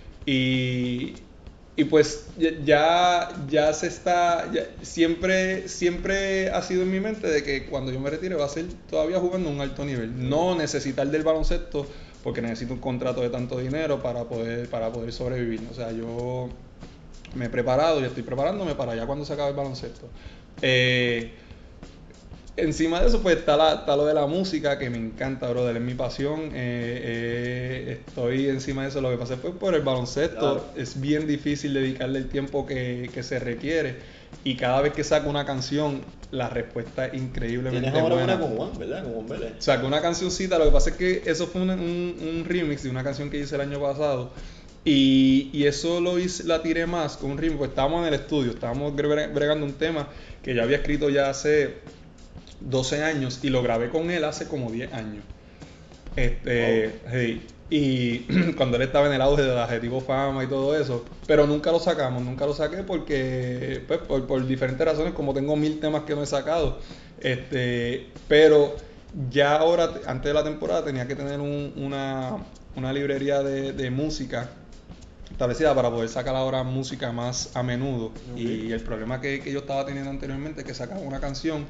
Y, 1.75 1.85
pues 1.89 2.33
ya- 2.63 3.29
ya, 3.47 3.73
se 3.73 3.87
está, 3.87 4.51
siempre, 4.81 5.67
siempre 5.67 6.49
ha 6.49 6.61
sido 6.61 6.83
en 6.83 6.91
mi 6.91 6.99
mente 6.99 7.27
de 7.27 7.43
que 7.43 7.65
cuando 7.65 7.91
yo 7.91 7.99
me 7.99 8.09
retire 8.11 8.35
va 8.35 8.45
a 8.45 8.49
ser 8.49 8.65
todavía 8.87 9.19
jugando 9.19 9.49
a 9.49 9.51
un 9.53 9.61
alto 9.61 9.83
nivel. 9.85 10.29
No 10.29 10.55
necesitar 10.55 11.07
del 11.09 11.23
baloncesto 11.23 11.89
porque 12.23 12.41
necesito 12.41 12.73
un 12.73 12.79
contrato 12.81 13.21
de 13.21 13.29
tanto 13.29 13.59
dinero 13.59 14.01
para 14.01 14.25
poder, 14.25 14.69
para 14.69 14.91
poder 14.91 15.13
sobrevivir. 15.13 15.67
O 15.71 15.73
sea, 15.75 15.91
yo 15.91 16.49
me 17.33 17.45
he 17.45 17.49
preparado 17.49 18.01
y 18.01 18.05
estoy 18.05 18.23
preparándome 18.23 18.75
para 18.75 18.95
ya 18.95 19.05
cuando 19.07 19.25
se 19.25 19.33
acabe 19.33 19.51
el 19.51 19.55
baloncesto. 19.57 20.07
Eh, 20.61 21.35
Encima 22.55 23.01
de 23.01 23.07
eso, 23.07 23.23
pues 23.23 23.37
está, 23.37 23.57
la- 23.57 23.73
está 23.73 23.95
lo 23.95 24.05
de 24.05 24.13
la 24.13 24.27
música, 24.27 24.77
que 24.77 24.87
me 24.91 24.97
encanta, 24.99 25.49
brother, 25.49 25.75
es 25.77 25.81
mi 25.81 25.95
pasión. 25.95 26.51
eh, 26.53 26.53
eh, 26.53 27.97
estoy 28.07 28.47
encima 28.47 28.83
de 28.83 28.89
eso. 28.89 29.01
Lo 29.01 29.09
que 29.09 29.17
pasa 29.17 29.37
pues 29.37 29.55
por 29.55 29.73
el 29.73 29.81
baloncesto. 29.81 30.37
Claro. 30.39 30.65
Es 30.75 31.01
bien 31.01 31.25
difícil 31.25 31.73
dedicarle 31.73 32.19
el 32.19 32.29
tiempo 32.29 32.65
que, 32.67 33.09
que 33.11 33.23
se 33.23 33.39
requiere. 33.39 33.97
Y 34.43 34.55
cada 34.55 34.81
vez 34.81 34.93
que 34.93 35.03
saco 35.03 35.29
una 35.29 35.45
canción, 35.45 36.01
la 36.31 36.49
respuesta 36.49 37.05
es 37.05 37.13
increíblemente 37.13 37.81
Tienes 37.91 38.01
ahora 38.01 38.15
buena. 38.15 38.35
una 38.35 38.45
con 38.45 38.57
Juan, 38.57 38.79
¿verdad? 38.79 39.03
Con 39.03 39.13
Juan 39.13 39.27
Vélez. 39.29 39.67
Una 39.85 40.01
cancioncita, 40.01 40.57
lo 40.59 40.65
que 40.65 40.71
pasa 40.71 40.89
es 40.91 40.95
que 40.97 41.23
eso 41.25 41.47
fue 41.47 41.61
un, 41.61 41.69
un- 41.69 42.15
un 42.19 42.45
remix 42.47 42.83
de 42.83 42.89
una 42.89 43.03
canción 43.03 43.29
que 43.29 43.39
hice 43.39 43.55
el 43.55 43.61
año 43.61 43.79
pasado. 43.79 44.31
Y, 44.85 45.49
y 45.53 45.65
eso 45.65 46.01
lo 46.01 46.19
hice, 46.19 46.43
la 46.43 46.61
tiré 46.61 46.85
más 46.85 47.15
con 47.15 47.31
un 47.31 47.37
remix, 47.37 47.57
pues 47.57 47.69
estábamos 47.69 48.01
en 48.01 48.07
el 48.13 48.19
estudio, 48.19 48.51
estábamos 48.51 48.93
bre- 48.93 49.33
bregando 49.33 49.65
un 49.65 49.73
tema 49.73 50.09
que 50.41 50.53
yo 50.53 50.61
había 50.61 50.77
escrito 50.77 51.09
ya 51.09 51.29
hace 51.29 51.75
12 52.59 53.01
años 53.03 53.39
y 53.43 53.49
lo 53.49 53.61
grabé 53.63 53.89
con 53.89 54.11
él 54.11 54.23
hace 54.25 54.45
como 54.47 54.71
10 54.71 54.91
años. 54.93 55.23
Este, 56.15 57.01
sí. 57.11 57.47
Y 57.69 58.19
cuando 58.57 58.77
él 58.77 58.83
estaba 58.83 59.07
en 59.07 59.13
el 59.13 59.21
auge 59.21 59.41
del 59.43 59.57
adjetivo 59.57 59.99
fama 60.01 60.43
y 60.43 60.47
todo 60.47 60.75
eso, 60.75 61.03
pero 61.25 61.47
nunca 61.47 61.71
lo 61.71 61.79
sacamos, 61.79 62.21
nunca 62.23 62.45
lo 62.45 62.53
saqué 62.53 62.83
porque, 62.83 63.83
pues, 63.87 63.99
por, 64.01 64.27
por 64.27 64.45
diferentes 64.45 64.85
razones, 64.85 65.13
como 65.13 65.33
tengo 65.33 65.55
mil 65.55 65.79
temas 65.79 66.03
que 66.03 66.13
no 66.15 66.21
he 66.23 66.25
sacado, 66.27 66.79
este, 67.19 68.11
pero 68.27 68.75
ya 69.29 69.55
ahora, 69.55 69.91
antes 70.05 70.29
de 70.29 70.33
la 70.33 70.43
temporada, 70.43 70.83
tenía 70.85 71.07
que 71.07 71.15
tener 71.15 71.39
un- 71.39 71.73
una, 71.77 72.37
una 72.75 72.93
librería 72.93 73.41
de, 73.41 73.73
de 73.73 73.89
música 73.91 74.49
establecida 75.31 75.73
para 75.73 75.89
poder 75.89 76.09
sacar 76.09 76.35
ahora 76.35 76.63
música 76.63 77.11
más 77.11 77.55
a 77.55 77.63
menudo. 77.63 78.11
Y 78.35 78.71
el 78.71 78.81
problema 78.81 79.19
que, 79.21 79.41
que 79.41 79.51
yo 79.51 79.59
estaba 79.59 79.85
teniendo 79.85 80.09
anteriormente 80.09 80.61
es 80.61 80.67
que 80.67 80.73
sacaba 80.73 81.01
una 81.01 81.19
canción, 81.19 81.65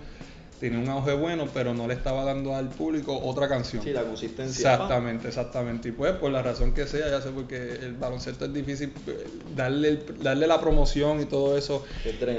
tenía 0.60 0.80
un 0.80 0.90
auge 0.90 1.14
bueno, 1.14 1.48
pero 1.54 1.74
no 1.74 1.88
le 1.88 1.94
estaba 1.94 2.24
dando 2.24 2.56
al 2.56 2.70
público 2.70 3.18
otra 3.18 3.48
canción. 3.48 3.84
Sí, 3.84 3.92
la 3.92 4.04
consistencia. 4.04 4.74
Exactamente, 4.74 5.28
exactamente. 5.28 5.90
Y 5.90 5.92
pues 5.92 6.14
por 6.14 6.32
la 6.32 6.42
razón 6.42 6.74
que 6.74 6.88
sea, 6.88 7.10
ya 7.10 7.22
sé 7.22 7.30
porque 7.30 7.74
el 7.82 7.94
baloncesto 7.94 8.46
es 8.46 8.54
difícil 8.54 8.94
darle, 9.56 10.00
darle 10.22 10.48
la 10.48 10.60
promoción 10.60 11.22
y 11.22 11.26
todo 11.26 11.58
eso. 11.58 11.84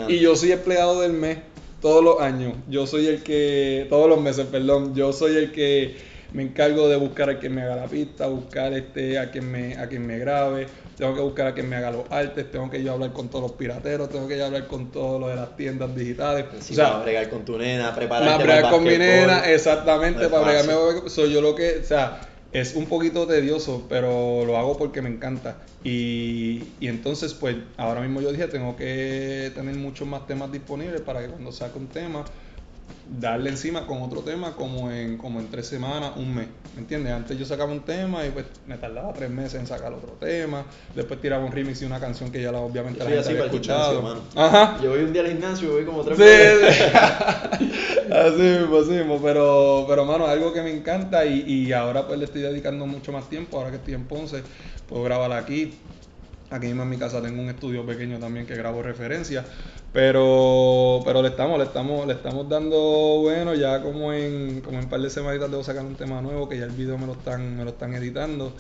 Y 0.09 0.19
yo 0.19 0.37
soy 0.37 0.53
empleado 0.53 1.01
del 1.01 1.12
mes 1.12 1.39
todos 1.81 2.03
los 2.03 2.21
años. 2.21 2.55
Yo 2.69 2.87
soy 2.87 3.07
el 3.09 3.23
que, 3.23 3.87
todos 3.91 4.09
los 4.09 4.21
meses, 4.21 4.47
perdón, 4.47 4.95
yo 4.95 5.12
soy 5.12 5.37
el 5.37 5.53
que 5.53 5.97
me 6.33 6.43
encargo 6.43 6.89
de 6.89 6.97
buscar 6.97 7.29
a 7.31 7.39
quien 7.39 7.55
me 7.55 7.62
haga 7.62 7.77
la 7.77 7.87
pista, 7.87 8.27
buscar 8.27 8.73
este, 8.73 9.19
a 9.19 9.31
quien 9.31 9.51
me, 9.51 9.77
a 9.77 9.87
quien 9.89 10.07
me 10.07 10.19
grabe, 10.19 10.67
tengo 10.97 11.14
que 11.14 11.20
buscar 11.20 11.47
a 11.49 11.55
quien 11.55 11.68
me 11.68 11.76
haga 11.76 11.90
los 11.90 12.11
artes, 12.11 12.51
tengo 12.51 12.70
que 12.70 12.82
yo 12.82 12.92
hablar 12.92 13.12
con 13.12 13.28
todos 13.28 13.42
los 13.42 13.53
pirateros, 13.53 14.09
tengo 14.11 14.28
que 14.28 14.38
yo 14.38 14.47
hablar 14.47 14.66
con 14.66 14.90
todo 14.92 15.18
lo 15.18 15.28
de 15.28 15.36
las 15.36 15.57
tiendas 15.57 15.95
digitales. 15.95 16.47
Sí, 16.61 16.74
o 16.74 16.76
sea, 16.76 16.92
para 16.92 17.03
bregar 17.05 17.30
con 17.30 17.45
tu 17.45 17.59
nena, 17.59 17.95
prepararte 17.95 18.30
para 18.30 18.45
bregar 18.45 18.70
con 18.72 18.84
mi 18.84 18.97
nena, 18.99 19.51
exactamente, 19.51 20.22
No 20.24 20.30
para 20.30 20.45
fácil. 20.45 20.66
bregarme 20.66 21.11
soy 21.11 21.32
yo 21.32 21.40
lo 21.40 21.55
que, 21.55 21.78
o 21.80 21.84
sea, 21.84 22.20
es 22.53 22.76
un 22.76 22.86
poquito 22.86 23.26
tedioso, 23.26 23.86
pero 23.88 24.45
lo 24.45 24.57
hago 24.57 24.78
porque 24.78 25.03
me 25.03 25.09
encanta. 25.09 25.57
Y, 25.82 26.62
y 26.80 26.88
entonces, 26.88 27.34
pues, 27.34 27.57
ahora 27.76 28.01
mismo 28.01 28.20
yo 28.20 28.30
dije, 28.30 28.47
tengo 28.47 28.76
que 28.76 29.51
tener 29.55 29.74
muchos 29.74 30.07
más 30.07 30.26
temas 30.26 30.51
disponibles 30.53 31.01
para 31.01 31.20
que 31.20 31.28
cuando 31.28 31.51
saque 31.53 31.78
un 31.78 31.88
tema, 31.88 32.24
darle 33.07 33.51
encima 33.51 33.87
con 33.87 34.01
otro 34.03 34.21
tema 34.21 34.53
como 34.55 34.91
en, 34.91 35.19
como 35.19 35.39
en 35.41 35.49
tres 35.51 35.67
semanas, 35.67 36.13
un 36.17 36.35
mes. 36.35 36.47
¿Me 36.75 36.81
entiendes? 36.81 37.13
Antes 37.13 37.39
yo 37.39 37.45
sacaba 37.45 37.71
un 37.71 37.81
tema 37.81 38.27
y 38.27 38.31
pues 38.31 38.47
me 38.67 38.77
tardaba 38.79 39.13
tres 39.13 39.31
meses 39.31 39.55
en 39.61 39.67
sacar 39.67 39.93
otro 39.93 40.13
tema. 40.21 40.65
Después 40.95 41.21
tiraba 41.21 41.45
un 41.45 41.53
remix 41.53 41.83
y 41.83 41.85
una 41.85 42.01
canción 42.01 42.31
que 42.33 42.41
ya 42.43 42.51
la, 42.51 42.59
obviamente 42.61 42.99
Yo 43.01 43.05
la 43.05 43.11
gente 43.11 43.21
así 43.21 43.31
había 43.39 43.51
gimnasio, 43.51 43.61
escuchado. 43.61 44.03
mano. 44.03 44.21
Ajá. 44.35 44.79
Yo 44.83 44.91
voy 44.91 45.01
un 45.01 45.13
día 45.13 45.23
al 45.23 45.29
gimnasio 45.29 45.69
y 45.69 45.73
voy 45.73 45.85
como 45.85 46.03
tres 46.03 46.17
Sí, 46.17 46.23
veces. 46.25 46.77
sí. 46.77 46.85
así 48.13 48.43
mismo, 48.43 48.77
así 48.79 48.91
mismo, 48.91 49.21
pero, 49.23 49.85
pero 49.89 50.05
mano, 50.05 50.27
algo 50.27 50.53
que 50.53 50.63
me 50.63 50.73
encanta 50.73 51.25
y, 51.25 51.41
y 51.41 51.73
ahora 51.73 52.07
pues 52.07 52.19
le 52.19 52.25
estoy 52.25 52.43
dedicando 52.43 52.87
mucho 52.87 53.13
más 53.13 53.29
tiempo, 53.29 53.59
ahora 53.59 53.71
que 53.71 53.77
estoy 53.77 53.95
en 53.95 54.05
Ponce, 54.05 54.43
puedo 54.89 55.03
grabar 55.05 55.33
aquí. 55.33 55.75
Aquí 56.55 56.69
mismo 56.69 56.85
en 56.85 56.89
mi 56.91 56.97
casa 56.97 57.21
tengo 57.21 57.43
un 57.43 57.49
estudio 57.49 57.85
pequeño 57.85 58.21
también 58.21 58.47
que 58.47 58.55
grabo 58.55 58.81
referencias, 58.81 59.45
pero, 59.93 61.01
pero 61.05 61.21
le 61.21 61.31
estamos, 61.31 61.59
le 61.59 61.65
estamos, 61.65 62.07
le 62.07 62.13
estamos 62.13 62.49
dando 62.49 62.79
bueno, 63.23 63.57
ya 63.57 63.83
como 63.83 64.13
en, 64.13 64.61
como 64.61 64.79
en 64.79 64.85
un 64.85 64.89
par 64.89 65.01
de 65.01 65.11
semanitas 65.11 65.51
debo 65.51 65.65
sacar 65.65 65.85
un 65.85 65.97
tema 65.97 66.23
nuevo 66.23 66.49
que 66.49 66.57
ya 66.57 66.67
el 66.67 66.71
video 66.71 66.97
me 66.97 67.07
lo 67.07 67.15
están, 67.15 67.57
me 67.57 67.65
lo 67.65 67.71
están 67.71 67.93
editando 67.95 68.53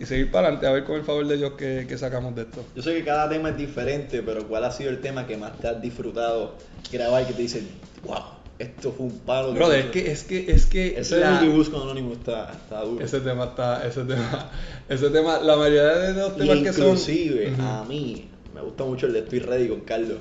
y 0.00 0.04
seguir 0.04 0.32
para 0.32 0.48
adelante 0.48 0.66
a 0.66 0.72
ver 0.72 0.82
con 0.82 0.96
el 0.96 1.04
favor 1.04 1.28
de 1.28 1.36
Dios 1.36 1.52
que, 1.52 1.86
que 1.88 1.96
sacamos 1.96 2.34
de 2.34 2.42
esto. 2.42 2.64
Yo 2.74 2.82
sé 2.82 2.94
que 2.94 3.04
cada 3.04 3.28
tema 3.28 3.50
es 3.50 3.56
diferente, 3.56 4.20
pero 4.24 4.48
¿cuál 4.48 4.64
ha 4.64 4.72
sido 4.72 4.90
el 4.90 5.00
tema 5.00 5.24
que 5.24 5.36
más 5.36 5.56
te 5.58 5.68
has 5.68 5.80
disfrutado 5.80 6.56
grabar 6.90 7.24
que 7.24 7.34
te 7.34 7.42
dicen, 7.42 7.68
wow, 8.04 8.37
esto 8.58 8.92
fue 8.92 9.06
un 9.06 9.18
palo? 9.20 9.52
Brother, 9.52 9.80
es 9.80 9.86
que, 9.90 10.10
es 10.10 10.24
que, 10.24 10.50
es 10.52 10.66
que 10.66 10.98
Ese 10.98 11.20
la- 11.20 11.40
con 11.70 11.82
Anonymous 11.82 12.18
está, 12.18 12.52
está 12.52 12.82
duro. 12.82 13.04
Ese 13.04 13.20
tema 13.20 13.44
está, 13.44 13.86
ese 13.86 14.02
tema, 14.04 14.50
ese 14.88 15.10
tema, 15.10 15.38
la 15.38 15.56
mayoría 15.56 15.84
de 15.84 16.14
los 16.14 16.32
y 16.36 16.40
temas 16.40 16.58
que 16.58 16.72
son. 16.72 16.82
inclusive, 16.88 17.54
a 17.60 17.84
mí, 17.88 18.28
me 18.54 18.60
gusta 18.62 18.84
mucho 18.84 19.06
el 19.06 19.12
de 19.12 19.20
Estoy 19.20 19.38
Ready 19.40 19.68
con 19.68 19.80
Carlos. 19.82 20.18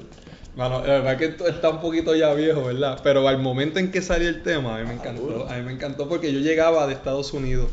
Mano, 0.55 0.79
la 0.79 0.93
verdad 0.93 1.17
que 1.17 1.25
esto 1.25 1.47
está 1.47 1.69
un 1.69 1.81
poquito 1.81 2.15
ya 2.15 2.33
viejo, 2.33 2.63
¿verdad? 2.65 2.99
Pero 3.03 3.27
al 3.27 3.37
momento 3.37 3.77
en 3.77 3.91
que 3.91 4.01
salió 4.01 4.27
el 4.27 4.41
tema, 4.41 4.77
a 4.77 4.81
mí 4.81 4.87
me 4.87 4.95
encantó. 4.95 5.47
A 5.47 5.55
mí 5.57 5.63
me 5.63 5.71
encantó 5.71 6.09
porque 6.09 6.33
yo 6.33 6.39
llegaba 6.39 6.87
de 6.87 6.93
Estados 6.93 7.31
Unidos 7.33 7.69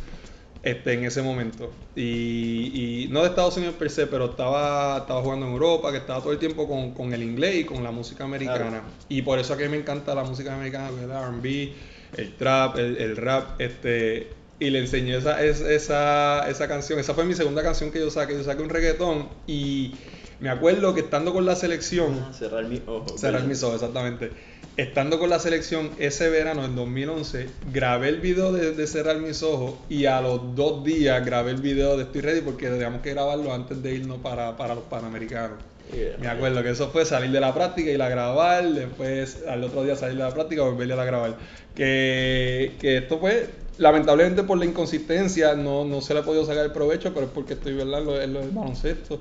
este, 0.65 0.95
en 0.95 1.05
ese 1.05 1.23
momento. 1.23 1.71
Y, 1.95 3.05
y 3.05 3.09
no 3.11 3.21
de 3.23 3.29
Estados 3.29 3.57
Unidos 3.57 3.75
per 3.79 3.91
se, 3.91 4.07
pero 4.07 4.27
estaba, 4.31 4.99
estaba 4.99 5.21
jugando 5.23 5.47
en 5.47 5.53
Europa, 5.53 5.93
que 5.93 5.99
estaba 5.99 6.21
todo 6.21 6.33
el 6.33 6.39
tiempo 6.39 6.67
con, 6.69 6.93
con 6.95 7.13
el 7.13 7.23
inglés 7.23 7.57
y 7.57 7.65
con 7.65 7.83
la 7.85 7.91
música 7.91 8.25
americana. 8.25 8.69
Claro. 8.71 8.85
Y 9.09 9.23
por 9.23 9.39
eso 9.39 9.53
a 9.55 9.57
mí 9.57 9.69
me 9.69 9.77
encanta 9.77 10.15
la 10.15 10.25
música 10.25 10.55
americana, 10.55 10.89
el 10.89 11.11
RB, 11.11 11.73
el 12.17 12.35
trap, 12.37 12.79
el, 12.79 12.97
el 12.97 13.17
rap. 13.17 13.61
Este, 13.61 14.31
y 14.61 14.71
le 14.71 14.79
enseñé 14.79 15.17
esa, 15.17 15.43
es- 15.45 15.61
esa, 15.61 16.49
esa 16.49 16.69
canción. 16.69 16.99
Esa 16.99 17.13
fue 17.15 17.25
mi 17.25 17.35
segunda 17.35 17.63
canción 17.63 17.91
que 17.91 17.99
yo 18.01 18.11
saqué. 18.11 18.35
Yo 18.35 18.45
saqué 18.45 18.63
un 18.63 18.71
reggaetón 18.71 19.29
y 19.47 19.93
me 20.41 20.49
acuerdo 20.49 20.95
que 20.95 21.01
estando 21.01 21.33
con 21.33 21.45
la 21.45 21.57
selección, 21.57 22.33
Cerrar 22.33 22.65
mis 22.65 22.81
ojos. 22.87 23.21
cerrar 23.21 23.45
mis 23.45 23.63
ojos, 23.63 23.77
exactamente. 23.77 24.31
Estando 24.77 25.21
con 25.21 25.31
la 25.31 25.39
selección 25.39 25.91
ese 26.01 26.29
verano, 26.31 26.65
en 26.65 26.75
2011, 26.75 27.47
grabé 27.73 28.09
el 28.09 28.21
video 28.21 28.51
de, 28.51 28.73
de 28.73 28.87
Cerrar 28.89 29.19
mis 29.19 29.45
ojos 29.45 29.75
y 29.89 30.07
a 30.07 30.21
los 30.21 30.57
dos 30.57 30.83
días 30.83 31.25
grabé 31.25 31.53
el 31.53 31.61
video 31.61 31.97
de 31.97 32.03
Estoy 32.03 32.23
Ready 32.23 32.41
porque 32.41 32.69
teníamos 32.69 33.01
que 33.01 33.11
grabarlo 33.11 33.55
antes 33.55 33.81
de 33.85 33.95
irnos 33.95 34.19
para, 34.19 34.57
para 34.57 34.75
los 34.75 34.83
Panamericanos. 34.85 35.59
Yeah. 35.93 36.19
Me 36.19 36.27
acuerdo 36.27 36.61
que 36.65 36.71
eso 36.71 36.89
fue 36.89 37.05
salir 37.05 37.31
de 37.31 37.39
la 37.39 37.55
práctica 37.55 37.89
y 37.89 37.97
la 37.97 38.09
grabar, 38.09 38.69
después 38.69 39.45
al 39.49 39.63
otro 39.63 39.85
día 39.85 39.95
salir 39.95 40.17
de 40.17 40.25
la 40.25 40.35
práctica 40.35 40.63
y 40.63 40.65
volverla 40.65 41.01
a 41.01 41.07
grabar. 41.07 41.37
Que, 41.77 42.73
que 42.81 42.97
esto 42.97 43.21
fue, 43.21 43.51
lamentablemente 43.79 44.43
por 44.43 44.59
la 44.59 44.65
inconsistencia, 44.65 45.55
no, 45.55 45.85
no 45.85 46.01
se 46.01 46.15
le 46.15 46.21
ha 46.21 46.23
podido 46.25 46.45
sacar 46.45 46.65
el 46.65 46.73
provecho, 46.73 47.15
pero 47.15 47.27
es 47.27 47.33
porque 47.33 47.53
estoy 47.53 47.75
¿verdad? 47.75 48.01
en 48.01 48.07
lo, 48.07 48.21
en 48.21 48.33
lo 48.33 48.41
del 48.41 48.51
baloncesto. 48.51 49.21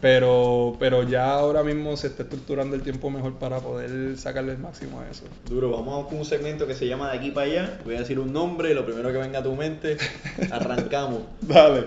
Pero, 0.00 0.76
pero 0.78 1.02
ya 1.02 1.32
ahora 1.32 1.64
mismo 1.64 1.96
se 1.96 2.06
está 2.06 2.22
estructurando 2.22 2.76
el 2.76 2.82
tiempo 2.82 3.10
mejor 3.10 3.34
para 3.34 3.58
poder 3.58 4.16
sacarle 4.16 4.52
el 4.52 4.58
máximo 4.58 5.00
a 5.00 5.10
eso. 5.10 5.24
Duro, 5.48 5.70
vamos 5.70 6.06
con 6.06 6.18
un 6.18 6.24
segmento 6.24 6.68
que 6.68 6.74
se 6.74 6.86
llama 6.86 7.10
De 7.10 7.18
aquí 7.18 7.32
para 7.32 7.46
allá. 7.46 7.80
Voy 7.84 7.96
a 7.96 8.00
decir 8.00 8.20
un 8.20 8.32
nombre, 8.32 8.74
lo 8.74 8.84
primero 8.84 9.10
que 9.10 9.18
venga 9.18 9.40
a 9.40 9.42
tu 9.42 9.56
mente. 9.56 9.96
Arrancamos. 10.52 11.22
Dale. 11.40 11.86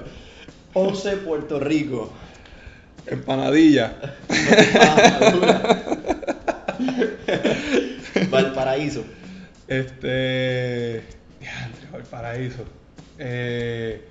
Ponce, 0.73 1.15
Puerto 1.17 1.59
Rico. 1.59 2.11
Empanadilla. 3.05 3.93
Valparaíso. 8.29 9.03
Este. 9.67 11.03
Valparaíso. 11.91 12.63
Eh. 13.17 14.01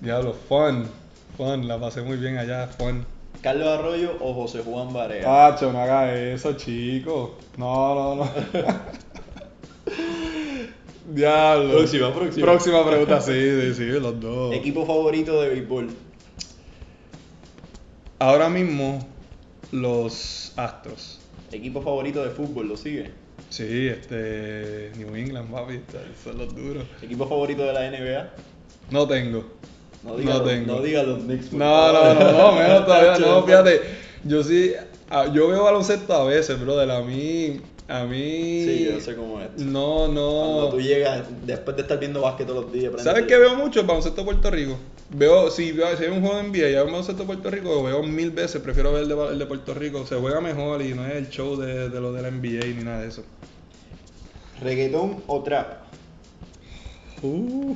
Diablo, 0.00 0.34
fun. 0.48 1.01
Fun, 1.42 1.66
la 1.66 1.80
pasé 1.80 2.02
muy 2.02 2.18
bien 2.18 2.38
allá, 2.38 2.68
fun. 2.68 3.04
Carlos 3.40 3.66
Arroyo 3.66 4.16
o 4.20 4.32
José 4.32 4.62
Juan 4.62 4.92
Barea. 4.92 5.24
Pacho, 5.24 5.72
no 5.72 5.80
haga 5.80 6.14
eso, 6.14 6.52
chico. 6.52 7.36
No, 7.56 7.96
no, 7.96 8.14
no. 8.14 8.30
Diablo. 11.12 11.78
Próxima, 11.78 12.14
próxima. 12.14 12.46
Próxima 12.46 12.86
pregunta, 12.86 13.20
sí, 13.20 13.32
sí, 13.32 13.74
sí, 13.74 13.86
los 13.86 14.20
dos. 14.20 14.54
Equipo 14.54 14.86
favorito 14.86 15.42
de 15.42 15.48
béisbol. 15.48 15.90
Ahora 18.20 18.48
mismo, 18.48 19.04
los 19.72 20.52
Astros. 20.54 21.18
Equipo 21.50 21.82
favorito 21.82 22.22
de 22.22 22.30
fútbol, 22.30 22.68
¿lo 22.68 22.76
sigue? 22.76 23.10
Sí, 23.48 23.88
este. 23.88 24.92
New 24.96 25.16
England, 25.16 25.50
papi, 25.50 25.80
son 26.22 26.38
los 26.38 26.54
duros. 26.54 26.84
Equipo 27.02 27.26
favorito 27.26 27.64
de 27.64 27.72
la 27.72 27.90
NBA. 27.90 28.30
No 28.92 29.08
tengo. 29.08 29.60
No 30.04 30.16
diga, 30.16 30.32
No 30.34 30.38
los, 30.40 30.48
tengo. 30.48 30.74
no 30.74 30.82
diga 30.82 31.02
los 31.04 31.18
Knicks. 31.20 31.52
No, 31.52 31.92
no, 31.92 32.14
no, 32.14 32.32
no, 32.32 32.52
menos 32.52 32.84
todavía, 32.86 33.18
no, 33.18 33.42
fíjate. 33.44 33.80
Yo 34.24 34.42
sí, 34.42 34.72
ah, 35.10 35.26
yo 35.32 35.48
veo 35.48 35.64
baloncesto 35.64 36.12
a 36.12 36.24
veces, 36.24 36.60
brother. 36.60 36.90
A 36.90 37.02
mí, 37.02 37.60
a 37.88 38.04
mí. 38.04 38.64
Sí, 38.64 38.88
yo 38.92 39.00
sé 39.00 39.14
cómo 39.14 39.40
es. 39.40 39.50
No, 39.62 39.96
Cuando 39.98 40.62
no. 40.64 40.68
tú 40.70 40.80
llegas, 40.80 41.24
después 41.46 41.76
de 41.76 41.82
estar 41.82 41.98
viendo 41.98 42.20
básquet 42.20 42.46
todos 42.46 42.64
los 42.64 42.72
días. 42.72 42.92
¿Sabes 43.02 43.26
qué 43.26 43.36
veo 43.38 43.54
mucho? 43.56 43.80
El 43.80 43.86
baloncesto 43.86 44.20
de 44.22 44.24
Puerto 44.24 44.50
Rico. 44.50 44.76
Veo, 45.10 45.50
si, 45.50 45.72
veo, 45.72 45.94
si 45.96 46.04
hay 46.04 46.10
un 46.10 46.20
juego 46.22 46.36
de 46.38 46.42
NBA 46.44 46.56
y 46.70 46.74
hay 46.74 46.80
un 46.80 46.86
baloncesto 46.86 47.22
de 47.22 47.26
Puerto 47.26 47.50
Rico, 47.50 47.68
lo 47.68 47.82
veo 47.82 48.02
mil 48.02 48.30
veces. 48.30 48.60
Prefiero 48.62 48.92
ver 48.92 49.02
el 49.02 49.08
de, 49.08 49.26
el 49.32 49.38
de 49.38 49.46
Puerto 49.46 49.74
Rico. 49.74 50.06
Se 50.06 50.16
juega 50.16 50.40
mejor 50.40 50.82
y 50.82 50.94
no 50.94 51.06
es 51.06 51.14
el 51.16 51.28
show 51.28 51.56
de, 51.56 51.88
de 51.90 52.00
lo 52.00 52.12
de 52.12 52.22
la 52.22 52.30
NBA 52.30 52.64
ni 52.76 52.82
nada 52.84 53.02
de 53.02 53.08
eso. 53.08 53.22
¿Reggaetón 54.62 55.22
o 55.26 55.42
trap? 55.42 55.82
Uh. 57.22 57.74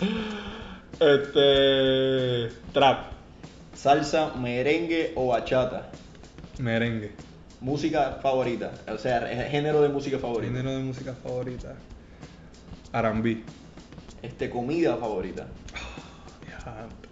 Este. 1.00 2.48
Trap. 2.72 3.12
¿Salsa, 3.74 4.34
merengue 4.34 5.12
o 5.14 5.28
bachata? 5.28 5.90
Merengue. 6.58 7.12
Música 7.60 8.18
favorita. 8.20 8.72
O 8.92 8.98
sea, 8.98 9.20
género 9.48 9.80
de 9.82 9.88
música 9.88 10.18
favorita. 10.18 10.52
Género 10.52 10.76
de 10.76 10.82
música 10.82 11.14
favorita. 11.22 11.74
R&B. 12.92 13.42
Este, 14.22 14.50
comida 14.50 14.96
favorita. 14.96 15.46
Diantre. 16.44 17.08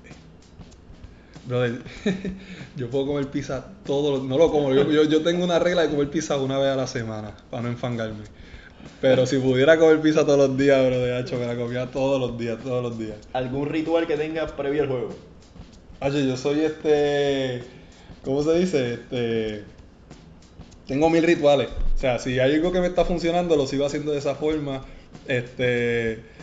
Brother, 1.46 1.80
yo 2.76 2.90
puedo 2.90 3.06
comer 3.06 3.28
pizza 3.28 3.64
todos 3.84 4.18
los... 4.18 4.28
No 4.28 4.36
lo 4.36 4.50
como, 4.50 4.74
yo, 4.74 4.90
yo, 4.90 5.04
yo 5.04 5.22
tengo 5.22 5.44
una 5.44 5.60
regla 5.60 5.82
de 5.82 5.90
comer 5.90 6.10
pizza 6.10 6.36
una 6.36 6.58
vez 6.58 6.70
a 6.70 6.76
la 6.76 6.88
semana, 6.88 7.32
para 7.50 7.62
no 7.62 7.68
enfangarme. 7.68 8.24
Pero 9.00 9.26
si 9.26 9.38
pudiera 9.38 9.78
comer 9.78 10.00
pizza 10.00 10.24
todos 10.24 10.48
los 10.48 10.56
días, 10.56 10.84
bro, 10.86 10.98
de 10.98 11.20
hecho, 11.20 11.38
me 11.38 11.46
la 11.46 11.56
comía 11.56 11.86
todos 11.90 12.20
los 12.20 12.38
días, 12.38 12.58
todos 12.62 12.82
los 12.82 12.98
días. 12.98 13.16
¿Algún 13.32 13.68
ritual 13.68 14.06
que 14.06 14.16
tengas 14.16 14.52
previo 14.52 14.82
al 14.82 14.88
juego? 14.88 15.08
Oye, 16.00 16.26
yo 16.26 16.36
soy 16.36 16.60
este... 16.60 17.62
¿Cómo 18.24 18.42
se 18.42 18.58
dice? 18.58 18.94
Este... 18.94 19.64
Tengo 20.86 21.10
mil 21.10 21.22
rituales. 21.22 21.68
O 21.94 21.98
sea, 21.98 22.18
si 22.18 22.38
hay 22.38 22.54
algo 22.54 22.72
que 22.72 22.80
me 22.80 22.86
está 22.86 23.04
funcionando, 23.04 23.56
lo 23.56 23.66
sigo 23.66 23.86
haciendo 23.86 24.12
de 24.12 24.18
esa 24.18 24.34
forma. 24.34 24.84
Este... 25.26 26.35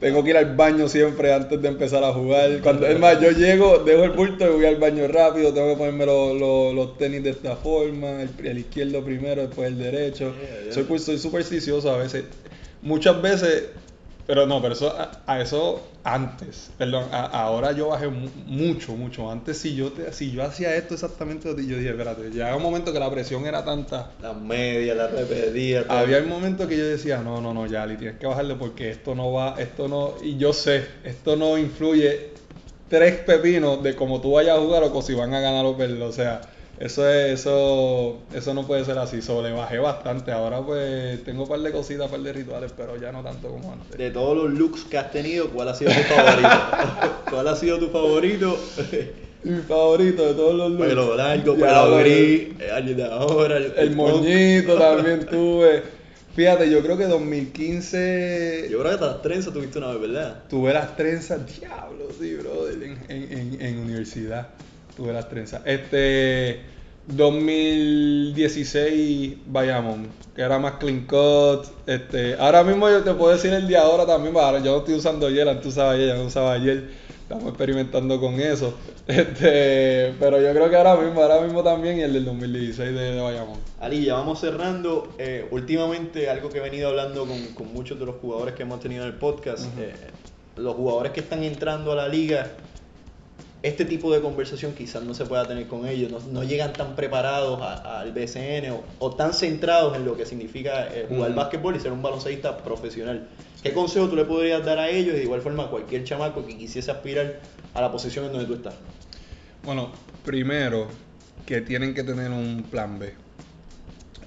Tengo 0.00 0.22
que 0.22 0.30
ir 0.30 0.36
al 0.36 0.54
baño 0.54 0.88
siempre 0.88 1.32
antes 1.34 1.60
de 1.60 1.68
empezar 1.68 2.04
a 2.04 2.12
jugar. 2.12 2.60
Cuando, 2.62 2.86
es 2.86 2.98
más, 3.00 3.20
yo 3.20 3.32
llego, 3.32 3.78
dejo 3.78 4.04
el 4.04 4.10
bulto 4.10 4.44
y 4.46 4.54
voy 4.54 4.64
al 4.66 4.76
baño 4.76 5.08
rápido. 5.08 5.52
Tengo 5.52 5.70
que 5.70 5.76
ponerme 5.76 6.06
los, 6.06 6.38
los- 6.38 6.74
los 6.74 6.96
tenis 6.98 7.24
de 7.24 7.30
esta 7.30 7.56
forma. 7.56 8.22
El, 8.22 8.30
el 8.46 8.58
izquierdo 8.58 9.02
primero, 9.02 9.42
después 9.42 9.66
el 9.68 9.78
derecho. 9.78 10.32
Yeah, 10.40 10.64
yeah. 10.66 10.72
Soy, 10.72 10.84
pues, 10.84 11.02
soy 11.02 11.18
supersticioso 11.18 11.90
a 11.90 11.96
veces. 11.98 12.24
Muchas 12.80 13.20
veces, 13.20 13.64
pero 14.28 14.46
no, 14.46 14.62
pero 14.62 14.74
eso, 14.74 14.94
a, 14.96 15.10
a 15.26 15.40
eso 15.40 15.82
antes. 16.04 16.70
Perdón, 16.78 17.06
a- 17.10 17.24
ahora 17.26 17.72
yo 17.72 17.88
bajé 17.88 18.08
mu- 18.08 18.28
mucho, 18.46 18.92
mucho. 18.92 19.30
Antes, 19.30 19.58
si 19.58 19.74
yo, 19.74 19.90
te, 19.90 20.12
si 20.12 20.30
yo 20.30 20.44
hacía 20.44 20.76
esto 20.76 20.94
exactamente, 20.94 21.48
yo 21.48 21.54
dije, 21.78 21.88
espérate, 21.88 22.30
llega 22.30 22.54
un 22.54 22.62
momento 22.62 22.92
que 22.92 23.00
la 23.00 23.10
presión 23.10 23.46
era 23.46 23.64
tanta. 23.64 24.10
Las 24.22 24.36
medias, 24.36 24.96
las 24.96 25.10
repetidas. 25.10 25.86
todo. 25.86 25.96
Había 25.96 26.18
un 26.18 26.28
momento 26.28 26.68
que 26.68 26.76
yo 26.76 26.86
decía, 26.86 27.18
no, 27.22 27.40
no, 27.40 27.52
no, 27.54 27.66
Yali, 27.66 27.96
tienes 27.96 28.18
que 28.18 28.26
bajarle 28.26 28.54
porque 28.54 28.90
esto 28.90 29.14
no 29.14 29.32
va, 29.32 29.56
esto 29.58 29.88
no, 29.88 30.14
y 30.22 30.36
yo 30.36 30.52
sé, 30.52 30.86
esto 31.04 31.34
no 31.34 31.58
influye 31.58 32.34
tres 32.88 33.16
pepinos 33.20 33.82
de 33.82 33.96
cómo 33.96 34.20
tú 34.20 34.32
vayas 34.32 34.58
a 34.58 34.60
jugar 34.60 34.82
o 34.84 35.02
si 35.02 35.14
van 35.14 35.34
a 35.34 35.40
ganar 35.40 35.64
o 35.66 35.76
perder, 35.76 36.02
o 36.02 36.12
sea, 36.12 36.42
eso 36.80 37.08
es, 37.08 37.40
eso, 37.40 38.18
eso 38.32 38.54
no 38.54 38.66
puede 38.66 38.84
ser 38.84 38.98
así, 38.98 39.20
solo 39.20 39.48
le 39.48 39.54
bajé 39.54 39.78
bastante, 39.78 40.30
ahora 40.30 40.60
pues 40.60 41.24
tengo 41.24 41.42
un 41.42 41.48
par 41.48 41.60
de 41.60 41.72
cositas, 41.72 42.06
un 42.06 42.10
par 42.12 42.20
de 42.20 42.32
rituales, 42.32 42.72
pero 42.76 42.96
ya 43.00 43.10
no 43.10 43.22
tanto 43.22 43.48
como 43.48 43.72
antes. 43.72 43.98
De 43.98 44.10
todos 44.10 44.36
los 44.36 44.52
looks 44.58 44.84
que 44.84 44.96
has 44.98 45.10
tenido, 45.10 45.50
¿cuál 45.50 45.68
ha 45.68 45.74
sido 45.74 45.90
tu 45.90 46.02
favorito? 46.02 46.48
¿Cuál 47.30 47.48
ha 47.48 47.56
sido 47.56 47.78
tu 47.78 47.88
favorito? 47.88 48.58
Mi 49.42 49.60
favorito 49.62 50.26
de 50.26 50.34
todos 50.34 50.54
los 50.54 50.70
looks. 50.72 50.86
Pelo 50.86 51.16
largo, 51.16 51.56
Ya, 51.56 51.66
pelo 51.66 51.96
gris, 51.98 52.48
años 52.72 52.96
de 52.96 53.04
ahora. 53.04 53.56
El, 53.56 53.72
El 53.76 53.96
moñito 53.96 54.74
también 54.76 55.26
tuve. 55.30 55.82
Fíjate, 56.34 56.70
yo 56.70 56.80
creo 56.82 56.96
que 56.96 57.06
2015 57.06 58.68
Yo 58.70 58.78
creo 58.78 58.96
que 58.96 59.04
las 59.04 59.22
trenzas 59.22 59.52
tuviste 59.52 59.78
una 59.78 59.88
vez, 59.88 60.00
¿verdad? 60.00 60.44
Tuve 60.48 60.72
las 60.72 60.96
trenzas, 60.96 61.40
diablo, 61.58 62.08
sí, 62.20 62.34
brother, 62.34 62.80
en, 62.80 62.98
en, 63.08 63.32
en, 63.32 63.60
en 63.60 63.78
universidad. 63.78 64.48
Tuve 64.98 65.12
las 65.12 65.28
trenzas. 65.28 65.62
Este, 65.64 66.60
2016 67.06 69.36
Bayamón, 69.46 70.08
que 70.34 70.42
era 70.42 70.58
más 70.58 70.72
clean 70.72 71.06
cut. 71.06 71.66
Este, 71.86 72.34
ahora 72.34 72.64
mismo 72.64 72.90
yo 72.90 73.04
te 73.04 73.14
puedo 73.14 73.32
decir 73.32 73.52
el 73.52 73.68
día 73.68 73.82
ahora 73.82 74.04
también, 74.04 74.36
ahora 74.36 74.58
yo 74.58 74.72
no 74.72 74.78
estoy 74.78 74.94
usando 74.94 75.28
ayer, 75.28 75.48
antes 75.48 75.66
usaba 75.66 75.92
ayer, 75.92 76.08
ya 76.08 76.16
no 76.16 76.24
usaba 76.24 76.54
ayer. 76.54 76.88
Estamos 77.22 77.46
experimentando 77.48 78.20
con 78.20 78.40
eso. 78.40 78.74
Este, 79.08 80.12
pero 80.20 80.38
yo 80.38 80.52
creo 80.52 80.68
que 80.68 80.76
ahora 80.76 80.94
mismo, 80.96 81.22
ahora 81.22 81.40
mismo 81.40 81.62
también 81.62 81.98
y 81.98 82.02
el 82.02 82.12
del 82.12 82.26
2016 82.26 82.92
de, 82.92 83.12
de 83.12 83.20
Bayamón. 83.22 83.58
Ali, 83.80 84.04
ya 84.04 84.12
vamos 84.14 84.40
cerrando. 84.40 85.08
Eh, 85.16 85.48
últimamente, 85.50 86.28
algo 86.28 86.50
que 86.50 86.58
he 86.58 86.60
venido 86.60 86.90
hablando 86.90 87.24
con, 87.24 87.42
con 87.54 87.72
muchos 87.72 87.98
de 87.98 88.04
los 88.04 88.16
jugadores 88.16 88.54
que 88.54 88.64
hemos 88.64 88.80
tenido 88.80 89.04
en 89.04 89.08
el 89.08 89.14
podcast, 89.14 89.64
eh, 89.78 89.94
los 90.56 90.74
jugadores 90.74 91.12
que 91.12 91.20
están 91.20 91.42
entrando 91.42 91.92
a 91.92 91.94
la 91.94 92.08
liga, 92.08 92.50
este 93.62 93.84
tipo 93.84 94.12
de 94.12 94.20
conversación 94.20 94.72
quizás 94.72 95.02
no 95.02 95.14
se 95.14 95.24
pueda 95.24 95.46
tener 95.46 95.66
con 95.66 95.86
ellos, 95.86 96.10
no, 96.10 96.20
no 96.20 96.44
llegan 96.44 96.72
tan 96.72 96.94
preparados 96.94 97.60
al 97.60 98.12
BCN 98.12 98.70
o, 98.70 98.84
o 98.98 99.16
tan 99.16 99.34
centrados 99.34 99.96
en 99.96 100.04
lo 100.04 100.16
que 100.16 100.26
significa 100.26 100.86
eh, 100.94 101.06
jugar 101.08 101.30
Ujú. 101.30 101.38
básquetbol 101.40 101.76
y 101.76 101.80
ser 101.80 101.92
un 101.92 102.02
baloncelista 102.02 102.62
profesional. 102.62 103.28
¿Qué 103.62 103.72
consejo 103.72 104.08
tú 104.08 104.14
le 104.14 104.24
podrías 104.24 104.64
dar 104.64 104.78
a 104.78 104.88
ellos 104.88 105.14
y 105.14 105.18
de 105.18 105.24
igual 105.24 105.40
forma 105.42 105.64
a 105.64 105.70
cualquier 105.70 106.04
chamaco 106.04 106.46
que 106.46 106.56
quisiese 106.56 106.90
aspirar 106.90 107.40
a 107.74 107.80
la 107.80 107.90
posición 107.90 108.26
en 108.26 108.32
donde 108.32 108.46
tú 108.46 108.54
estás? 108.54 108.74
Bueno, 109.64 109.90
primero 110.24 110.88
que 111.44 111.60
tienen 111.60 111.94
que 111.94 112.04
tener 112.04 112.30
un 112.30 112.64
plan 112.70 112.98
B. 112.98 113.14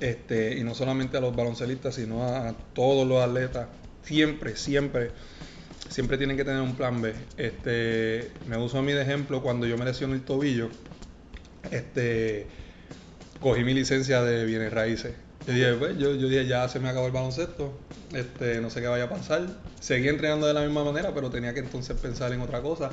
Este, 0.02 0.58
y 0.58 0.64
no 0.64 0.74
solamente 0.74 1.18
a 1.18 1.22
los 1.22 1.36
baloncelistas, 1.36 1.96
sino 1.96 2.24
a, 2.24 2.50
a 2.50 2.54
todos 2.74 3.08
los 3.08 3.22
atletas. 3.24 3.68
Siempre, 4.04 4.56
siempre, 4.56 5.12
siempre 5.92 6.18
tienen 6.18 6.38
que 6.38 6.46
tener 6.46 6.62
un 6.62 6.76
plan 6.76 7.02
B. 7.02 7.14
Este, 7.38 8.32
me 8.48 8.58
uso 8.58 8.80
a 8.80 8.82
mí 8.82 8.94
de 8.94 9.02
ejemplo 9.02 9.44
cuando 9.44 9.68
yo 9.68 9.78
me 9.78 9.86
lesioné 9.86 10.16
el 10.16 10.22
tobillo. 10.22 10.70
Este, 11.70 12.48
cogí 13.40 13.64
mi 13.64 13.74
licencia 13.74 14.24
de 14.24 14.46
bienes 14.46 14.74
raíces 14.74 15.14
Yo 15.46 15.54
dije, 15.54 15.74
pues, 15.74 15.98
yo, 15.98 16.16
yo 16.16 16.28
dije, 16.28 16.48
ya 16.48 16.68
se 16.70 16.80
me 16.80 16.90
acabó 16.90 17.06
el 17.06 17.12
baloncesto, 17.12 17.78
este, 18.14 18.62
no 18.62 18.70
sé 18.70 18.82
qué 18.82 18.88
vaya 18.88 19.04
a 19.04 19.10
pasar. 19.10 19.46
Seguí 19.80 20.08
entrenando 20.08 20.48
de 20.48 20.54
la 20.54 20.62
misma 20.62 20.84
manera, 20.84 21.14
pero 21.14 21.30
tenía 21.30 21.54
que 21.54 21.60
entonces 21.60 21.98
pensar 21.98 22.32
en 22.32 22.42
otra 22.42 22.62
cosa. 22.62 22.92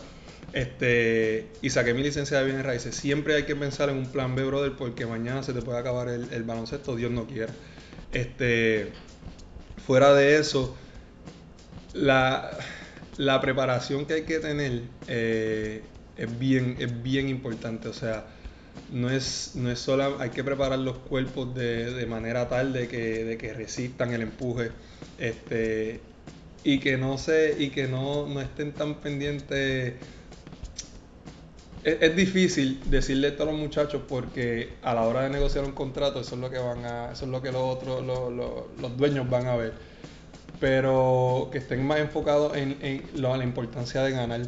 Este, 0.53 1.47
y 1.63 1.71
saqué 1.71 1.95
mi 1.95 2.03
licencia 2.03 2.39
de 2.39 2.45
bienes 2.47 2.65
raíces. 2.65 2.97
Siempre 2.97 3.37
hay 3.37 3.45
que 3.45 3.55
pensar 3.55 3.91
en 3.91 3.97
un 3.97 4.07
plan 4.07 4.35
B, 4.35 4.43
brother, 4.45 4.73
porque 4.77 5.07
mañana 5.07 5.43
se 5.45 5.53
te 5.53 5.63
puede 5.63 5.79
acabar 5.79 6.09
el, 6.09 6.43
baloncesto, 6.43 6.97
Dios 6.97 7.13
no 7.13 7.27
quiera. 7.27 7.53
Este, 8.13 8.91
fuera 9.87 10.15
de 10.15 10.39
eso, 10.39 10.75
la, 11.93 12.51
la 13.19 13.41
preparación 13.41 14.07
que 14.07 14.15
hay 14.15 14.23
que 14.23 14.39
tener 14.39 14.83
eh, 15.09 15.83
es, 16.17 16.39
bien, 16.39 16.77
es 16.79 17.03
bien 17.03 17.29
importante. 17.29 17.89
O 17.89 17.93
sea, 17.93 18.25
no 18.91 19.11
es, 19.11 19.53
no 19.55 19.71
es 19.71 19.79
solo, 19.79 20.19
hay 20.21 20.31
que 20.31 20.43
preparar 20.43 20.79
los 20.79 20.97
cuerpos 20.99 21.55
de, 21.55 21.93
de 21.93 22.07
manera 22.07 22.49
tal 22.49 22.73
de 22.73 22.89
que, 22.89 23.25
de 23.25 23.37
que 23.37 23.53
resistan 23.53 24.15
el 24.15 24.23
empuje. 24.23 24.71
Este, 25.19 26.01
y 26.65 26.79
que 26.81 26.97
no 26.97 27.19
se, 27.19 27.57
y 27.59 27.71
que 27.71 27.89
no, 27.89 28.27
no 28.27 28.41
estén 28.41 28.73
tan 28.73 28.95
pendientes 28.97 29.95
es, 31.85 32.17
difícil 32.17 32.81
decirle 32.91 33.29
esto 33.29 33.45
a 33.45 33.47
los 33.47 33.55
muchachos 33.55 34.03
porque 34.09 34.75
a 34.83 34.95
la 34.95 35.03
hora 35.03 35.23
de 35.23 35.31
negociar 35.31 35.65
un 35.65 35.73
contrato 35.73 36.21
eso 36.21 36.35
es 36.35 36.41
lo 36.41 36.51
que 36.51 36.59
van 36.59 36.85
a 36.85 37.13
eso 37.13 37.25
es 37.25 37.31
lo 37.31 37.41
que 37.41 37.53
los 37.53 37.63
otros 37.63 38.05
los, 38.05 38.33
los 38.79 38.97
dueños 38.97 39.29
van 39.31 39.47
a 39.47 39.57
ver 39.57 39.73
pero 40.61 41.49
que 41.53 41.59
estén 41.59 41.87
más 41.87 41.99
enfocados 42.01 42.57
en, 42.57 43.03
la 43.15 43.43
importancia 43.45 44.03
de 44.03 44.11
ganar 44.11 44.41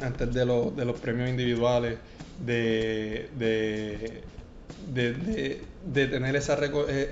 antes 0.00 0.34
de, 0.34 0.44
lo, 0.44 0.70
de 0.70 0.84
los 0.84 0.98
premios 1.00 1.28
individuales 1.28 1.98
de, 2.44 3.30
de, 3.38 4.22
de, 4.92 5.62
de 5.86 6.06
tener 6.08 6.36
esa, 6.36 6.58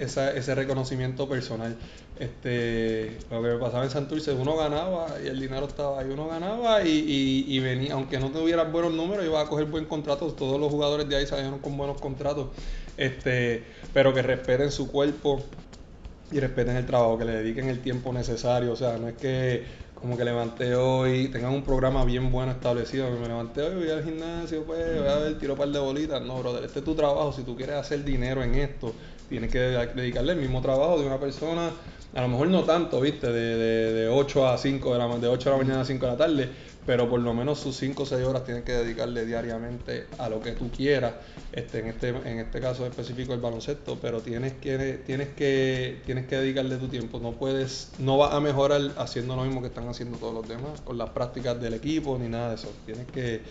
esa, 0.00 0.32
ese 0.32 0.54
reconocimiento 0.54 1.28
personal. 1.28 1.76
Este, 2.18 3.18
lo 3.30 3.42
que 3.42 3.48
me 3.48 3.56
pasaba 3.56 3.84
en 3.84 3.90
Santurce, 3.90 4.32
uno 4.32 4.56
ganaba 4.56 5.08
y 5.24 5.28
el 5.28 5.40
dinero 5.40 5.66
estaba 5.66 6.00
ahí, 6.00 6.08
uno 6.10 6.28
ganaba 6.28 6.84
y, 6.84 6.90
y, 6.90 7.44
y 7.48 7.58
venía, 7.60 7.94
aunque 7.94 8.18
no 8.20 8.30
tuvieran 8.30 8.70
buenos 8.70 8.92
números, 8.92 9.24
iba 9.24 9.40
a 9.40 9.46
coger 9.48 9.64
buen 9.64 9.86
contrato, 9.86 10.32
todos 10.32 10.60
los 10.60 10.70
jugadores 10.70 11.08
de 11.08 11.16
ahí 11.16 11.26
salieron 11.26 11.58
con 11.58 11.76
buenos 11.76 12.00
contratos, 12.00 12.48
este, 12.96 13.64
pero 13.94 14.12
que 14.12 14.22
respeten 14.22 14.70
su 14.70 14.88
cuerpo 14.88 15.42
y 16.32 16.40
respeten 16.40 16.76
el 16.76 16.86
trabajo, 16.86 17.18
que 17.18 17.24
le 17.24 17.32
dediquen 17.32 17.68
el 17.68 17.80
tiempo 17.80 18.12
necesario, 18.12 18.72
o 18.72 18.76
sea, 18.76 18.96
no 18.96 19.08
es 19.08 19.14
que 19.14 19.82
como 19.94 20.16
que 20.16 20.24
levanté 20.24 20.74
hoy, 20.74 21.28
tengan 21.28 21.52
un 21.52 21.62
programa 21.62 22.04
bien 22.04 22.32
bueno 22.32 22.50
establecido, 22.50 23.06
que 23.12 23.20
me 23.20 23.28
levanté 23.28 23.62
hoy, 23.62 23.74
voy 23.76 23.90
al 23.90 24.02
gimnasio, 24.02 24.64
pues 24.64 24.98
voy 24.98 25.08
a 25.08 25.16
ver, 25.16 25.38
tiro 25.38 25.52
un 25.52 25.58
par 25.58 25.68
de 25.68 25.78
bolitas, 25.78 26.20
no, 26.22 26.38
brother, 26.40 26.64
este 26.64 26.80
es 26.80 26.84
tu 26.84 26.94
trabajo, 26.96 27.32
si 27.32 27.42
tú 27.44 27.54
quieres 27.54 27.76
hacer 27.76 28.02
dinero 28.02 28.42
en 28.42 28.56
esto, 28.56 28.92
tienes 29.28 29.50
que 29.50 29.60
dedicarle 29.60 30.32
el 30.32 30.40
mismo 30.40 30.60
trabajo 30.60 30.98
de 30.98 31.06
una 31.06 31.20
persona 31.20 31.70
a 32.14 32.20
lo 32.20 32.28
mejor 32.28 32.48
no 32.48 32.64
tanto, 32.64 33.00
viste, 33.00 33.32
de, 33.32 33.56
de, 33.56 33.92
de 33.92 34.08
8 34.08 34.48
a 34.48 34.58
5 34.58 34.92
de 34.92 34.98
la, 34.98 35.08
de 35.16 35.28
8 35.28 35.48
de 35.48 35.56
la 35.56 35.62
mañana 35.62 35.80
a 35.80 35.84
5 35.84 36.04
de 36.04 36.12
la 36.12 36.18
tarde, 36.18 36.48
pero 36.86 37.08
por 37.08 37.20
lo 37.20 37.32
menos 37.32 37.60
sus 37.60 37.76
5 37.76 38.02
o 38.02 38.06
6 38.06 38.24
horas 38.26 38.44
tienes 38.44 38.64
que 38.64 38.72
dedicarle 38.72 39.24
diariamente 39.24 40.06
a 40.18 40.28
lo 40.28 40.40
que 40.40 40.52
tú 40.52 40.70
quieras, 40.70 41.14
este, 41.52 41.80
en, 41.80 41.86
este, 41.86 42.08
en 42.08 42.38
este 42.40 42.60
caso 42.60 42.86
específico 42.86 43.32
el 43.34 43.40
baloncesto, 43.40 43.98
pero 44.00 44.20
tienes 44.20 44.54
que, 44.54 45.00
tienes, 45.06 45.28
que, 45.28 46.00
tienes 46.04 46.26
que 46.26 46.36
dedicarle 46.36 46.76
tu 46.76 46.88
tiempo, 46.88 47.20
no 47.20 47.32
puedes, 47.32 47.92
no 47.98 48.18
vas 48.18 48.34
a 48.34 48.40
mejorar 48.40 48.80
haciendo 48.96 49.36
lo 49.36 49.44
mismo 49.44 49.60
que 49.60 49.68
están 49.68 49.88
haciendo 49.88 50.18
todos 50.18 50.34
los 50.34 50.48
demás, 50.48 50.80
con 50.80 50.98
las 50.98 51.10
prácticas 51.10 51.60
del 51.60 51.74
equipo 51.74 52.18
ni 52.18 52.28
nada 52.28 52.50
de 52.50 52.54
eso, 52.56 52.72
tienes 52.84 53.06
que 53.06 53.42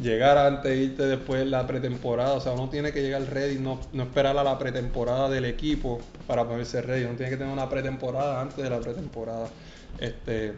llegar 0.00 0.38
antes, 0.38 0.78
irte 0.78 1.04
después 1.04 1.46
la 1.46 1.66
pretemporada. 1.66 2.34
O 2.34 2.40
sea, 2.40 2.52
uno 2.52 2.68
tiene 2.68 2.92
que 2.92 3.02
llegar 3.02 3.22
ready, 3.22 3.58
no, 3.58 3.80
no 3.92 4.02
esperar 4.04 4.36
a 4.36 4.44
la 4.44 4.58
pretemporada 4.58 5.28
del 5.28 5.44
equipo 5.44 6.00
para 6.26 6.46
ponerse 6.46 6.80
ready. 6.82 7.04
Uno 7.04 7.16
tiene 7.16 7.30
que 7.30 7.36
tener 7.36 7.52
una 7.52 7.68
pretemporada 7.68 8.40
antes 8.40 8.62
de 8.62 8.70
la 8.70 8.80
pretemporada. 8.80 9.48
Este, 9.98 10.54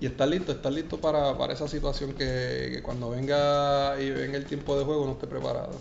y 0.00 0.06
estar 0.06 0.28
listo, 0.28 0.52
estar 0.52 0.72
listo 0.72 1.00
para, 1.00 1.36
para 1.38 1.52
esa 1.52 1.68
situación 1.68 2.12
que, 2.12 2.70
que, 2.72 2.82
cuando 2.82 3.10
venga 3.10 4.00
y 4.00 4.10
venga 4.10 4.36
el 4.36 4.44
tiempo 4.44 4.78
de 4.78 4.84
juego 4.84 5.06
no 5.06 5.12
esté 5.12 5.26
preparado. 5.26 5.72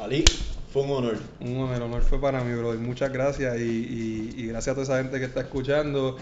Ali, 0.00 0.24
fue 0.72 0.82
un 0.82 0.90
honor. 0.90 1.18
Un 1.40 1.56
honor, 1.56 1.76
el 1.76 1.82
honor 1.82 2.02
fue 2.02 2.20
para 2.20 2.42
mí, 2.44 2.54
bro. 2.56 2.74
Y 2.74 2.78
muchas 2.78 3.12
gracias 3.12 3.58
y, 3.58 3.62
y, 3.62 4.34
y 4.36 4.46
gracias 4.46 4.72
a 4.72 4.74
toda 4.74 4.84
esa 4.84 5.02
gente 5.02 5.18
que 5.18 5.24
está 5.24 5.40
escuchando. 5.40 6.16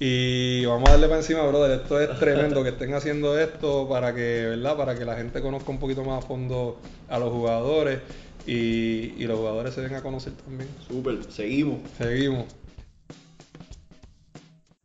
Y 0.00 0.64
vamos 0.64 0.88
a 0.88 0.92
darle 0.92 1.06
para 1.06 1.20
encima, 1.20 1.46
brother. 1.46 1.80
Esto 1.80 2.00
es 2.00 2.18
tremendo 2.18 2.62
que 2.62 2.70
estén 2.70 2.94
haciendo 2.94 3.38
esto 3.38 3.88
para 3.88 4.12
que, 4.14 4.46
¿verdad? 4.48 4.76
Para 4.76 4.94
que 4.96 5.04
la 5.04 5.16
gente 5.16 5.40
conozca 5.40 5.70
un 5.70 5.78
poquito 5.78 6.02
más 6.02 6.24
a 6.24 6.26
fondo 6.26 6.78
a 7.08 7.18
los 7.18 7.30
jugadores 7.30 8.00
y, 8.46 9.14
y 9.16 9.26
los 9.26 9.38
jugadores 9.38 9.74
se 9.74 9.82
den 9.82 9.94
a 9.94 10.02
conocer 10.02 10.32
también. 10.32 10.68
Súper, 10.88 11.18
seguimos. 11.30 11.78
Seguimos. 11.96 12.46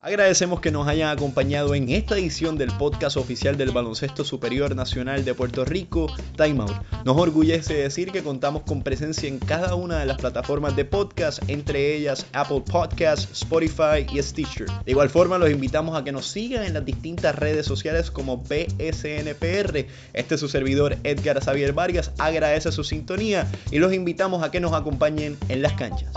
Agradecemos 0.01 0.61
que 0.61 0.71
nos 0.71 0.87
hayan 0.87 1.09
acompañado 1.09 1.75
en 1.75 1.89
esta 1.89 2.17
edición 2.17 2.57
del 2.57 2.71
podcast 2.71 3.17
oficial 3.17 3.57
del 3.57 3.71
Baloncesto 3.71 4.23
Superior 4.23 4.73
Nacional 4.73 5.25
de 5.25 5.33
Puerto 5.33 5.65
Rico, 5.65 6.07
Time 6.37 6.61
Out. 6.61 7.03
Nos 7.03 7.17
orgullece 7.17 7.73
decir 7.73 8.13
que 8.13 8.23
contamos 8.23 8.63
con 8.63 8.81
presencia 8.81 9.27
en 9.27 9.39
cada 9.39 9.75
una 9.75 9.99
de 9.99 10.05
las 10.05 10.17
plataformas 10.17 10.77
de 10.77 10.85
podcast, 10.85 11.43
entre 11.49 11.97
ellas 11.97 12.25
Apple 12.31 12.63
Podcasts, 12.65 13.29
Spotify 13.41 14.07
y 14.09 14.23
Stitcher. 14.23 14.67
De 14.85 14.91
igual 14.91 15.09
forma, 15.09 15.37
los 15.37 15.51
invitamos 15.51 15.97
a 15.97 16.03
que 16.05 16.13
nos 16.13 16.27
sigan 16.27 16.63
en 16.63 16.75
las 16.75 16.85
distintas 16.85 17.35
redes 17.35 17.65
sociales 17.65 18.09
como 18.09 18.37
BSNPR. 18.37 19.85
Este 20.13 20.35
es 20.35 20.39
su 20.39 20.47
servidor 20.47 20.95
Edgar 21.03 21.43
Xavier 21.43 21.73
Vargas 21.73 22.13
agradece 22.19 22.71
su 22.71 22.85
sintonía 22.85 23.51
y 23.69 23.79
los 23.79 23.93
invitamos 23.93 24.43
a 24.43 24.49
que 24.51 24.61
nos 24.61 24.71
acompañen 24.71 25.37
en 25.49 25.61
las 25.61 25.73
canchas. 25.73 26.13